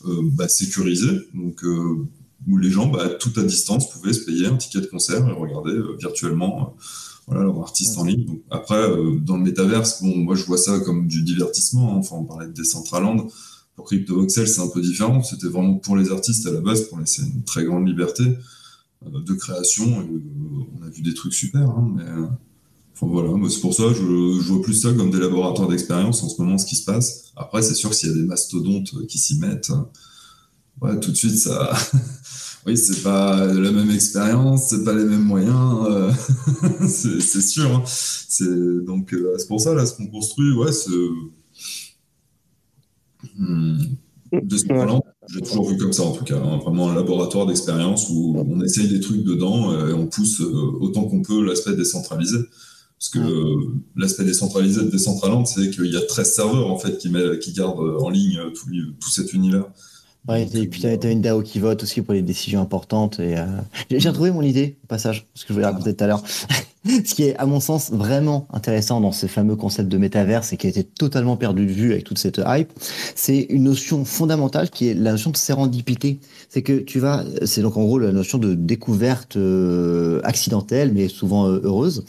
bah, 0.05 0.49
sécurisé, 0.49 1.09
donc 1.35 1.65
où 1.65 2.59
les 2.59 2.70
gens, 2.70 2.87
bah, 2.87 3.09
tout 3.09 3.33
à 3.37 3.43
distance, 3.43 3.91
pouvaient 3.91 4.12
se 4.12 4.24
payer 4.24 4.47
un 4.47 4.57
ticket 4.57 4.81
de 4.81 4.87
concert 4.87 5.27
et 5.27 5.33
regarder 5.33 5.73
virtuellement 5.99 6.77
voilà, 7.27 7.45
leur 7.45 7.61
artiste 7.61 7.99
en 7.99 8.05
ligne. 8.05 8.39
après, 8.51 8.77
euh, 8.77 9.19
dans 9.20 9.37
le 9.37 9.43
métaverse, 9.43 10.03
bon, 10.03 10.16
moi 10.16 10.37
je 10.37 10.45
vois 10.45 10.59
ça 10.59 10.78
comme 10.81 11.09
du 11.09 11.23
divertissement. 11.23 11.95
Hein. 11.95 11.99
Enfin, 11.99 12.16
on 12.16 12.24
parlait 12.24 12.47
de 12.47 12.53
Decentraland. 12.53 13.28
Pour 13.74 13.87
CryptoVoxel, 13.87 14.49
c'est 14.49 14.61
un 14.61 14.69
peu 14.69 14.81
différent. 14.81 15.23
C'était 15.23 15.49
vraiment 15.49 15.74
pour 15.74 15.97
les 15.97 16.11
artistes 16.11 16.47
à 16.47 16.51
la 16.51 16.61
base, 16.61 16.83
pour 16.89 16.99
laisser 16.99 17.23
une 17.23 17.43
très 17.43 17.65
grande 17.65 17.87
liberté 17.87 18.23
euh, 18.24 18.37
de 19.05 19.35
création. 19.35 20.01
Euh, 20.01 20.20
on 20.78 20.85
a 20.85 20.90
vu 20.90 21.02
des 21.02 21.14
trucs 21.14 21.35
super, 21.35 21.62
hein, 21.62 21.93
mais 21.94 22.05
enfin 22.94 23.06
voilà, 23.06 23.31
c'est 23.51 23.60
pour 23.60 23.74
ça, 23.74 23.85
je, 23.93 24.01
je, 24.01 24.52
vois 24.52 24.62
plus 24.62 24.74
ça 24.74 24.93
comme 24.93 25.10
des 25.10 25.20
laboratoires 25.20 25.68
d'expérience 25.68 26.23
en 26.23 26.28
ce 26.28 26.40
moment, 26.40 26.59
ce 26.59 26.66
qui 26.66 26.77
se 26.77 26.85
passe. 26.85 27.32
Après, 27.36 27.62
c'est 27.62 27.74
sûr 27.74 27.90
que 27.90 27.97
s'il 27.97 28.09
y 28.09 28.12
a 28.12 28.14
des 28.14 28.24
mastodontes 28.24 29.06
qui 29.06 29.18
s'y 29.18 29.39
mettent, 29.39 29.70
ouais, 30.81 30.98
tout 31.01 31.10
de 31.10 31.16
suite, 31.16 31.36
ça, 31.36 31.73
oui, 32.66 32.77
c'est 32.77 33.02
pas 33.02 33.47
la 33.47 33.70
même 33.70 33.90
expérience, 33.90 34.68
c'est 34.70 34.85
pas 34.85 34.94
les 34.94 35.05
mêmes 35.05 35.24
moyens, 35.24 35.86
euh, 35.89 36.12
c'est 36.89 37.20
sûr. 37.20 37.70
Hein. 37.74 37.82
C'est 37.86 38.85
donc 38.85 39.12
euh, 39.14 39.35
c'est 39.39 39.47
pour 39.47 39.60
ça 39.60 39.74
là 39.74 39.86
ce 39.86 39.94
qu'on 39.94 40.06
construit, 40.09 40.52
ouais, 40.52 40.73
c'est 40.73 40.90
hmm, 43.39 43.78
j'ai 45.28 45.40
toujours 45.40 45.69
vu 45.69 45.77
comme 45.77 45.93
ça 45.93 46.03
en 46.03 46.12
tout 46.12 46.24
cas, 46.24 46.36
hein. 46.36 46.59
vraiment 46.59 46.90
un 46.90 46.94
laboratoire 46.94 47.47
d'expérience 47.47 48.09
où 48.11 48.36
on 48.36 48.61
essaye 48.62 48.89
des 48.89 49.01
trucs 49.01 49.24
dedans 49.24 49.73
et 49.89 49.93
on 49.93 50.07
pousse 50.07 50.40
euh, 50.40 50.78
autant 50.81 51.05
qu'on 51.05 51.23
peut 51.23 51.44
l'aspect 51.44 51.74
décentralisé. 51.74 52.39
Parce 52.98 53.11
que 53.11 53.19
l'aspect 53.94 54.24
décentralisé 54.24 54.82
de 54.82 54.89
Decentraland, 54.89 55.44
c'est 55.44 55.69
qu'il 55.69 55.93
y 55.93 55.97
a 55.98 56.01
13 56.01 56.32
serveurs 56.32 56.70
en 56.70 56.78
fait 56.78 56.97
qui, 56.97 57.11
met, 57.11 57.39
qui 57.40 57.53
gardent 57.53 57.98
en 58.01 58.09
ligne 58.09 58.40
tout, 58.55 58.70
tout 58.98 59.11
cet 59.11 59.35
univers. 59.35 59.66
Ouais, 60.28 60.48
et 60.55 60.66
puis 60.66 60.81
tu 60.81 60.86
as, 60.86 61.11
une 61.11 61.20
DAO 61.20 61.43
qui 61.43 61.61
vote 61.61 61.82
aussi 61.82 62.03
pour 62.03 62.15
les 62.15 62.23
décisions 62.23 62.61
importantes. 62.61 63.20
Et 63.20 63.39
euh, 63.39 63.47
J'ai 63.90 64.09
retrouvé 64.09 64.31
mon 64.32 64.43
idée, 64.43 64.77
au 64.85 64.86
passage, 64.86 65.27
ce 65.35 65.43
que 65.44 65.48
je 65.48 65.55
voulais 65.55 65.66
raconter 65.66 65.94
tout 65.94 66.05
à 66.05 66.07
l'heure. 66.09 66.23
Ce 67.05 67.15
qui 67.15 67.25
est, 67.25 67.37
à 67.37 67.47
mon 67.47 67.61
sens, 67.61 67.91
vraiment 67.91 68.47
intéressant 68.53 69.01
dans 69.01 69.13
ce 69.13 69.27
fameux 69.27 69.57
concept 69.57 69.89
de 69.89 69.99
métaverse 69.99 70.53
et 70.53 70.57
qui 70.57 70.67
a 70.67 70.71
été 70.71 70.85
totalement 70.85 71.37
perdu 71.37 71.67
de 71.67 71.73
vue 71.73 71.93
avec 71.93 72.05
toute 72.05 72.19
cette 72.19 72.41
hype, 72.45 72.73
c'est 73.15 73.47
une 73.51 73.65
notion 73.65 74.05
fondamentale 74.05 74.71
qui 74.71 74.89
est 74.89 74.95
la 74.95 75.13
notion 75.13 75.31
de 75.31 75.37
sérendipité. 75.37 76.21
C'est 76.49 76.63
que 76.63 76.79
tu 76.79 77.01
vas, 77.01 77.25
c'est 77.45 77.63
donc 77.63 77.77
en 77.77 77.85
gros 77.85 77.99
la 77.99 78.13
notion 78.13 78.39
de 78.39 78.55
découverte 78.55 79.37
euh, 79.37 80.21
accidentelle, 80.25 80.93
mais 80.93 81.09
souvent 81.09 81.49
euh, 81.49 81.61
heureuse. 81.63 82.05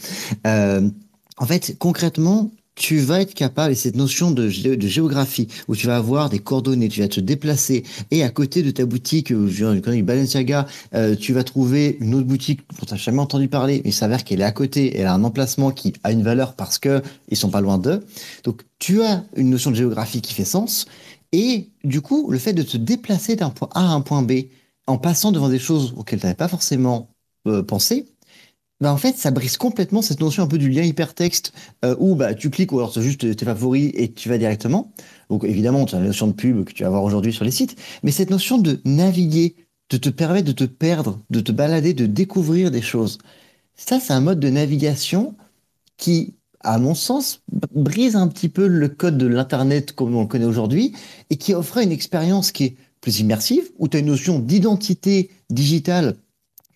en 0.46 1.46
fait, 1.46 1.76
concrètement, 1.78 2.52
tu 2.78 3.00
vas 3.00 3.22
être 3.22 3.34
capable, 3.34 3.72
et 3.74 3.76
cette 3.76 3.96
notion 3.96 4.30
de, 4.32 4.48
géographie, 4.50 5.48
où 5.68 5.76
tu 5.76 5.88
vas 5.88 5.98
avoir 5.98 6.30
des 6.30 6.38
coordonnées, 6.38 6.88
tu 6.88 7.02
vas 7.02 7.08
te 7.08 7.20
déplacer, 7.20 7.84
et 8.12 8.24
à 8.24 8.30
côté 8.30 8.62
de 8.62 8.70
ta 8.70 8.86
boutique, 8.86 9.32
euh, 9.32 9.48
je 9.48 9.80
connais 9.80 10.04
Balenciaga, 10.04 10.68
euh, 10.94 11.16
tu 11.16 11.34
vas 11.34 11.44
trouver 11.44 11.98
une 12.00 12.14
autre 12.14 12.28
boutique 12.28 12.62
dont 12.80 12.86
tu 12.86 12.94
n'as 12.94 13.00
jamais 13.00 13.20
entendu 13.20 13.48
parler, 13.48 13.82
mais 13.84 13.90
il 13.90 13.94
s'avère 13.94 14.24
qu'elle 14.24 14.42
est 14.42 14.46
à 14.46 14.52
côté, 14.52 14.96
elle 14.96 15.08
a 15.08 15.14
un 15.14 15.24
emplacement 15.24 15.72
qui 15.72 15.94
a 16.04 16.12
une 16.12 16.22
valeur 16.22 16.54
parce 16.54 16.78
que 16.78 17.02
ils 17.30 17.36
sont 17.36 17.50
pas 17.50 17.62
loin 17.62 17.80
d'eux. 17.80 18.06
Donc, 18.44 18.62
tu 18.78 19.02
as 19.02 19.24
une 19.36 19.50
notion 19.50 19.72
de 19.72 19.76
géographie 19.76 20.22
qui 20.22 20.36
fait 20.36 20.46
sens, 20.46 20.86
et 21.32 21.72
du 21.84 22.02
coup, 22.02 22.30
le 22.30 22.38
fait 22.38 22.54
de 22.54 22.62
te 22.62 22.78
déplacer 22.78 23.36
d'un 23.36 23.50
point 23.50 23.70
A 23.74 23.82
à 23.82 23.90
un 23.90 24.02
point 24.02 24.22
B, 24.22 24.34
en 24.86 25.00
passant 25.00 25.32
devant 25.32 25.50
des 25.50 25.60
choses 25.60 25.96
auxquelles 25.98 26.20
tu 26.20 26.28
n'avais 26.28 26.38
pas 26.38 26.48
forcément 26.48 27.10
euh, 27.48 27.64
pensé, 27.64 28.06
bah 28.80 28.94
en 28.94 28.98
fait, 28.98 29.18
ça 29.18 29.32
brise 29.32 29.58
complètement 29.58 30.04
cette 30.04 30.20
notion 30.20 30.44
un 30.44 30.48
peu 30.48 30.60
du 30.60 30.70
lien 30.70 30.84
hypertexte 30.84 31.52
euh, 31.84 31.96
où 32.00 32.16
bah, 32.16 32.36
tu 32.36 32.52
cliques 32.52 32.72
ou 32.72 32.78
alors 32.78 32.94
c'est 32.94 33.02
juste 33.02 33.36
tes 33.36 33.46
favoris 33.46 33.92
et 33.96 34.12
tu 34.14 34.30
vas 34.30 34.38
directement. 34.38 34.92
Donc 35.30 35.44
évidemment, 35.44 35.86
tu 35.86 35.96
as 35.96 36.00
la 36.00 36.06
notion 36.06 36.28
de 36.28 36.34
pub 36.34 36.64
que 36.64 36.74
tu 36.74 36.84
vas 36.84 36.90
voir 36.90 37.04
aujourd'hui 37.04 37.34
sur 37.34 37.44
les 37.44 37.52
sites, 37.52 37.76
mais 38.04 38.12
cette 38.12 38.30
notion 38.30 38.60
de 38.60 38.80
naviguer, 38.86 39.56
de 39.90 39.98
te 39.98 40.10
permettre 40.10 40.48
de 40.48 40.52
te 40.52 40.66
perdre, 40.66 41.22
de 41.32 41.40
te 41.40 41.52
balader, 41.52 41.94
de 41.94 42.06
découvrir 42.06 42.70
des 42.70 42.82
choses. 42.84 43.18
Ça, 43.76 44.00
c'est 44.00 44.14
un 44.14 44.22
mode 44.22 44.40
de 44.40 44.50
navigation 44.50 45.36
qui, 45.98 46.36
à 46.62 46.78
mon 46.78 46.94
sens, 46.94 47.42
brise 47.74 48.16
un 48.16 48.28
petit 48.28 48.50
peu 48.50 48.68
le 48.68 48.90
code 48.90 49.18
de 49.18 49.28
l'Internet 49.28 49.94
comme 49.94 50.16
on 50.16 50.22
le 50.22 50.28
connaît 50.28 50.46
aujourd'hui 50.46 50.94
et 51.32 51.38
qui 51.38 51.54
offre 51.56 51.78
une 51.78 51.92
expérience 51.92 52.52
qui 52.52 52.66
est 52.66 52.76
plus 53.02 53.20
immersive, 53.22 53.72
où 53.80 53.88
tu 53.88 53.98
as 53.98 54.02
une 54.02 54.08
notion 54.08 54.40
d'identité 54.40 55.32
digitale 55.50 56.18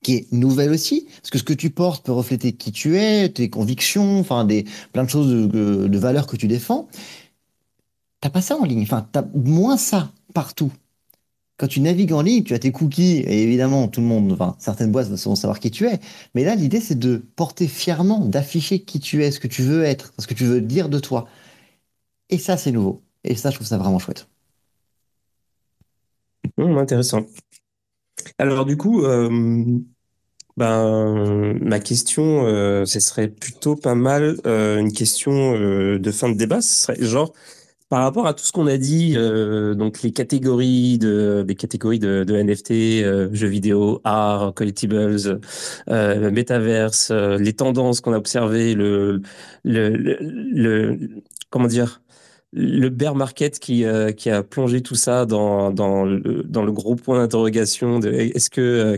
qui 0.02 0.16
est 0.16 0.32
nouvelle 0.32 0.72
aussi, 0.72 1.08
parce 1.18 1.30
que 1.30 1.38
ce 1.38 1.44
que 1.44 1.54
tu 1.54 1.70
portes 1.70 2.06
peut 2.06 2.12
refléter 2.12 2.54
qui 2.54 2.72
tu 2.72 2.98
es, 2.98 3.30
tes 3.30 3.50
convictions, 3.50 4.20
enfin 4.20 4.46
des 4.46 4.66
plein 4.94 5.04
de 5.04 5.10
choses 5.10 5.30
de, 5.30 5.98
valeurs 5.98 6.28
que 6.28 6.36
tu 6.36 6.48
défends. 6.48 6.88
T'as 8.20 8.30
pas 8.30 8.42
ça 8.42 8.58
en 8.58 8.66
ligne, 8.66 8.84
enfin 8.84 9.08
t'as 9.12 9.24
moins 9.36 9.78
ça 9.78 10.12
partout. 10.34 10.72
Quand 11.58 11.68
tu 11.68 11.80
navigues 11.82 12.14
en 12.14 12.22
ligne, 12.24 12.44
tu 12.44 12.56
as 12.56 12.60
tes 12.60 12.72
cookies, 12.72 13.18
et 13.20 13.44
évidemment 13.44 13.88
tout 13.88 14.02
le 14.02 14.08
monde, 14.08 14.32
enfin 14.32 14.56
certaines 14.60 14.92
boîtes 14.92 15.08
vont 15.08 15.36
savoir 15.36 15.60
qui 15.60 15.70
tu 15.70 15.86
es, 15.88 16.00
mais 16.34 16.44
là 16.44 16.56
l'idée 16.56 16.82
c'est 16.82 16.98
de 16.98 17.18
porter 17.36 17.68
fièrement, 17.68 18.26
d'afficher 18.26 18.80
qui 18.80 19.00
tu 19.00 19.24
es, 19.24 19.32
ce 19.32 19.40
que 19.40 19.48
tu 19.48 19.62
veux 19.62 19.84
être, 19.84 20.14
ce 20.18 20.28
que 20.28 20.34
tu 20.34 20.46
veux 20.46 20.62
dire 20.62 20.90
de 20.90 21.00
toi. 21.00 21.28
Et 22.30 22.40
ça 22.40 22.58
c'est 22.58 22.72
nouveau, 22.72 23.02
et 23.24 23.36
ça 23.36 23.52
je 23.52 23.56
trouve 23.56 23.68
ça 23.68 23.78
vraiment 23.78 24.00
chouette. 24.00 24.28
Hum, 26.58 26.78
intéressant. 26.78 27.26
Alors 28.38 28.66
du 28.66 28.78
coup, 28.78 29.04
euh, 29.04 29.30
ben, 30.58 31.58
ma 31.62 31.80
question, 31.80 32.46
euh, 32.46 32.86
ce 32.86 33.00
serait 33.00 33.30
plutôt 33.30 33.76
pas 33.76 33.96
mal 33.96 34.38
euh, 34.46 34.80
une 34.80 34.92
question 34.92 35.54
de 35.54 36.12
fin 36.12 36.30
de 36.30 36.38
débat. 36.38 36.62
Ce 36.62 36.84
serait 36.84 37.04
genre 37.04 37.34
par 37.90 38.04
rapport 38.04 38.26
à 38.26 38.34
tout 38.34 38.46
ce 38.46 38.54
qu'on 38.54 38.68
a 38.68 38.78
dit, 38.78 39.16
donc 39.16 40.02
les 40.02 40.12
catégories 40.14 40.98
de 40.98 41.44
des 41.46 41.56
catégories 41.56 42.00
de, 42.00 42.24
NFT, 42.26 43.34
jeux 43.36 43.48
vidéo, 43.48 44.00
art, 44.06 44.54
collectibles, 44.54 45.20
metaverse, 45.90 47.12
les 47.12 47.54
tendances 47.54 48.00
qu'on 48.00 48.14
a 48.14 48.18
observées, 48.18 48.76
le, 48.76 49.22
le, 49.66 49.90
le 49.90 51.00
comment 51.50 51.68
dire 51.68 52.01
le 52.54 52.90
bear 52.90 53.16
market 53.16 53.60
qui, 53.60 53.86
euh, 53.86 54.12
qui 54.12 54.30
a 54.30 54.44
plongé 54.44 54.82
tout 54.82 54.96
ça 54.96 55.26
dans, 55.26 55.72
dans, 55.72 56.04
le, 56.04 56.44
dans 56.44 56.64
le 56.64 56.72
gros 56.74 56.96
point 56.96 57.20
d'interrogation 57.20 58.00
de 58.00 58.12
est-ce 58.12 58.50
que 58.50 58.62
euh, 58.62 58.98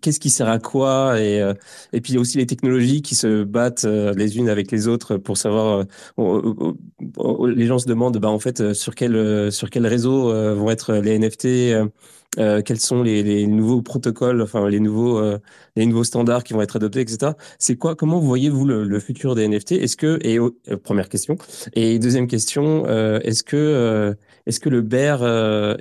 qu'est-ce 0.00 0.18
qui 0.18 0.30
sert 0.30 0.48
à 0.48 0.58
quoi 0.58 1.20
et, 1.20 1.40
euh, 1.42 1.52
et 1.92 2.00
puis 2.00 2.16
aussi 2.16 2.38
les 2.38 2.46
technologies 2.46 3.02
qui 3.02 3.14
se 3.14 3.44
battent 3.44 3.84
les 3.84 4.38
unes 4.38 4.48
avec 4.48 4.70
les 4.70 4.88
autres 4.88 5.18
pour 5.18 5.36
savoir 5.36 5.84
les 6.18 7.66
gens 7.66 7.78
se 7.78 7.86
demandent 7.86 8.18
bah 8.18 8.30
en 8.30 8.38
fait 8.38 8.72
sur 8.72 8.94
quel 8.94 9.52
sur 9.52 9.68
quel 9.68 9.86
réseau 9.86 10.32
vont 10.54 10.70
être 10.70 10.94
les 10.94 11.18
NFT 11.18 11.90
euh, 12.38 12.62
quels 12.62 12.80
sont 12.80 13.02
les, 13.02 13.22
les, 13.22 13.46
nouveaux 13.46 13.82
protocoles, 13.82 14.42
enfin 14.42 14.68
les 14.68 14.80
nouveaux, 14.80 15.18
euh, 15.18 15.38
les 15.76 15.86
nouveaux 15.86 16.04
standards 16.04 16.44
qui 16.44 16.52
vont 16.52 16.62
être 16.62 16.76
adoptés, 16.76 17.00
etc. 17.00 17.32
C'est 17.58 17.76
quoi 17.76 17.94
Comment 17.94 18.18
voyez-vous 18.20 18.64
le, 18.64 18.84
le, 18.84 19.00
futur 19.00 19.34
des 19.34 19.46
NFT 19.48 19.72
Est-ce 19.72 19.96
que 19.96 20.18
et 20.22 20.38
euh, 20.38 20.50
première 20.82 21.08
question 21.08 21.36
et 21.74 21.98
deuxième 21.98 22.26
question, 22.26 22.86
est-ce 22.86 23.42
que 23.42 24.16
est-ce 24.46 24.60
que 24.60 24.68
le 24.68 24.82
bear 24.82 25.22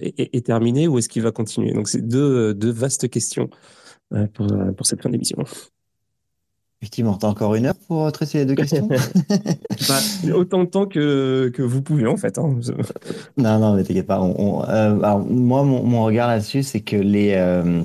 est, 0.02 0.36
est, 0.36 0.46
terminé 0.46 0.88
ou 0.88 0.98
est-ce 0.98 1.10
qu'il 1.10 1.22
va 1.22 1.32
continuer? 1.32 1.74
Donc 1.74 1.88
c'est 1.88 2.06
deux, 2.06 2.54
deux 2.54 2.72
vastes 2.72 3.10
questions 3.10 3.50
pour, 4.34 4.48
pour 4.76 4.86
cette 4.86 5.02
fin 5.02 5.10
d'émission. 5.10 5.44
Effectivement, 6.84 7.16
tu 7.16 7.26
as 7.26 7.30
encore 7.30 7.56
une 7.56 7.68
heure 7.68 7.76
pour 7.88 8.12
traiter 8.12 8.40
les 8.40 8.46
deux 8.46 8.56
questions 8.56 8.90
bah, 9.88 10.00
Autant 10.36 10.66
de 10.66 10.70
temps 10.70 10.86
que, 10.86 11.50
que 11.56 11.62
vous 11.62 11.82
pouvez, 11.82 12.06
en 12.08 12.18
fait. 12.18 12.38
Hein. 12.38 12.58
Non, 13.38 13.58
non, 13.58 13.76
mais 13.76 13.86
t'inquiète 13.86 14.06
pas. 14.06 14.20
Euh, 14.22 15.00
alors, 15.02 15.20
moi, 15.20 15.64
mon, 15.64 15.82
mon 15.82 16.04
regard 16.04 16.28
là-dessus, 16.28 16.62
c'est 16.62 16.82
que 16.82 16.98
les, 16.98 17.36
euh, 17.36 17.84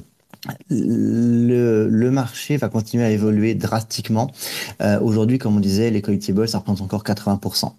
le, 0.69 1.89
le, 1.89 2.11
marché 2.11 2.57
va 2.57 2.69
continuer 2.69 3.05
à 3.05 3.11
évoluer 3.11 3.55
drastiquement. 3.55 4.33
Euh, 4.81 4.99
Aujourd'hui, 4.99 5.39
comme 5.39 5.57
on 5.57 5.61
disait, 5.61 5.91
les 5.91 6.03
collectibles, 6.03 6.49
ça 6.49 6.59
représente 6.59 6.83
encore 6.83 7.05
80% 7.05 7.71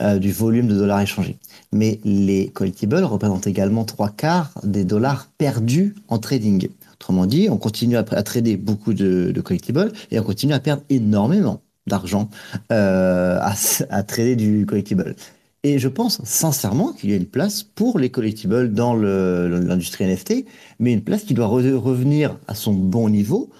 euh, 0.00 0.18
du 0.18 0.30
volume 0.30 0.68
de 0.68 0.76
dollars 0.76 1.00
échangés. 1.00 1.38
Mais 1.72 1.98
les 2.04 2.50
collectibles 2.50 3.02
représentent 3.02 3.48
également 3.48 3.84
trois 3.84 4.10
quarts 4.10 4.52
des 4.62 4.84
dollars 4.84 5.28
perdus 5.38 5.96
en 6.06 6.18
trading. 6.18 6.68
Autrement 7.00 7.26
dit, 7.26 7.48
on 7.48 7.58
continue 7.58 7.96
à, 7.96 8.02
trader 8.02 8.56
beaucoup 8.56 8.92
de, 8.92 9.32
collectibles 9.40 9.92
et 10.10 10.18
on 10.18 10.24
continue 10.24 10.52
à 10.52 10.58
perdre 10.58 10.82
énormément 10.90 11.62
d'argent 11.86 12.28
euh, 12.72 13.38
à, 13.40 14.02
trader 14.02 14.34
du 14.34 14.66
collectible. 14.66 15.14
Et 15.62 15.78
je 15.78 15.88
pense 15.88 16.20
sincèrement 16.24 16.92
qu'il 16.92 17.10
y 17.10 17.12
a 17.12 17.16
une 17.16 17.26
place 17.26 17.62
pour 17.62 17.98
les 17.98 18.10
collectibles 18.10 18.72
dans 18.72 18.94
l'industrie 18.94 20.06
NFT, 20.06 20.44
mais 20.80 20.92
une 20.92 21.02
place 21.02 21.22
qui 21.22 21.34
doit 21.34 21.46
revenir 21.46 22.36
à 22.48 22.54
son 22.54 22.72
bon 22.72 23.08
niveau. 23.08 23.50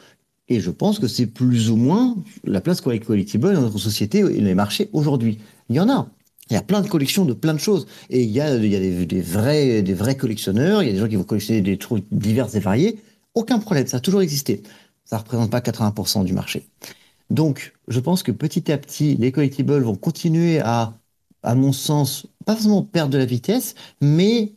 Et 0.49 0.61
je 0.61 0.71
pense 0.71 0.99
que 0.99 1.07
c'est 1.07 1.27
plus 1.27 1.71
ou 1.71 1.77
moins 1.77 2.17
la 2.45 2.61
place 2.61 2.81
qu'ont 2.81 2.91
les 2.91 3.01
collectibles 3.01 3.55
dans 3.55 3.61
notre 3.61 3.79
société 3.79 4.19
et 4.19 4.41
les 4.41 4.55
marchés 4.55 4.89
aujourd'hui. 4.93 5.39
Il 5.69 5.77
y 5.77 5.81
en 5.81 5.89
a. 5.89 6.09
Il 6.51 6.55
y 6.55 6.57
a 6.57 6.63
plein 6.63 6.81
de 6.81 6.89
collections 6.89 7.25
de 7.25 7.35
plein 7.35 7.53
de 7.53 7.59
choses. 7.59 7.87
Et 8.11 8.23
il 8.23 8.31
y 8.31 8.41
a, 8.41 8.57
des 8.57 9.23
vrais 9.23 10.17
collectionneurs, 10.17 10.83
il 10.83 10.87
y 10.87 10.89
a 10.91 10.93
des 10.93 10.99
gens 10.99 11.09
qui 11.09 11.17
vont 11.17 11.25
collectionner 11.25 11.61
des 11.61 11.77
trucs 11.77 12.05
divers 12.11 12.55
et 12.57 12.61
variés. 12.61 12.99
Aucun 13.35 13.59
problème, 13.59 13.87
ça 13.87 13.99
a 13.99 14.01
toujours 14.01 14.23
existé. 14.23 14.63
Ça 15.05 15.17
ne 15.17 15.21
représente 15.23 15.51
pas 15.51 15.61
80% 15.61 16.25
du 16.25 16.33
marché. 16.33 16.69
Donc, 17.31 17.75
je 17.89 18.01
pense 18.01 18.23
que 18.23 18.33
petit 18.33 18.73
à 18.73 18.79
petit, 18.79 19.17
les 19.17 19.33
collectibles 19.33 19.81
vont 19.83 19.97
continuer 19.97 20.61
à, 20.61 20.99
à 21.43 21.55
mon 21.55 21.73
sens, 21.73 22.27
pas 22.45 22.55
forcément 22.55 22.83
perdre 22.83 23.13
de 23.13 23.19
la 23.19 23.27
vitesse, 23.27 23.75
mais 24.01 24.55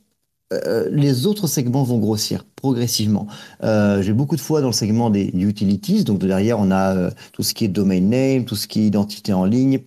euh, 0.54 0.90
les 0.92 1.28
autres 1.28 1.48
segments 1.48 1.84
vont 1.84 2.00
grossir 2.00 2.46
progressivement. 2.56 3.28
Euh, 3.64 4.02
J'ai 4.02 4.14
beaucoup 4.14 4.36
de 4.36 4.42
fois 4.42 4.62
dans 4.62 4.68
le 4.68 4.74
segment 4.74 5.10
des 5.10 5.28
utilities, 5.28 6.04
donc 6.04 6.20
derrière 6.20 6.60
on 6.60 6.72
a 6.72 6.96
euh, 6.96 7.12
tout 7.34 7.44
ce 7.44 7.54
qui 7.54 7.66
est 7.66 7.70
domain 7.70 8.02
name, 8.02 8.46
tout 8.46 8.56
ce 8.56 8.68
qui 8.68 8.82
est 8.82 8.86
identité 8.88 9.34
en 9.34 9.46
ligne, 9.46 9.80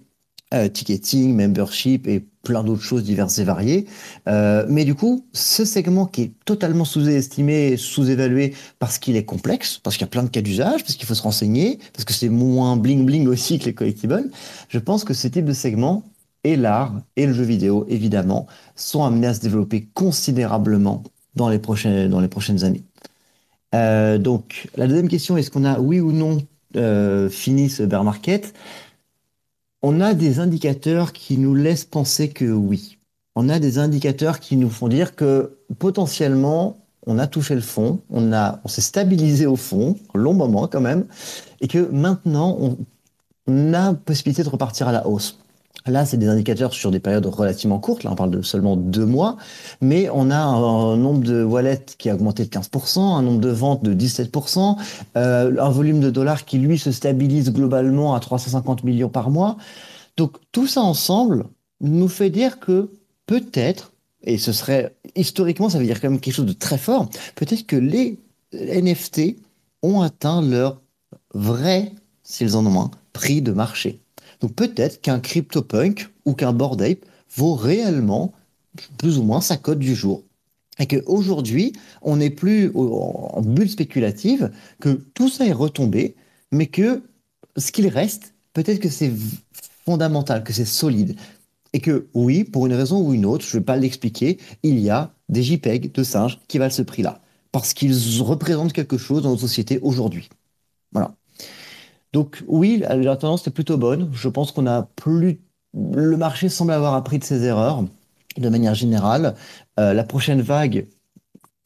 ticketing, 0.73 1.35
membership 1.35 2.07
et 2.07 2.29
plein 2.45 2.63
d'autres 2.63 2.83
choses 2.83 3.03
diverses 3.03 3.39
et 3.39 3.45
variées. 3.45 3.87
Euh, 4.29 4.65
mais 4.69 4.85
du 4.85 4.95
coup, 4.95 5.27
ce 5.33 5.65
segment 5.65 6.07
qui 6.07 6.23
est 6.23 6.33
totalement 6.45 6.85
sous-estimé, 6.85 7.77
sous-évalué 7.77 8.55
parce 8.79 8.99
qu'il 8.99 9.17
est 9.17 9.25
complexe, 9.25 9.81
parce 9.83 9.97
qu'il 9.97 10.05
y 10.05 10.09
a 10.09 10.11
plein 10.11 10.23
de 10.23 10.29
cas 10.29 10.43
d'usage, 10.43 10.83
parce 10.83 10.95
qu'il 10.95 11.07
faut 11.07 11.15
se 11.15 11.23
renseigner, 11.23 11.79
parce 11.93 12.05
que 12.05 12.13
c'est 12.13 12.29
moins 12.29 12.77
bling-bling 12.77 13.27
aussi 13.27 13.59
que 13.59 13.65
les 13.65 13.75
collectibles, 13.75 14.31
je 14.69 14.79
pense 14.79 15.05
que 15.05 15.15
ce 15.15 15.27
type 15.27 15.47
de 15.47 15.53
segment 15.53 16.05
et 16.45 16.57
l'art 16.57 16.93
et 17.17 17.27
le 17.27 17.33
jeu 17.33 17.45
vidéo, 17.45 17.87
évidemment, 17.89 18.47
sont 18.77 19.03
amenés 19.03 19.27
à 19.27 19.35
se 19.35 19.41
développer 19.41 19.89
considérablement 19.95 21.03
dans 21.35 21.49
les 21.49 21.59
prochaines, 21.59 22.09
dans 22.09 22.21
les 22.21 22.29
prochaines 22.29 22.65
années. 22.65 22.85
Euh, 23.75 24.19
donc, 24.19 24.69
la 24.77 24.87
deuxième 24.87 25.09
question, 25.09 25.37
est-ce 25.37 25.51
qu'on 25.51 25.65
a, 25.65 25.81
oui 25.81 26.01
ou 26.01 26.13
non, 26.13 26.39
euh, 26.77 27.29
fini 27.29 27.69
ce 27.69 27.83
bear 27.83 28.05
market? 28.05 28.55
On 29.87 30.01
a 30.01 30.15
des 30.15 30.41
indicateurs 30.41 31.13
qui 31.13 31.37
nous 31.37 31.55
laissent 31.55 31.85
penser 31.85 32.31
que 32.31 32.47
oui. 32.47 32.97
On 33.35 33.51
a 33.51 33.59
des 33.59 33.77
indicateurs 33.79 34.41
qui 34.41 34.57
nous 34.57 34.71
font 34.71 34.89
dire 34.89 35.15
que 35.15 35.59
potentiellement, 35.79 36.79
on 37.07 37.19
a 37.19 37.27
touché 37.27 37.55
le 37.55 37.61
fond, 37.61 38.01
on, 38.09 38.31
s'est 38.65 38.81
stabilisé 38.81 39.45
au 39.45 39.57
fond, 39.57 39.99
un 40.15 40.19
long 40.19 40.33
moment 40.33 40.69
quand 40.69 40.81
même, 40.81 41.05
et 41.61 41.69
que 41.69 41.91
maintenant, 41.91 42.59
on 43.47 43.75
a 43.75 43.93
possibilité 43.93 44.43
de 44.43 44.49
repartir 44.49 44.89
à 44.89 44.93
la 44.93 45.07
hausse. 45.07 45.39
Là, 45.87 46.07
c'est 46.07 46.17
des 46.17 46.29
indicateurs 46.29 46.73
sur 46.73 46.91
des 46.91 46.99
périodes 46.99 47.27
relativement 47.27 47.79
courtes. 47.79 48.05
Là, 48.05 48.13
on 48.13 48.15
parle 48.15 48.31
de 48.31 48.41
seulement 48.41 48.75
deux 48.75 49.05
mois. 49.05 49.37
Mais 49.83 50.09
on 50.11 50.31
a 50.31 50.39
un, 50.39 50.97
nombre 50.97 51.23
de 51.23 51.45
wallets 51.45 51.85
qui 51.99 52.09
a 52.09 52.15
augmenté 52.15 52.45
de 52.45 52.49
15%, 52.49 53.01
un 53.01 53.21
nombre 53.21 53.41
de 53.41 53.51
ventes 53.51 53.83
de 53.83 53.93
17%, 53.93 54.79
euh, 55.17 55.57
un 55.61 55.69
volume 55.69 56.01
de 56.01 56.09
dollars 56.09 56.47
qui, 56.47 56.57
lui, 56.57 56.79
se 56.79 56.91
stabilise 56.91 57.53
globalement 57.53 58.15
à 58.15 58.21
350 58.21 58.83
millions 58.85 59.11
par 59.11 59.29
mois. 59.29 59.59
Donc, 60.17 60.39
tout 60.53 60.67
ça 60.67 60.81
ensemble 60.81 61.45
nous 61.83 62.09
fait 62.09 62.31
dire 62.31 62.61
que 62.61 62.91
peut-être, 63.27 63.93
et 64.23 64.39
ce 64.39 64.53
serait, 64.53 64.95
historiquement, 65.17 65.69
ça 65.69 65.79
veut 65.79 65.85
dire 65.85 66.01
quand 66.01 66.09
même 66.09 66.21
quelque 66.21 66.35
chose 66.35 66.47
de 66.47 66.55
très 66.55 66.79
fort, 66.79 67.11
peut-être 67.35 67.67
que 67.67 67.77
les 67.77 68.19
NFT 68.55 69.37
ont 69.83 70.01
atteint 70.01 70.41
leur 70.41 70.81
vrai, 71.35 71.93
s'ils 72.23 72.57
en 72.57 72.65
ont 72.65 72.81
un, 72.81 72.91
prix 73.13 73.43
de 73.43 73.53
marché. 73.53 74.01
Peut-être 74.49 75.01
qu'un 75.01 75.21
CryptoPunk 75.21 76.09
ou 76.25 76.35
qu'un 76.35 76.53
Bored 76.53 76.81
Ape 76.83 77.05
vaut 77.37 77.55
réellement 77.55 78.33
plus 78.99 79.19
ou 79.19 79.23
moins 79.23 79.41
sa 79.41 79.57
cote 79.57 79.79
du 79.79 79.95
jour. 79.95 80.23
Et 80.79 80.87
qu'aujourd'hui, 80.87 81.73
on 82.03 82.17
n'est 82.17 82.31
plus 82.31 82.73
en 82.75 83.41
bulle 83.43 83.71
spéculative, 83.71 84.51
que 84.81 84.89
tout 85.15 85.29
ça 85.29 85.47
est 85.47 85.53
retombé, 85.53 86.17
mais 86.51 86.67
que 86.67 87.03
ce 87.57 87.71
qu'il 87.71 87.87
reste, 87.87 88.35
peut-être 88.53 88.81
que 88.81 88.89
c'est 88.89 89.13
fondamental, 89.85 90.43
que 90.43 90.53
c'est 90.53 90.65
solide. 90.65 91.17
Et 91.73 91.81
que 91.81 92.09
oui, 92.15 92.45
pour 92.45 92.67
une 92.67 92.73
raison 92.75 93.01
ou 93.01 93.15
une 93.15 93.27
autre, 93.27 93.45
je 93.45 93.57
ne 93.57 93.61
vais 93.61 93.65
pas 93.65 93.77
l'expliquer, 93.77 94.39
il 94.63 94.79
y 94.79 94.91
a 94.91 95.13
des 95.29 95.43
JPEG 95.43 95.93
de 95.93 96.03
singes 96.03 96.41
qui 96.49 96.59
valent 96.59 96.73
ce 96.73 96.83
prix-là. 96.83 97.21
Parce 97.53 97.75
qu'ils 97.75 98.21
représentent 98.21 98.73
quelque 98.73 98.99
chose 98.99 99.23
dans 99.23 99.31
notre 99.31 99.43
société 99.43 99.79
aujourd'hui. 99.81 100.29
Voilà. 100.93 101.15
Donc 102.15 102.45
oui, 102.47 102.79
la 102.79 103.17
tendance 103.17 103.45
est 103.49 103.51
plutôt 103.51 103.77
bonne. 103.77 104.09
Je 104.13 104.29
pense 104.29 104.53
qu'on 104.53 104.69
a 104.69 104.83
plus... 104.83 105.41
Le 105.75 106.17
marché 106.17 106.49
semble 106.49 106.71
avoir 106.71 106.95
appris 106.95 107.19
de 107.19 107.25
ses 107.25 107.43
erreurs 107.43 107.83
de 108.37 108.49
manière 108.49 108.77
générale. 108.77 109.35
Euh, 109.81 109.93
la 109.93 110.05
prochaine 110.05 110.41
vague, 110.41 110.87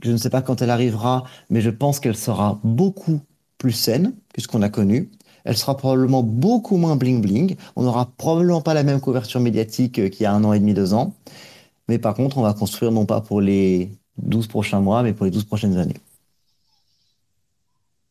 je 0.02 0.10
ne 0.10 0.16
sais 0.16 0.30
pas 0.30 0.40
quand 0.40 0.62
elle 0.62 0.70
arrivera, 0.70 1.24
mais 1.50 1.60
je 1.60 1.68
pense 1.68 2.00
qu'elle 2.00 2.16
sera 2.16 2.58
beaucoup 2.64 3.20
plus 3.58 3.72
saine 3.72 4.14
que 4.32 4.40
ce 4.40 4.48
qu'on 4.48 4.62
a 4.62 4.70
connu. 4.70 5.10
Elle 5.44 5.58
sera 5.58 5.76
probablement 5.76 6.22
beaucoup 6.22 6.78
moins 6.78 6.96
bling-bling. 6.96 7.58
On 7.76 7.82
n'aura 7.82 8.10
probablement 8.16 8.62
pas 8.62 8.72
la 8.72 8.84
même 8.84 9.00
couverture 9.00 9.40
médiatique 9.40 9.98
euh, 9.98 10.08
qu'il 10.08 10.22
y 10.22 10.26
a 10.26 10.32
un 10.32 10.44
an 10.44 10.54
et 10.54 10.60
demi, 10.60 10.72
deux 10.72 10.94
ans. 10.94 11.12
Mais 11.88 11.98
par 11.98 12.14
contre, 12.14 12.38
on 12.38 12.42
va 12.42 12.54
construire 12.54 12.90
non 12.90 13.04
pas 13.04 13.20
pour 13.20 13.42
les 13.42 13.90
12 14.16 14.46
prochains 14.46 14.80
mois, 14.80 15.02
mais 15.02 15.12
pour 15.12 15.26
les 15.26 15.30
12 15.30 15.44
prochaines 15.44 15.76
années. 15.76 15.96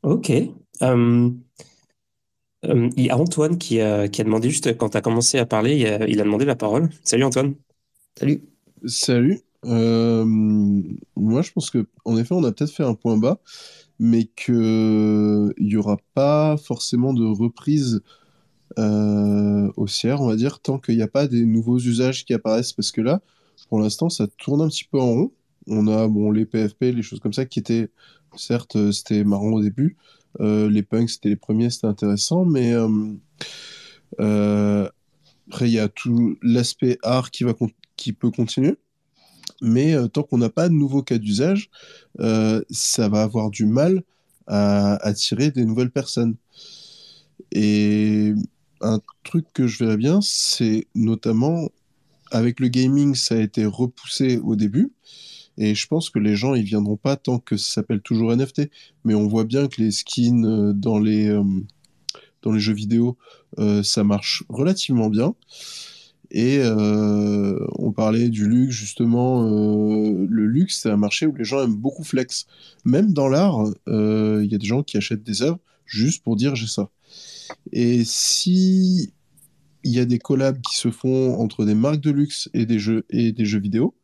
Ok. 0.03 0.31
Euh, 0.83 1.31
euh, 2.65 2.89
il 2.97 3.05
y 3.05 3.09
a 3.09 3.17
Antoine 3.17 3.57
qui 3.57 3.81
a, 3.81 4.07
qui 4.07 4.21
a 4.21 4.23
demandé 4.23 4.49
juste 4.49 4.77
quand 4.77 4.89
tu 4.89 4.97
as 4.97 5.01
commencé 5.01 5.37
à 5.37 5.45
parler, 5.45 5.77
il 6.07 6.19
a, 6.19 6.23
demandé 6.23 6.45
la 6.45 6.55
parole. 6.55 6.89
Salut 7.03 7.23
Antoine. 7.23 7.55
Salut. 8.17 8.41
Salut. 8.85 9.41
Euh, 9.65 10.23
moi, 10.25 11.41
je 11.41 11.51
pense 11.51 11.69
que 11.69 11.87
en 12.05 12.17
effet, 12.17 12.33
on 12.33 12.43
a 12.43 12.51
peut-être 12.51 12.71
fait 12.71 12.83
un 12.83 12.95
point 12.95 13.17
bas, 13.17 13.39
mais 13.99 14.25
qu'il 14.25 15.53
n'y 15.59 15.75
aura 15.75 15.97
pas 16.13 16.57
forcément 16.57 17.13
de 17.13 17.25
reprise 17.25 18.01
haussière, 19.75 20.21
on 20.21 20.27
va 20.27 20.35
dire, 20.35 20.59
tant 20.59 20.77
qu'il 20.77 20.97
n'y 20.97 21.01
a 21.01 21.07
pas 21.07 21.27
des 21.27 21.45
nouveaux 21.45 21.79
usages 21.79 22.25
qui 22.25 22.33
apparaissent, 22.35 22.73
parce 22.73 22.91
que 22.91 23.01
là, 23.01 23.21
pour 23.69 23.79
l'instant, 23.79 24.09
ça 24.09 24.27
tourne 24.37 24.61
un 24.61 24.69
petit 24.69 24.85
peu 24.85 24.99
en 24.99 25.11
rond. 25.11 25.31
On 25.67 25.87
a 25.87 26.07
bon, 26.07 26.31
les 26.31 26.45
PFP, 26.45 26.93
les 26.93 27.01
choses 27.01 27.19
comme 27.19 27.33
ça 27.33 27.45
qui 27.45 27.59
étaient, 27.59 27.89
certes, 28.35 28.75
euh, 28.77 28.91
c'était 28.91 29.23
marrant 29.23 29.51
au 29.51 29.61
début. 29.61 29.97
Euh, 30.39 30.69
les 30.69 30.83
punks, 30.83 31.09
c'était 31.09 31.29
les 31.29 31.35
premiers, 31.35 31.69
c'était 31.69 31.87
intéressant, 31.87 32.45
mais 32.45 32.73
euh, 34.19 34.89
après, 35.49 35.69
il 35.69 35.73
y 35.73 35.79
a 35.79 35.87
tout 35.87 36.37
l'aspect 36.41 36.97
art 37.03 37.31
qui 37.31 38.13
peut 38.13 38.31
continuer. 38.31 38.75
Mais 39.61 39.95
tant 40.09 40.23
qu'on 40.23 40.37
n'a 40.37 40.49
pas 40.49 40.69
de 40.69 40.73
nouveaux 40.73 41.01
cas 41.01 41.17
d'usage, 41.17 41.71
ça 42.19 43.09
va 43.09 43.23
avoir 43.23 43.49
du 43.49 43.65
mal 43.65 44.03
à 44.45 44.95
attirer 45.05 45.51
des 45.51 45.65
nouvelles 45.65 45.89
personnes. 45.89 46.35
Et 47.51 48.33
un 48.81 48.99
truc 49.23 49.45
que 49.53 49.67
je 49.67 49.83
verrais 49.83 49.97
bien, 49.97 50.19
c'est 50.21 50.87
notamment 50.95 51.69
avec 52.31 52.59
le 52.59 52.67
gaming, 52.67 53.15
ça 53.15 53.35
a 53.35 53.39
été 53.39 53.65
repoussé 53.65 54.37
au 54.37 54.55
début. 54.55 54.91
Et 55.57 55.75
je 55.75 55.87
pense 55.87 56.09
que 56.09 56.19
les 56.19 56.35
gens, 56.35 56.53
ils 56.55 56.63
viendront 56.63 56.97
pas 56.97 57.15
tant 57.15 57.39
que 57.39 57.57
ça 57.57 57.75
s'appelle 57.75 58.01
toujours 58.01 58.35
NFT. 58.35 58.69
Mais 59.03 59.15
on 59.15 59.27
voit 59.27 59.43
bien 59.43 59.67
que 59.67 59.81
les 59.81 59.91
skins 59.91 60.45
euh, 60.45 60.73
dans 60.73 60.99
les, 60.99 61.27
euh, 61.27 61.43
dans 62.41 62.51
les 62.51 62.59
jeux 62.59 62.73
vidéo, 62.73 63.17
euh, 63.59 63.83
ça 63.83 64.03
marche 64.03 64.43
relativement 64.49 65.09
bien. 65.09 65.35
Et 66.29 66.59
on 66.61 67.93
parlait 67.93 68.27
du 68.27 68.49
luxe, 68.49 68.75
justement. 68.75 69.43
le 69.43 70.45
luxe, 70.45 70.81
c'est 70.81 70.89
un 70.89 70.97
marché 70.97 71.25
où 71.25 71.33
les 71.33 71.45
gens 71.45 71.63
aiment 71.63 71.77
beaucoup 71.77 72.03
flex. 72.03 72.47
Même 72.83 73.13
dans 73.13 73.29
l'art, 73.29 73.63
il 73.87 74.47
y 74.51 74.53
a 74.53 74.57
des 74.57 74.65
gens 74.65 74.83
qui 74.83 74.97
achètent 74.97 75.23
des 75.23 75.41
œuvres 75.41 75.59
juste 75.85 76.25
pour 76.25 76.35
dire 76.35 76.53
j'ai 76.53 76.67
ça. 76.67 76.89
Et 77.71 78.03
si 78.03 79.13
il 79.83 79.93
y 79.93 79.99
a 79.99 80.05
des 80.05 80.19
collabs 80.19 80.59
qui 80.61 80.77
se 80.77 80.91
font 80.91 81.39
entre 81.39 81.63
des 81.63 81.75
marques 81.75 82.01
de 82.01 82.11
luxe 82.11 82.49
et 82.53 82.65
des 82.65 82.77
jeux, 82.77 83.05
et 83.09 83.31
des 83.31 83.45
jeux 83.45 83.59
vidéo, 83.59 83.95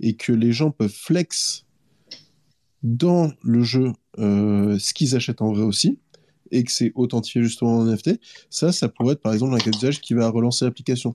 et 0.00 0.14
que 0.14 0.32
les 0.32 0.52
gens 0.52 0.70
peuvent 0.70 0.92
flex 0.92 1.64
dans 2.82 3.32
le 3.42 3.62
jeu 3.62 3.92
euh, 4.18 4.78
ce 4.78 4.94
qu'ils 4.94 5.16
achètent 5.16 5.42
en 5.42 5.52
vrai 5.52 5.62
aussi, 5.62 5.98
et 6.50 6.64
que 6.64 6.72
c'est 6.72 6.92
authentifié 6.94 7.42
justement 7.42 7.78
en 7.78 7.84
NFT, 7.84 8.20
ça, 8.50 8.72
ça 8.72 8.88
pourrait 8.88 9.14
être 9.14 9.20
par 9.20 9.32
exemple 9.32 9.54
un 9.54 9.58
cas 9.58 9.70
d'usage 9.70 10.00
qui 10.00 10.14
va 10.14 10.28
relancer 10.28 10.64
l'application. 10.64 11.14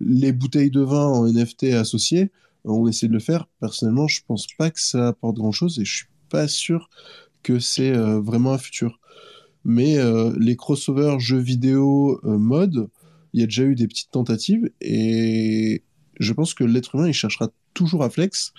Les 0.00 0.32
bouteilles 0.32 0.70
de 0.70 0.80
vin 0.80 1.06
en 1.06 1.26
NFT 1.26 1.64
associées, 1.74 2.32
on 2.64 2.88
essaie 2.88 3.08
de 3.08 3.12
le 3.12 3.20
faire. 3.20 3.46
Personnellement, 3.60 4.08
je 4.08 4.20
pense 4.26 4.46
pas 4.58 4.70
que 4.70 4.80
ça 4.80 5.08
apporte 5.08 5.36
grand 5.36 5.52
chose 5.52 5.78
et 5.78 5.84
je 5.84 5.96
suis 5.96 6.06
pas 6.28 6.48
sûr 6.48 6.88
que 7.42 7.58
c'est 7.58 7.92
euh, 7.92 8.20
vraiment 8.20 8.52
un 8.52 8.58
futur. 8.58 8.98
Mais 9.64 9.98
euh, 9.98 10.32
les 10.40 10.56
crossovers 10.56 11.20
jeux 11.20 11.38
vidéo 11.38 12.18
mode, 12.24 12.88
il 13.32 13.40
y 13.40 13.42
a 13.44 13.46
déjà 13.46 13.62
eu 13.62 13.76
des 13.76 13.86
petites 13.86 14.10
tentatives 14.10 14.70
et 14.80 15.84
je 16.22 16.32
pense 16.32 16.54
que 16.54 16.64
l'être 16.64 16.94
humain, 16.94 17.08
il 17.08 17.14
cherchera 17.14 17.48
toujours 17.74 18.02
à 18.02 18.10
flex 18.10 18.52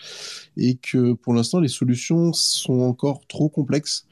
et 0.57 0.75
que 0.75 1.13
pour 1.13 1.33
l'instant, 1.33 1.59
les 1.59 1.67
solutions 1.67 2.33
sont 2.33 2.81
encore 2.81 3.21
trop 3.27 3.49
complexes 3.49 4.05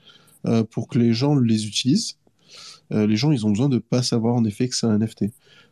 euh, 0.46 0.64
pour 0.64 0.88
que 0.88 0.98
les 0.98 1.14
gens 1.14 1.36
les 1.36 1.68
utilisent. 1.68 2.18
Euh, 2.92 3.08
les 3.08 3.16
gens, 3.16 3.32
ils 3.32 3.46
ont 3.46 3.50
besoin 3.50 3.70
de 3.70 3.78
pas 3.78 4.04
savoir 4.04 4.36
en 4.36 4.46
effet 4.46 4.68
que 4.68 4.76
c'est 4.76 4.88
un 4.88 4.98
NFT. 4.98 5.26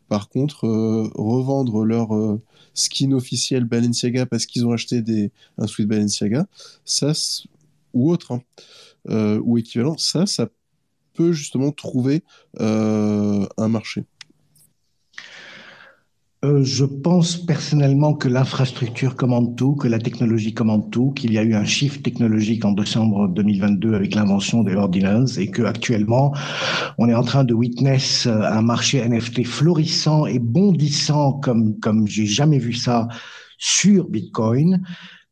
Par 0.08 0.30
contre, 0.30 0.66
euh, 0.66 1.10
revendre 1.16 1.86
leur 1.86 2.10
skin 2.74 3.12
officiel 3.12 3.66
Balenciaga 3.66 4.26
parce 4.26 4.46
qu'ils 4.46 4.66
ont 4.66 4.72
acheté 4.72 5.02
des, 5.02 5.32
un 5.58 5.68
sweat 5.68 5.88
Balenciaga, 5.88 6.48
ça, 6.86 7.14
ou 7.94 8.12
autre, 8.12 8.32
hein, 8.32 9.40
ou 9.44 9.58
équivalent, 9.58 9.98
ça, 9.98 10.26
ça 10.26 10.50
peut 11.14 11.32
justement 11.32 11.72
trouver 11.72 12.24
un 12.58 13.68
marché. 13.68 14.06
Euh, 16.46 16.64
je 16.64 16.86
pense 16.86 17.36
personnellement 17.36 18.14
que 18.14 18.30
l'infrastructure 18.30 19.18
commande 19.18 19.58
tout, 19.58 19.76
que 19.76 19.90
la 19.90 20.00
technologie 20.00 20.54
commande 20.54 20.90
tout, 20.90 21.12
qu'il 21.12 21.34
y 21.34 21.38
a 21.38 21.44
eu 21.44 21.54
un 21.54 21.66
shift 21.66 22.02
technologique 22.02 22.64
en 22.64 22.72
décembre 22.72 23.28
2022 23.28 23.94
avec 23.94 24.16
l'invention 24.16 24.64
des 24.64 24.74
ordinals 24.76 25.28
et 25.38 25.52
que 25.52 25.64
actuellement 25.64 26.34
on 26.98 27.10
est 27.10 27.14
en 27.14 27.24
train 27.24 27.44
de 27.44 27.54
witness 27.54 28.26
euh, 28.26 28.40
un 28.42 28.62
marché 28.62 29.06
NFT 29.06 29.46
florissant 29.46 30.28
et 30.28 30.40
bondissant 30.40 31.34
comme 31.34 31.78
comme 31.82 32.08
j'ai 32.08 32.26
jamais 32.26 32.58
vu 32.58 32.72
ça 32.72 33.10
sur 33.58 34.08
Bitcoin 34.08 34.82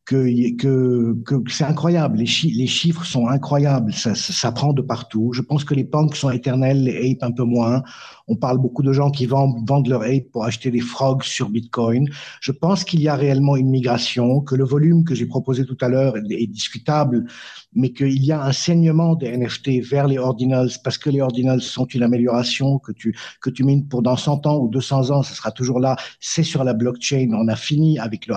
que, 0.08 0.56
que, 0.56 1.16
que 1.26 1.52
c'est 1.52 1.66
incroyable. 1.66 2.18
Les, 2.18 2.30
les, 2.52 2.68
chiffres 2.68 3.04
sont 3.06 3.28
incroyables. 3.28 3.94
Ça, 3.94 4.16
ça, 4.16 4.52
prend 4.54 4.72
de 4.72 4.82
partout. 4.82 5.32
Je 5.34 5.42
pense 5.42 5.66
que 5.66 5.74
les 5.74 5.84
punks 5.84 6.16
sont 6.16 6.32
éternels, 6.32 6.86
les 6.86 7.12
apes 7.12 7.24
un 7.24 7.32
peu 7.32 7.44
moins. 7.44 7.84
On 8.28 8.36
parle 8.36 8.58
beaucoup 8.58 8.84
de 8.84 8.92
gens 8.92 9.10
qui 9.10 9.26
vendent, 9.26 9.68
vendent 9.68 9.88
leur 9.88 10.04
ape 10.04 10.30
pour 10.32 10.44
acheter 10.44 10.70
des 10.70 10.82
frogs 10.82 11.24
sur 11.24 11.50
Bitcoin. 11.50 12.10
Je 12.42 12.52
pense 12.52 12.84
qu'il 12.84 13.02
y 13.02 13.08
a 13.08 13.16
réellement 13.16 13.56
une 13.56 13.70
migration, 13.70 14.42
que 14.42 14.56
le 14.56 14.66
volume 14.66 15.04
que 15.06 15.16
j'ai 15.16 15.26
proposé 15.26 15.66
tout 15.66 15.78
à 15.82 15.88
l'heure 15.88 16.18
est, 16.18 16.48
discutable, 16.48 17.26
mais 17.74 17.92
qu'il 17.94 18.24
y 18.24 18.32
a 18.32 18.44
un 18.44 18.52
saignement 18.52 19.16
des 19.16 19.36
NFT 19.38 19.82
vers 19.90 20.08
les 20.08 20.18
ordinals 20.18 20.70
parce 20.84 20.98
que 20.98 21.10
les 21.10 21.22
ordinals 21.22 21.62
sont 21.62 21.86
une 21.86 22.04
amélioration 22.04 22.80
que 22.80 22.92
tu, 22.92 23.18
que 23.42 23.50
tu 23.50 23.64
mines 23.64 23.88
pour 23.88 24.02
dans 24.02 24.18
100 24.18 24.46
ans 24.46 24.58
ou 24.58 24.68
200 24.70 25.12
ans, 25.12 25.24
ce 25.24 25.34
sera 25.34 25.52
toujours 25.52 25.80
là. 25.80 25.96
C'est 26.20 26.44
sur 26.44 26.64
la 26.64 26.74
blockchain. 26.74 27.30
On 27.34 27.48
a 27.48 27.56
fini 27.56 28.00
avec 28.00 28.28
le 28.28 28.36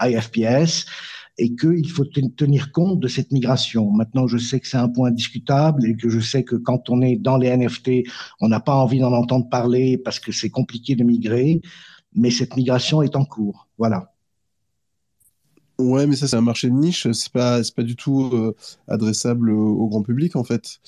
IFPS 0.00 0.86
et 1.38 1.54
qu'il 1.54 1.88
faut 1.88 2.04
tenir 2.04 2.72
compte 2.72 3.00
de 3.00 3.08
cette 3.08 3.32
migration. 3.32 3.90
Maintenant, 3.90 4.26
je 4.26 4.36
sais 4.38 4.60
que 4.60 4.68
c'est 4.68 4.76
un 4.76 4.88
point 4.88 5.10
discutable 5.10 5.86
et 5.86 5.96
que 5.96 6.08
je 6.08 6.20
sais 6.20 6.44
que 6.44 6.56
quand 6.56 6.90
on 6.90 7.00
est 7.00 7.16
dans 7.16 7.38
les 7.38 7.56
NFT, 7.56 8.06
on 8.40 8.48
n'a 8.48 8.60
pas 8.60 8.74
envie 8.74 8.98
d'en 8.98 9.12
entendre 9.12 9.48
parler 9.48 9.96
parce 9.96 10.20
que 10.20 10.30
c'est 10.30 10.50
compliqué 10.50 10.94
de 10.94 11.04
migrer, 11.04 11.62
mais 12.14 12.30
cette 12.30 12.56
migration 12.56 13.02
est 13.02 13.16
en 13.16 13.24
cours. 13.24 13.68
Voilà. 13.78 14.12
Ouais, 15.78 16.06
mais 16.06 16.16
ça, 16.16 16.28
c'est 16.28 16.36
un 16.36 16.42
marché 16.42 16.68
de 16.68 16.74
niche. 16.74 17.10
C'est 17.12 17.32
pas, 17.32 17.60
pas 17.74 17.82
du 17.82 17.96
tout 17.96 18.30
euh, 18.32 18.54
adressable 18.88 19.50
au, 19.50 19.88
grand 19.88 20.02
public, 20.02 20.36
en 20.36 20.44
fait. 20.44 20.80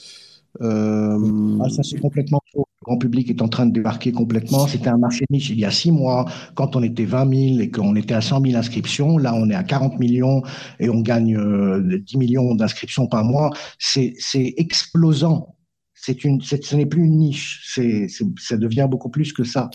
Euh... 0.60 1.58
Ah, 1.62 1.68
ça, 1.68 1.82
c'est 1.82 1.98
complètement 1.98 2.40
faux. 2.52 2.66
Le 2.80 2.84
grand 2.84 2.98
public 2.98 3.30
est 3.30 3.42
en 3.42 3.48
train 3.48 3.66
de 3.66 3.72
débarquer 3.72 4.12
complètement. 4.12 4.66
C'était 4.66 4.88
un 4.88 4.98
marché 4.98 5.24
de 5.28 5.34
niche 5.34 5.50
il 5.50 5.58
y 5.58 5.64
a 5.64 5.70
six 5.70 5.90
mois, 5.90 6.26
quand 6.54 6.76
on 6.76 6.82
était 6.82 7.04
20 7.04 7.54
000 7.56 7.60
et 7.60 7.70
qu'on 7.70 7.96
était 7.96 8.14
à 8.14 8.20
100 8.20 8.42
000 8.42 8.56
inscriptions. 8.56 9.18
Là, 9.18 9.34
on 9.34 9.48
est 9.50 9.54
à 9.54 9.64
40 9.64 9.98
millions 9.98 10.42
et 10.80 10.88
on 10.90 11.00
gagne 11.00 11.34
10 11.34 11.36
euh, 11.36 12.18
millions 12.18 12.54
d'inscriptions 12.54 13.06
par 13.06 13.24
mois. 13.24 13.50
C'est 13.78 14.14
explosant. 14.34 15.56
C'est 15.94 16.24
une, 16.24 16.42
ce 16.42 16.76
n'est 16.76 16.86
plus 16.86 17.04
une 17.04 17.16
niche. 17.16 17.62
C'est, 17.66 18.08
ça 18.38 18.56
devient 18.56 18.86
beaucoup 18.90 19.08
plus 19.08 19.32
que 19.32 19.44
ça. 19.44 19.70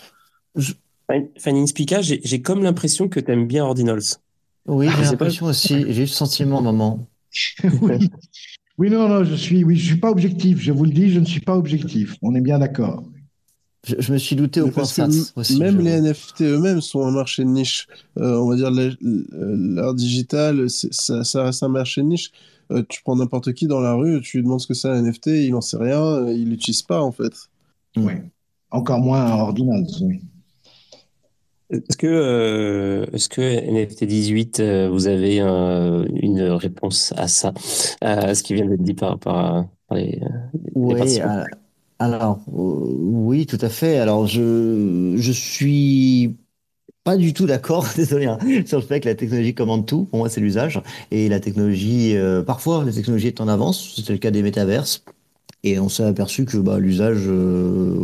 Fanny 1.38 1.68
Spica, 1.68 2.02
j'ai 2.02 2.42
comme 2.42 2.64
l'impression 2.64 3.10
que 3.10 3.20
tu 3.20 3.32
aimes 3.32 3.48
bien 3.48 3.66
Ordinals. 3.66 4.18
Oui, 4.68 4.88
j'ai 4.96 5.04
l'impression 5.04 5.48
aussi. 5.48 5.86
J'ai 5.90 6.04
eu 6.04 6.08
ce 6.08 6.16
sentiment, 6.16 6.62
maman. 6.62 7.08
oui. 7.82 8.10
Oui, 8.80 8.90
non, 8.90 9.10
non, 9.10 9.26
je 9.26 9.36
suis, 9.36 9.66
oui, 9.66 9.76
je 9.76 9.86
suis 9.86 9.98
pas 9.98 10.10
objectif. 10.10 10.62
Je 10.62 10.72
vous 10.72 10.86
le 10.86 10.92
dis, 10.92 11.10
je 11.10 11.20
ne 11.20 11.26
suis 11.26 11.42
pas 11.42 11.58
objectif. 11.58 12.16
On 12.22 12.34
est 12.34 12.40
bien 12.40 12.60
d'accord. 12.60 13.04
Je, 13.86 14.14
me 14.14 14.18
suis 14.18 14.38
douté 14.38 14.62
au 14.62 14.70
point 14.70 14.84
aussi. 14.84 15.58
Même 15.60 15.80
les 15.80 16.00
NFT 16.00 16.44
eux-mêmes 16.44 16.80
sont 16.80 17.06
un 17.06 17.12
marché 17.12 17.44
de 17.44 17.50
niche. 17.50 17.88
Euh, 18.18 18.38
on 18.38 18.50
va 18.50 18.56
dire 18.56 18.72
l'art 18.72 19.94
digital, 19.96 20.70
ça, 20.70 21.26
ça, 21.26 21.44
reste 21.44 21.62
un 21.62 21.68
marché 21.68 22.02
de 22.02 22.08
niche. 22.08 22.32
Euh, 22.72 22.82
tu 22.88 23.02
prends 23.02 23.18
n'importe 23.18 23.52
qui 23.54 23.68
dans 23.68 23.82
la 23.82 23.94
rue, 23.94 24.22
tu 24.22 24.38
lui 24.38 24.44
demandes 24.44 24.62
ce 24.62 24.68
que 24.68 24.74
c'est 24.74 24.88
un 24.88 25.02
NFT, 25.02 25.28
il 25.28 25.52
n'en 25.52 25.62
sait 25.62 25.78
rien, 25.78 26.30
il 26.30 26.50
l'utilise 26.50 26.84
pas 26.84 27.02
en 27.02 27.12
fait. 27.12 27.34
Oui, 27.98 28.14
encore 28.72 29.00
moins 29.00 29.26
un 29.26 29.40
ordinal. 29.40 29.86
Oui. 30.02 30.22
Est-ce 31.72 31.98
que, 31.98 32.08
euh, 32.08 33.06
est-ce 33.14 33.30
que 33.30 33.42
NFT 33.42 34.06
18, 34.06 34.60
euh, 34.60 34.90
vous 34.90 35.08
avez 35.08 35.40
une 35.40 36.42
réponse 36.42 37.14
à 37.16 37.28
ça, 37.28 37.54
à 38.02 38.34
ce 38.34 38.44
qui 38.44 38.56
vient 38.56 38.66
d'être 38.66 38.82
dit 38.82 38.96
par, 38.96 39.20
par, 39.20 39.68
les, 39.92 40.20
Oui, 40.74 41.20
Alors, 42.00 42.40
oui, 42.48 43.46
tout 43.46 43.60
à 43.62 43.70
fait. 43.70 43.98
Alors, 43.98 44.26
je, 44.26 45.14
je 45.18 45.32
suis 45.32 46.36
pas 47.04 47.18
du 47.18 47.34
tout 47.34 47.46
d'accord, 47.46 47.86
désolé, 47.96 48.26
hein, 48.26 48.40
sur 48.66 48.80
le 48.80 48.86
fait 48.86 49.00
que 49.00 49.08
la 49.08 49.16
technologie 49.16 49.54
commande 49.54 49.86
tout. 49.86 50.06
Pour 50.06 50.20
moi, 50.20 50.30
c'est 50.30 50.42
l'usage. 50.42 50.82
Et 51.12 51.30
la 51.30 51.40
technologie, 51.40 52.16
parfois, 52.48 52.84
la 52.84 52.92
technologie 52.92 53.28
est 53.28 53.42
en 53.42 53.48
avance. 53.48 53.94
C'était 53.96 54.14
le 54.14 54.20
cas 54.20 54.32
des 54.32 54.42
métaverses. 54.42 55.04
Et 55.64 55.80
on 55.80 55.90
s'est 55.90 56.04
aperçu 56.04 56.46
que 56.46 56.58
bah, 56.58 56.80
l'usage, 56.80 57.24
euh, 57.28 58.04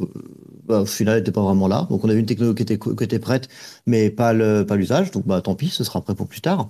bah, 0.67 0.81
au 0.81 0.85
final, 0.85 1.17
n'était 1.17 1.31
pas 1.31 1.41
vraiment 1.41 1.67
là. 1.67 1.87
Donc, 1.89 2.03
on 2.03 2.09
avait 2.09 2.19
une 2.19 2.25
technologie 2.25 2.55
qui 2.55 2.63
était, 2.63 2.77
qui 2.79 3.03
était 3.03 3.19
prête, 3.19 3.47
mais 3.85 4.09
pas 4.09 4.33
le, 4.33 4.65
pas 4.65 4.75
l'usage. 4.75 5.11
Donc, 5.11 5.25
bah, 5.25 5.41
tant 5.41 5.55
pis, 5.55 5.69
ce 5.69 5.83
sera 5.83 6.01
prêt 6.01 6.15
pour 6.15 6.27
plus 6.27 6.41
tard. 6.41 6.67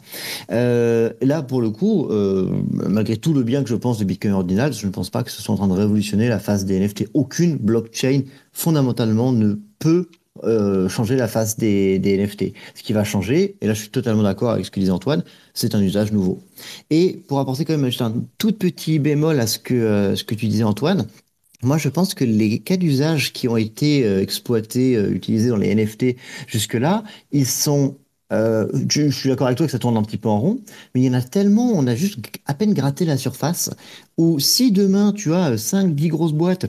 Euh, 0.52 1.12
là, 1.22 1.42
pour 1.42 1.62
le 1.62 1.70
coup, 1.70 2.08
euh, 2.10 2.50
malgré 2.72 3.18
tout 3.18 3.34
le 3.34 3.44
bien 3.44 3.64
que 3.64 3.70
je 3.70 3.76
pense 3.76 3.98
de 3.98 4.04
Bitcoin 4.04 4.34
Ordinal, 4.34 4.74
je 4.74 4.86
ne 4.86 4.92
pense 4.92 5.10
pas 5.10 5.24
que 5.24 5.32
ce 5.32 5.42
soit 5.42 5.54
en 5.54 5.58
train 5.58 5.68
de 5.68 5.74
révolutionner 5.74 6.30
la 6.30 6.40
phase 6.40 6.66
des 6.66 6.80
NFT. 6.80 7.10
Aucune 7.14 7.58
blockchain, 7.58 8.22
fondamentalement, 8.52 9.32
ne 9.32 9.56
peut 9.80 10.08
euh, 10.44 10.90
changer 10.90 11.16
la 11.16 11.30
face 11.30 11.56
des, 11.56 11.98
des, 11.98 12.18
NFT. 12.18 12.52
Ce 12.76 12.84
qui 12.84 12.92
va 12.92 13.06
changer, 13.06 13.56
et 13.62 13.68
là 13.68 13.74
je 13.74 13.80
suis 13.80 13.90
totalement 13.90 14.24
d'accord 14.24 14.52
avec 14.52 14.66
ce 14.66 14.72
que 14.72 14.82
disait 14.82 14.92
Antoine, 14.92 15.24
c'est 15.54 15.76
un 15.76 15.82
usage 15.82 16.12
nouveau. 16.12 16.40
Et 16.90 17.24
pour 17.30 17.40
apporter 17.40 17.64
quand 17.64 17.72
même 17.72 17.86
juste 17.86 18.02
un 18.02 18.14
tout 18.38 18.52
petit 18.52 19.00
bémol 19.00 19.40
à 19.40 19.48
ce 19.48 19.60
que, 19.60 19.74
euh, 19.74 20.16
ce 20.18 20.26
que 20.26 20.36
tu 20.36 20.48
disais 20.48 20.66
Antoine, 20.66 21.08
moi 21.64 21.78
je 21.78 21.90
pense 21.90 22.14
que 22.14 22.26
les 22.26 22.60
cas 22.60 22.78
d'usage 22.78 23.34
qui 23.34 23.48
ont 23.48 23.58
été 23.58 24.06
euh, 24.06 24.22
exploités, 24.22 24.94
utilisés 24.94 25.50
dans 25.50 25.58
les 25.58 25.74
NFT 25.74 26.16
jusque-là, 26.48 27.04
ils 27.32 27.48
sont 27.48 27.98
je, 28.32 29.10
suis 29.12 29.30
d'accord 29.30 29.48
avec 29.48 29.58
toi 29.58 29.66
que 29.66 29.72
ça 29.72 29.80
tourne 29.80 29.96
un 29.96 30.04
petit 30.04 30.18
peu 30.18 30.28
en 30.28 30.40
rond, 30.40 30.60
mais 30.94 31.02
il 31.02 31.06
y 31.06 31.10
en 31.10 31.14
a 31.14 31.22
tellement, 31.22 31.72
on 31.74 31.88
a 31.88 31.96
juste 31.96 32.20
à 32.46 32.54
peine 32.54 32.74
gratté 32.74 33.06
la 33.06 33.16
surface, 33.16 33.70
où 34.18 34.40
si 34.40 34.74
demain 34.74 35.14
tu 35.14 35.34
as 35.34 35.56
5-10 35.56 36.08
grosses 36.10 36.34
boîtes 36.34 36.66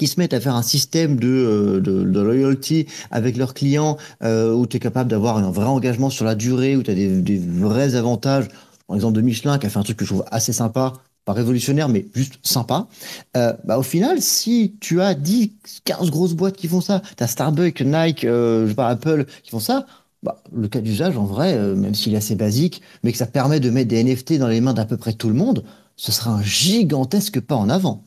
qui 0.00 0.06
se 0.06 0.18
mettent 0.18 0.32
à 0.32 0.40
faire 0.40 0.54
un 0.54 0.62
système 0.62 1.20
de, 1.20 1.28
euh, 1.28 1.80
de, 1.80 2.20
loyalty 2.20 2.86
avec 3.10 3.36
leurs 3.36 3.52
clients 3.52 3.98
euh, 4.22 4.54
où 4.54 4.66
tu 4.66 4.78
es 4.78 4.80
capable 4.80 5.10
d'avoir 5.10 5.36
un 5.36 5.50
vrai 5.50 5.66
engagement 5.66 6.08
sur 6.08 6.24
la 6.24 6.34
durée, 6.34 6.74
où 6.74 6.82
tu 6.82 6.90
as 6.90 6.94
des, 6.94 7.20
des, 7.20 7.38
vrais 7.38 7.96
avantages. 7.96 8.48
Par 8.86 8.96
exemple, 8.96 9.14
de 9.14 9.20
Michelin 9.20 9.58
qui 9.58 9.66
a 9.66 9.68
fait 9.68 9.78
un 9.78 9.82
truc 9.82 9.98
que 9.98 10.06
je 10.06 10.14
trouve 10.14 10.24
assez 10.30 10.54
sympa, 10.54 10.94
révolutionnaire, 11.32 11.88
mais 11.88 12.06
juste 12.14 12.38
sympa. 12.42 12.88
Euh, 13.36 13.52
bah, 13.64 13.78
au 13.78 13.82
final, 13.82 14.20
si 14.20 14.76
tu 14.80 15.00
as 15.00 15.14
10, 15.14 15.52
15 15.84 16.10
grosses 16.10 16.34
boîtes 16.34 16.56
qui 16.56 16.68
font 16.68 16.80
ça, 16.80 17.02
tu 17.16 17.22
as 17.22 17.26
Starbucks, 17.26 17.80
Nike, 17.80 18.24
euh, 18.24 18.64
je 18.64 18.70
sais 18.70 18.74
pas, 18.74 18.88
Apple 18.88 19.26
qui 19.42 19.50
font 19.50 19.60
ça, 19.60 19.86
bah, 20.22 20.42
le 20.52 20.68
cas 20.68 20.80
d'usage, 20.80 21.16
en 21.16 21.24
vrai, 21.24 21.54
euh, 21.54 21.74
même 21.74 21.94
s'il 21.94 22.14
est 22.14 22.18
assez 22.18 22.36
basique, 22.36 22.82
mais 23.02 23.12
que 23.12 23.18
ça 23.18 23.26
permet 23.26 23.60
de 23.60 23.70
mettre 23.70 23.88
des 23.88 24.02
NFT 24.02 24.38
dans 24.38 24.48
les 24.48 24.60
mains 24.60 24.74
d'à 24.74 24.84
peu 24.84 24.96
près 24.96 25.12
tout 25.12 25.28
le 25.28 25.34
monde, 25.34 25.64
ce 25.96 26.12
sera 26.12 26.32
un 26.32 26.42
gigantesque 26.42 27.40
pas 27.40 27.56
en 27.56 27.68
avant. 27.68 28.04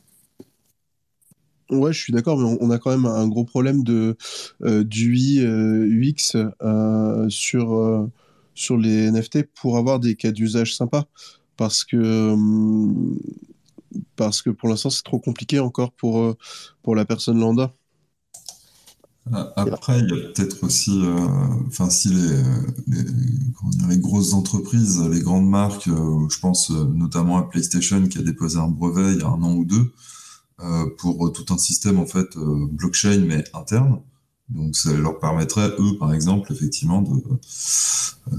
Ouais, 1.69 1.93
je 1.93 1.99
suis 1.99 2.13
d'accord, 2.13 2.37
mais 2.37 2.57
on, 2.59 2.69
a 2.69 2.77
quand 2.77 2.91
même 2.91 3.05
un 3.05 3.27
gros 3.27 3.45
problème 3.45 3.83
de 3.83 4.15
euh, 4.63 4.83
d'UI, 4.83 5.39
UX 5.41 6.37
sur, 7.29 8.09
sur 8.53 8.77
les 8.77 9.09
NFT 9.09 9.43
pour 9.55 9.77
avoir 9.77 9.99
des 9.99 10.15
cas 10.15 10.31
d'usage 10.31 10.75
sympas. 10.75 11.05
Parce 11.57 11.83
que, 11.83 12.35
parce 14.15 14.41
que 14.41 14.49
pour 14.49 14.69
l'instant, 14.69 14.89
c'est 14.89 15.03
trop 15.03 15.19
compliqué 15.19 15.59
encore 15.59 15.91
pour, 15.91 16.35
pour 16.81 16.95
la 16.95 17.05
personne 17.05 17.39
lambda. 17.39 17.71
Après, 19.55 19.99
il 19.99 20.09
y 20.09 20.13
a 20.13 20.33
peut-être 20.33 20.63
aussi, 20.65 21.01
enfin, 21.67 21.89
si 21.89 22.09
les, 22.09 23.05
les, 23.87 23.97
grosses 23.97 24.33
entreprises, 24.33 25.01
les 25.01 25.21
grandes 25.21 25.47
marques, 25.47 25.85
je 25.87 26.39
pense 26.39 26.71
notamment 26.71 27.37
à 27.37 27.43
PlayStation 27.43 28.05
qui 28.07 28.17
a 28.17 28.21
déposé 28.21 28.57
un 28.57 28.67
brevet 28.67 29.13
il 29.13 29.19
y 29.19 29.23
a 29.23 29.27
un 29.27 29.41
an 29.41 29.53
ou 29.53 29.63
deux, 29.63 29.93
euh, 30.61 30.85
pour 30.97 31.33
tout 31.33 31.51
un 31.51 31.57
système 31.57 31.99
en 31.99 32.05
fait 32.05 32.37
euh, 32.37 32.67
blockchain 32.71 33.25
mais 33.25 33.43
interne. 33.53 33.99
Donc 34.49 34.75
ça 34.75 34.93
leur 34.93 35.19
permettrait, 35.19 35.69
eux, 35.79 35.97
par 35.97 36.13
exemple, 36.13 36.51
effectivement, 36.51 37.01
de, 37.01 37.21
euh, 38.33 38.37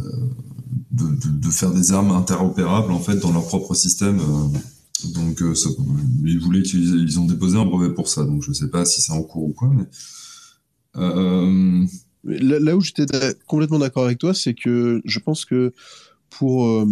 de, 0.90 1.30
de, 1.30 1.50
faire 1.50 1.72
des 1.72 1.92
armes 1.92 2.12
interopérables 2.12 2.92
en 2.92 3.00
fait 3.00 3.16
dans 3.16 3.32
leur 3.32 3.46
propre 3.46 3.74
système. 3.74 4.20
donc 5.14 5.42
ça, 5.56 5.70
ils 6.24 6.38
voulaient 6.38 6.60
ils 6.60 7.18
ont 7.18 7.24
déposé 7.24 7.58
un 7.58 7.64
brevet 7.64 7.92
pour 7.94 8.08
ça. 8.08 8.24
Donc 8.24 8.42
je 8.42 8.52
sais 8.52 8.68
pas 8.68 8.84
si 8.84 9.00
c'est 9.00 9.12
en 9.12 9.22
cours 9.22 9.44
ou 9.44 9.52
quoi, 9.52 9.70
euh... 10.96 11.86
là, 12.24 12.58
là, 12.60 12.76
où 12.76 12.80
j'étais 12.80 13.06
complètement 13.46 13.78
d'accord 13.78 14.04
avec 14.04 14.18
toi, 14.18 14.34
c'est 14.34 14.54
que 14.54 15.02
je 15.04 15.18
pense 15.18 15.44
que 15.44 15.72
pour 16.30 16.66
euh, 16.66 16.86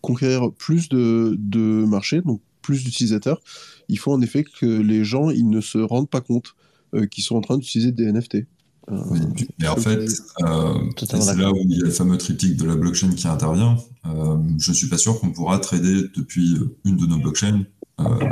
conquérir 0.00 0.52
plus 0.52 0.88
de, 0.88 1.36
de 1.38 1.84
marchés, 1.86 2.20
donc 2.20 2.40
plus 2.62 2.84
d'utilisateurs, 2.84 3.40
il 3.88 3.98
faut 3.98 4.12
en 4.12 4.20
effet 4.20 4.44
que 4.44 4.66
les 4.66 5.04
gens 5.04 5.30
ils 5.30 5.48
ne 5.48 5.60
se 5.60 5.78
rendent 5.78 6.10
pas 6.10 6.20
compte 6.20 6.54
euh, 6.94 7.06
qu'ils 7.06 7.24
sont 7.24 7.36
en 7.36 7.40
train 7.40 7.56
d'utiliser 7.56 7.92
des 7.92 8.10
NFT. 8.10 8.46
Euh, 8.90 9.02
oui, 9.10 9.20
mais 9.58 9.68
en 9.68 9.76
fait, 9.76 9.98
euh, 10.42 10.74
c'est 10.96 11.36
là 11.36 11.52
où 11.52 11.56
il 11.56 11.76
y 11.76 11.82
a 11.82 11.84
le 11.84 11.90
fameux 11.90 12.16
triptyque 12.16 12.56
de 12.56 12.64
la 12.64 12.74
blockchain 12.74 13.10
qui 13.10 13.28
intervient. 13.28 13.76
Euh, 14.06 14.38
je 14.58 14.72
suis 14.72 14.88
pas 14.88 14.96
sûr 14.96 15.20
qu'on 15.20 15.30
pourra 15.30 15.58
trader 15.58 16.04
depuis 16.16 16.56
une 16.84 16.96
de 16.96 17.06
nos 17.06 17.18
blockchains 17.18 17.64
euh, 18.00 18.28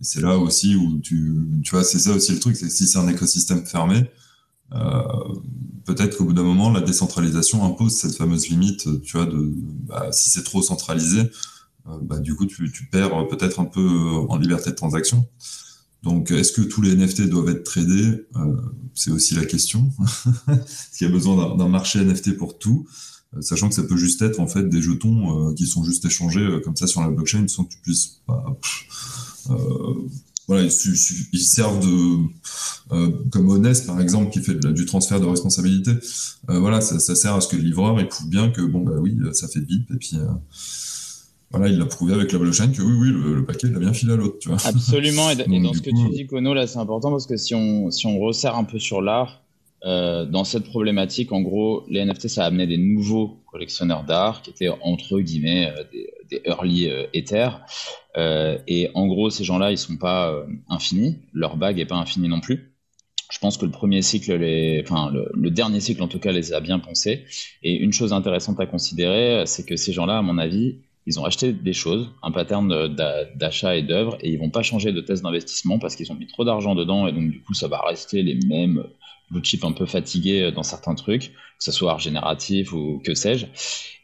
c'est 0.00 0.20
là 0.20 0.38
aussi 0.38 0.76
où 0.76 0.98
tu, 1.00 1.34
tu 1.62 1.70
vois, 1.70 1.84
c'est 1.84 1.98
ça 1.98 2.12
aussi 2.12 2.32
le 2.32 2.40
truc, 2.40 2.56
c'est 2.56 2.66
que 2.66 2.72
si 2.72 2.86
c'est 2.86 2.98
un 2.98 3.08
écosystème 3.08 3.64
fermé, 3.66 4.10
euh, 4.74 5.02
peut-être 5.84 6.16
qu'au 6.16 6.24
bout 6.24 6.32
d'un 6.32 6.44
moment, 6.44 6.70
la 6.70 6.80
décentralisation 6.80 7.64
impose 7.64 7.96
cette 7.96 8.14
fameuse 8.14 8.48
limite, 8.48 9.02
tu 9.02 9.16
vois, 9.16 9.26
de 9.26 9.52
bah, 9.86 10.10
si 10.12 10.30
c'est 10.30 10.44
trop 10.44 10.62
centralisé, 10.62 11.30
euh, 11.88 11.98
bah, 12.02 12.18
du 12.18 12.34
coup, 12.34 12.46
tu, 12.46 12.70
tu 12.72 12.86
perds 12.86 13.26
peut-être 13.28 13.60
un 13.60 13.64
peu 13.64 13.88
en 14.28 14.36
liberté 14.36 14.70
de 14.70 14.76
transaction. 14.76 15.26
Donc, 16.02 16.30
est-ce 16.30 16.52
que 16.52 16.62
tous 16.62 16.82
les 16.82 16.94
NFT 16.94 17.22
doivent 17.28 17.48
être 17.48 17.64
tradés? 17.64 18.26
Euh, 18.36 18.56
C'est 18.94 19.10
aussi 19.10 19.34
la 19.34 19.44
question. 19.44 19.90
Est-ce 20.48 20.98
qu'il 20.98 21.06
y 21.06 21.10
a 21.10 21.12
besoin 21.12 21.56
d'un 21.56 21.68
marché 21.68 22.00
NFT 22.04 22.36
pour 22.36 22.58
tout 22.58 22.86
euh, 23.36 23.42
Sachant 23.42 23.68
que 23.68 23.74
ça 23.74 23.82
peut 23.82 23.96
juste 23.96 24.22
être 24.22 24.40
en 24.40 24.46
fait 24.46 24.68
des 24.68 24.80
jetons 24.80 25.48
euh, 25.48 25.54
qui 25.54 25.66
sont 25.66 25.82
juste 25.82 26.04
échangés 26.04 26.60
comme 26.64 26.76
ça 26.76 26.86
sur 26.86 27.00
la 27.00 27.08
blockchain 27.08 27.48
sans 27.48 27.64
que 27.64 27.70
tu 27.70 27.78
puisses. 27.82 28.20
Bah, 28.28 28.44
voilà, 30.46 30.64
ils, 30.64 30.70
servent 30.70 31.80
de 31.80 33.28
comme 33.30 33.50
Honest 33.50 33.86
par 33.86 34.00
exemple 34.00 34.30
qui 34.30 34.40
fait 34.40 34.54
du 34.54 34.86
transfert 34.86 35.20
de 35.20 35.26
responsabilité. 35.26 35.92
voilà, 36.48 36.80
ça, 36.80 36.98
ça, 36.98 37.14
sert 37.14 37.34
à 37.34 37.42
ce 37.42 37.48
que 37.48 37.56
le 37.56 37.62
livreur 37.62 38.00
il 38.00 38.08
prouve 38.08 38.28
bien 38.28 38.50
que 38.50 38.62
bon 38.62 38.80
bah 38.82 38.94
oui, 38.98 39.18
ça 39.34 39.46
fait 39.46 39.60
bip 39.60 39.90
et 39.90 39.96
puis 39.96 40.16
voilà, 41.50 41.68
il 41.68 41.78
l'a 41.78 41.86
prouvé 41.86 42.12
avec 42.12 42.30
la 42.32 42.38
blockchain 42.38 42.68
que 42.68 42.82
oui, 42.82 42.92
oui, 42.92 43.34
le, 43.36 43.44
paquet, 43.44 43.68
il 43.68 43.76
a 43.76 43.78
bien 43.78 43.94
filé 43.94 44.12
à 44.12 44.16
l'autre, 44.16 44.38
tu 44.38 44.48
vois. 44.48 44.58
Absolument. 44.64 45.30
Et, 45.30 45.36
dans 45.62 45.72
ce 45.72 45.80
que 45.80 45.90
tu 45.90 46.10
dis, 46.10 46.26
Kono, 46.26 46.52
là, 46.52 46.66
c'est 46.66 46.78
important 46.78 47.10
parce 47.10 47.26
que 47.26 47.36
si 47.36 47.54
on, 47.54 47.90
si 47.90 48.06
on 48.06 48.18
resserre 48.18 48.56
un 48.56 48.64
peu 48.64 48.78
sur 48.78 49.00
l'art, 49.00 49.42
euh, 49.84 50.26
dans 50.26 50.44
cette 50.44 50.64
problématique, 50.64 51.32
en 51.32 51.40
gros, 51.40 51.84
les 51.88 52.04
NFT, 52.04 52.28
ça 52.28 52.44
a 52.44 52.46
amené 52.48 52.66
des 52.66 52.76
nouveaux 52.76 53.38
collectionneurs 53.50 54.04
d'art 54.04 54.42
qui 54.42 54.50
étaient, 54.50 54.68
entre 54.68 55.20
guillemets, 55.20 55.70
euh, 55.70 55.84
des, 55.90 56.10
des, 56.28 56.42
early 56.44 56.90
euh, 56.90 57.06
Ether. 57.14 57.48
Euh, 58.16 58.58
et 58.66 58.90
en 58.94 59.06
gros, 59.06 59.30
ces 59.30 59.44
gens-là, 59.44 59.70
ils 59.70 59.78
sont 59.78 59.96
pas 59.96 60.34
infinis. 60.68 61.16
Leur 61.32 61.56
bague 61.56 61.78
est 61.78 61.86
pas 61.86 61.96
infinie 61.96 62.28
non 62.28 62.40
plus. 62.40 62.74
Je 63.30 63.38
pense 63.38 63.56
que 63.56 63.64
le 63.64 63.70
premier 63.70 64.02
cycle, 64.02 64.34
les, 64.36 64.82
enfin 64.82 65.10
le, 65.12 65.30
le, 65.34 65.50
dernier 65.50 65.80
cycle 65.80 66.02
en 66.02 66.08
tout 66.08 66.18
cas, 66.18 66.32
les 66.32 66.52
a 66.52 66.60
bien 66.60 66.78
pensés. 66.78 67.24
Et 67.62 67.74
une 67.74 67.92
chose 67.92 68.12
intéressante 68.12 68.58
à 68.58 68.66
considérer, 68.66 69.44
c'est 69.46 69.66
que 69.66 69.76
ces 69.76 69.92
gens-là, 69.92 70.18
à 70.18 70.22
mon 70.22 70.38
avis, 70.38 70.78
ils 71.08 71.18
ont 71.18 71.24
acheté 71.24 71.54
des 71.54 71.72
choses, 71.72 72.10
un 72.22 72.30
pattern 72.30 72.94
d'achat 73.34 73.76
et 73.76 73.82
d'œuvre, 73.82 74.18
et 74.20 74.30
ils 74.30 74.38
vont 74.38 74.50
pas 74.50 74.62
changer 74.62 74.92
de 74.92 75.00
thèse 75.00 75.22
d'investissement 75.22 75.78
parce 75.78 75.96
qu'ils 75.96 76.12
ont 76.12 76.14
mis 76.14 76.26
trop 76.26 76.44
d'argent 76.44 76.74
dedans, 76.74 77.08
et 77.08 77.12
donc 77.12 77.30
du 77.30 77.40
coup 77.40 77.54
ça 77.54 77.66
va 77.66 77.80
rester 77.80 78.22
les 78.22 78.38
mêmes 78.46 78.84
blue 79.30 79.42
chip 79.42 79.64
un 79.64 79.72
peu 79.72 79.86
fatigués 79.86 80.52
dans 80.52 80.62
certains 80.62 80.94
trucs, 80.94 81.30
que 81.30 81.64
ce 81.64 81.72
soit 81.72 81.92
art 81.92 81.98
génératif 81.98 82.72
ou 82.72 83.00
que 83.04 83.14
sais-je. 83.14 83.46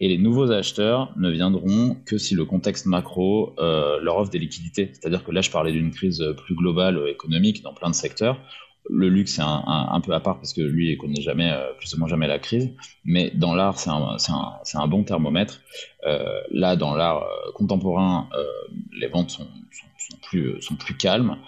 Et 0.01 0.09
les 0.09 0.19
nouveaux 0.19 0.51
acheteurs 0.51 1.13
ne 1.17 1.31
viendront 1.31 1.97
que 2.07 2.19
si 2.19 2.35
le 2.35 2.45
contexte 2.45 2.87
macro 2.87 3.55
euh, 3.59 4.01
leur 4.01 4.19
offre 4.19 4.31
des 4.31 4.39
liquidités. 4.39 4.91
C'est-à-dire 4.93 5.25
que 5.25 5.31
là, 5.31 5.41
je 5.41 5.51
parlais 5.51 5.73
d'une 5.73 5.93
crise 5.93 6.23
plus 6.45 6.55
globale 6.55 7.01
économique 7.09 7.63
dans 7.63 7.73
plein 7.73 7.91
de 7.91 7.95
secteurs 7.95 8.39
le 8.91 9.09
luxe 9.09 9.35
c'est 9.35 9.43
un, 9.43 9.65
un, 9.67 9.89
un, 9.93 10.01
peu 10.01 10.13
à 10.13 10.21
part 10.21 10.37
parce 10.37 10.53
que 10.53 10.61
lui 10.61 10.91
il 10.91 10.99
connaît 10.99 11.21
jamais 11.21 11.51
euh, 11.51 11.73
plus 11.79 11.95
ou 11.95 11.99
moins 11.99 12.09
jamais 12.09 12.27
la 12.27 12.39
crise. 12.39 12.71
Mais 13.05 13.31
dans 13.31 13.55
l'art 13.55 13.79
c'est 13.79 13.91
un, 13.91 14.17
un, 14.29 14.81
un, 14.81 14.89
bon 14.89 15.05
thermomètre. 15.05 15.61
Euh, 16.07 16.41
là 16.51 16.77
dans 16.77 16.95
l'art 16.95 17.23
euh, 17.23 17.53
contemporain 17.55 18.29
les 18.99 19.09
ventes 19.09 19.31
sont, 19.31 19.47
plus 20.29 20.97
calmes 20.99 21.39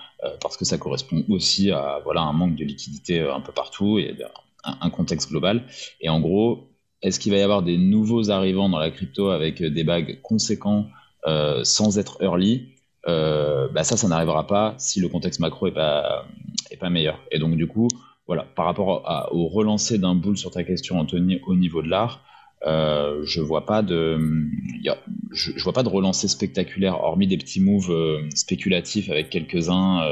parce 0.41 0.57
que 0.57 0.65
ça 0.65 0.79
correspond 0.79 1.25
aussi 1.29 1.71
à 1.71 2.01
voilà 2.05 2.23
un 2.23 2.33
manque 2.33 2.57
de 2.57 2.65
liquidité 2.65 3.21
un 3.21 3.41
peu 3.41 3.53
partout 3.53 3.99
et 3.99 4.17
un, 4.65 4.91
contexte 4.91 5.31
global. 5.31 5.67
Et 6.01 6.09
en 6.09 6.21
gros 6.21 6.71
est-ce 7.03 7.21
qu'il 7.21 7.33
va 7.33 7.39
y 7.39 7.43
avoir 7.43 7.63
des 7.63 7.77
nouveaux 7.77 8.31
arrivants 8.31 8.69
dans 8.69 8.79
la 8.79 8.91
crypto 8.91 9.29
avec 9.29 9.63
des 9.63 9.85
bagues 9.85 10.21
conséquents 10.23 10.87
sans 11.63 11.99
être 11.99 12.23
early? 12.23 12.76
Euh, 13.09 13.69
bah 13.69 13.85
ça, 13.85 13.97
ça 13.97 14.09
n'arrivera 14.09 14.47
pas 14.47 14.75
si 14.79 15.01
le 15.01 15.09
contexte 15.09 15.41
macro 15.41 15.67
est 15.67 15.73
pas 15.73 16.25
est 16.71 16.77
pas 16.77 16.91
meilleur. 16.91 17.19
Et 17.31 17.39
donc 17.39 17.57
du 17.57 17.67
coup, 17.67 17.89
voilà, 18.27 18.45
par 18.57 18.65
rapport 18.65 19.29
au 19.33 19.49
relancer 19.49 19.99
d'un 19.99 20.15
boule 20.15 20.37
sur 20.37 20.51
ta 20.51 20.65
question, 20.65 20.99
Anthony, 20.99 21.41
au 21.47 21.55
niveau 21.55 21.83
de 21.83 21.89
l'art, 21.89 22.23
Euh, 22.67 23.23
je 23.25 23.43
vois 23.43 23.67
pas 23.67 23.83
de, 23.83 24.19
je, 25.31 25.63
vois 25.63 25.75
pas 25.75 25.83
de 25.83 25.91
relancée 25.91 26.27
spectaculaire, 26.27 26.95
hormis 27.05 27.27
des 27.27 27.37
petits 27.37 27.61
moves 27.61 27.91
euh, 27.93 28.29
spéculatifs 28.35 29.11
avec 29.11 29.29
quelques-uns 29.29 30.03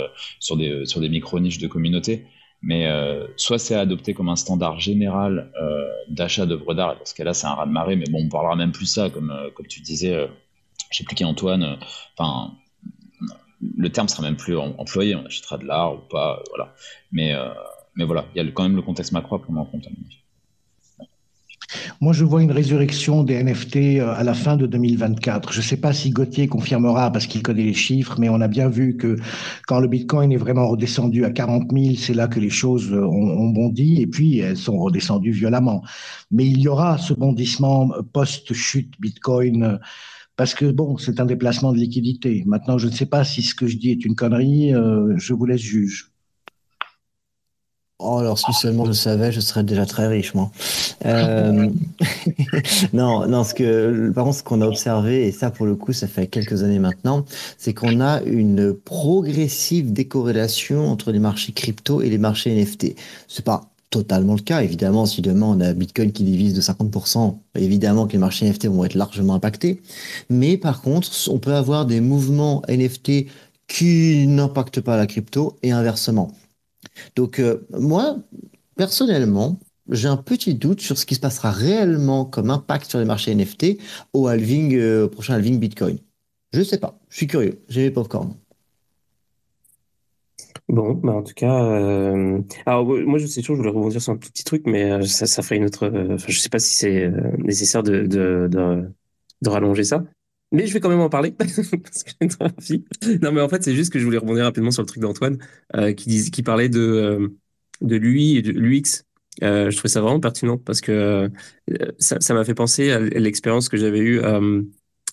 sur 0.40 0.56
des 0.56 0.84
sur 0.84 1.00
des 1.00 1.08
micro 1.08 1.40
niches 1.40 1.58
de 1.58 1.68
communauté. 1.68 2.26
Mais 2.62 2.86
soit 3.36 3.58
c'est 3.58 3.74
adopté 3.74 4.14
comme 4.14 4.28
un 4.28 4.36
standard 4.36 4.78
général 4.78 5.50
d'achat 6.08 6.46
d'œuvres 6.46 6.74
d'art, 6.74 6.92
et 6.94 6.98
dans 6.98 7.06
ce 7.06 7.14
cas-là 7.14 7.34
c'est 7.34 7.46
un 7.46 7.54
raz 7.54 7.66
de 7.66 7.72
marée. 7.72 7.96
Mais 7.96 8.06
bon, 8.10 8.20
on 8.26 8.28
parlera 8.28 8.56
même 8.56 8.72
plus 8.72 8.86
ça, 8.86 9.10
comme 9.10 9.32
comme 9.54 9.66
tu 9.66 9.80
disais, 9.80 10.14
je 10.90 10.96
sais 10.98 11.04
plus 11.04 11.16
qui 11.16 11.24
Antoine. 11.24 11.78
Enfin, 12.16 12.52
le 13.60 13.90
terme 13.90 14.08
sera 14.08 14.22
même 14.22 14.36
plus 14.36 14.56
employé. 14.56 15.14
On 15.14 15.24
achètera 15.26 15.58
de 15.58 15.64
l'art 15.64 15.94
ou 15.94 16.00
pas, 16.10 16.42
voilà. 16.50 16.74
Mais 17.12 17.34
mais 17.96 18.04
voilà, 18.04 18.24
il 18.34 18.42
y 18.42 18.46
a 18.46 18.50
quand 18.50 18.64
même 18.64 18.76
le 18.76 18.82
contexte 18.82 19.12
macro 19.12 19.36
à 19.36 19.42
prendre 19.42 19.60
en 19.60 19.64
compte. 19.64 19.86
Moi, 22.00 22.12
je 22.12 22.24
vois 22.24 22.42
une 22.42 22.52
résurrection 22.52 23.24
des 23.24 23.42
NFT 23.42 23.76
euh, 23.76 24.14
à 24.14 24.24
la 24.24 24.34
fin 24.34 24.56
de 24.56 24.66
2024. 24.66 25.52
Je 25.52 25.58
ne 25.58 25.62
sais 25.62 25.76
pas 25.76 25.92
si 25.92 26.10
Gauthier 26.10 26.46
confirmera 26.46 27.10
parce 27.10 27.26
qu'il 27.26 27.42
connaît 27.42 27.62
les 27.62 27.74
chiffres, 27.74 28.16
mais 28.18 28.28
on 28.28 28.40
a 28.40 28.48
bien 28.48 28.68
vu 28.68 28.96
que 28.96 29.16
quand 29.66 29.80
le 29.80 29.88
Bitcoin 29.88 30.32
est 30.32 30.36
vraiment 30.36 30.68
redescendu 30.68 31.24
à 31.24 31.30
40 31.30 31.72
000, 31.72 31.94
c'est 31.96 32.14
là 32.14 32.28
que 32.28 32.40
les 32.40 32.50
choses 32.50 32.92
euh, 32.92 33.06
ont, 33.06 33.48
bondi 33.50 34.02
et 34.02 34.06
puis 34.06 34.38
elles 34.38 34.56
sont 34.56 34.78
redescendues 34.78 35.32
violemment. 35.32 35.82
Mais 36.30 36.44
il 36.44 36.60
y 36.60 36.68
aura 36.68 36.98
ce 36.98 37.14
bondissement 37.14 37.90
post-chute 38.12 38.94
Bitcoin 39.00 39.62
euh, 39.62 39.78
parce 40.36 40.54
que 40.54 40.70
bon, 40.70 40.96
c'est 40.98 41.20
un 41.20 41.26
déplacement 41.26 41.72
de 41.72 41.78
liquidité. 41.78 42.42
Maintenant, 42.46 42.78
je 42.78 42.88
ne 42.88 42.92
sais 42.92 43.06
pas 43.06 43.24
si 43.24 43.42
ce 43.42 43.54
que 43.54 43.66
je 43.66 43.76
dis 43.76 43.90
est 43.90 44.04
une 44.04 44.14
connerie. 44.14 44.72
je 45.16 45.32
vous 45.32 45.46
laisse 45.46 45.60
juge. 45.60 46.14
Oh, 48.00 48.18
alors 48.18 48.38
si 48.38 48.52
seulement 48.52 48.84
je 48.86 48.92
savais, 48.92 49.30
je 49.30 49.40
serais 49.40 49.62
déjà 49.62 49.86
très 49.86 50.08
riche, 50.08 50.34
moi. 50.34 50.50
Euh, 51.06 51.70
non, 52.92 53.26
non, 53.28 53.44
ce 53.44 53.54
que, 53.54 54.10
par 54.10 54.34
ce 54.34 54.42
qu'on 54.42 54.60
a 54.62 54.66
observé, 54.66 55.26
et 55.28 55.32
ça 55.32 55.52
pour 55.52 55.64
le 55.64 55.76
coup, 55.76 55.92
ça 55.92 56.08
fait 56.08 56.26
quelques 56.26 56.64
années 56.64 56.80
maintenant, 56.80 57.24
c'est 57.56 57.72
qu'on 57.72 58.00
a 58.00 58.20
une 58.22 58.74
progressive 58.74 59.92
décorrélation 59.92 60.88
entre 60.88 61.12
les 61.12 61.20
marchés 61.20 61.52
crypto 61.52 62.02
et 62.02 62.10
les 62.10 62.18
marchés 62.18 62.54
NFT. 62.54 62.96
C'est 63.28 63.44
pas 63.44 63.70
totalement 63.90 64.34
le 64.34 64.40
cas. 64.40 64.62
Évidemment, 64.62 65.06
si 65.06 65.22
demain 65.22 65.46
on 65.46 65.60
a 65.60 65.72
Bitcoin 65.72 66.12
qui 66.12 66.24
divise 66.24 66.54
de 66.54 66.60
50%, 66.60 67.38
évidemment 67.56 68.06
que 68.06 68.12
les 68.12 68.18
marchés 68.18 68.48
NFT 68.48 68.66
vont 68.66 68.84
être 68.84 68.94
largement 68.94 69.34
impactés. 69.34 69.82
Mais 70.30 70.56
par 70.56 70.82
contre, 70.82 71.10
on 71.28 71.38
peut 71.38 71.54
avoir 71.54 71.86
des 71.86 72.00
mouvements 72.00 72.62
NFT 72.68 73.26
qui 73.66 74.26
n'impactent 74.26 74.80
pas 74.80 74.96
la 74.96 75.06
crypto 75.06 75.58
et 75.62 75.72
inversement. 75.72 76.32
Donc 77.16 77.38
euh, 77.38 77.66
moi, 77.70 78.18
personnellement, 78.76 79.58
j'ai 79.90 80.08
un 80.08 80.16
petit 80.16 80.54
doute 80.54 80.80
sur 80.80 80.98
ce 80.98 81.06
qui 81.06 81.14
se 81.14 81.20
passera 81.20 81.50
réellement 81.50 82.24
comme 82.24 82.50
impact 82.50 82.88
sur 82.88 82.98
les 82.98 83.04
marchés 83.04 83.34
NFT 83.34 83.78
au 84.12 84.26
halving, 84.26 84.74
euh, 84.74 85.08
prochain 85.08 85.34
halving 85.34 85.58
Bitcoin. 85.58 85.98
Je 86.52 86.60
ne 86.60 86.64
sais 86.64 86.78
pas, 86.78 86.98
je 87.08 87.16
suis 87.16 87.26
curieux, 87.26 87.62
j'ai 87.68 87.82
mes 87.82 87.90
popcorn. 87.90 88.34
Bon, 90.68 90.94
bah 90.94 91.12
en 91.12 91.22
tout 91.22 91.34
cas, 91.34 91.62
euh, 91.62 92.40
alors 92.64 92.86
moi 92.86 93.18
je 93.18 93.26
sais 93.26 93.42
toujours, 93.42 93.56
je 93.56 93.60
voulais 93.60 93.70
rebondir 93.70 94.00
sur 94.00 94.12
un 94.14 94.16
tout 94.16 94.30
petit 94.30 94.44
truc, 94.44 94.62
mais 94.66 95.06
ça, 95.06 95.26
ça 95.26 95.42
ferait 95.42 95.56
une 95.56 95.66
autre. 95.66 95.88
Enfin, 96.14 96.26
je 96.28 96.38
sais 96.38 96.48
pas 96.48 96.58
si 96.58 96.74
c'est 96.74 97.10
nécessaire 97.38 97.82
de, 97.82 98.06
de, 98.06 98.48
de, 98.50 99.48
rallonger 99.48 99.84
ça. 99.84 100.04
Mais 100.52 100.66
je 100.66 100.72
vais 100.72 100.80
quand 100.80 100.88
même 100.88 101.00
en 101.00 101.10
parler 101.10 101.32
parce 101.38 102.04
que 102.04 102.10
j'ai 102.20 102.28
trop 102.28 102.44
envie. 102.46 102.84
Non, 103.22 103.32
mais 103.32 103.42
en 103.42 103.48
fait, 103.48 103.62
c'est 103.62 103.74
juste 103.74 103.92
que 103.92 103.98
je 103.98 104.04
voulais 104.04 104.18
rebondir 104.18 104.44
rapidement 104.44 104.70
sur 104.70 104.82
le 104.82 104.86
truc 104.86 105.02
d'Antoine 105.02 105.38
euh, 105.76 105.92
qui, 105.92 106.30
qui 106.30 106.42
parlait 106.42 106.68
de, 106.70 106.80
euh, 106.80 107.28
de 107.82 107.96
lui 107.96 108.36
et 108.36 108.42
de 108.42 108.52
l'UX. 108.52 109.04
Euh, 109.42 109.70
je 109.70 109.76
trouvais 109.76 109.90
ça 109.92 110.00
vraiment 110.00 110.20
pertinent 110.20 110.58
parce 110.58 110.80
que 110.80 111.30
ça 111.98 112.34
m'a 112.34 112.44
fait 112.44 112.54
penser 112.54 112.90
à 112.90 113.00
l'expérience 113.00 113.68
que 113.68 113.76
j'avais 113.76 113.98
eue. 113.98 114.20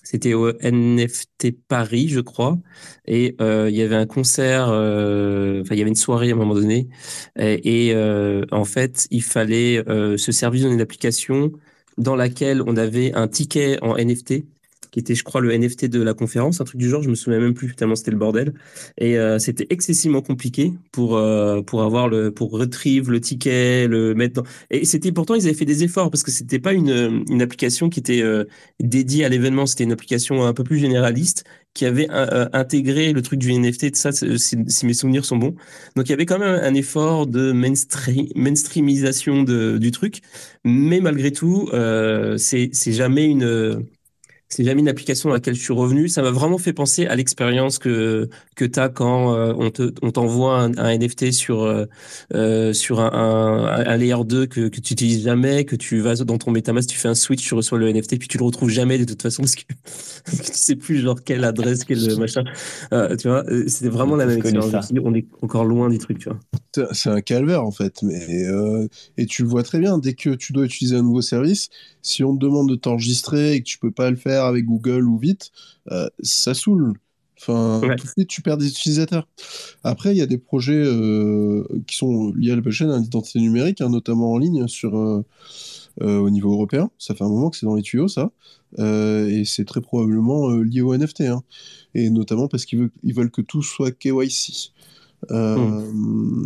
C'était 0.04 0.34
au 0.34 0.52
NFT 0.62 1.52
Paris, 1.68 2.10
je 2.10 2.20
crois, 2.20 2.58
et 3.06 3.36
il 3.40 3.76
y 3.76 3.82
avait 3.82 3.96
un 3.96 4.06
concert, 4.06 4.66
enfin 4.66 5.76
il 5.76 5.78
y 5.78 5.82
avait 5.82 5.90
une 5.90 5.96
soirée 5.96 6.32
à 6.32 6.34
un 6.34 6.38
moment 6.38 6.56
donné, 6.56 6.90
et, 7.38 7.90
et 7.90 8.46
en 8.52 8.66
fait 8.66 9.08
il 9.12 9.24
fallait 9.24 9.84
se 10.18 10.32
servir 10.32 10.70
d'une 10.70 10.82
application 10.82 11.52
dans 11.98 12.16
laquelle 12.16 12.62
on 12.66 12.78
avait 12.78 13.14
un 13.14 13.28
ticket 13.28 13.78
en 13.84 13.96
NFT 13.98 14.44
qui 14.92 15.00
était, 15.00 15.16
je 15.16 15.24
crois, 15.24 15.42
le 15.42 15.58
NFT 15.58 15.86
de 15.86 16.02
la 16.02 16.14
conférence, 16.14 16.62
un 16.62 16.66
truc 16.66 16.80
du 16.80 16.90
genre, 16.90 17.02
je 17.02 17.10
me 17.10 17.16
souviens 17.16 17.40
même 17.40 17.54
plus, 17.54 17.74
tellement 17.76 17.96
c'était 17.96 18.12
le 18.12 18.18
bordel. 18.18 18.54
Et 18.98 19.18
euh, 19.18 19.40
c'était 19.40 19.68
excessivement 19.70 20.22
compliqué 20.22 20.74
pour, 20.92 21.16
euh, 21.16 21.62
pour 21.62 21.82
avoir 21.84 22.10
le, 22.10 22.32
pour 22.32 22.52
retrieve 22.52 23.10
le 23.10 23.22
ticket, 23.22 23.88
le 23.88 24.14
mettre 24.14 24.42
dans... 24.42 24.50
Et 24.70 24.86
c'était, 24.86 25.12
pourtant, 25.12 25.36
ils 25.36 25.46
avaient 25.46 25.54
fait 25.54 25.66
des 25.66 25.84
efforts 25.84 26.12
parce 26.12 26.24
que 26.24 26.32
c'était 26.32 26.60
pas 26.60 26.74
une, 26.74 27.24
une 27.30 27.42
application 27.42 27.90
qui 27.90 28.00
était 28.02 28.22
euh, 28.22 28.44
dédiée 28.82 29.24
à 29.24 29.30
l'événement, 29.30 29.66
c'était 29.66 29.86
une 29.86 29.94
application 29.94 30.46
un 30.46 30.54
peu 30.54 30.64
plus 30.64 30.78
généraliste 30.78 31.46
qui 31.74 31.86
avait 31.86 32.08
intégré 32.10 33.14
le 33.14 33.22
truc 33.22 33.40
du 33.40 33.54
NFT, 33.54 33.96
ça, 33.96 34.12
si, 34.12 34.58
mes 34.86 34.94
souvenirs 34.94 35.24
sont 35.24 35.38
bons. 35.38 35.56
Donc 35.96 36.08
il 36.08 36.10
y 36.10 36.14
avait 36.14 36.26
quand 36.26 36.38
même 36.38 36.60
un 36.62 36.74
effort 36.74 37.28
de 37.28 37.54
mainstream, 37.54 38.28
mainstreamisation 38.36 39.44
de, 39.44 39.78
du 39.78 39.92
truc, 39.92 40.20
mais 40.66 41.00
malgré 41.00 41.32
tout, 41.32 41.70
euh, 41.74 42.38
c'est 42.38 42.72
jamais 42.92 43.26
une 43.26 43.86
c'est 44.52 44.66
jamais 44.66 44.82
une 44.82 44.90
application 44.90 45.30
dans 45.30 45.36
laquelle 45.36 45.56
je 45.56 45.62
suis 45.62 45.74
revenu. 45.74 46.10
Ça 46.10 46.22
m'a 46.22 46.32
vraiment 46.32 46.58
fait 46.58 46.74
penser 46.74 47.08
à 47.08 47.16
l'expérience 47.16 47.80
que 47.80 48.30
que 48.56 48.66
tu 48.66 48.80
as 48.80 48.90
quand 48.90 49.34
euh, 49.34 49.54
on 49.58 49.72
te 49.72 49.94
on 50.02 50.12
t'envoie 50.12 50.60
un, 50.60 50.98
NFT 50.98 51.32
sur 51.32 51.64
euh, 51.64 51.86
euh 52.34 52.74
sur 52.74 53.00
un, 53.00 53.12
un, 53.14 53.86
un, 53.88 53.98
layer 53.98 54.24
2 54.26 54.48
que 54.48 54.68
que 54.68 54.82
tu 54.82 54.94
utilises 54.94 55.24
jamais, 55.24 55.64
que 55.64 55.78
tu 55.78 56.02
vas 56.02 56.16
dans 56.16 56.38
ton 56.38 56.52
MetaMask, 56.52 56.90
tu 56.90 56.98
fais 56.98 57.08
un 57.08 57.16
switch, 57.16 57.48
tu 57.48 57.54
reçois 57.54 57.80
le 57.80 57.92
NFT 57.92 58.20
puis 58.20 58.28
tu 58.28 58.38
le 58.38 58.44
retrouves 58.44 58.70
jamais 58.70 58.98
de 58.98 59.06
toute 59.06 59.22
façon 59.22 59.44
parce 59.44 59.56
que, 59.56 59.62
tu 60.26 60.52
sais 60.52 60.76
plus 60.76 61.00
genre 61.00 61.24
quelle 61.24 61.46
adresse, 61.46 61.86
quel 61.86 62.00
machin. 62.20 62.44
Euh, 62.92 63.16
tu 63.16 63.30
vois, 63.30 63.46
c'était 63.68 63.90
vraiment 63.90 64.18
la 64.18 64.26
même 64.26 64.38
expérience. 64.38 64.92
On 65.02 65.16
est 65.16 65.26
encore 65.42 65.64
loin 65.64 65.90
du 65.90 65.98
truc, 65.98 66.20
tu 66.20 66.30
vois. 66.30 66.40
C'est 66.92 67.10
un 67.10 67.22
calvaire 67.22 67.64
en 67.64 67.72
fait, 67.72 68.02
mais 68.04 68.46
et 69.18 69.26
tu 69.26 69.44
le 69.44 69.48
vois 69.48 69.64
très 69.64 69.80
bien 69.80 69.98
dès 69.98 70.14
que 70.14 70.32
tu 70.32 70.52
dois 70.52 70.66
utiliser 70.66 70.98
un 70.98 71.04
nouveau 71.04 71.22
service, 71.22 71.70
si 72.02 72.24
on 72.24 72.36
te 72.36 72.42
demande 72.42 72.70
de 72.70 72.76
t'enregistrer 72.76 73.54
et 73.54 73.60
que 73.60 73.66
tu 73.66 73.78
peux 73.78 73.92
pas 73.92 74.10
le 74.10 74.18
faire 74.18 74.41
avec 74.48 74.66
Google 74.66 75.08
ou 75.08 75.18
vite, 75.18 75.52
euh, 75.92 76.10
ça 76.22 76.54
saoule. 76.54 76.94
Enfin, 77.40 77.82
tout 77.98 78.06
de 78.06 78.10
suite, 78.10 78.28
tu 78.28 78.44
perds 78.44 78.58
des 78.58 78.68
utilisateurs. 78.68 79.28
Après, 79.84 80.12
il 80.12 80.18
y 80.18 80.22
a 80.22 80.28
des 80.28 80.38
projets 80.38 80.84
euh, 80.86 81.64
qui 81.88 81.96
sont 81.96 82.32
liés 82.34 82.52
à 82.52 82.56
la 82.56 82.62
blockchain, 82.62 82.92
à 82.92 83.00
l'identité 83.00 83.40
numérique, 83.40 83.82
hein, 83.82 83.90
notamment 83.90 84.34
en 84.34 84.38
ligne 84.38 84.68
sur, 84.68 84.96
euh, 84.96 85.24
au 86.00 86.30
niveau 86.30 86.52
européen. 86.52 86.92
Ça 87.00 87.16
fait 87.16 87.24
un 87.24 87.30
moment 87.30 87.50
que 87.50 87.58
c'est 87.58 87.66
dans 87.66 87.76
les 87.76 87.82
tuyaux, 87.82 88.08
ça. 88.08 88.32
et 88.78 89.44
c'est 89.44 89.66
très 89.66 89.82
probablement 89.82 90.50
lié 90.50 90.82
au 90.82 90.96
NFT. 90.96 91.22
Hein. 91.22 91.42
Et 91.96 92.12
notamment 92.12 92.48
parce 92.48 92.66
qu'ils 92.66 92.80
veulent, 92.80 92.92
ils 93.02 93.16
veulent 93.16 93.32
que 93.32 93.42
tout 93.42 93.64
soit 93.64 93.92
KYC. 93.92 94.72
Hmm. 95.30 96.46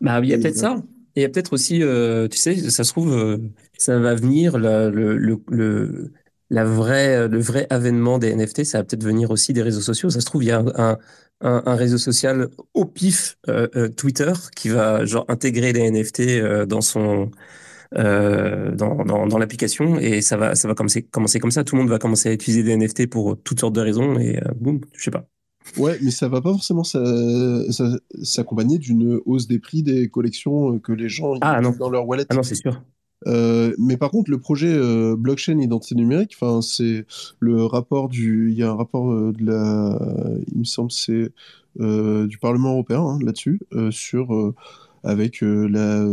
Bah, 0.00 0.20
il 0.20 0.28
y 0.28 0.34
a 0.34 0.38
peut-être 0.38 0.56
ça. 0.56 0.82
Et 1.14 1.20
il 1.20 1.22
y 1.22 1.24
a 1.24 1.28
peut-être 1.28 1.52
aussi, 1.52 1.78
tu 1.78 2.38
sais, 2.38 2.70
ça 2.70 2.82
se 2.82 2.90
trouve, 2.90 3.38
ça 3.78 3.98
va 3.98 4.14
venir, 4.14 4.58
le, 4.58 4.90
le, 4.90 5.40
le, 5.48 6.12
la 6.50 6.64
vraie, 6.64 7.28
le 7.28 7.38
vrai 7.38 7.66
avènement 7.70 8.18
des 8.18 8.34
NFT, 8.34 8.64
ça 8.64 8.78
va 8.78 8.84
peut-être 8.84 9.04
venir 9.04 9.30
aussi 9.30 9.52
des 9.52 9.62
réseaux 9.62 9.80
sociaux. 9.80 10.10
Ça 10.10 10.20
se 10.20 10.26
trouve, 10.26 10.44
il 10.44 10.48
y 10.48 10.52
a 10.52 10.60
un, 10.76 10.98
un, 11.40 11.62
un 11.66 11.74
réseau 11.74 11.98
social 11.98 12.48
au 12.74 12.84
pif, 12.84 13.36
euh, 13.48 13.68
euh, 13.76 13.88
Twitter, 13.88 14.32
qui 14.54 14.68
va 14.68 15.04
genre 15.04 15.24
intégrer 15.28 15.72
les 15.72 15.90
NFT 15.90 16.20
euh, 16.20 16.66
dans 16.66 16.80
son 16.80 17.30
euh, 17.96 18.74
dans, 18.74 19.04
dans, 19.04 19.26
dans 19.26 19.38
l'application 19.38 19.96
et 19.98 20.20
ça 20.20 20.36
va 20.36 20.56
ça 20.56 20.66
va 20.66 20.74
commencer, 20.74 21.02
commencer 21.02 21.38
comme 21.38 21.50
ça. 21.50 21.64
Tout 21.64 21.76
le 21.76 21.82
monde 21.82 21.90
va 21.90 21.98
commencer 21.98 22.28
à 22.28 22.32
utiliser 22.32 22.62
des 22.62 22.76
NFT 22.76 23.08
pour 23.08 23.40
toutes 23.42 23.60
sortes 23.60 23.74
de 23.74 23.80
raisons 23.80 24.18
et 24.18 24.40
boum, 24.56 24.80
je 24.94 25.04
sais 25.04 25.10
pas. 25.10 25.26
Ouais, 25.76 25.98
mais 26.00 26.12
ça 26.12 26.28
va 26.28 26.40
pas 26.40 26.52
forcément 26.52 26.84
s'accompagner 26.84 28.78
d'une 28.78 29.20
hausse 29.26 29.46
des 29.48 29.58
prix 29.58 29.82
des 29.82 30.08
collections 30.08 30.78
que 30.78 30.92
les 30.92 31.08
gens 31.08 31.34
ah, 31.40 31.60
non. 31.60 31.74
dans 31.78 31.90
leur 31.90 32.06
wallet. 32.06 32.24
Ah 32.28 32.34
non, 32.34 32.42
c'est 32.44 32.54
sûr. 32.54 32.80
Euh, 33.26 33.74
mais 33.78 33.96
par 33.96 34.10
contre, 34.10 34.30
le 34.30 34.38
projet 34.38 34.72
euh, 34.72 35.16
blockchain 35.16 35.58
identité 35.58 35.94
numérique, 35.94 36.36
enfin, 36.40 36.60
c'est 36.60 37.06
le 37.40 37.64
rapport 37.64 38.08
du, 38.08 38.50
il 38.50 38.58
y 38.58 38.62
a 38.62 38.70
un 38.70 38.76
rapport 38.76 39.10
euh, 39.10 39.32
de 39.32 39.44
la, 39.44 39.98
il 40.52 40.58
me 40.58 40.64
semble, 40.64 40.92
c'est 40.92 41.32
du 41.78 42.38
Parlement 42.38 42.70
européen 42.72 43.02
hein, 43.02 43.18
là-dessus, 43.22 43.60
sur 43.90 44.54
avec 45.04 45.42
la, 45.42 46.04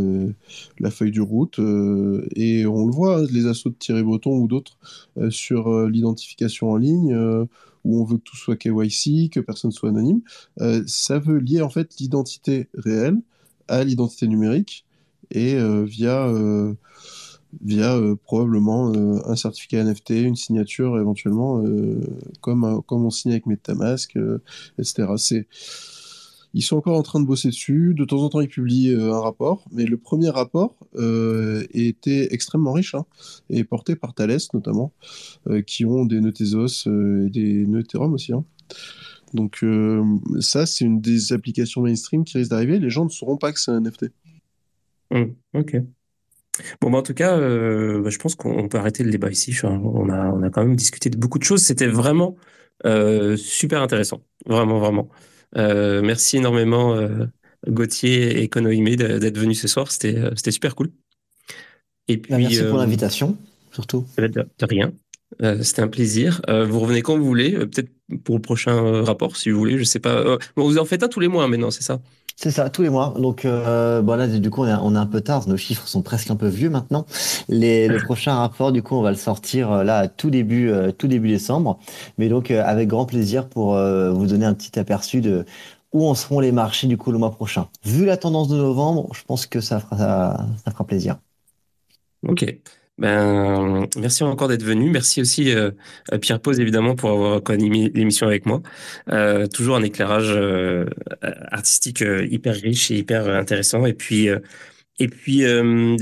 feuille 0.91 1.11
de 1.11 1.21
route 1.21 1.57
et 2.35 2.65
on 2.65 2.85
le 2.85 2.91
voit, 2.91 3.19
hein, 3.19 3.27
les 3.31 3.45
assauts 3.45 3.69
de 3.69 3.75
Thierry 3.75 4.03
Breton 4.03 4.38
ou 4.38 4.47
d'autres 4.49 4.77
sur 5.30 5.88
l'identification 5.88 6.71
en 6.71 6.75
ligne 6.75 7.15
où 7.85 8.01
on 8.01 8.03
veut 8.03 8.17
que 8.17 8.23
tout 8.23 8.35
soit 8.35 8.57
KYC, 8.57 9.30
que 9.31 9.39
personne 9.39 9.71
soit 9.71 9.88
anonyme. 9.88 10.19
ça 10.85 11.17
veut 11.17 11.38
lier 11.38 11.61
en 11.61 11.69
fait 11.69 11.95
l'identité 11.97 12.67
réelle 12.73 13.21
à 13.69 13.85
l'identité 13.85 14.27
numérique 14.27 14.85
et 15.31 15.57
via 15.85 16.27
via 17.61 17.95
euh, 17.95 18.15
probablement 18.15 18.93
euh, 18.93 19.19
un 19.25 19.35
certificat 19.35 19.84
NFT, 19.84 20.11
une 20.11 20.35
signature 20.35 20.99
éventuellement, 20.99 21.63
euh, 21.63 22.01
comme, 22.41 22.81
comme 22.85 23.05
on 23.05 23.09
signe 23.09 23.31
avec 23.31 23.45
MetaMask, 23.45 24.17
etc. 24.77 25.07
C'est 25.17 25.47
Ils 26.53 26.61
sont 26.61 26.77
encore 26.77 26.97
en 26.97 27.03
train 27.03 27.19
de 27.19 27.25
bosser 27.25 27.49
dessus. 27.49 27.93
De 27.95 28.05
temps 28.05 28.21
en 28.23 28.30
temps, 28.30 28.41
ils 28.41 28.49
publient 28.49 28.95
un 28.95 29.19
rapport. 29.19 29.63
Mais 29.71 29.85
le 29.85 29.97
premier 29.97 30.30
rapport 30.30 30.75
était 31.73 32.34
extrêmement 32.34 32.73
riche 32.73 32.95
hein, 32.95 33.05
et 33.49 33.63
porté 33.63 33.95
par 33.95 34.13
Thales 34.13 34.38
notamment, 34.53 34.91
qui 35.65 35.85
ont 35.85 36.05
des 36.05 36.21
nœuds 36.21 36.34
Tezos 36.34 36.88
et 36.88 37.30
des 37.30 37.65
nœuds 37.65 37.81
Ethereum 37.81 38.13
aussi. 38.13 38.34
Hein. 38.34 38.45
Donc 39.34 39.65
ça, 40.39 40.65
c'est 40.65 40.85
une 40.85 41.01
des 41.01 41.34
applications 41.34 41.81
mainstream 41.81 42.23
qui 42.23 42.38
risque 42.38 42.51
d'arriver. 42.51 42.80
Les 42.80 42.89
gens 42.89 43.05
ne 43.05 43.09
sauront 43.09 43.38
pas 43.38 43.51
que 43.51 43.59
c'est 43.59 43.71
un 43.71 43.81
NFT. 43.81 44.11
Mmh, 45.11 45.23
ok. 45.55 45.75
Bon, 46.81 46.91
bah, 46.91 46.99
en 46.99 47.01
tout 47.01 47.13
cas, 47.13 47.38
euh, 47.38 48.01
bah, 48.01 48.09
je 48.09 48.17
pense 48.17 48.35
qu'on 48.35 48.67
peut 48.67 48.77
arrêter 48.77 49.03
le 49.03 49.11
débat 49.11 49.30
ici. 49.30 49.55
on, 49.63 50.09
a, 50.09 50.27
on 50.27 50.43
a 50.43 50.49
quand 50.49 50.63
même 50.63 50.75
discuté 50.75 51.09
de 51.09 51.17
beaucoup 51.17 51.39
de 51.39 51.43
choses. 51.43 51.63
C'était 51.63 51.88
vraiment 51.88 52.35
euh, 52.85 53.38
super 53.38 53.81
intéressant. 53.81 54.21
Vraiment, 54.45 54.80
vraiment. 54.80 55.09
Euh, 55.57 56.01
merci 56.01 56.38
énormément, 56.38 56.97
Gauthier 57.67 58.41
et 58.41 58.47
Konohime, 58.49 58.95
d'être 58.95 59.38
venus 59.38 59.61
ce 59.61 59.67
soir. 59.67 59.91
C'était 59.91 60.51
super 60.51 60.75
cool. 60.75 60.91
Et 62.07 62.17
bah, 62.17 62.23
puis, 62.35 62.43
merci 62.43 62.63
pour 62.63 62.77
l'invitation, 62.77 63.38
surtout. 63.71 64.05
De, 64.17 64.27
de 64.27 64.45
rien. 64.61 64.93
C'était 65.63 65.81
un 65.81 65.88
plaisir. 65.88 66.41
vous 66.47 66.80
revenez 66.80 67.01
quand 67.01 67.17
vous 67.17 67.25
voulez, 67.25 67.51
peut-être 67.51 67.89
pour 68.23 68.35
le 68.35 68.41
prochain 68.41 69.01
rapport, 69.03 69.38
si 69.38 69.49
vous 69.49 69.57
voulez. 69.57 69.80
Je 69.80 69.84
sais 69.84 69.99
pas. 69.99 70.38
vous 70.55 70.77
en 70.77 70.85
faites 70.85 71.01
un 71.01 71.07
tous 71.07 71.19
les 71.19 71.27
mois 71.27 71.47
maintenant, 71.47 71.71
c'est 71.71 71.84
ça? 71.84 71.99
C'est 72.35 72.51
ça, 72.51 72.69
tous 72.69 72.81
les 72.81 72.89
mois. 72.89 73.14
Donc, 73.18 73.45
euh, 73.45 74.01
bon 74.01 74.15
là, 74.15 74.27
du 74.27 74.49
coup, 74.49 74.64
on 74.64 74.68
est, 74.68 74.73
on 74.73 74.95
est 74.95 74.99
un 74.99 75.05
peu 75.05 75.22
tard. 75.22 75.47
Nos 75.47 75.57
chiffres 75.57 75.88
sont 75.88 76.01
presque 76.01 76.31
un 76.31 76.35
peu 76.35 76.47
vieux 76.47 76.69
maintenant. 76.69 77.05
Les, 77.47 77.88
le 77.88 77.97
prochain 78.03 78.35
rapport, 78.35 78.72
du 78.72 78.81
coup, 78.81 78.95
on 78.95 79.01
va 79.01 79.11
le 79.11 79.18
sortir 79.18 79.72
euh, 79.72 79.84
là 79.84 80.07
tout 80.07 80.30
début, 80.30 80.69
euh, 80.69 80.91
tout 80.91 81.07
début 81.07 81.30
décembre. 81.30 81.80
Mais 82.18 82.30
donc, 82.30 82.51
euh, 82.51 82.64
avec 82.65 82.88
grand 82.88 83.05
plaisir 83.05 83.47
pour 83.47 83.73
vous 83.73 84.27
donner 84.27 84.45
un 84.45 84.53
petit 84.53 84.77
aperçu 84.80 85.22
de 85.22 85.45
où 85.91 86.07
en 86.07 86.15
seront 86.15 86.39
les 86.39 86.51
marchés 86.51 86.88
du 86.88 86.97
coup 86.97 87.11
le 87.11 87.19
mois 87.19 87.31
prochain. 87.31 87.68
Vu 87.85 88.05
la 88.05 88.18
tendance 88.18 88.47
de 88.47 88.55
novembre, 88.55 89.10
je 89.14 89.23
pense 89.23 89.45
que 89.45 89.61
ça 89.61 89.80
fera, 89.80 89.97
ça, 89.97 90.47
ça 90.65 90.72
fera 90.72 90.85
plaisir. 90.85 91.18
Ok. 92.27 92.45
Ben, 92.99 93.88
merci 93.98 94.24
encore 94.24 94.48
d'être 94.48 94.64
venu. 94.64 94.90
Merci 94.91 95.22
aussi 95.22 95.52
euh, 95.52 95.72
à 96.11 96.20
Pierre 96.20 96.40
Pose, 96.40 96.60
évidemment, 96.60 96.95
pour 96.95 97.10
avoir 97.10 97.41
animé 97.48 97.91
l'émission 97.94 98.28
avec 98.28 98.45
moi. 98.45 98.61
Euh, 99.11 99.48
toujours 99.48 99.76
un 99.76 99.84
éclairage 99.84 100.30
euh, 100.30 100.86
artistique 101.52 102.03
hyper 102.30 102.56
riche 102.56 102.91
et 102.91 102.98
hyper 102.98 103.28
intéressant. 103.28 103.86
Et 103.88 103.94
puis, 103.94 104.28
et 104.99 105.07
puis 105.07 105.44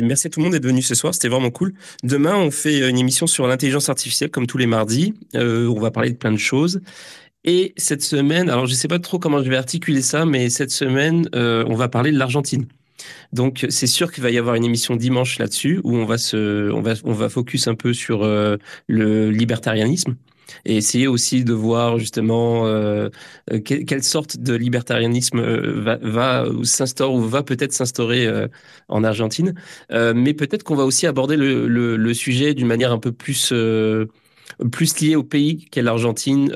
merci 0.02 0.28
à 0.28 0.30
tout 0.30 0.42
le 0.42 0.46
monde 0.46 0.54
d'être 0.54 0.66
venu 0.66 0.82
ce 0.82 0.96
soir. 0.96 1.14
C'était 1.14 1.30
vraiment 1.30 1.52
cool. 1.52 1.74
Demain, 2.04 2.36
on 2.36 2.52
fait 2.52 2.90
une 2.90 2.98
émission 2.98 3.26
sur 3.26 3.48
l'intelligence 3.48 3.88
artificielle, 3.90 4.30
comme 4.30 4.48
tous 4.48 4.58
les 4.58 4.68
mardis. 4.68 5.14
on 5.34 5.80
va 5.80 5.92
parler 5.92 6.12
de 6.12 6.18
plein 6.18 6.32
de 6.32 6.38
choses. 6.38 6.82
Et 7.44 7.74
cette 7.78 8.04
semaine, 8.04 8.50
alors 8.50 8.68
je 8.68 8.74
ne 8.74 8.78
sais 8.78 8.88
pas 8.88 9.00
trop 9.00 9.18
comment 9.18 9.42
je 9.42 9.50
vais 9.50 9.58
articuler 9.58 10.02
ça, 10.02 10.26
mais 10.26 10.50
cette 10.50 10.72
semaine, 10.72 11.30
on 11.34 11.76
va 11.76 11.88
parler 11.88 12.12
de 12.12 12.18
l'Argentine. 12.18 12.68
Donc 13.34 13.66
c'est 13.70 13.88
sûr 13.88 14.12
qu'il 14.12 14.24
va 14.24 14.32
y 14.32 14.38
avoir 14.38 14.56
une 14.56 14.66
émission 14.66 14.96
dimanche 14.96 15.40
là-dessus 15.40 15.82
où 15.84 15.96
on 15.96 16.06
va 16.06 16.18
se, 16.18 16.72
on 16.72 16.82
va, 16.82 16.94
on 17.04 17.14
va 17.14 17.30
focus 17.30 17.68
un 17.68 17.76
peu 17.76 17.94
sur 17.94 18.24
euh, 18.24 18.58
le 18.88 19.32
libertarianisme 19.32 20.16
et 20.66 20.76
essayer 20.76 21.08
aussi 21.08 21.46
de 21.46 21.54
voir 21.54 21.98
justement 21.98 22.66
euh, 22.66 23.10
quelle, 23.64 24.04
sorte 24.04 24.38
de 24.38 24.54
libertarianisme 24.54 25.40
euh, 25.40 25.82
va, 25.82 25.98
va 26.02 26.46
s'instaure 26.64 27.14
ou 27.14 27.22
va 27.22 27.42
peut-être 27.42 27.72
s'instaurer 27.72 28.28
en 28.90 29.04
Argentine. 29.04 29.54
mais 29.90 30.34
peut-être 30.34 30.64
qu'on 30.64 30.76
va 30.76 30.84
aussi 30.84 31.08
aborder 31.08 31.38
le, 31.38 31.68
le, 31.68 32.14
sujet 32.14 32.54
d'une 32.54 32.68
manière 32.68 32.92
un 32.92 33.00
peu 33.00 33.14
plus 33.14 33.54
plus 34.72 35.00
liée 35.00 35.16
au 35.16 35.24
pays 35.24 35.66
qu'est 35.72 35.82
l'Argentine 35.82 36.52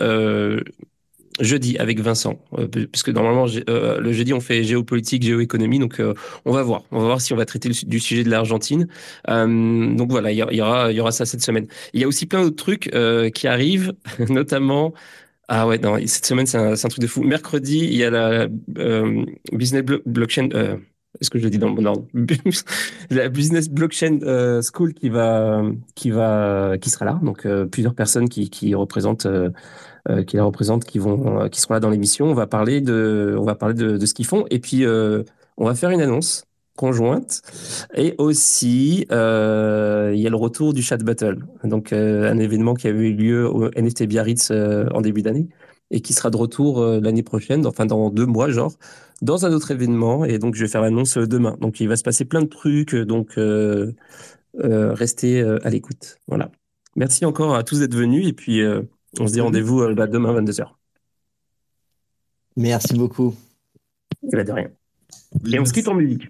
jeudi 1.40 1.78
avec 1.78 2.00
Vincent, 2.00 2.40
euh, 2.58 2.68
parce 2.92 3.04
que 3.04 3.12
normalement 3.12 3.46
euh, 3.70 4.00
le 4.00 4.14
jeudi 4.14 4.34
on 4.34 4.40
fait 4.40 4.64
géopolitique, 4.64 5.24
géoéconomie, 5.24 5.80
donc 5.80 6.00
euh, 6.00 6.14
on 6.46 6.52
va 6.52 6.64
voir, 6.64 6.84
on 6.92 7.00
va 7.00 7.06
voir 7.06 7.22
si 7.22 7.34
on 7.34 7.36
va 7.36 7.46
traiter 7.46 7.70
du 7.70 8.00
sujet 8.00 8.24
de 8.24 8.30
l'Argentine. 8.30 8.88
donc 9.28 10.12
voilà, 10.12 10.32
il 10.32 10.38
y, 10.38 10.62
aura, 10.62 10.92
il 10.92 10.96
y 10.96 11.02
aura 11.02 11.12
ça 11.12 11.26
cette 11.26 11.42
semaine. 11.42 11.68
Il 11.94 12.02
y 12.02 12.04
a 12.04 12.08
aussi 12.08 12.26
plein 12.26 12.42
d'autres 12.44 12.56
trucs 12.56 12.92
qui 13.34 13.48
arrivent, 13.48 13.94
notamment. 14.30 14.94
Ah 15.48 15.68
ouais, 15.68 15.78
non, 15.78 15.98
cette 16.08 16.26
semaine 16.26 16.48
c'est 16.48 16.58
un, 16.58 16.76
truc 16.76 17.00
de 17.00 17.08
fou. 17.08 17.22
Mercredi, 17.24 17.80
il 17.80 17.96
y 17.96 18.04
a 18.04 18.10
la 18.10 18.48
business 19.52 19.84
blockchain. 20.06 20.50
Est-ce 21.22 21.30
que 21.30 21.40
je 21.40 21.46
le 21.46 21.50
dis 21.50 21.58
dans 21.58 21.70
bon 21.70 21.86
ordre? 21.86 22.06
La 23.10 23.30
Business 23.30 23.70
Blockchain 23.70 24.20
School 24.62 24.94
qui 24.94 25.08
va, 25.08 25.64
qui 25.96 26.10
va, 26.10 26.78
qui 26.82 26.90
sera 26.90 27.06
là. 27.06 27.20
Donc 27.24 27.48
plusieurs 27.72 27.96
personnes 27.96 28.28
qui, 28.28 28.50
qui 28.50 28.76
représentent 28.76 29.26
euh, 29.26 29.50
qui 30.28 30.36
les 30.36 30.42
représentent, 30.42 30.86
qui 30.86 31.00
vont, 31.00 31.42
euh, 31.42 31.50
qui 31.50 31.62
seront 31.62 31.74
là 31.76 31.80
dans 31.80 31.90
l'émission. 31.90 32.28
On 32.28 32.34
va 32.34 32.48
parler 32.48 32.82
de, 32.82 33.36
on 33.40 33.44
va 33.44 33.56
parler 33.56 33.76
de, 33.76 33.98
de 33.98 34.06
ce 34.06 34.14
qu'ils 34.14 34.26
font, 34.26 34.46
et 34.50 34.60
puis 34.60 34.86
euh, 34.86 35.24
on 35.58 35.66
va 35.66 35.76
faire 35.76 35.90
une 35.90 36.02
annonce 36.02 36.46
conjointe. 36.76 37.42
Et 37.96 38.16
aussi, 38.18 39.06
euh, 39.12 40.12
il 40.14 40.20
y 40.20 40.28
a 40.28 40.30
le 40.30 40.36
retour 40.36 40.74
du 40.74 40.82
chat 40.82 40.98
battle, 40.98 41.38
donc 41.64 41.94
euh, 41.94 42.30
un 42.32 42.38
événement 42.38 42.74
qui 42.74 42.88
avait 42.88 43.10
eu 43.10 43.14
lieu 43.14 43.50
au 43.50 43.70
NFT 43.70 44.04
Biarritz 44.04 44.50
euh, 44.52 44.88
en 44.94 45.02
début 45.02 45.22
d'année 45.22 45.48
et 45.92 46.02
qui 46.02 46.14
sera 46.14 46.30
de 46.32 46.38
retour 46.38 46.84
l'année 46.84 47.22
prochaine, 47.22 47.66
enfin 47.68 47.86
dans 47.86 48.10
deux 48.10 48.26
mois, 48.26 48.50
genre, 48.50 48.74
dans 49.22 49.46
un 49.46 49.54
autre 49.54 49.70
événement. 49.70 50.26
Et 50.26 50.40
donc, 50.40 50.56
je 50.56 50.62
vais 50.62 50.68
faire 50.68 50.82
l'annonce 50.82 51.16
demain. 51.18 51.58
Donc, 51.62 51.80
il 51.80 51.88
va 51.88 51.96
se 51.96 52.02
passer 52.02 52.26
plein 52.26 52.42
de 52.42 52.48
trucs. 52.48 52.96
Donc, 52.96 53.40
restez 54.56 55.42
à 55.42 55.70
l'écoute. 55.70 56.18
Voilà. 56.28 56.50
Merci 56.96 57.24
encore 57.24 57.54
à 57.54 57.64
tous 57.64 57.82
d'être 57.82 57.94
venus. 57.94 58.28
Et 58.28 58.34
puis, 58.34 58.64
on 59.20 59.28
se 59.28 59.34
dit 59.34 59.42
rendez-vous 59.42 59.82
euh, 59.82 59.94
bah, 59.94 60.08
demain 60.08 60.34
22h. 60.42 60.68
Merci 62.58 62.96
beaucoup. 62.96 63.36
Et 64.24 64.44
de 64.44 64.52
rien. 64.52 64.70
Et 65.52 65.60
on 65.60 65.66
se 65.66 65.74
quitte 65.74 65.88
en 65.88 65.94
musique. 65.94 66.30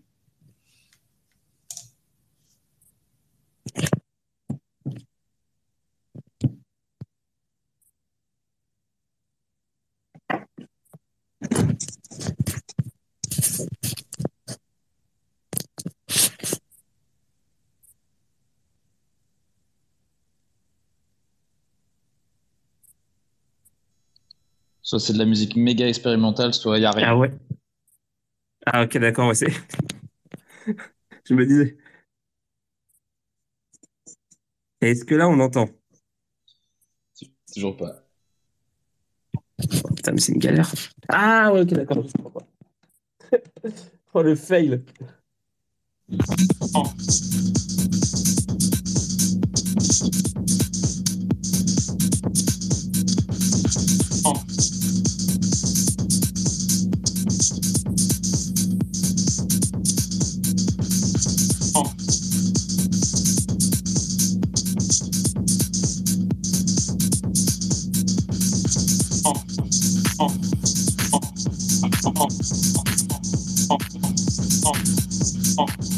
Soit 24.95 25.07
c'est 25.07 25.13
de 25.13 25.17
la 25.17 25.25
musique 25.25 25.57
méga 25.57 25.89
expérimentale, 25.89 26.53
soit 26.53 26.77
il 26.77 26.79
n'y 26.79 26.85
a 26.85 26.91
rien. 26.91 27.07
Ah 27.09 27.17
ouais. 27.17 27.33
Ah 28.65 28.83
ok, 28.83 28.97
d'accord, 28.97 29.27
ouais, 29.27 29.35
c'est. 29.35 29.51
Je 31.25 31.33
me 31.33 31.45
disais. 31.45 31.77
Est-ce 34.79 35.03
que 35.03 35.15
là 35.15 35.27
on 35.27 35.37
entend? 35.41 35.67
Toujours 37.53 37.75
pas. 37.75 38.07
Oh, 39.83 39.89
putain, 39.93 40.13
mais 40.13 40.21
c'est 40.21 40.31
une 40.31 40.39
galère. 40.39 40.71
Ah 41.09 41.51
ouais, 41.51 41.63
ok, 41.63 41.73
d'accord. 41.73 42.05
oh 44.13 44.21
le 44.21 44.35
fail. 44.35 44.81
Oh. 46.73 46.83
Oh. 75.57 75.94